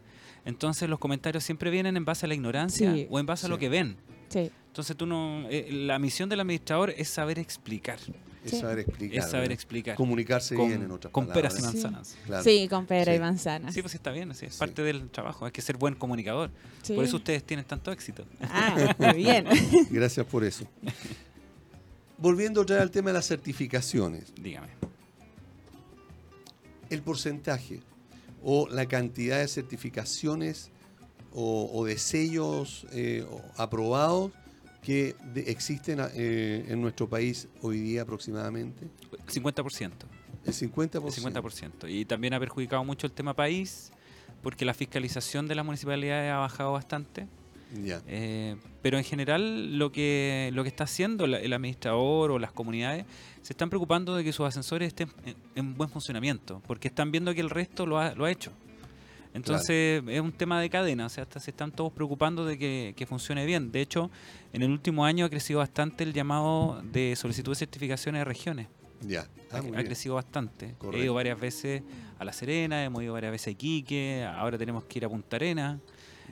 Entonces 0.45 0.89
los 0.89 0.99
comentarios 0.99 1.45
siempre 1.45 1.71
vienen 1.71 1.97
en 1.97 2.05
base 2.05 2.27
a 2.27 2.29
la 2.29 2.35
ignorancia 2.35 2.93
Sí. 2.93 3.07
o 3.11 3.21
en 3.21 3.27
base 3.27 3.47
a 3.47 3.49
lo 3.49 3.59
que 3.59 3.69
ven. 3.69 3.97
Sí. 4.29 4.51
Entonces 4.69 4.97
tú 4.97 5.07
no... 5.07 5.45
eh, 5.51 5.69
la 5.71 5.99
misión 5.99 6.29
del 6.29 6.41
administrador 6.41 6.91
es 6.97 7.09
saber 7.09 7.39
explicar. 7.39 7.99
Es 8.45 8.53
Sí. 8.53 8.61
saber 8.61 8.79
explicar. 8.81 9.19
es 9.25 9.31
saber 9.31 9.53
explicar. 9.53 9.97
Comunicarse 9.97 10.55
con, 10.55 10.69
bien, 10.69 10.83
en 10.83 10.91
otras 10.91 11.13
con 11.13 11.27
peras 11.29 11.55
y 11.55 11.57
Sí. 11.59 11.63
manzanas. 11.63 12.17
Claro. 12.25 12.43
Sí, 12.43 12.69
con 12.69 12.87
pera 12.87 13.15
y 13.15 13.19
manzanas. 13.21 13.75
Sí, 13.75 13.83
pues 13.83 13.95
está 13.95 14.11
bien, 14.13 14.35
sí, 14.35 14.47
es 14.47 14.55
Sí. 14.55 14.59
parte 14.59 14.83
del 14.83 15.11
trabajo. 15.11 15.45
Hay 15.45 15.53
que 15.53 15.61
ser 15.61 15.77
buen 15.77 15.95
comunicador. 15.95 16.51
Sí. 16.83 16.95
Por 16.95 17.05
eso 17.05 17.17
ustedes 17.17 17.45
tienen 17.45 17.67
tanto 17.67 17.93
éxito. 17.93 18.25
Ah, 18.41 18.95
muy 18.99 19.13
bien. 19.15 19.45
Gracias 19.91 20.25
por 20.27 20.43
eso. 20.45 20.65
Volviendo 22.17 22.63
otra 22.63 22.77
vez 22.77 22.83
al 22.83 22.91
tema 22.91 23.11
de 23.11 23.15
las 23.15 23.27
certificaciones, 23.27 24.33
Dígame. 24.41 24.69
el 26.91 27.03
porcentaje 27.03 27.81
o 28.43 28.69
la 28.69 28.87
cantidad 28.87 29.39
de 29.39 29.49
certificaciones 29.49 30.71
o, 31.33 31.71
o 31.73 31.85
de 31.85 31.99
sellos 31.99 32.87
eh, 32.93 33.25
aprobados 33.57 34.33
que 34.83 35.15
de- 35.35 35.51
existen 35.51 35.99
eh, 36.15 36.65
en 36.69 36.81
nuestro 36.81 37.09
país 37.09 37.49
hoy 37.63 37.81
día 37.81 38.03
aproximadamente. 38.03 38.87
50%. 39.29 39.91
El 40.47 40.53
50%. 40.55 40.95
El 40.95 41.35
50%. 41.35 41.89
Y 41.91 42.05
también 42.05 42.35
ha 42.35 42.41
perjudicado 42.41 42.83
mucho 42.85 43.07
el 43.07 43.13
tema 43.13 43.35
país, 43.35 43.93
porque 44.43 44.65
la 44.65 44.73
fiscalización 44.75 45.49
de 45.49 45.55
las 45.55 45.65
municipalidades 45.67 46.33
ha 46.33 46.39
bajado 46.39 46.73
bastante. 46.73 47.27
Ya. 47.85 48.03
Eh, 48.09 48.57
pero 48.83 48.99
en 48.99 49.05
general 49.05 49.79
lo 49.79 49.93
que, 49.93 50.51
lo 50.55 50.63
que 50.65 50.69
está 50.71 50.85
haciendo 50.85 51.27
la- 51.29 51.39
el 51.39 51.53
administrador 51.53 52.33
o 52.33 52.39
las 52.41 52.51
comunidades 52.51 53.05
se 53.43 53.53
están 53.53 53.69
preocupando 53.71 54.17
de 54.17 54.25
que 54.25 54.33
sus 54.33 54.45
ascensores 54.47 54.89
estén 54.89 55.09
en, 55.25 55.37
en 55.55 55.77
buen 55.77 55.89
funcionamiento, 55.89 56.61
porque 56.67 56.89
están 56.89 57.13
viendo 57.13 57.33
que 57.33 57.41
el 57.41 57.51
resto 57.51 57.87
lo 57.87 57.99
ha, 58.01 58.13
lo 58.15 58.25
ha 58.25 58.31
hecho. 58.31 58.51
Entonces 59.33 60.03
es 60.09 60.21
un 60.21 60.33
tema 60.33 60.61
de 60.61 60.69
cadena, 60.71 61.07
o 61.07 61.09
sea, 61.09 61.23
hasta 61.23 61.39
se 61.41 61.51
están 61.53 61.71
todos 61.71 61.93
preocupando 61.93 62.45
de 62.45 62.59
que, 62.59 62.95
que 62.97 63.07
funcione 63.07 63.47
bien. 63.47 63.71
De 63.71 63.81
hecho, 63.81 64.11
en 64.53 64.63
el 64.63 64.71
último 64.71 65.05
año 65.05 65.25
ha 65.25 65.31
crecido 65.31 65.59
bastante 65.61 66.03
el 66.05 66.13
llamado 66.13 66.83
de 66.93 67.15
solicitud 67.17 67.53
de 67.53 67.57
certificaciones 67.57 68.21
de 68.21 68.25
regiones. 68.25 68.67
Ya. 69.07 69.23
Ha, 69.53 69.59
Ah, 69.59 69.63
ha 69.77 69.85
crecido 69.85 70.15
bastante. 70.17 70.67
He 70.67 70.75
Correcto. 70.75 71.03
ido 71.05 71.15
varias 71.15 71.39
veces 71.41 71.83
a 72.19 72.25
La 72.25 72.33
Serena, 72.33 72.85
hemos 72.85 73.03
ido 73.03 73.13
varias 73.15 73.33
veces 73.33 73.49
a 73.49 73.51
Iquique, 73.51 74.25
ahora 74.25 74.59
tenemos 74.59 74.85
que 74.85 74.99
ir 74.99 75.05
a 75.05 75.09
Punta 75.09 75.37
Arena. 75.37 75.81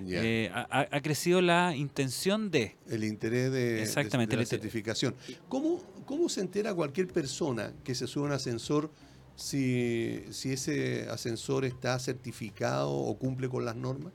Ya. 0.05 0.21
Eh, 0.23 0.51
ha, 0.55 1.01
crecido 1.01 1.41
la 1.41 1.75
intención 1.75 2.51
de... 2.53 2.77
el 2.89 3.03
interés 3.03 3.51
de, 3.51 3.73
de- 3.75 3.83
Exactamente, 3.83 4.37
de 4.37 4.43
la 4.43 4.47
certificación. 4.47 5.15
¿Cómo, 5.49 5.83
¿Cómo 6.05 6.29
se 6.29 6.41
entera 6.41 6.73
cualquier 6.75 7.09
persona 7.09 7.73
que 7.83 7.97
se 7.97 8.07
sube 8.07 8.25
a 8.25 8.27
un 8.29 8.33
ascensor 8.33 8.93
si, 9.39 10.25
si 10.31 10.53
ese 10.53 11.09
ascensor 11.11 11.65
está 11.65 11.97
certificado 12.01 12.91
o 12.91 13.17
cumple 13.17 13.49
con 13.49 13.65
las 13.65 13.77
normas? 13.77 14.13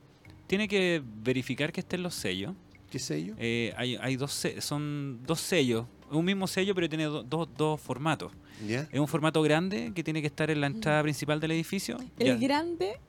Tiene 0.48 0.68
que 0.68 1.02
verificar 1.24 1.72
que 1.72 1.80
estén 1.80 2.04
los 2.04 2.14
sellos. 2.14 2.54
¿Qué 2.92 3.00
sello? 3.00 3.34
Eh, 3.40 3.74
hay, 3.78 3.96
hay 3.96 4.18
dos 4.18 4.34
se- 4.34 4.60
son 4.62 5.22
dos 5.26 5.40
sellos, 5.40 5.86
un 6.12 6.26
mismo 6.26 6.46
sello 6.46 6.76
pero 6.76 6.90
tiene 6.90 7.06
do- 7.06 7.24
dos- 7.24 7.48
dos 7.58 7.80
formatos. 7.82 8.32
¿Ya? 8.68 8.88
Es 8.92 9.00
un 9.00 9.08
formato 9.08 9.42
grande 9.42 9.94
que 9.96 10.04
tiene 10.04 10.20
que 10.22 10.28
estar 10.28 10.52
en 10.52 10.60
la 10.62 10.68
entrada 10.68 11.02
principal 11.02 11.40
del 11.40 11.52
edificio. 11.52 11.98
El 12.20 12.28
Ya, 12.28 12.36
grande, 12.48 13.00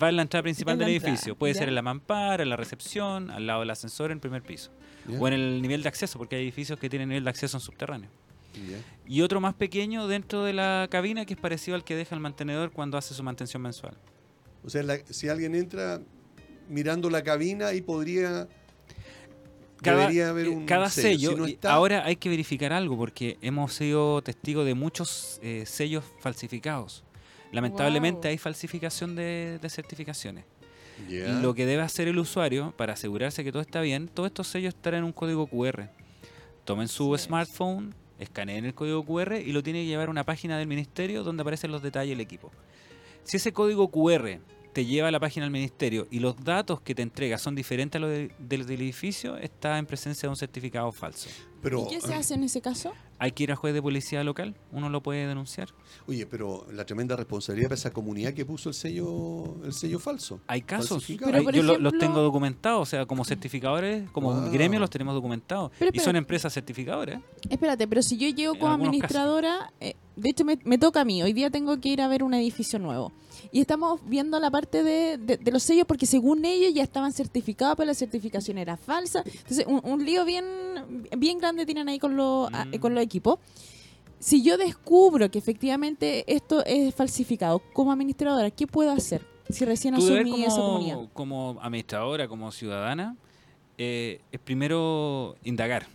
va 0.00 0.08
en 0.08 0.16
la 0.16 0.22
entrada 0.22 0.44
principal 0.44 0.74
En 0.74 0.78
del 0.78 0.88
entrada, 0.90 1.12
edificio. 1.12 1.36
Puede 1.36 1.54
ya. 1.54 1.58
ser 1.58 1.68
en 1.68 1.74
la 1.74 1.82
mampara, 1.82 2.42
en 2.44 2.48
la 2.50 2.56
recepción, 2.56 3.30
al 3.32 3.46
lado 3.48 3.60
del 3.60 3.70
ascensor, 3.70 4.10
en 4.12 4.16
el 4.18 4.20
primer 4.20 4.42
piso. 4.42 4.70
¿Ya? 5.08 5.18
O 5.20 5.26
en 5.28 5.34
el 5.34 5.60
nivel 5.60 5.82
de 5.82 5.88
acceso, 5.88 6.18
porque 6.18 6.36
hay 6.36 6.42
edificios 6.44 6.78
que 6.78 6.88
tienen 6.88 7.08
nivel 7.10 7.24
de 7.24 7.30
acceso 7.30 7.56
en 7.56 7.60
subterráneo. 7.60 8.08
Y 9.06 9.20
otro 9.22 9.40
más 9.40 9.54
pequeño 9.54 10.06
dentro 10.08 10.44
de 10.44 10.52
la 10.52 10.88
cabina 10.90 11.24
que 11.26 11.34
es 11.34 11.40
parecido 11.40 11.74
al 11.74 11.84
que 11.84 11.94
deja 11.94 12.14
el 12.14 12.20
mantenedor 12.20 12.70
cuando 12.72 12.96
hace 12.96 13.14
su 13.14 13.22
mantención 13.22 13.62
mensual. 13.62 13.96
O 14.64 14.70
sea, 14.70 14.82
la- 14.82 14.98
si 15.10 15.28
alguien 15.28 15.54
entra 15.54 16.00
mirando 16.68 17.10
la 17.10 17.22
cabina 17.22 17.72
y 17.74 17.82
podría... 17.82 18.48
debería 19.82 20.30
haber 20.30 20.46
eh, 20.46 20.50
un 20.50 20.64
cada 20.66 20.88
sello, 20.88 21.30
Si 21.30 21.36
no 21.36 21.46
está, 21.46 21.72
ahora 21.72 22.04
hay 22.06 22.16
que 22.16 22.28
verificar 22.30 22.72
algo 22.72 22.96
porque 22.96 23.36
hemos 23.42 23.74
sido 23.74 24.22
testigos 24.22 24.64
de 24.64 24.74
muchos 24.74 25.38
eh, 25.42 25.64
sellos 25.66 26.04
falsificados. 26.20 27.04
Lamentablemente 27.52 28.28
hay 28.28 28.38
falsificación 28.38 29.14
de, 29.14 29.58
de 29.60 29.68
certificaciones. 29.70 30.44
ya. 31.08 31.28
Lo 31.40 31.54
que 31.54 31.66
debe 31.66 31.82
hacer 31.82 32.08
el 32.08 32.18
usuario 32.18 32.72
para 32.76 32.94
asegurarse 32.94 33.44
que 33.44 33.52
todo 33.52 33.62
está 33.62 33.80
bien, 33.82 34.08
todos 34.08 34.28
estos 34.28 34.48
sellos 34.48 34.74
estarán 34.74 35.00
en 35.00 35.04
un 35.04 35.12
código 35.12 35.46
QR. 35.46 35.90
Tomen 36.64 36.88
su 36.88 37.16
smartphone, 37.18 37.94
escaneen 38.24 38.64
el 38.64 38.74
código 38.74 39.04
QR 39.04 39.36
y 39.36 39.52
lo 39.52 39.62
tiene 39.62 39.80
que 39.80 39.86
llevar 39.86 40.08
a 40.08 40.10
una 40.10 40.24
página 40.24 40.58
del 40.58 40.66
ministerio 40.66 41.22
donde 41.22 41.42
aparecen 41.42 41.70
los 41.70 41.82
detalles 41.82 42.10
del 42.10 42.20
equipo. 42.20 42.50
Si 43.22 43.36
ese 43.36 43.52
código 43.52 43.88
QR 43.88 44.38
te 44.74 44.84
lleva 44.84 45.08
a 45.08 45.10
la 45.10 45.20
página 45.20 45.46
del 45.46 45.52
ministerio 45.52 46.06
y 46.10 46.18
los 46.18 46.36
datos 46.44 46.80
que 46.82 46.94
te 46.94 47.00
entrega 47.02 47.38
son 47.38 47.54
diferentes 47.54 47.96
a 47.98 48.00
los 48.00 48.10
de- 48.10 48.30
del, 48.38 48.66
del 48.66 48.82
edificio, 48.82 49.36
está 49.38 49.78
en 49.78 49.86
presencia 49.86 50.26
de 50.26 50.30
un 50.30 50.36
certificado 50.36 50.90
falso. 50.92 51.30
pero, 51.62 51.86
¿y 51.86 51.94
qué 51.94 52.00
se 52.02 52.12
hace 52.12 52.34
en 52.34 52.44
ese 52.44 52.60
caso? 52.60 52.92
Hay 53.18 53.30
que 53.32 53.44
ir 53.44 53.52
a 53.52 53.56
juez 53.56 53.72
de 53.72 53.80
policía 53.80 54.22
local, 54.24 54.54
uno 54.72 54.88
lo 54.90 55.00
puede 55.02 55.26
denunciar. 55.26 55.68
Oye, 56.08 56.26
pero 56.26 56.66
la 56.72 56.84
tremenda 56.84 57.14
responsabilidad 57.16 57.68
para 57.68 57.76
esa 57.78 57.90
comunidad 57.92 58.34
que 58.34 58.44
puso 58.44 58.68
el 58.68 58.74
sello, 58.74 59.64
el 59.64 59.72
sello 59.72 59.98
falso. 60.00 60.40
Hay 60.48 60.60
casos. 60.62 61.04
Pero, 61.06 61.38
Hay- 61.38 61.46
yo 61.54 61.62
lo- 61.62 61.78
los 61.78 61.96
tengo 61.96 62.20
documentados, 62.20 62.82
o 62.82 62.86
sea, 62.86 63.06
como 63.06 63.24
certificadores, 63.24 64.10
como 64.10 64.32
Wow. 64.34 64.50
gremio 64.50 64.80
los 64.80 64.90
tenemos 64.90 65.14
documentados. 65.14 65.70
Pero, 65.78 65.92
y 65.94 66.00
son 66.00 66.16
empresas 66.16 66.52
certificadoras. 66.52 67.22
Espérate, 67.48 67.86
pero 67.86 68.02
si 68.02 68.18
yo 68.18 68.28
llego 68.28 68.58
como 68.58 68.72
administradora, 68.74 69.72
eh, 69.80 69.94
de 70.16 70.30
hecho 70.30 70.44
me, 70.44 70.58
me 70.64 70.76
toca 70.78 71.00
a 71.02 71.04
mí, 71.04 71.22
hoy 71.22 71.32
día 71.32 71.48
tengo 71.50 71.80
que 71.80 71.88
ir 71.90 72.02
a 72.02 72.08
ver 72.08 72.24
un 72.24 72.34
edificio 72.34 72.78
nuevo. 72.80 73.12
Y 73.52 73.60
estamos 73.60 74.00
viendo 74.08 74.38
la 74.40 74.50
parte 74.50 74.82
de, 74.82 75.18
de- 75.18 75.36
de 75.36 75.50
los 75.52 75.62
sellos 75.62 75.86
porque 75.86 76.06
según 76.06 76.44
ellos 76.44 76.72
ya 76.74 76.82
estaban 76.82 77.12
certificados, 77.12 77.76
pero 77.76 77.86
la 77.86 77.94
certificación 77.94 78.58
era 78.58 78.76
falsa. 78.76 79.22
Entonces, 79.26 79.64
un, 79.66 79.80
un 79.84 80.04
lío 80.04 80.24
bien, 80.24 80.44
bien 81.16 81.38
grande 81.38 81.64
tienen 81.66 81.88
ahí 81.88 81.98
con, 81.98 82.16
los 82.16 82.52
a- 82.52 82.64
Mm. 82.64 82.78
con 82.78 82.94
los 82.94 83.02
equipos. 83.04 83.38
Si 84.18 84.42
yo 84.42 84.56
descubro 84.56 85.30
que 85.30 85.38
efectivamente 85.38 86.24
esto 86.32 86.64
es 86.64 86.94
falsificado 86.94 87.60
como 87.74 87.92
administradora, 87.92 88.50
¿qué 88.50 88.66
puedo 88.66 88.90
hacer? 88.90 89.26
Si 89.50 89.64
recién 89.66 89.94
asumí 89.94 90.42
esa 90.44 90.56
comunidad. 90.56 90.94
como, 91.12 91.52
como 91.52 91.60
administradora, 91.60 92.26
como 92.28 92.50
ciudadana, 92.50 93.16
eh, 93.76 94.20
es 94.32 94.40
primero 94.40 95.36
indagar. 95.44 95.86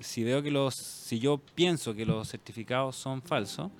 Si 0.00 0.24
veo 0.24 0.42
que 0.42 0.50
los, 0.50 0.74
si 0.74 1.20
yo 1.20 1.38
pienso 1.54 1.94
que 1.94 2.04
los 2.04 2.28
certificados 2.28 2.96
son 2.96 3.22
falsos, 3.22 3.70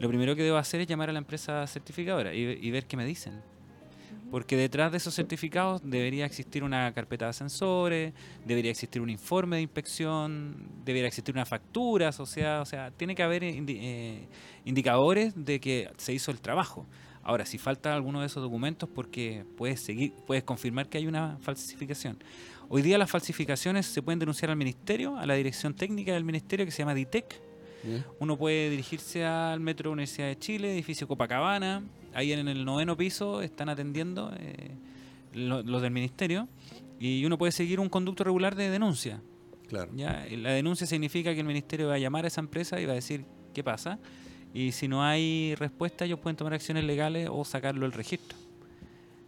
lo 0.00 0.08
primero 0.08 0.34
que 0.34 0.42
debo 0.42 0.56
hacer 0.56 0.80
es 0.80 0.88
llamar 0.88 1.10
a 1.10 1.12
la 1.12 1.18
empresa 1.18 1.64
certificadora 1.66 2.34
y, 2.34 2.58
y 2.60 2.70
ver 2.70 2.86
qué 2.86 2.96
me 2.96 3.04
dicen. 3.04 3.40
Porque 4.30 4.56
detrás 4.56 4.92
de 4.92 4.98
esos 4.98 5.14
certificados 5.14 5.82
debería 5.84 6.24
existir 6.24 6.62
una 6.62 6.92
carpeta 6.92 7.24
de 7.26 7.30
ascensores, 7.30 8.14
debería 8.44 8.70
existir 8.70 9.02
un 9.02 9.10
informe 9.10 9.56
de 9.56 9.62
inspección, 9.62 10.68
debería 10.84 11.08
existir 11.08 11.34
una 11.34 11.44
factura 11.44 12.08
asociada, 12.08 12.62
o 12.62 12.64
sea, 12.64 12.92
tiene 12.92 13.14
que 13.16 13.24
haber 13.24 13.42
indi- 13.42 13.78
eh, 13.80 14.28
indicadores 14.64 15.34
de 15.36 15.58
que 15.58 15.90
se 15.96 16.12
hizo 16.12 16.30
el 16.30 16.40
trabajo. 16.40 16.86
Ahora, 17.22 17.44
si 17.44 17.58
falta 17.58 17.92
alguno 17.92 18.20
de 18.20 18.26
esos 18.26 18.40
documentos, 18.42 18.88
porque 18.88 19.44
puedes 19.56 19.84
seguir, 19.84 20.12
puedes 20.26 20.44
confirmar 20.44 20.88
que 20.88 20.98
hay 20.98 21.06
una 21.08 21.36
falsificación. 21.40 22.16
Hoy 22.68 22.82
día 22.82 22.98
las 22.98 23.10
falsificaciones 23.10 23.86
se 23.86 24.00
pueden 24.00 24.20
denunciar 24.20 24.50
al 24.52 24.56
ministerio, 24.56 25.16
a 25.18 25.26
la 25.26 25.34
dirección 25.34 25.74
técnica 25.74 26.12
del 26.12 26.24
ministerio 26.24 26.64
que 26.64 26.70
se 26.70 26.78
llama 26.78 26.94
DITEC, 26.94 27.42
Uno 28.18 28.36
puede 28.36 28.70
dirigirse 28.70 29.24
al 29.24 29.60
Metro 29.60 29.90
Universidad 29.90 30.28
de 30.28 30.38
Chile, 30.38 30.72
edificio 30.72 31.08
Copacabana. 31.08 31.82
Ahí 32.14 32.32
en 32.32 32.46
el 32.48 32.64
noveno 32.64 32.96
piso 32.96 33.40
están 33.42 33.68
atendiendo. 33.68 34.32
eh, 34.38 34.74
lo- 35.32 35.62
los 35.62 35.80
del 35.80 35.92
ministerio, 35.92 36.48
y 36.98 37.24
uno 37.24 37.38
puede 37.38 37.52
seguir 37.52 37.78
un 37.78 37.88
conducto 37.88 38.24
regular 38.24 38.56
de 38.56 38.68
denuncia. 38.68 39.22
Claro. 39.68 39.88
¿ya? 39.94 40.26
La 40.32 40.50
denuncia 40.50 40.86
significa 40.88 41.32
que 41.32 41.38
el 41.40 41.46
ministerio 41.46 41.86
va 41.86 41.94
a 41.94 41.98
llamar 41.98 42.24
a 42.24 42.28
esa 42.28 42.40
empresa 42.40 42.80
y 42.80 42.86
va 42.86 42.92
a 42.92 42.96
decir 42.96 43.24
qué 43.54 43.62
pasa. 43.62 44.00
Y 44.52 44.72
si 44.72 44.88
no 44.88 45.04
hay 45.04 45.54
respuesta, 45.54 46.04
ellos 46.04 46.18
pueden 46.18 46.36
tomar 46.36 46.52
acciones 46.54 46.82
legales 46.82 47.28
o 47.30 47.44
sacarlo 47.44 47.82
del 47.82 47.92
registro. 47.92 48.36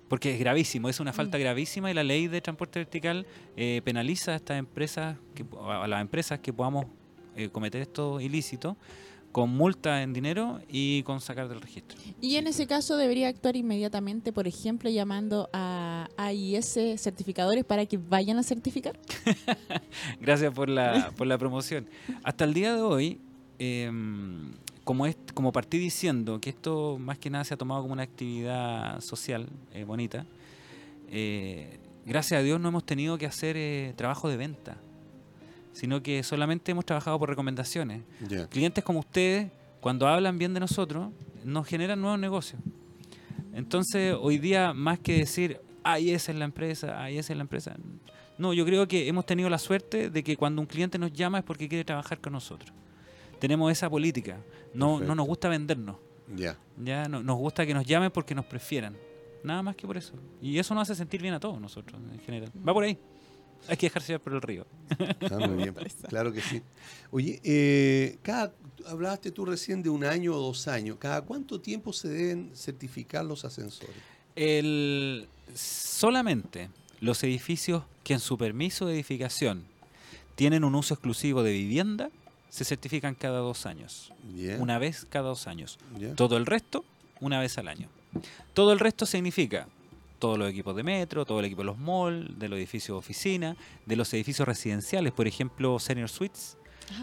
Porque 0.08 0.34
es 0.34 0.40
gravísimo, 0.40 0.88
es 0.88 0.98
una 0.98 1.12
falta 1.12 1.38
gravísima 1.38 1.88
y 1.90 1.94
la 1.94 2.02
ley 2.02 2.26
de 2.26 2.40
transporte 2.40 2.80
vertical 2.80 3.24
eh, 3.56 3.80
penaliza 3.84 4.32
a 4.32 4.34
estas 4.34 4.58
empresas, 4.58 5.16
que, 5.36 5.44
a 5.64 5.86
las 5.86 6.00
empresas 6.00 6.40
que 6.40 6.52
podamos 6.52 6.86
eh, 7.36 7.48
cometer 7.48 7.80
estos 7.80 8.22
ilícitos 8.22 8.76
con 9.32 9.48
multa 9.48 10.02
en 10.02 10.12
dinero 10.12 10.60
y 10.68 11.02
con 11.04 11.20
sacar 11.20 11.48
del 11.48 11.60
registro. 11.60 11.98
Y 12.20 12.36
en 12.36 12.46
ese 12.46 12.66
caso 12.66 12.98
debería 12.98 13.28
actuar 13.28 13.56
inmediatamente, 13.56 14.30
por 14.30 14.46
ejemplo, 14.46 14.90
llamando 14.90 15.48
a 15.54 16.08
AIS 16.18 16.78
certificadores 16.96 17.64
para 17.64 17.86
que 17.86 17.96
vayan 17.96 18.38
a 18.38 18.42
certificar. 18.42 18.98
Gracias 20.20 20.52
por 20.52 20.68
la, 20.68 21.12
por 21.16 21.26
la 21.26 21.38
promoción. 21.38 21.88
Hasta 22.22 22.44
el 22.44 22.52
día 22.52 22.74
de 22.74 22.82
hoy, 22.82 23.20
eh, 23.58 23.90
como, 24.84 25.06
es, 25.06 25.16
como 25.34 25.52
partí 25.52 25.78
diciendo 25.78 26.40
que 26.40 26.50
esto 26.50 26.98
más 26.98 27.18
que 27.18 27.30
nada 27.30 27.44
se 27.44 27.54
ha 27.54 27.56
tomado 27.56 27.82
como 27.82 27.92
una 27.92 28.02
actividad 28.02 29.00
social 29.00 29.48
eh, 29.72 29.84
bonita, 29.84 30.26
eh, 31.08 31.78
gracias 32.04 32.40
a 32.40 32.42
Dios 32.42 32.60
no 32.60 32.68
hemos 32.68 32.84
tenido 32.84 33.18
que 33.18 33.26
hacer 33.26 33.56
eh, 33.56 33.94
trabajo 33.96 34.28
de 34.28 34.36
venta, 34.36 34.78
sino 35.72 36.02
que 36.02 36.22
solamente 36.22 36.72
hemos 36.72 36.84
trabajado 36.84 37.18
por 37.18 37.28
recomendaciones. 37.28 38.02
Ya. 38.28 38.46
Clientes 38.48 38.82
como 38.84 39.00
ustedes, 39.00 39.50
cuando 39.80 40.06
hablan 40.08 40.38
bien 40.38 40.54
de 40.54 40.60
nosotros, 40.60 41.08
nos 41.44 41.66
generan 41.66 42.00
nuevos 42.00 42.18
negocios. 42.18 42.60
Entonces, 43.54 44.14
hoy 44.18 44.38
día, 44.38 44.72
más 44.72 44.98
que 44.98 45.18
decir, 45.18 45.60
ay, 45.82 46.10
esa 46.10 46.32
es 46.32 46.38
la 46.38 46.44
empresa, 46.44 47.02
ay, 47.02 47.18
esa 47.18 47.32
es 47.32 47.36
la 47.36 47.42
empresa. 47.42 47.76
No, 48.38 48.52
yo 48.54 48.64
creo 48.64 48.88
que 48.88 49.08
hemos 49.08 49.26
tenido 49.26 49.50
la 49.50 49.58
suerte 49.58 50.08
de 50.10 50.24
que 50.24 50.36
cuando 50.36 50.60
un 50.62 50.66
cliente 50.66 50.98
nos 50.98 51.12
llama 51.12 51.38
es 51.38 51.44
porque 51.44 51.68
quiere 51.68 51.84
trabajar 51.84 52.20
con 52.20 52.32
nosotros. 52.32 52.72
Tenemos 53.38 53.70
esa 53.70 53.90
política. 53.90 54.38
No, 54.74 55.00
no 55.00 55.14
nos 55.14 55.26
gusta 55.26 55.48
vendernos. 55.48 55.96
Ya. 56.34 56.56
Ya 56.82 57.08
no- 57.08 57.22
nos 57.22 57.36
gusta 57.36 57.66
que 57.66 57.74
nos 57.74 57.84
llamen 57.84 58.10
porque 58.10 58.34
nos 58.34 58.46
prefieran. 58.46 58.96
Nada 59.44 59.62
más 59.62 59.76
que 59.76 59.86
por 59.86 59.96
eso. 59.96 60.14
Y 60.40 60.58
eso 60.58 60.74
nos 60.74 60.82
hace 60.88 60.94
sentir 60.94 61.20
bien 61.20 61.34
a 61.34 61.40
todos 61.40 61.60
nosotros, 61.60 62.00
en 62.12 62.20
general. 62.20 62.50
Va 62.66 62.72
por 62.72 62.84
ahí. 62.84 62.96
Hay 63.68 63.76
que 63.76 63.86
dejarse 63.86 64.08
llevar 64.08 64.22
por 64.22 64.32
el 64.34 64.42
río. 64.42 64.66
Ah, 65.30 65.46
muy 65.46 65.56
bien. 65.56 65.74
Claro 66.08 66.32
que 66.32 66.40
sí. 66.40 66.62
Oye, 67.10 67.40
eh, 67.44 68.18
cada, 68.22 68.52
hablaste 68.86 69.30
tú 69.30 69.44
recién 69.44 69.82
de 69.82 69.90
un 69.90 70.04
año 70.04 70.34
o 70.34 70.40
dos 70.40 70.68
años. 70.68 70.96
¿Cada 70.98 71.22
cuánto 71.22 71.60
tiempo 71.60 71.92
se 71.92 72.08
deben 72.08 72.50
certificar 72.54 73.24
los 73.24 73.44
ascensores? 73.44 73.96
El, 74.34 75.28
solamente 75.54 76.70
los 77.00 77.22
edificios 77.22 77.84
que 78.04 78.14
en 78.14 78.20
su 78.20 78.36
permiso 78.38 78.86
de 78.86 78.94
edificación 78.94 79.64
tienen 80.34 80.64
un 80.64 80.74
uso 80.74 80.94
exclusivo 80.94 81.42
de 81.42 81.52
vivienda 81.52 82.10
se 82.48 82.66
certifican 82.66 83.14
cada 83.14 83.38
dos 83.38 83.64
años. 83.64 84.12
Ya. 84.36 84.56
Una 84.58 84.78
vez 84.78 85.06
cada 85.08 85.28
dos 85.28 85.46
años. 85.46 85.78
Todo 86.16 86.36
el 86.36 86.44
resto, 86.44 86.84
una 87.20 87.40
vez 87.40 87.56
al 87.56 87.66
año. 87.66 87.88
Todo 88.52 88.74
el 88.74 88.78
resto 88.78 89.06
significa 89.06 89.68
todos 90.22 90.38
los 90.38 90.48
equipos 90.48 90.76
de 90.76 90.84
metro, 90.84 91.24
todo 91.26 91.40
el 91.40 91.46
equipo 91.46 91.62
de 91.62 91.66
los 91.66 91.78
malls, 91.78 92.38
de 92.38 92.48
los 92.48 92.56
edificios 92.56 92.94
de 92.94 92.98
oficina, 93.00 93.56
de 93.84 93.96
los 93.96 94.14
edificios 94.14 94.46
residenciales, 94.46 95.12
por 95.12 95.26
ejemplo, 95.26 95.80
senior 95.80 96.08
suites, 96.08 96.56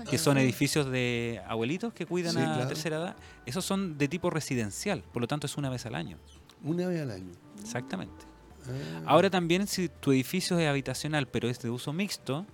que 0.09 0.17
son 0.17 0.37
edificios 0.37 0.89
de 0.89 1.41
abuelitos 1.45 1.91
que 1.93 2.05
cuidan 2.05 2.31
Sí, 2.33 2.37
a 2.39 2.41
la 2.47 2.53
claro. 2.53 2.67
tercera 2.69 2.95
edad. 2.97 3.15
Esos 3.45 3.65
son 3.65 3.97
de 3.97 4.07
tipo 4.07 4.29
residencial, 4.29 5.03
por 5.11 5.21
lo 5.21 5.27
tanto 5.27 5.47
es 5.47 5.57
una 5.57 5.69
vez 5.69 5.85
al 5.85 5.95
año. 5.95 6.17
Una 6.63 6.87
vez 6.87 7.01
al 7.01 7.11
año. 7.11 7.31
Exactamente. 7.61 8.25
Ah, 8.67 9.01
Ahora 9.07 9.29
también 9.29 9.67
si 9.67 9.89
tu 9.89 10.11
edificio 10.13 10.57
es 10.57 10.67
habitacional 10.69 11.27
pero 11.27 11.49
es 11.49 11.59
de 11.59 11.69
uso 11.69 11.91
mixto, 11.91 12.45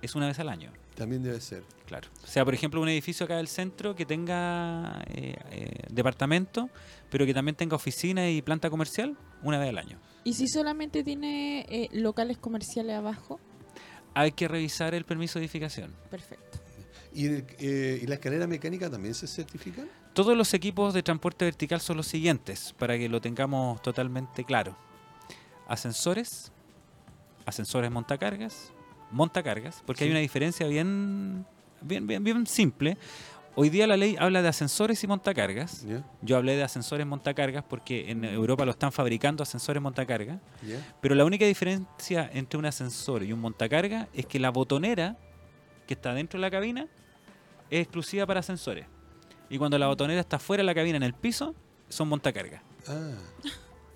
es 0.00 0.16
una 0.16 0.26
vez 0.26 0.40
al 0.40 0.48
año. 0.48 0.72
También 0.96 1.22
debe 1.22 1.40
ser. 1.40 1.62
Claro. 1.86 2.08
O 2.24 2.26
sea, 2.26 2.44
por 2.44 2.54
ejemplo, 2.54 2.80
un 2.80 2.88
edificio 2.88 3.24
acá 3.24 3.36
del 3.36 3.46
centro 3.48 3.94
que 3.94 4.04
tenga 4.06 5.04
eh, 5.08 5.36
eh, 5.50 5.70
departamento, 5.90 6.68
pero 7.10 7.24
que 7.26 7.32
también 7.34 7.54
tenga 7.54 7.76
oficina 7.76 8.28
y 8.28 8.42
planta 8.42 8.68
comercial, 8.70 9.16
una 9.42 9.58
vez 9.58 9.68
al 9.70 9.78
año. 9.78 9.98
Y 10.24 10.34
si 10.34 10.46
solamente 10.48 11.02
tiene 11.02 11.66
eh, 11.68 11.88
locales 11.92 12.38
comerciales 12.38 12.96
abajo, 12.96 13.40
Hay 14.14 14.32
que 14.32 14.46
revisar 14.46 14.94
el 14.94 15.04
permiso 15.04 15.38
de 15.38 15.46
edificación. 15.46 15.94
perfecto. 16.10 16.58
¿Y, 17.14 17.26
el- 17.26 17.46
eh, 17.58 18.00
¿y 18.02 18.06
la 18.06 18.14
escalera 18.14 18.46
mecánica 18.46 18.88
también 18.90 19.14
se 19.14 19.26
certifican? 19.26 19.88
Todos 20.14 20.36
los 20.36 20.52
equipos 20.54 20.92
de 20.94 21.02
transporte 21.02 21.44
vertical 21.46 21.80
son 21.80 21.96
los 21.96 22.06
siguientes, 22.06 22.74
para 22.78 22.96
que 22.98 23.08
lo 23.08 23.20
tengamos 23.20 23.80
totalmente 23.82 24.44
claro. 24.44 24.76
Ascensores, 25.68 26.52
ascensores 27.46 27.90
montacargas, 27.90 28.72
montacargas, 29.10 29.82
porque 29.86 30.04
hay 30.04 30.10
Sí. 30.10 30.12
una 30.12 30.20
diferencia 30.20 30.66
bien, 30.66 31.46
bien, 31.80 32.06
bien, 32.06 32.22
bien 32.22 32.46
simple. 32.46 32.96
Hoy 33.54 33.68
día 33.68 33.86
la 33.86 33.98
ley 33.98 34.16
habla 34.18 34.40
de 34.40 34.48
ascensores 34.48 35.04
y 35.04 35.06
montacargas. 35.06 35.84
Yo 36.22 36.36
hablé 36.38 36.56
de 36.56 36.62
ascensores 36.62 37.06
montacargas 37.06 37.62
porque 37.62 38.10
en 38.10 38.24
Europa 38.24 38.64
lo 38.64 38.70
están 38.70 38.92
fabricando 38.92 39.42
ascensores 39.42 39.82
montacargas. 39.82 40.38
Pero 41.02 41.14
la 41.14 41.24
única 41.24 41.44
diferencia 41.44 42.30
entre 42.32 42.58
un 42.58 42.64
ascensor 42.64 43.22
y 43.22 43.32
un 43.32 43.40
montacarga 43.40 44.08
es 44.14 44.24
que 44.26 44.38
la 44.40 44.50
botonera 44.50 45.18
que 45.86 45.94
está 45.94 46.14
dentro 46.14 46.38
de 46.38 46.42
la 46.42 46.50
cabina 46.50 46.88
es 47.68 47.80
exclusiva 47.82 48.24
para 48.26 48.40
ascensores. 48.40 48.86
Y 49.50 49.58
cuando 49.58 49.78
la 49.78 49.86
botonera 49.86 50.20
está 50.20 50.38
fuera 50.38 50.62
de 50.62 50.66
la 50.66 50.74
cabina 50.74 50.96
en 50.96 51.02
el 51.02 51.12
piso, 51.12 51.54
son 51.90 52.08
montacargas. 52.08 52.62
Ah, 52.88 53.10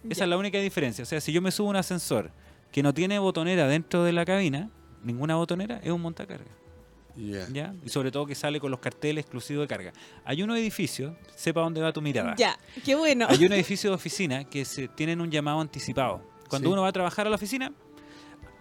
Esa 0.09 0.25
es 0.25 0.29
la 0.31 0.37
única 0.37 0.59
diferencia. 0.59 1.03
O 1.03 1.07
sea, 1.07 1.19
si 1.23 1.33
yo 1.33 1.41
me 1.41 1.51
subo 1.51 1.69
a 1.69 1.71
un 1.71 1.77
ascensor 1.77 2.31
que 2.71 2.83
no 2.83 2.93
tiene 2.93 3.19
botonera 3.19 3.67
dentro 3.67 4.05
de 4.05 4.13
la 4.13 4.27
cabina, 4.27 4.69
ninguna 5.03 5.37
botonera 5.37 5.81
es 5.83 5.91
un 5.91 6.03
montacarga. 6.03 6.51
Ya. 7.17 7.47
¿ya? 7.53 7.75
Y 7.85 7.89
sobre 7.89 8.11
todo 8.11 8.27
que 8.27 8.35
sale 8.35 8.61
con 8.61 8.71
los 8.71 8.81
carteles 8.81 9.23
exclusivos 9.25 9.63
de 9.65 9.69
carga. 9.69 9.93
Hay 10.25 10.43
unos 10.43 10.59
edificios, 10.59 11.15
sepa 11.35 11.61
dónde 11.61 11.81
va 11.81 11.93
tu 11.93 12.01
mirada. 12.03 12.35
Ya, 12.37 12.59
qué 12.85 12.95
bueno. 12.95 13.27
Hay 13.29 13.45
un 13.45 13.53
edificio 13.53 13.91
de 13.91 13.97
oficina 13.97 14.45
que 14.45 14.65
se 14.65 14.89
tienen 14.89 15.21
un 15.21 15.31
llamado 15.31 15.61
anticipado. 15.61 16.23
Cuando 16.49 16.69
Sí. 16.69 16.73
uno 16.73 16.83
va 16.83 16.89
a 16.89 16.93
trabajar 16.93 17.27
a 17.27 17.31
la 17.31 17.37
oficina, 17.37 17.73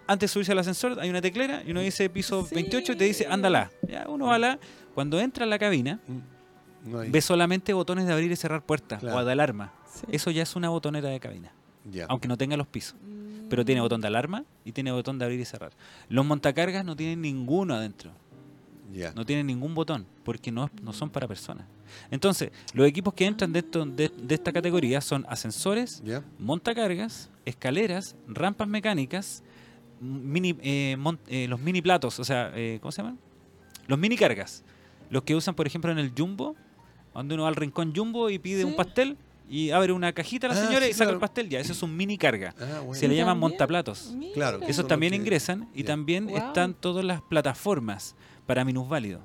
antes 0.08 0.30
de 0.30 0.32
subirse 0.32 0.52
al 0.52 0.58
ascensor 0.58 0.98
hay 1.00 1.10
una 1.10 1.20
teclera 1.20 1.62
y 1.66 1.70
uno 1.72 1.80
dice 1.80 2.08
piso 2.10 2.46
Sí. 2.46 2.54
28 2.54 2.92
y 2.92 2.96
te 2.96 3.04
dice 3.04 3.26
ándala. 3.28 3.70
Ya 3.88 4.06
uno 4.08 4.26
va 4.26 4.38
la. 4.38 4.58
Cuando 4.94 5.18
entra 5.20 5.44
a 5.44 5.48
la 5.48 5.58
cabina, 5.58 6.00
Mm, 6.06 6.90
No 6.90 6.98
ve 6.98 7.20
solamente 7.20 7.72
botones 7.72 8.06
de 8.06 8.12
abrir 8.12 8.30
y 8.30 8.36
cerrar 8.36 8.62
puertas 8.64 9.00
Claro. 9.00 9.16
o 9.18 9.24
de 9.24 9.32
alarma. 9.32 9.72
Sí. 9.92 10.06
Eso 10.12 10.30
ya 10.30 10.44
es 10.44 10.54
una 10.54 10.68
botonera 10.68 11.08
de 11.08 11.18
cabina, 11.18 11.50
Ya. 11.90 12.06
aunque 12.08 12.28
no 12.28 12.36
tenga 12.36 12.56
los 12.56 12.68
pisos. 12.68 12.94
Pero 13.50 13.64
tiene 13.64 13.80
botón 13.80 14.00
de 14.00 14.06
alarma 14.06 14.44
y 14.64 14.70
tiene 14.72 14.92
botón 14.92 15.18
de 15.18 15.24
abrir 15.24 15.40
y 15.40 15.44
cerrar. 15.44 15.72
Los 16.08 16.24
montacargas 16.24 16.84
no 16.84 16.94
tienen 16.94 17.20
ninguno 17.22 17.74
adentro. 17.74 18.12
Ya. 18.92 19.12
No 19.14 19.24
tienen 19.26 19.46
ningún 19.46 19.74
botón 19.74 20.06
porque 20.24 20.50
no, 20.52 20.70
no 20.82 20.92
son 20.92 21.10
para 21.10 21.26
personas. 21.28 21.66
Entonces, 22.10 22.50
los 22.72 22.86
equipos 22.86 23.14
que 23.14 23.26
entran 23.26 23.52
de, 23.52 23.60
esto- 23.60 23.84
de- 23.86 24.08
de 24.16 24.34
esta 24.34 24.52
categoría 24.52 25.00
son 25.00 25.24
ascensores, 25.28 26.02
Ya. 26.04 26.22
montacargas, 26.38 27.30
escaleras, 27.44 28.16
rampas 28.26 28.68
mecánicas, 28.68 29.42
mini, 30.00 30.56
eh, 30.62 30.96
mon- 30.98 31.18
eh, 31.26 31.46
los 31.48 31.60
mini 31.60 31.80
platos, 31.82 32.18
o 32.20 32.24
sea, 32.24 32.52
eh, 32.54 32.78
¿cómo 32.80 32.92
se 32.92 33.02
llaman? 33.02 33.18
Los 33.86 33.98
mini 33.98 34.16
cargas. 34.16 34.64
Los 35.10 35.22
que 35.22 35.34
usan, 35.34 35.54
por 35.54 35.66
ejemplo, 35.66 35.90
en 35.92 35.98
el 35.98 36.12
Jumbo, 36.16 36.56
donde 37.14 37.34
uno 37.34 37.44
va 37.44 37.48
al 37.48 37.56
rincón 37.56 37.94
Jumbo 37.94 38.28
y 38.30 38.38
pide 38.38 38.58
Sí. 38.60 38.64
un 38.64 38.74
pastel 38.76 39.16
y 39.48 39.70
abre 39.70 39.92
una 39.92 40.12
cajita 40.12 40.48
a 40.48 40.50
la 40.54 40.60
Ah, 40.60 40.66
señora 40.66 40.84
sí, 40.86 40.90
y 40.90 40.92
saca 40.92 41.04
claro. 41.04 41.14
el 41.14 41.20
pastel. 41.20 41.48
Ya, 41.48 41.60
eso 41.60 41.72
es 41.72 41.82
un 41.82 41.96
mini 41.96 42.18
carga. 42.18 42.52
Ah, 42.60 42.80
bueno. 42.80 42.94
Se 42.94 43.06
le 43.06 43.14
¿Y 43.14 43.16
llaman 43.16 43.38
montaplatos. 43.38 44.14
Claro, 44.34 44.60
Esos 44.66 44.86
también 44.88 45.14
ingresan 45.14 45.68
y 45.74 45.84
también 45.84 46.26
Wow. 46.26 46.36
están 46.38 46.74
todas 46.74 47.04
las 47.04 47.22
plataformas 47.22 48.16
para 48.46 48.64
minusválidos. 48.64 49.22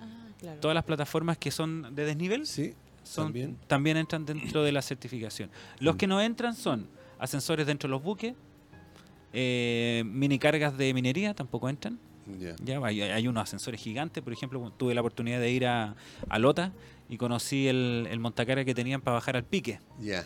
Ah, 0.00 0.26
claro. 0.40 0.60
Todas 0.60 0.74
las 0.74 0.84
plataformas 0.84 1.38
que 1.38 1.50
son 1.50 1.94
de 1.94 2.04
desnivel 2.04 2.46
Sí, 2.46 2.74
son, 3.02 3.26
también. 3.26 3.56
también. 3.66 3.96
entran 3.98 4.24
dentro 4.26 4.62
de 4.62 4.72
la 4.72 4.82
certificación. 4.82 5.50
Los 5.80 5.96
que 5.96 6.06
no 6.06 6.20
entran 6.20 6.54
son 6.54 6.86
ascensores 7.18 7.66
dentro 7.66 7.88
de 7.88 7.92
los 7.92 8.02
buques, 8.02 8.34
eh, 9.32 10.02
mini 10.06 10.38
cargas 10.38 10.76
de 10.76 10.92
minería 10.94 11.34
tampoco 11.34 11.68
entran. 11.68 11.98
Ya. 12.40 12.56
Ya 12.64 12.78
hay, 12.82 13.02
hay 13.02 13.28
unos 13.28 13.42
ascensores 13.42 13.78
gigantes, 13.80 14.22
por 14.22 14.32
ejemplo, 14.32 14.72
tuve 14.78 14.94
la 14.94 15.02
oportunidad 15.02 15.40
de 15.40 15.50
ir 15.50 15.66
a, 15.66 15.94
a 16.30 16.38
Lota 16.38 16.72
y 17.06 17.18
conocí 17.18 17.68
el, 17.68 18.08
el 18.10 18.18
montacarga 18.18 18.64
que 18.64 18.74
tenían 18.74 19.02
para 19.02 19.16
bajar 19.16 19.36
al 19.36 19.44
pique. 19.44 19.78
Ya. 20.00 20.24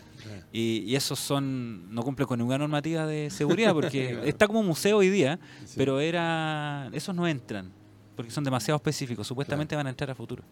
Y, 0.53 0.83
y 0.87 0.95
esos 0.95 1.19
son 1.19 1.93
no 1.93 2.03
cumplen 2.03 2.25
con 2.25 2.39
ninguna 2.39 2.57
normativa 2.57 3.05
de 3.05 3.29
seguridad 3.29 3.73
porque 3.73 4.07
Claro. 4.11 4.23
está 4.23 4.47
como 4.47 4.63
museo 4.63 4.97
hoy 4.97 5.09
día, 5.09 5.39
sí. 5.65 5.73
pero 5.75 5.99
era 5.99 6.89
esos 6.93 7.13
no 7.13 7.27
entran 7.27 7.69
porque 8.19 8.31
son 8.33 8.43
demasiado 8.43 8.75
específicos. 8.75 9.25
Supuestamente 9.25 9.77
van 9.77 9.87
a 9.87 9.91
entrar 9.91 10.11
a 10.11 10.13
futuro. 10.13 10.43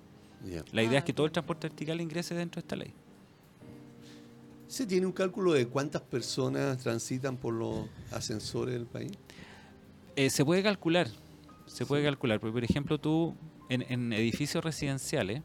La 0.71 0.81
idea 0.83 0.93
Ah, 0.93 0.97
es 0.99 1.03
que 1.03 1.11
todo 1.11 1.25
el 1.25 1.33
transporte 1.33 1.67
vertical 1.67 1.99
ingrese 1.99 2.33
dentro 2.33 2.61
de 2.61 2.65
esta 2.65 2.77
ley. 2.77 2.93
¿Se 4.69 4.87
tiene 4.87 5.05
un 5.05 5.11
cálculo 5.11 5.51
de 5.51 5.67
cuántas 5.67 6.01
personas 6.01 6.77
transitan 6.77 7.35
por 7.35 7.53
los 7.53 7.89
ascensores 8.13 8.73
del 8.73 8.85
país? 8.85 9.11
Eh, 10.15 10.29
se 10.29 10.45
puede 10.45 10.63
calcular, 10.63 11.09
se 11.65 11.85
puede 11.85 12.05
calcular, 12.05 12.39
porque 12.39 12.53
por 12.53 12.63
ejemplo 12.63 12.97
tú 13.01 13.35
en, 13.67 13.81
en 13.91 14.13
edificios 14.13 14.63
residenciales, 14.63 15.41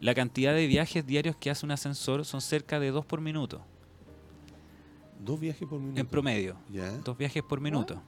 la 0.00 0.14
cantidad 0.14 0.54
de 0.54 0.66
viajes 0.66 1.04
diarios 1.06 1.36
que 1.36 1.50
hace 1.50 1.66
un 1.66 1.72
ascensor 1.72 2.24
son 2.24 2.40
cerca 2.40 2.80
de 2.80 2.90
dos 2.90 3.04
por 3.04 3.20
minuto. 3.20 3.60
Dos 5.22 5.38
viajes 5.38 5.68
por 5.68 5.78
minuto. 5.78 6.00
en 6.00 6.06
promedio. 6.06 6.56
Ya. 6.72 6.90
Dos 7.04 7.18
viajes 7.18 7.42
por 7.42 7.60
minuto. 7.60 8.02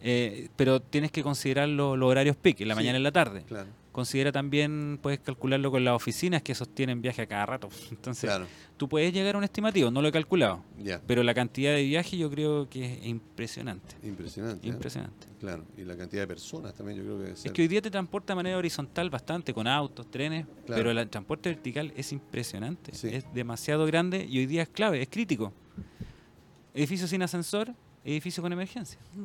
Eh, 0.00 0.48
pero 0.56 0.80
tienes 0.80 1.10
que 1.10 1.22
considerar 1.22 1.68
lo- 1.68 1.96
los 1.96 2.08
horarios 2.10 2.36
peak, 2.36 2.60
en 2.60 2.68
la 2.68 2.74
Sí. 2.74 2.78
mañana 2.78 2.96
y 2.96 3.00
en 3.00 3.02
la 3.04 3.12
tarde. 3.12 3.42
Claro, 3.46 3.68
Considera 3.90 4.30
también, 4.30 5.00
puedes 5.02 5.18
calcularlo 5.18 5.72
con 5.72 5.84
las 5.84 5.92
oficinas 5.96 6.40
que 6.42 6.54
sostienen 6.54 7.02
viaje 7.02 7.22
a 7.22 7.26
cada 7.26 7.46
rato. 7.46 7.68
Entonces, 7.90 8.30
claro. 8.30 8.46
tú 8.76 8.88
puedes 8.88 9.12
llegar 9.12 9.34
a 9.34 9.38
un 9.38 9.42
estimativo, 9.44 9.90
no 9.90 10.00
lo 10.00 10.06
he 10.06 10.12
calculado. 10.12 10.62
Pero 11.08 11.24
la 11.24 11.34
cantidad 11.34 11.72
de 11.74 11.82
viajes 11.82 12.16
yo 12.16 12.30
creo 12.30 12.68
que 12.70 12.84
es 12.94 13.06
impresionante. 13.06 13.96
Impresionante. 14.04 14.64
¿eh? 14.64 14.70
Impresionante. 14.70 15.26
Claro. 15.40 15.64
Y 15.76 15.82
la 15.82 15.96
cantidad 15.96 16.22
de 16.22 16.26
personas 16.28 16.74
también 16.74 16.98
yo 16.98 17.02
creo 17.04 17.16
que 17.16 17.22
debe 17.24 17.34
Es 17.34 17.40
ser. 17.40 17.52
que 17.52 17.62
hoy 17.62 17.66
día 17.66 17.82
te 17.82 17.90
transporta 17.90 18.34
de 18.34 18.36
manera 18.36 18.56
horizontal 18.56 19.10
bastante, 19.10 19.52
con 19.52 19.66
autos, 19.66 20.08
trenes, 20.08 20.46
Claro. 20.66 20.80
pero 20.84 20.90
el 20.92 21.08
transporte 21.08 21.48
vertical 21.48 21.92
es 21.96 22.12
impresionante. 22.12 22.94
Sí. 22.94 23.08
Es 23.12 23.24
demasiado 23.34 23.84
grande 23.84 24.24
y 24.24 24.38
hoy 24.38 24.46
día 24.46 24.62
es 24.62 24.68
clave, 24.68 25.02
es 25.02 25.08
crítico. 25.08 25.52
Edificio 26.72 27.08
sin 27.08 27.22
ascensor, 27.22 27.74
edificio 28.04 28.44
con 28.44 28.52
emergencia. 28.52 29.00
Sí. 29.12 29.20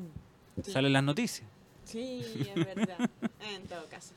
Salen 0.61 0.93
las 0.93 1.03
noticias. 1.03 1.47
Sí, 1.85 2.21
es 2.55 2.55
verdad. 2.55 3.09
en 3.55 3.63
todo 3.63 3.85
caso. 3.89 4.13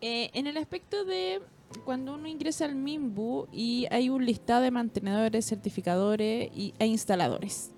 Eh, 0.00 0.30
en 0.34 0.46
el 0.46 0.56
aspecto 0.56 1.04
de 1.04 1.40
cuando 1.84 2.14
uno 2.14 2.28
ingresa 2.28 2.64
al 2.64 2.74
MIMBU 2.74 3.48
y 3.52 3.86
hay 3.90 4.08
un 4.08 4.24
listado 4.24 4.62
de 4.62 4.70
mantenedores, 4.70 5.46
certificadores 5.46 6.50
y, 6.54 6.74
e 6.78 6.86
instaladores. 6.86 7.72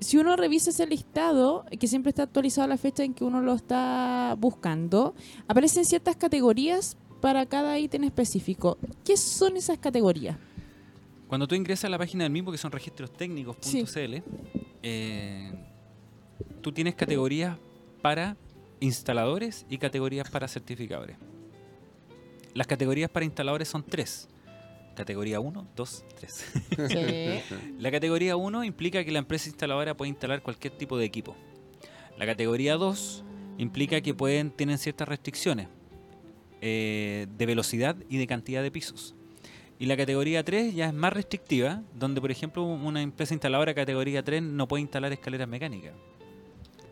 Si 0.00 0.18
uno 0.18 0.36
revisa 0.36 0.70
ese 0.70 0.86
listado, 0.86 1.64
que 1.80 1.88
siempre 1.88 2.10
está 2.10 2.24
actualizado 2.24 2.66
a 2.66 2.68
la 2.68 2.76
fecha 2.76 3.02
en 3.02 3.14
que 3.14 3.24
uno 3.24 3.40
lo 3.40 3.54
está 3.54 4.36
buscando, 4.38 5.14
aparecen 5.48 5.84
ciertas 5.84 6.16
categorías 6.16 6.96
para 7.20 7.46
cada 7.46 7.78
ítem 7.78 8.04
específico. 8.04 8.78
¿Qué 9.04 9.16
son 9.16 9.56
esas 9.56 9.78
categorías? 9.78 10.36
Cuando 11.28 11.48
tú 11.48 11.54
ingresas 11.54 11.86
a 11.86 11.88
la 11.88 11.98
página 11.98 12.24
del 12.24 12.32
mismo, 12.32 12.52
que 12.52 12.58
son 12.58 12.70
registros 12.70 13.10
técnicos.cl, 13.12 14.22
eh, 14.82 15.52
tú 16.66 16.72
tienes 16.72 16.96
categorías 16.96 17.56
para 18.02 18.36
instaladores 18.80 19.64
y 19.70 19.78
categorías 19.78 20.28
para 20.28 20.48
certificadores. 20.48 21.16
Las 22.54 22.66
categorías 22.66 23.08
para 23.08 23.24
instaladores 23.24 23.68
son 23.68 23.84
tres. 23.84 24.28
Categoría 24.96 25.38
1, 25.38 25.68
2, 25.76 26.04
3. 26.18 27.44
La 27.78 27.92
categoría 27.92 28.34
1 28.34 28.64
implica 28.64 29.04
que 29.04 29.12
la 29.12 29.20
empresa 29.20 29.48
instaladora 29.48 29.96
puede 29.96 30.08
instalar 30.08 30.42
cualquier 30.42 30.76
tipo 30.76 30.98
de 30.98 31.04
equipo. 31.04 31.36
La 32.18 32.26
categoría 32.26 32.74
2 32.74 33.22
implica 33.58 34.00
que 34.00 34.12
pueden, 34.12 34.50
tienen 34.50 34.78
ciertas 34.78 35.06
restricciones 35.06 35.68
eh, 36.62 37.28
de 37.38 37.46
velocidad 37.46 37.94
y 38.08 38.16
de 38.18 38.26
cantidad 38.26 38.64
de 38.64 38.72
pisos. 38.72 39.14
Y 39.78 39.86
la 39.86 39.96
categoría 39.96 40.42
3 40.42 40.74
ya 40.74 40.88
es 40.88 40.94
más 40.94 41.12
restrictiva, 41.12 41.84
donde 41.94 42.20
por 42.20 42.32
ejemplo 42.32 42.64
una 42.64 43.02
empresa 43.02 43.34
instaladora 43.34 43.72
categoría 43.72 44.24
3 44.24 44.42
no 44.42 44.66
puede 44.66 44.80
instalar 44.80 45.12
escaleras 45.12 45.46
mecánicas. 45.46 45.94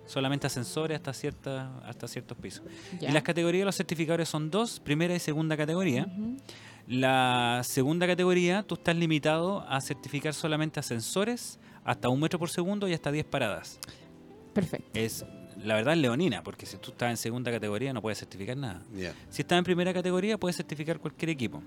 Solamente 0.06 0.46
ascensores 0.46 0.96
hasta, 0.96 1.12
cierta, 1.12 1.78
hasta 1.78 2.06
ciertos 2.08 2.36
pisos. 2.36 2.64
Ya. 3.00 3.08
Y 3.08 3.12
las 3.12 3.22
categorías 3.22 3.62
de 3.62 3.64
los 3.66 3.76
certificadores 3.76 4.28
son 4.28 4.50
dos, 4.50 4.80
primera 4.80 5.14
y 5.14 5.18
segunda 5.18 5.56
categoría. 5.56 6.06
La 6.86 7.62
segunda 7.64 8.06
categoría, 8.06 8.62
tú 8.62 8.74
estás 8.74 8.94
limitado 8.94 9.64
a 9.68 9.80
certificar 9.80 10.34
solamente 10.34 10.80
ascensores 10.80 11.58
hasta 11.82 12.08
un 12.10 12.20
metro 12.20 12.38
por 12.38 12.50
segundo 12.50 12.86
y 12.88 12.92
hasta 12.92 13.10
10 13.10 13.24
paradas. 13.26 13.78
Perfecto. 14.52 14.90
Es, 14.92 15.24
la 15.62 15.74
verdad, 15.74 15.94
es 15.94 16.00
leonina, 16.00 16.42
porque 16.42 16.66
si 16.66 16.76
tú 16.76 16.90
estás 16.90 17.10
en 17.10 17.16
segunda 17.16 17.50
categoría 17.50 17.92
no 17.92 18.02
puedes 18.02 18.18
certificar 18.18 18.56
nada. 18.56 18.82
Si 19.30 19.42
estás 19.42 19.58
en 19.58 19.64
primera 19.64 19.94
categoría, 19.94 20.38
puedes 20.38 20.56
certificar 20.56 21.00
cualquier 21.00 21.30
equipo. 21.30 21.62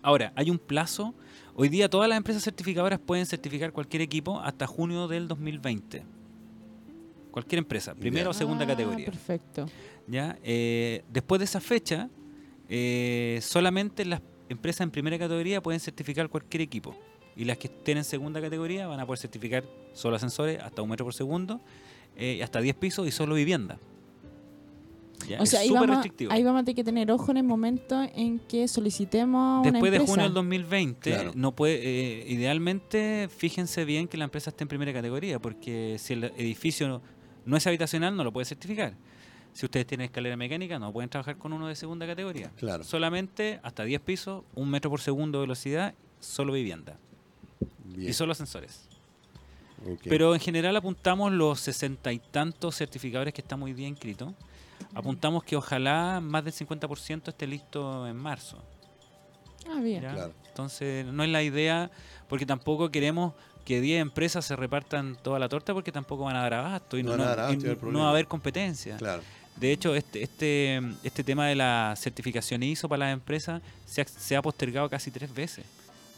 Ahora, 0.00 0.32
hay 0.36 0.50
un 0.50 0.58
plazo. 0.58 1.14
Hoy 1.54 1.68
día 1.68 1.88
todas 1.88 2.08
las 2.08 2.16
empresas 2.16 2.42
certificadoras 2.44 3.00
pueden 3.00 3.26
certificar 3.26 3.72
cualquier 3.72 4.02
equipo 4.02 4.38
hasta 4.40 4.66
junio 4.66 5.08
del 5.08 5.26
2020. 5.28 6.04
Cualquier 7.34 7.58
empresa, 7.58 7.96
primera 7.96 8.30
o 8.30 8.32
segunda 8.32 8.62
Ah, 8.64 8.68
categoría. 8.68 9.06
Perfecto. 9.06 9.66
¿ya? 10.06 10.38
Eh, 10.44 11.02
después 11.12 11.40
de 11.40 11.46
esa 11.46 11.60
fecha, 11.60 12.08
eh, 12.68 13.40
solamente 13.42 14.04
las 14.04 14.22
empresas 14.48 14.82
en 14.82 14.92
primera 14.92 15.18
categoría 15.18 15.60
pueden 15.60 15.80
certificar 15.80 16.28
cualquier 16.28 16.60
equipo. 16.60 16.94
Y 17.34 17.44
las 17.44 17.58
que 17.58 17.66
estén 17.66 17.98
en 17.98 18.04
segunda 18.04 18.40
categoría 18.40 18.86
van 18.86 19.00
a 19.00 19.04
poder 19.06 19.18
certificar 19.18 19.64
solo 19.94 20.14
ascensores 20.14 20.60
hasta 20.62 20.80
un 20.82 20.90
metro 20.90 21.04
por 21.06 21.12
segundo, 21.14 21.60
eh, 22.16 22.40
hasta 22.40 22.60
10 22.60 22.76
pisos 22.76 23.08
y 23.08 23.10
solo 23.10 23.34
vivienda. 23.34 23.80
¿Ya? 25.28 25.40
O 25.40 25.46
sea, 25.46 25.60
es 25.60 25.62
ahí 25.62 25.68
súper 25.68 25.80
vamos, 25.88 25.96
restrictivo. 25.96 26.32
ahí 26.32 26.42
vamos 26.44 26.60
a 26.62 26.64
tener 26.64 26.76
que 26.76 26.84
tener 26.84 27.10
ojo 27.10 27.30
en 27.30 27.38
el 27.38 27.44
momento 27.44 28.00
en 28.14 28.38
que 28.40 28.68
solicitemos 28.68 29.62
una 29.66 29.72
Después 29.72 29.90
de 29.90 29.98
junio 30.00 30.24
del 30.24 30.34
2020, 30.34 31.10
Claro. 31.10 31.32
no 31.34 31.52
puede, 31.52 31.80
eh, 31.82 32.24
idealmente, 32.28 33.28
fíjense 33.34 33.84
bien 33.86 34.06
que 34.06 34.18
la 34.18 34.24
empresa 34.24 34.50
esté 34.50 34.64
en 34.64 34.68
primera 34.68 34.92
categoría, 34.92 35.38
porque 35.40 35.96
si 35.98 36.12
el 36.12 36.24
edificio 36.36 37.00
no, 37.44 37.56
es 37.56 37.66
habitacional, 37.66 38.16
no 38.16 38.24
lo 38.24 38.32
puede 38.32 38.44
certificar. 38.44 38.94
Si 39.52 39.66
ustedes 39.66 39.86
tienen 39.86 40.06
escalera 40.06 40.36
mecánica, 40.36 40.78
no 40.78 40.92
pueden 40.92 41.08
trabajar 41.08 41.36
con 41.38 41.52
uno 41.52 41.68
de 41.68 41.76
segunda 41.76 42.06
categoría. 42.06 42.50
Claro. 42.56 42.82
Solamente 42.82 43.60
hasta 43.62 43.84
10 43.84 44.00
pisos, 44.00 44.44
un 44.54 44.68
metro 44.68 44.90
por 44.90 45.00
segundo 45.00 45.38
de 45.38 45.42
velocidad, 45.44 45.94
solo 46.18 46.52
vivienda. 46.52 46.98
Bien. 47.84 48.10
Y 48.10 48.12
solo 48.12 48.32
ascensores. 48.32 48.88
Ok. 49.86 50.00
Pero 50.04 50.34
en 50.34 50.40
general 50.40 50.76
apuntamos 50.76 51.30
los 51.30 51.60
sesenta 51.60 52.12
y 52.12 52.18
tantos 52.18 52.76
certificadores 52.76 53.32
que 53.32 53.42
están 53.42 53.60
muy 53.60 53.72
bien 53.72 53.90
inscritos. 53.90 54.32
Apuntamos 54.94 55.44
que 55.44 55.56
ojalá 55.56 56.20
más 56.20 56.44
del 56.44 56.52
50% 56.52 57.28
esté 57.28 57.46
listo 57.46 58.06
en 58.06 58.16
marzo. 58.16 58.62
Ah, 59.68 59.80
bien. 59.80 60.00
Claro. 60.00 60.32
Entonces, 60.48 61.06
no 61.06 61.24
es 61.24 61.30
la 61.30 61.42
idea, 61.42 61.90
porque 62.28 62.46
tampoco 62.46 62.90
queremos 62.90 63.34
que 63.64 63.80
10 63.80 64.02
empresas 64.02 64.44
se 64.44 64.56
repartan 64.56 65.16
toda 65.16 65.38
la 65.38 65.48
torta, 65.48 65.72
porque 65.72 65.90
tampoco 65.90 66.24
van 66.24 66.36
a 66.36 66.42
dar 66.42 66.54
abasto 66.54 66.98
y 66.98 67.02
No 67.02 67.14
y 67.14 67.18
va 67.18 68.06
a 68.06 68.10
haber 68.10 68.26
competencia. 68.26 68.96
Claro. 68.96 69.22
De 69.56 69.72
hecho, 69.72 69.94
este, 69.94 70.22
este, 70.22 70.80
este 71.04 71.22
tema 71.22 71.46
de 71.46 71.54
la 71.54 71.94
certificación 71.96 72.62
ISO 72.62 72.88
para 72.88 73.06
las 73.06 73.12
empresas 73.12 73.62
se 73.86 74.00
ha, 74.00 74.04
se 74.04 74.36
ha 74.36 74.42
postergado 74.42 74.88
casi 74.90 75.10
tres 75.12 75.32
veces, 75.32 75.64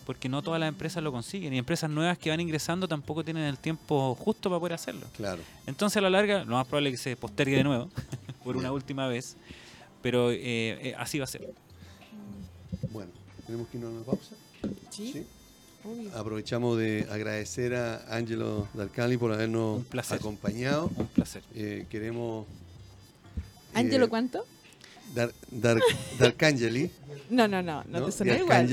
porque 0.06 0.28
no 0.28 0.40
todas 0.42 0.58
las 0.58 0.68
empresas 0.68 1.02
lo 1.02 1.12
consiguen 1.12 1.52
y 1.52 1.58
empresas 1.58 1.90
nuevas 1.90 2.16
que 2.16 2.30
van 2.30 2.40
ingresando 2.40 2.88
tampoco 2.88 3.22
tienen 3.22 3.44
el 3.44 3.58
tiempo 3.58 4.14
justo 4.14 4.48
para 4.48 4.58
poder 4.58 4.72
hacerlo. 4.72 5.06
Claro. 5.16 5.42
Entonces, 5.66 5.98
a 5.98 6.00
la 6.00 6.10
larga, 6.10 6.44
lo 6.44 6.56
más 6.56 6.66
probable 6.66 6.90
es 6.90 6.94
que 6.94 7.10
se 7.10 7.16
postergue 7.16 7.56
de 7.56 7.64
nuevo, 7.64 7.90
por 8.44 8.56
una 8.56 8.72
última 8.72 9.06
vez, 9.06 9.36
pero 10.02 10.30
eh, 10.30 10.38
eh, 10.40 10.94
así 10.98 11.18
va 11.18 11.24
a 11.24 11.28
ser. 11.28 11.52
Bueno, 12.90 13.10
tenemos 13.46 13.68
que 13.68 13.76
irnos 13.76 13.92
a 13.92 13.96
una 13.96 14.04
pausa. 14.04 14.34
Sí. 14.90 15.12
Sí. 15.12 15.26
Obvio. 15.86 16.10
Aprovechamos 16.16 16.76
de 16.78 17.06
agradecer 17.10 17.74
a 17.74 18.04
Angelo 18.10 18.66
Darcali 18.74 19.16
por 19.16 19.32
habernos 19.32 19.78
Un 19.78 19.84
placer. 19.84 20.18
acompañado. 20.18 20.90
Un 20.96 21.06
placer. 21.06 21.42
Eh, 21.54 21.86
queremos. 21.88 22.46
eh, 22.46 23.40
¿Ángelo 23.74 24.08
cuánto? 24.08 24.44
Dar, 25.14 25.32
Dar, 25.50 25.78
Darcangeli. 26.18 26.90
No, 27.30 27.46
no, 27.46 27.62
no, 27.62 27.84
no, 27.84 28.00
¿no? 28.00 28.06
te 28.06 28.12
suena 28.12 28.34
Di 28.34 28.40
igual. 28.40 28.68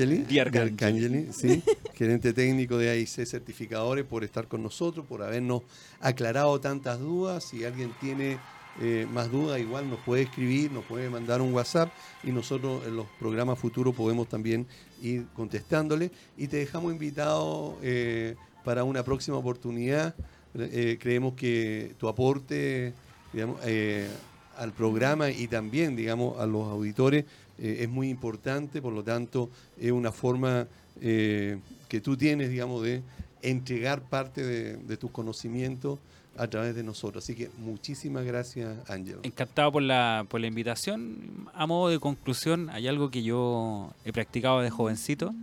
Sí, 1.32 1.62
gerente 1.94 2.34
técnico 2.34 2.78
de 2.78 2.90
AIC 2.90 3.26
Certificadores, 3.26 4.04
por 4.06 4.24
estar 4.24 4.48
con 4.48 4.64
nosotros, 4.64 5.06
por 5.06 5.22
habernos 5.22 5.62
aclarado 6.00 6.60
tantas 6.60 7.00
dudas. 7.00 7.44
Si 7.44 7.64
alguien 7.64 7.94
tiene 8.02 8.40
eh, 8.82 9.06
más 9.12 9.32
dudas, 9.32 9.60
igual 9.60 9.88
nos 9.90 10.00
puede 10.00 10.24
escribir, 10.24 10.72
nos 10.72 10.84
puede 10.86 11.08
mandar 11.10 11.42
un 11.42 11.54
WhatsApp 11.54 11.92
y 12.24 12.32
nosotros 12.32 12.84
en 12.88 12.96
los 12.96 13.06
programas 13.20 13.60
futuros 13.60 13.96
podemos 13.96 14.28
también 14.28 14.66
ir 15.04 15.28
contestándole. 15.36 16.12
Y 16.38 16.48
te 16.48 16.58
dejamos 16.58 16.92
invitado 16.92 17.78
eh, 17.84 18.36
para 18.64 18.84
una 18.84 19.04
próxima 19.04 19.38
oportunidad. 19.38 20.16
Eh, 20.56 20.98
creemos 21.00 21.34
que 21.34 21.94
tu 21.98 22.08
aporte 22.08 22.94
eh, 23.66 24.08
al 24.58 24.72
programa 24.72 25.30
y 25.30 25.48
también 25.48 25.96
digamos, 25.96 26.40
a 26.40 26.46
los 26.46 26.68
auditores 26.68 27.26
es 27.58 27.88
muy 27.88 28.10
importante, 28.10 28.82
por 28.82 28.94
lo 28.94 29.04
tanto 29.04 29.50
es 29.80 29.92
una 29.92 30.12
forma 30.12 30.68
que 31.00 32.02
tú 32.02 32.18
tienes, 32.18 32.50
digamos, 32.50 32.82
de 32.82 33.04
entregar 33.44 34.02
parte 34.02 34.44
de 34.44 34.98
tus 34.98 35.12
conocimientos 35.12 36.00
a 36.38 36.48
través 36.48 36.76
de 36.76 36.84
nosotros. 36.84 37.24
Así 37.24 37.36
que 37.36 37.50
muchísimas 37.60 38.26
gracias, 38.26 38.90
Ángelo. 38.90 39.20
Encantado 39.24 39.72
por 39.72 39.84
la, 39.84 40.26
por 40.28 40.42
la 40.42 40.48
invitación. 40.48 41.48
A 41.54 41.68
modo 41.68 41.90
de 41.90 42.00
conclusión, 42.00 42.70
hay 42.72 42.88
algo 42.88 43.12
que 43.12 43.24
yo 43.24 43.92
he 44.06 44.12
practicado 44.14 44.62
de 44.62 44.70
jovencito, 44.70 45.34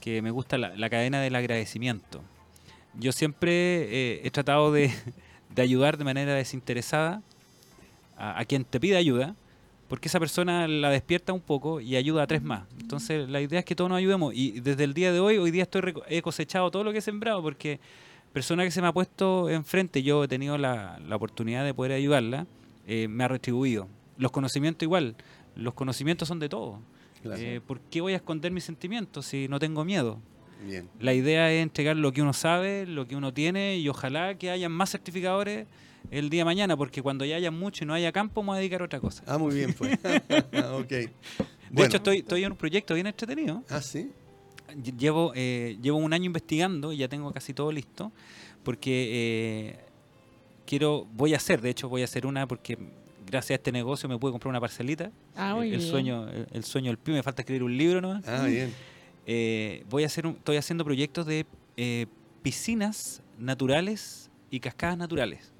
que 0.00 0.22
me 0.22 0.30
gusta 0.30 0.58
la, 0.58 0.76
la 0.76 0.90
cadena 0.90 1.20
del 1.20 1.34
agradecimiento. 1.34 2.20
Yo 2.98 3.12
siempre 3.12 3.52
eh, 3.52 4.20
he 4.24 4.30
tratado 4.30 4.72
de, 4.72 4.92
de 5.54 5.62
ayudar 5.62 5.98
de 5.98 6.04
manera 6.04 6.34
desinteresada 6.34 7.22
a, 8.16 8.38
a 8.38 8.44
quien 8.44 8.64
te 8.64 8.78
pide 8.80 8.96
ayuda, 8.96 9.34
porque 9.88 10.08
esa 10.08 10.18
persona 10.18 10.66
la 10.66 10.90
despierta 10.90 11.32
un 11.32 11.40
poco 11.40 11.80
y 11.80 11.94
ayuda 11.96 12.22
a 12.24 12.26
tres 12.26 12.42
más. 12.42 12.64
Entonces 12.80 13.28
la 13.28 13.40
idea 13.40 13.60
es 13.60 13.64
que 13.64 13.74
todos 13.76 13.88
nos 13.90 13.98
ayudemos. 13.98 14.34
Y 14.34 14.60
desde 14.60 14.84
el 14.84 14.94
día 14.94 15.12
de 15.12 15.20
hoy, 15.20 15.38
hoy 15.38 15.50
día 15.50 15.62
estoy 15.64 15.82
reco- 15.82 16.02
he 16.08 16.22
cosechado 16.22 16.70
todo 16.70 16.84
lo 16.84 16.92
que 16.92 16.98
he 16.98 17.02
sembrado, 17.02 17.42
porque 17.42 17.78
persona 18.34 18.64
que 18.64 18.70
se 18.70 18.82
me 18.82 18.88
ha 18.88 18.92
puesto 18.92 19.48
enfrente, 19.48 20.02
yo 20.02 20.24
he 20.24 20.28
tenido 20.28 20.58
la, 20.58 20.98
la 21.06 21.16
oportunidad 21.16 21.64
de 21.64 21.72
poder 21.72 21.92
ayudarla, 21.92 22.46
eh, 22.86 23.08
me 23.08 23.24
ha 23.24 23.28
retribuido. 23.28 23.88
Los 24.18 24.30
conocimientos 24.32 24.82
igual, 24.82 25.16
los 25.56 25.72
conocimientos 25.72 26.28
son 26.28 26.38
de 26.40 26.48
todo. 26.50 26.80
Claro. 27.22 27.40
Eh, 27.40 27.60
¿Por 27.66 27.80
qué 27.80 28.02
voy 28.02 28.12
a 28.12 28.16
esconder 28.16 28.52
mis 28.52 28.64
sentimientos 28.64 29.24
si 29.24 29.48
no 29.48 29.58
tengo 29.58 29.84
miedo? 29.84 30.18
Bien. 30.66 30.88
La 31.00 31.14
idea 31.14 31.50
es 31.52 31.62
entregar 31.62 31.96
lo 31.96 32.12
que 32.12 32.20
uno 32.22 32.32
sabe, 32.32 32.86
lo 32.86 33.06
que 33.06 33.16
uno 33.16 33.32
tiene 33.32 33.78
y 33.78 33.88
ojalá 33.88 34.34
que 34.36 34.50
haya 34.50 34.68
más 34.68 34.90
certificadores 34.90 35.66
el 36.10 36.28
día 36.28 36.40
de 36.40 36.44
mañana, 36.44 36.76
porque 36.76 37.00
cuando 37.02 37.24
ya 37.24 37.36
haya 37.36 37.50
mucho 37.50 37.84
y 37.84 37.86
no 37.86 37.94
haya 37.94 38.12
campo, 38.12 38.42
me 38.42 38.48
voy 38.48 38.56
a 38.56 38.58
dedicar 38.58 38.82
a 38.82 38.84
otra 38.86 39.00
cosa. 39.00 39.22
Ah, 39.26 39.38
muy 39.38 39.54
bien, 39.54 39.72
pues. 39.72 39.92
ok. 40.72 40.88
De 40.88 41.10
Bueno. 41.70 41.86
hecho, 41.86 41.96
estoy, 41.96 42.18
estoy 42.18 42.44
en 42.44 42.52
un 42.52 42.58
proyecto 42.58 42.94
bien 42.94 43.06
entretenido. 43.06 43.62
Ah, 43.70 43.80
sí. 43.80 44.10
Lle- 44.82 44.96
Llevo, 44.96 45.32
eh, 45.34 45.76
llevo 45.82 45.98
un 45.98 46.12
año 46.12 46.26
investigando 46.26 46.92
y 46.92 46.98
ya 46.98 47.08
tengo 47.08 47.32
casi 47.32 47.52
todo 47.54 47.70
listo, 47.72 48.12
porque 48.62 49.08
eh, 49.12 49.78
quiero, 50.66 51.06
voy 51.14 51.34
a 51.34 51.36
hacer, 51.36 51.60
de 51.60 51.70
hecho 51.70 51.88
voy 51.88 52.02
a 52.02 52.04
hacer 52.04 52.26
una 52.26 52.46
porque 52.46 52.78
gracias 53.26 53.52
a 53.52 53.54
este 53.54 53.72
negocio 53.72 54.08
me 54.08 54.18
pude 54.18 54.32
comprar 54.32 54.50
una 54.50 54.60
parcelita. 54.60 55.10
Ah, 55.36 55.54
muy 55.54 55.70
el, 55.72 55.78
bien. 55.78 55.90
sueño, 55.90 56.28
el, 56.28 56.46
el 56.52 56.64
sueño 56.64 56.88
del 56.88 56.98
pibe, 56.98 57.16
me 57.18 57.22
falta 57.22 57.42
escribir 57.42 57.62
un 57.62 57.76
libro 57.76 58.00
nomás. 58.00 58.26
Ah, 58.28 58.44
bien. 58.46 58.72
Eh, 59.26 59.84
voy 59.88 60.02
a 60.02 60.06
hacer 60.06 60.26
un- 60.26 60.34
estoy 60.34 60.56
haciendo 60.56 60.84
proyectos 60.84 61.26
de 61.26 61.46
eh, 61.76 62.06
piscinas 62.42 63.22
naturales 63.38 64.30
y 64.50 64.60
cascadas 64.60 64.96
naturales. 64.98 65.50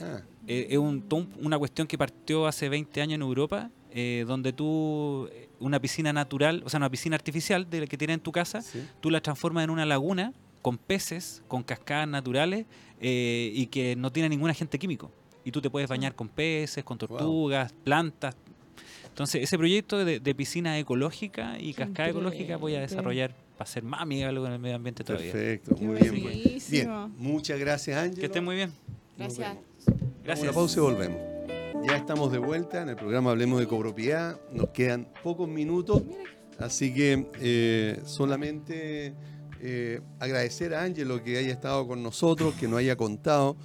Ah, 0.00 0.20
Eh, 0.48 0.68
es 0.70 0.78
un- 0.78 1.04
una 1.42 1.58
cuestión 1.58 1.86
que 1.86 1.98
partió 1.98 2.46
hace 2.46 2.68
20 2.68 3.00
años 3.02 3.16
en 3.16 3.22
Europa, 3.22 3.70
eh, 3.98 4.26
donde 4.26 4.52
tú, 4.52 5.26
eh, 5.32 5.48
una 5.58 5.80
piscina 5.80 6.12
natural, 6.12 6.62
o 6.66 6.68
sea, 6.68 6.76
una 6.76 6.90
piscina 6.90 7.16
artificial 7.16 7.70
de 7.70 7.80
la 7.80 7.86
que 7.86 7.96
tienes 7.96 8.16
en 8.16 8.20
tu 8.20 8.30
casa, 8.30 8.60
sí. 8.60 8.86
tú 9.00 9.08
la 9.08 9.22
transformas 9.22 9.64
en 9.64 9.70
una 9.70 9.86
laguna 9.86 10.34
con 10.60 10.76
peces, 10.76 11.42
con 11.48 11.62
cascadas 11.62 12.06
naturales 12.06 12.66
eh, 13.00 13.50
y 13.54 13.68
que 13.68 13.96
no 13.96 14.12
tiene 14.12 14.28
ningún 14.28 14.50
agente 14.50 14.78
químico. 14.78 15.10
Y 15.46 15.50
tú 15.50 15.62
te 15.62 15.70
puedes 15.70 15.88
bañar 15.88 16.14
con 16.14 16.28
peces, 16.28 16.84
con 16.84 16.98
tortugas, 16.98 17.72
plantas. 17.84 18.36
Entonces, 19.08 19.42
ese 19.42 19.56
proyecto 19.56 20.04
de, 20.04 20.20
de 20.20 20.34
piscina 20.34 20.78
ecológica 20.78 21.58
y 21.58 21.72
cascada 21.72 22.10
ecológica 22.10 22.58
voy 22.58 22.74
a 22.74 22.80
desarrollar 22.80 23.34
para 23.56 23.70
ser 23.70 23.82
más 23.82 24.02
amigable 24.02 24.40
con 24.40 24.52
el 24.52 24.58
medio 24.58 24.76
ambiente 24.76 25.04
todavía. 25.04 25.32
Perfecto, 25.32 25.74
Qué 25.74 25.84
muy 25.86 25.98
bien. 25.98 26.10
pues. 26.10 26.22
buenísimo. 26.22 27.06
Bien, 27.08 27.14
muchas 27.16 27.58
gracias, 27.58 27.96
Ángel. 27.96 28.20
Que 28.20 28.26
estén 28.26 28.44
muy 28.44 28.56
bien. 28.56 28.72
Gracias. 29.16 29.56
Gracias. 30.22 30.42
Una 30.44 30.52
pausa 30.52 30.80
y 30.80 30.82
volvemos. 30.82 31.35
Ya 31.86 31.98
estamos 31.98 32.32
de 32.32 32.38
vuelta 32.38 32.82
en 32.82 32.88
el 32.88 32.96
programa 32.96 33.30
Hablemos 33.30 33.60
de 33.60 33.68
Copropiedad. 33.68 34.40
Nos 34.50 34.70
quedan 34.70 35.06
pocos 35.22 35.48
minutos, 35.48 36.02
así 36.58 36.92
que 36.92 37.28
eh, 37.40 38.00
solamente 38.04 39.14
eh, 39.60 40.00
agradecer 40.18 40.74
a 40.74 40.82
Ángelo 40.82 41.22
que 41.22 41.38
haya 41.38 41.52
estado 41.52 41.86
con 41.86 42.02
nosotros, 42.02 42.54
que 42.54 42.66
nos 42.66 42.80
haya 42.80 42.96
contado 42.96 43.56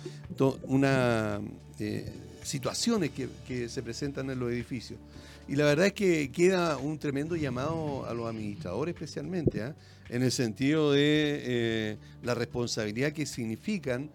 una 0.67 1.41
eh, 1.79 2.13
situaciones 2.43 3.09
que, 3.09 3.67
se 3.67 3.81
presentan 3.81 4.29
en 4.29 4.37
los 4.37 4.51
edificios. 4.51 4.99
Y 5.47 5.55
la 5.55 5.65
verdad 5.65 5.87
es 5.87 5.93
que 5.93 6.31
queda 6.31 6.77
un 6.77 6.99
tremendo 6.99 7.35
llamado 7.35 8.05
a 8.05 8.13
los 8.13 8.29
administradores 8.29 8.93
especialmente, 8.93 9.73
en 10.09 10.21
el 10.21 10.31
sentido 10.31 10.91
de 10.91 11.97
la 12.21 12.35
responsabilidad 12.35 13.13
que 13.13 13.25
significan 13.25 14.11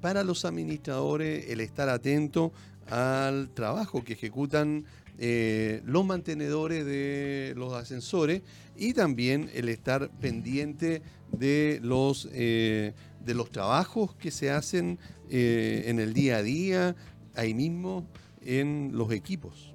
para 0.00 0.24
los 0.24 0.44
administradores 0.44 1.48
el 1.48 1.60
estar 1.60 1.88
atento 1.88 2.52
al 2.90 3.50
trabajo 3.50 4.04
que 4.04 4.14
ejecutan 4.14 4.84
eh, 5.18 5.82
los 5.84 6.04
mantenedores 6.04 6.84
de 6.86 7.52
los 7.56 7.74
ascensores 7.74 8.42
y 8.76 8.94
también 8.94 9.50
el 9.54 9.68
estar 9.68 10.10
pendiente 10.20 11.02
de 11.30 11.78
los, 11.82 12.28
eh, 12.32 12.94
de 13.24 13.34
los 13.34 13.50
trabajos 13.50 14.14
que 14.14 14.30
se 14.30 14.50
hacen 14.50 14.98
eh, 15.28 15.84
en 15.86 16.00
el 16.00 16.14
día 16.14 16.38
a 16.38 16.42
día, 16.42 16.96
ahí 17.34 17.54
mismo 17.54 18.06
en 18.44 18.92
los 18.94 19.12
equipos. 19.12 19.74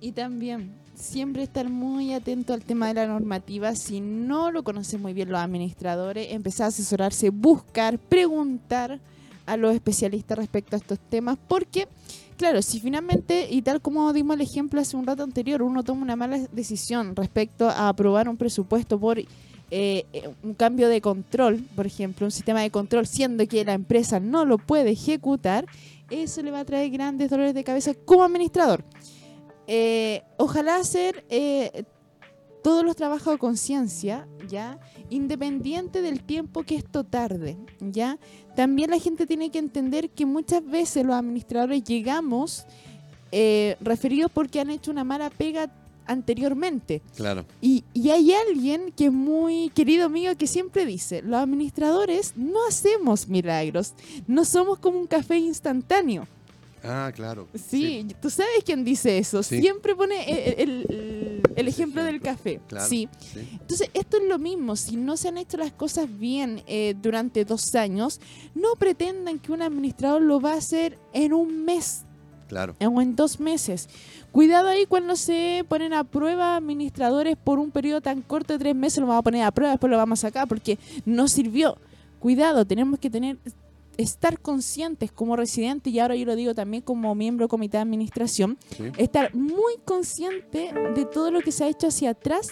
Y 0.00 0.12
también 0.12 0.74
siempre 0.94 1.42
estar 1.42 1.68
muy 1.68 2.12
atento 2.12 2.52
al 2.52 2.62
tema 2.62 2.88
de 2.88 2.94
la 2.94 3.06
normativa. 3.06 3.74
Si 3.74 4.00
no 4.00 4.50
lo 4.50 4.64
conocen 4.64 5.00
muy 5.00 5.14
bien 5.14 5.30
los 5.30 5.40
administradores, 5.40 6.32
empezar 6.32 6.66
a 6.66 6.68
asesorarse, 6.68 7.30
buscar, 7.30 7.98
preguntar 7.98 9.00
a 9.46 9.56
los 9.56 9.74
especialistas 9.74 10.36
respecto 10.38 10.76
a 10.76 10.78
estos 10.78 10.98
temas, 10.98 11.38
porque, 11.48 11.88
claro, 12.36 12.60
si 12.62 12.80
finalmente, 12.80 13.48
y 13.50 13.62
tal 13.62 13.80
como 13.80 14.12
dimos 14.12 14.36
el 14.36 14.42
ejemplo 14.42 14.80
hace 14.80 14.96
un 14.96 15.06
rato 15.06 15.22
anterior, 15.22 15.62
uno 15.62 15.82
toma 15.82 16.02
una 16.02 16.16
mala 16.16 16.38
decisión 16.52 17.16
respecto 17.16 17.68
a 17.68 17.88
aprobar 17.88 18.28
un 18.28 18.36
presupuesto 18.36 18.98
por 18.98 19.18
eh, 19.70 20.04
un 20.42 20.54
cambio 20.54 20.88
de 20.88 21.00
control, 21.00 21.64
por 21.74 21.86
ejemplo, 21.86 22.26
un 22.26 22.30
sistema 22.30 22.60
de 22.60 22.70
control, 22.70 23.06
siendo 23.06 23.46
que 23.46 23.64
la 23.64 23.72
empresa 23.72 24.20
no 24.20 24.44
lo 24.44 24.58
puede 24.58 24.90
ejecutar, 24.90 25.66
eso 26.10 26.42
le 26.42 26.50
va 26.50 26.60
a 26.60 26.64
traer 26.64 26.90
grandes 26.90 27.30
dolores 27.30 27.54
de 27.54 27.64
cabeza 27.64 27.94
como 28.04 28.22
administrador. 28.22 28.84
Eh, 29.66 30.22
ojalá 30.36 30.76
hacer 30.76 31.24
eh, 31.28 31.84
todos 32.62 32.84
los 32.84 32.94
trabajos 32.94 33.34
a 33.34 33.38
conciencia, 33.38 34.28
¿ya? 34.48 34.78
Independiente 35.10 36.02
del 36.02 36.22
tiempo 36.22 36.62
que 36.62 36.76
esto 36.76 37.04
tarde, 37.04 37.56
¿ya? 37.80 38.18
También 38.54 38.90
la 38.90 38.98
gente 38.98 39.26
tiene 39.26 39.50
que 39.50 39.58
entender 39.58 40.10
que 40.10 40.26
muchas 40.26 40.64
veces 40.64 41.04
los 41.04 41.14
administradores 41.14 41.84
llegamos 41.84 42.66
eh, 43.32 43.76
referidos 43.80 44.30
porque 44.32 44.60
han 44.60 44.70
hecho 44.70 44.90
una 44.90 45.04
mala 45.04 45.30
pega 45.30 45.70
anteriormente. 46.06 47.02
Claro. 47.16 47.44
Y, 47.60 47.84
y 47.92 48.10
hay 48.10 48.32
alguien 48.32 48.92
que 48.96 49.06
es 49.06 49.12
muy 49.12 49.70
querido 49.70 50.08
mío 50.08 50.36
que 50.36 50.46
siempre 50.46 50.86
dice, 50.86 51.22
los 51.22 51.40
administradores 51.40 52.36
no 52.36 52.66
hacemos 52.68 53.28
milagros, 53.28 53.94
no 54.26 54.44
somos 54.44 54.78
como 54.78 54.98
un 54.98 55.06
café 55.06 55.38
instantáneo. 55.38 56.26
Ah, 56.84 57.10
claro. 57.14 57.48
Sí, 57.54 58.06
tú 58.20 58.30
sabes 58.30 58.62
quién 58.64 58.84
dice 58.84 59.18
eso. 59.18 59.42
Sí. 59.42 59.60
Siempre 59.60 59.94
pone 59.94 60.22
el, 60.30 60.70
el- 60.70 60.86
el- 60.88 61.42
el 61.56 61.68
ejemplo 61.68 62.04
del 62.04 62.20
café. 62.20 62.60
Claro. 62.68 62.86
Sí. 62.86 63.08
sí. 63.32 63.40
Entonces, 63.52 63.90
esto 63.94 64.18
es 64.18 64.24
lo 64.28 64.38
mismo. 64.38 64.76
Si 64.76 64.96
no 64.96 65.16
se 65.16 65.28
han 65.28 65.38
hecho 65.38 65.56
las 65.56 65.72
cosas 65.72 66.06
bien 66.18 66.62
eh, 66.66 66.94
durante 67.00 67.44
dos 67.44 67.74
años, 67.74 68.20
no 68.54 68.74
pretendan 68.78 69.38
que 69.38 69.52
un 69.52 69.62
administrador 69.62 70.22
lo 70.22 70.40
va 70.40 70.52
a 70.52 70.56
hacer 70.58 70.98
en 71.12 71.32
un 71.32 71.64
mes 71.64 72.02
Claro. 72.48 72.76
o 72.78 73.00
en 73.00 73.16
dos 73.16 73.40
meses. 73.40 73.88
Cuidado 74.30 74.68
ahí 74.68 74.86
cuando 74.86 75.16
se 75.16 75.64
ponen 75.68 75.92
a 75.94 76.04
prueba 76.04 76.56
administradores 76.56 77.36
por 77.42 77.58
un 77.58 77.70
periodo 77.72 78.00
tan 78.02 78.22
corto 78.22 78.52
de 78.52 78.58
tres 78.60 78.74
meses, 78.76 78.98
lo 79.00 79.06
vamos 79.06 79.20
a 79.20 79.24
poner 79.24 79.42
a 79.42 79.50
prueba, 79.50 79.72
después 79.72 79.90
lo 79.90 79.96
vamos 79.96 80.20
a 80.22 80.28
sacar 80.28 80.46
porque 80.46 80.78
no 81.06 81.26
sirvió. 81.26 81.78
Cuidado, 82.20 82.64
tenemos 82.66 82.98
que 83.00 83.10
tener 83.10 83.38
estar 83.96 84.40
conscientes 84.40 85.10
como 85.12 85.36
residentes 85.36 85.92
y 85.92 85.98
ahora 86.00 86.16
yo 86.16 86.24
lo 86.26 86.36
digo 86.36 86.54
también 86.54 86.82
como 86.82 87.14
miembro 87.14 87.44
del 87.44 87.50
comité 87.50 87.76
de 87.78 87.82
administración, 87.82 88.58
Sí. 88.76 88.84
estar 88.98 89.34
muy 89.34 89.74
consciente 89.84 90.72
de 90.94 91.04
todo 91.06 91.30
lo 91.30 91.40
que 91.40 91.52
se 91.52 91.64
ha 91.64 91.68
hecho 91.68 91.88
hacia 91.88 92.10
atrás 92.10 92.48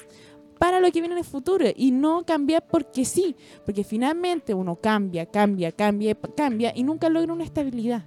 para 0.59 0.81
lo 0.81 0.91
que 0.93 1.01
viene 1.01 1.15
en 1.15 1.19
el 1.19 1.25
futuro 1.25 1.67
y 1.75 1.91
no 1.91 2.25
cambiar 2.25 2.67
porque 2.67 3.05
sí, 3.05 3.37
porque 3.65 3.85
finalmente 3.85 4.55
uno 4.55 4.77
cambia, 4.77 5.27
cambia, 5.27 5.73
cambia, 5.73 6.15
cambia 6.37 6.73
y 6.75 6.83
nunca 6.85 7.09
logra 7.09 7.33
una 7.33 7.45
estabilidad. 7.45 8.05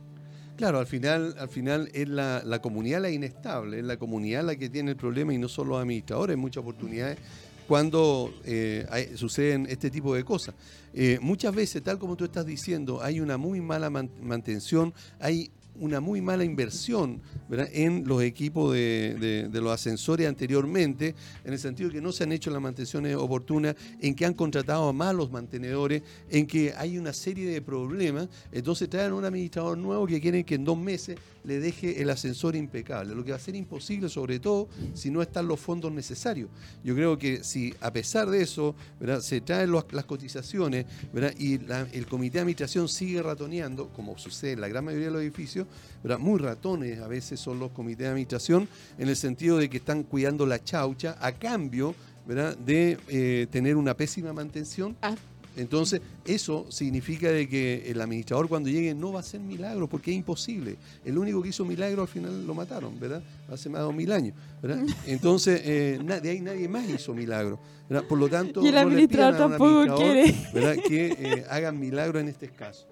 Claro, 0.56 0.80
al 0.80 0.88
final, 0.88 1.36
al 1.38 1.50
final 1.50 1.90
es 1.94 2.10
la, 2.10 2.42
la 2.44 2.60
comunidad 2.62 3.02
la 3.02 3.12
inestable, 3.12 3.78
es 3.78 3.86
la 3.86 3.98
comunidad 3.98 4.44
la 4.44 4.56
que 4.56 4.70
tiene 4.70 4.90
el 4.92 4.98
problema 4.98 5.32
y 5.32 5.38
no 5.38 5.48
solo 5.50 5.72
los 5.72 5.82
administradores, 5.82 6.34
en 6.34 6.40
muchas 6.40 6.62
oportunidades 6.64 7.20
cuando 7.68 8.34
eh, 8.46 9.14
suceden 9.16 9.68
este 9.70 9.90
tipo 9.90 10.16
de 10.16 10.24
cosas. 10.24 10.56
Eh, 10.94 11.20
muchas 11.22 11.54
veces, 11.54 11.84
tal 11.84 12.00
como 12.00 12.16
tú 12.16 12.26
estás 12.26 12.46
diciendo, 12.46 13.02
hay 13.04 13.20
una 13.20 13.38
muy 13.38 13.62
mala 13.62 13.90
man- 13.90 14.10
mantención, 14.22 14.94
hay 15.20 15.52
una 15.80 16.00
muy 16.00 16.22
mala 16.22 16.44
inversión 16.44 17.22
en 17.50 18.08
los 18.08 18.22
equipos 18.24 18.74
de, 18.74 19.50
los 19.54 19.72
ascensores 19.72 20.28
anteriormente, 20.28 21.16
en 21.44 21.54
el 21.54 21.60
sentido 21.60 21.90
de 21.90 21.96
que 21.96 22.02
no 22.02 22.12
se 22.12 22.24
han 22.24 22.32
hecho 22.32 22.52
las 22.52 22.62
mantenciones 22.62 23.16
oportunas, 23.16 23.76
en 24.00 24.16
que 24.16 24.26
han 24.26 24.34
contratado 24.34 24.90
a 24.90 24.94
malos 24.94 25.32
mantenedores, 25.32 26.02
en 26.30 26.46
que 26.48 26.74
hay 26.78 26.98
una 26.98 27.14
serie 27.14 27.50
de 27.50 27.62
problemas. 27.62 28.28
Entonces 28.52 28.90
traen 28.90 29.14
un 29.14 29.26
administrador 29.26 29.78
nuevo 29.78 30.06
que 30.08 30.20
quieren 30.22 30.44
que 30.44 30.56
en 30.56 30.66
dos 30.66 30.78
meses 30.78 31.18
le 31.44 31.60
deje 31.60 32.02
el 32.02 32.10
ascensor 32.10 32.56
impecable, 32.56 33.16
lo 33.16 33.24
que 33.24 33.32
va 33.32 33.38
a 33.38 33.40
ser 33.40 33.56
imposible, 33.56 34.10
sobre 34.10 34.40
todo 34.40 34.68
si 34.94 35.10
no 35.10 35.22
están 35.22 35.48
los 35.48 35.60
fondos 35.60 35.92
necesarios. 35.92 36.50
Yo 36.84 36.94
creo 36.94 37.18
que 37.18 37.44
si 37.44 37.74
a 37.80 37.92
pesar 37.94 38.30
de 38.30 38.42
eso 38.42 38.76
se 39.22 39.42
traen 39.42 39.72
las 39.72 40.06
cotizaciones 40.06 40.86
y 41.38 41.60
la- 41.60 41.88
el 41.94 42.06
comité 42.06 42.34
de 42.34 42.40
administración 42.42 42.90
sigue 42.90 43.22
ratoneando, 43.22 43.90
como 43.90 44.18
sucede 44.18 44.54
en 44.54 44.62
la 44.62 44.68
gran 44.68 44.84
mayoría 44.84 45.08
de 45.08 45.14
los 45.14 45.22
edificios, 45.22 45.67
¿verdad? 46.04 46.20
muy 46.20 46.40
ratones 46.40 47.00
a 47.00 47.08
veces 47.08 47.40
son 47.40 47.60
los 47.60 47.72
comités 47.72 48.00
de 48.00 48.08
administración, 48.10 48.68
en 48.98 49.10
el 49.10 49.16
sentido 49.16 49.58
de 49.58 49.70
que 49.70 49.78
están 49.78 50.04
cuidando 50.04 50.46
la 50.46 50.64
chaucha 50.64 51.18
a 51.20 51.32
cambio 51.32 51.96
¿verdad? 52.26 52.58
de 52.58 52.98
eh, 53.08 53.48
tener 53.50 53.76
una 53.76 53.94
pésima 53.94 54.34
mantención. 54.34 54.96
Ah. 55.02 55.16
Entonces, 55.58 56.02
eso 56.24 56.68
significa 56.70 57.32
de 57.32 57.50
que 57.50 57.90
el 57.90 58.00
administrador 58.00 58.48
cuando 58.48 58.70
llegue 58.70 58.94
no 58.94 59.12
va 59.12 59.20
a 59.20 59.22
hacer 59.22 59.40
milagro, 59.40 59.88
porque 59.88 60.12
es 60.12 60.18
imposible. 60.18 60.76
El 61.04 61.18
único 61.18 61.42
que 61.42 61.50
hizo 61.50 61.66
milagro 61.66 62.04
al 62.04 62.08
final 62.08 62.46
lo 62.46 62.54
mataron, 62.54 63.00
¿verdad? 63.00 63.24
Hace 63.52 63.68
más 63.68 63.80
de 63.80 63.86
dos 63.86 63.96
mil 63.96 64.12
años, 64.12 64.36
¿verdad? 64.62 64.86
Entonces, 65.08 65.60
eh, 65.66 66.00
de 66.22 66.30
ahí 66.30 66.42
nadie 66.42 66.68
más 66.68 66.88
hizo 66.88 67.14
milagro, 67.16 67.60
¿verdad? 67.90 68.08
Por 68.08 68.20
lo 68.20 68.30
tanto, 68.30 68.62
Y 68.62 68.68
el 68.68 68.76
no 68.76 68.82
le 68.82 68.88
administrador 68.88 69.42
a 69.42 69.46
un 69.46 69.52
tampoco 69.52 70.04
administrador, 70.04 70.54
¿verdad? 70.54 70.84
Que 70.88 71.08
eh, 71.08 71.46
hagan 71.50 71.80
milagro 71.80 72.20
en 72.20 72.28
este 72.28 72.50
caso. 72.50 72.86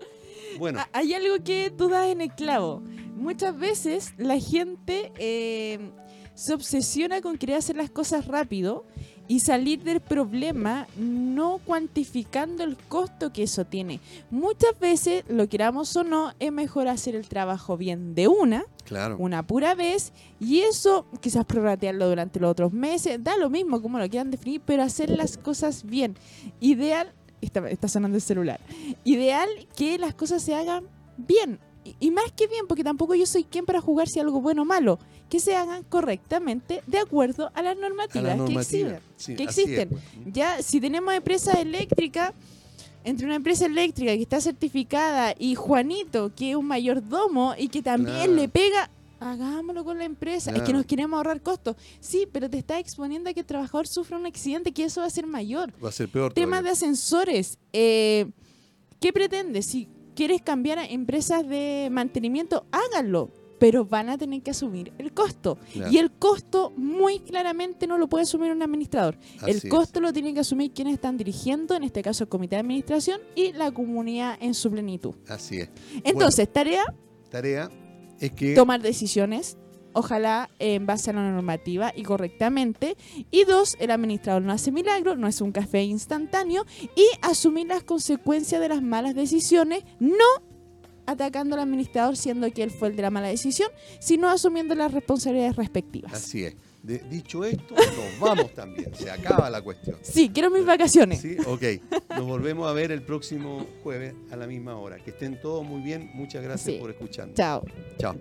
Bueno, 0.59 0.79
Hay 0.93 1.13
algo 1.13 1.43
que 1.43 1.71
tú 1.75 1.89
das 1.89 2.07
en 2.07 2.21
el 2.21 2.31
clavo. 2.31 2.81
Muchas 3.15 3.57
veces 3.57 4.13
la 4.17 4.39
gente 4.39 5.11
eh, 5.17 5.91
se 6.33 6.53
obsesiona 6.53 7.21
con 7.21 7.37
querer 7.37 7.57
hacer 7.57 7.75
las 7.75 7.89
cosas 7.89 8.27
rápido 8.27 8.85
y 9.27 9.39
salir 9.39 9.81
del 9.83 10.01
problema 10.01 10.85
no 10.97 11.59
cuantificando 11.65 12.63
el 12.63 12.77
costo 12.77 13.33
que 13.33 13.43
eso 13.43 13.65
tiene. 13.65 13.99
Muchas 14.29 14.77
veces, 14.79 15.23
lo 15.27 15.49
queramos 15.49 15.95
o 15.95 16.03
no, 16.03 16.33
es 16.39 16.51
mejor 16.51 16.87
hacer 16.87 17.15
el 17.15 17.27
trabajo 17.27 17.75
bien 17.75 18.13
de 18.13 18.27
una, 18.27 18.65
Claro. 18.83 19.15
una 19.17 19.41
pura 19.47 19.73
vez, 19.73 20.13
y 20.39 20.59
eso 20.59 21.07
quizás 21.21 21.43
prorratearlo 21.45 22.07
durante 22.07 22.39
los 22.39 22.51
otros 22.51 22.71
meses, 22.71 23.23
da 23.23 23.35
lo 23.37 23.49
mismo 23.49 23.81
como 23.81 23.97
lo 23.97 24.07
quieran 24.07 24.29
definir, 24.29 24.61
pero 24.63 24.83
hacer 24.83 25.09
las 25.09 25.37
cosas 25.37 25.83
bien. 25.85 26.15
Ideal, 26.59 27.11
está, 27.41 27.69
está 27.69 27.87
sonando 27.87 28.15
el 28.17 28.21
celular, 28.21 28.59
ideal 29.03 29.49
que 29.75 29.97
las 29.97 30.13
cosas 30.13 30.41
se 30.43 30.55
hagan 30.55 30.85
bien. 31.17 31.59
Y, 31.83 31.95
y 31.99 32.11
más 32.11 32.31
que 32.35 32.47
bien, 32.47 32.65
porque 32.67 32.83
tampoco 32.83 33.13
yo 33.15 33.25
soy 33.27 33.43
quien 33.43 33.65
para 33.65 33.79
jugar 33.79 34.07
si 34.07 34.19
algo 34.19 34.41
bueno 34.41 34.63
o 34.63 34.65
malo, 34.65 34.97
que 35.29 35.39
se 35.39 35.55
hagan 35.55 35.83
correctamente 35.83 36.81
de 36.87 36.97
acuerdo 36.97 37.51
a 37.53 37.61
las 37.61 37.77
A 37.77 37.81
normativas 37.81 38.35
que 38.47 38.53
existen. 38.53 38.99
Sí, 39.17 39.35
que 39.35 39.43
así 39.43 39.61
es, 39.61 39.67
existen. 39.67 39.89
pues. 39.89 40.03
Ya, 40.33 40.61
si 40.63 40.81
tenemos 40.81 41.13
empresas 41.13 41.55
eléctricas, 41.59 42.33
entre 43.03 43.27
una 43.27 43.35
empresa 43.35 43.67
eléctrica 43.67 44.13
que 44.15 44.21
está 44.23 44.41
certificada 44.41 45.35
y 45.37 45.53
Juanito, 45.53 46.31
que 46.35 46.51
es 46.51 46.55
un 46.55 46.65
mayordomo 46.65 47.53
y 47.55 47.67
que 47.67 47.83
también 47.83 48.15
Claro. 48.17 48.33
le 48.33 48.49
pega, 48.49 48.89
hagámoslo 49.19 49.83
con 49.83 49.97
la 49.97 50.05
empresa. 50.05 50.51
Es 50.51 50.61
que 50.63 50.73
nos 50.73 50.85
queremos 50.85 51.17
ahorrar 51.17 51.41
costos. 51.41 51.75
Sí, 51.99 52.27
pero 52.31 52.49
te 52.49 52.57
está 52.57 52.79
exponiendo 52.79 53.29
a 53.29 53.33
que 53.33 53.41
el 53.41 53.45
trabajador 53.45 53.87
sufra 53.87 54.17
un 54.17 54.25
accidente, 54.25 54.71
que 54.71 54.83
eso 54.85 55.01
va 55.01 55.07
a 55.07 55.09
ser 55.09 55.27
mayor. 55.27 55.73
Va 55.83 55.89
a 55.89 55.91
ser 55.91 56.09
peor. 56.09 56.33
Temas 56.33 56.63
de 56.63 56.69
ascensores. 56.71 57.57
eh, 57.73 58.31
¿Qué 58.99 59.11
pretendes? 59.13 59.65
Si 59.65 59.87
quieres 60.15 60.41
cambiar 60.41 60.79
a 60.79 60.85
empresas 60.85 61.47
de 61.47 61.89
mantenimiento, 61.91 62.65
háganlo. 62.71 63.29
Pero 63.57 63.85
van 63.85 64.09
a 64.09 64.17
tener 64.17 64.41
que 64.41 64.51
asumir 64.51 64.91
el 64.97 65.13
costo. 65.13 65.57
Y 65.89 65.97
el 65.97 66.11
costo 66.11 66.73
muy 66.75 67.19
claramente 67.19 67.87
no 67.87 67.97
lo 67.97 68.07
puede 68.07 68.23
asumir 68.23 68.51
un 68.51 68.61
administrador. 68.61 69.17
el 69.47 69.57
es. 69.57 69.65
costo 69.69 70.01
lo 70.01 70.11
tienen 70.11 70.33
que 70.33 70.41
asumir 70.41 70.71
quienes 70.73 70.95
están 70.95 71.15
dirigiendo, 71.15 71.73
en 71.73 71.83
este 71.83 72.01
caso 72.01 72.25
el 72.25 72.29
comité 72.29 72.57
de 72.57 72.61
administración 72.61 73.21
y 73.33 73.53
la 73.53 73.71
comunidad 73.71 74.37
en 74.41 74.53
su 74.53 74.69
plenitud. 74.69 75.15
Así 75.29 75.59
es. 75.59 75.69
Entonces, 76.03 76.51
tarea, 76.51 76.83
Tarea 77.29 77.69
es 78.19 78.31
que 78.31 78.55
tomar 78.55 78.81
decisiones, 78.81 79.57
ojalá 79.93 80.49
en 80.59 80.85
base 80.85 81.09
a 81.09 81.13
la 81.13 81.31
normativa 81.31 81.93
y 81.95 82.03
correctamente. 82.03 82.95
Y 83.31 83.45
dos, 83.45 83.77
el 83.79 83.91
administrador 83.91 84.41
no 84.41 84.51
hace 84.51 84.71
milagro, 84.71 85.15
no 85.15 85.27
es 85.27 85.41
un 85.41 85.51
café 85.51 85.83
instantáneo 85.83 86.65
y 86.95 87.05
asumir 87.21 87.67
las 87.67 87.83
consecuencias 87.83 88.61
de 88.61 88.69
las 88.69 88.81
malas 88.81 89.15
decisiones, 89.15 89.83
no 89.99 90.25
atacando 91.07 91.55
al 91.55 91.61
administrador 91.61 92.17
siendo 92.17 92.51
que 92.51 92.63
él 92.63 92.71
fue 92.71 92.89
el 92.89 92.95
de 92.95 93.03
la 93.03 93.11
mala 93.11 93.27
decisión, 93.27 93.69
sino 93.99 94.29
asumiendo 94.29 94.75
las 94.75 94.91
responsabilidades 94.91 95.55
respectivas. 95.55 96.13
así 96.13 96.43
es. 96.43 96.55
De- 96.85 96.99
dicho 96.99 97.43
esto, 97.43 97.73
nos 97.75 98.19
vamos 98.19 98.53
también. 98.53 98.93
Se 98.95 99.09
acaba 99.09 99.49
la 99.49 99.61
cuestión. 99.61 99.97
Sí, 100.01 100.29
quiero 100.29 100.51
mis 100.51 100.65
vacaciones. 100.65 101.19
Sí, 101.21 101.35
ok. 101.45 101.63
Nos 102.09 102.25
volvemos 102.25 102.69
a 102.69 102.73
ver 102.73 102.91
el 102.91 103.01
próximo 103.01 103.65
jueves 103.83 104.13
a 104.31 104.35
la 104.35 104.45
misma 104.47 104.77
hora. 104.77 104.97
Que 105.03 105.09
estén 105.09 105.39
todos 105.41 105.65
muy 105.65 105.81
bien. 105.81 106.11
Muchas 106.13 106.43
gracias 106.43 106.75
Sí. 106.75 106.79
por 106.79 106.91
escucharnos. 106.91 107.35
Chao. 107.35 107.63
Chao. 107.97 108.15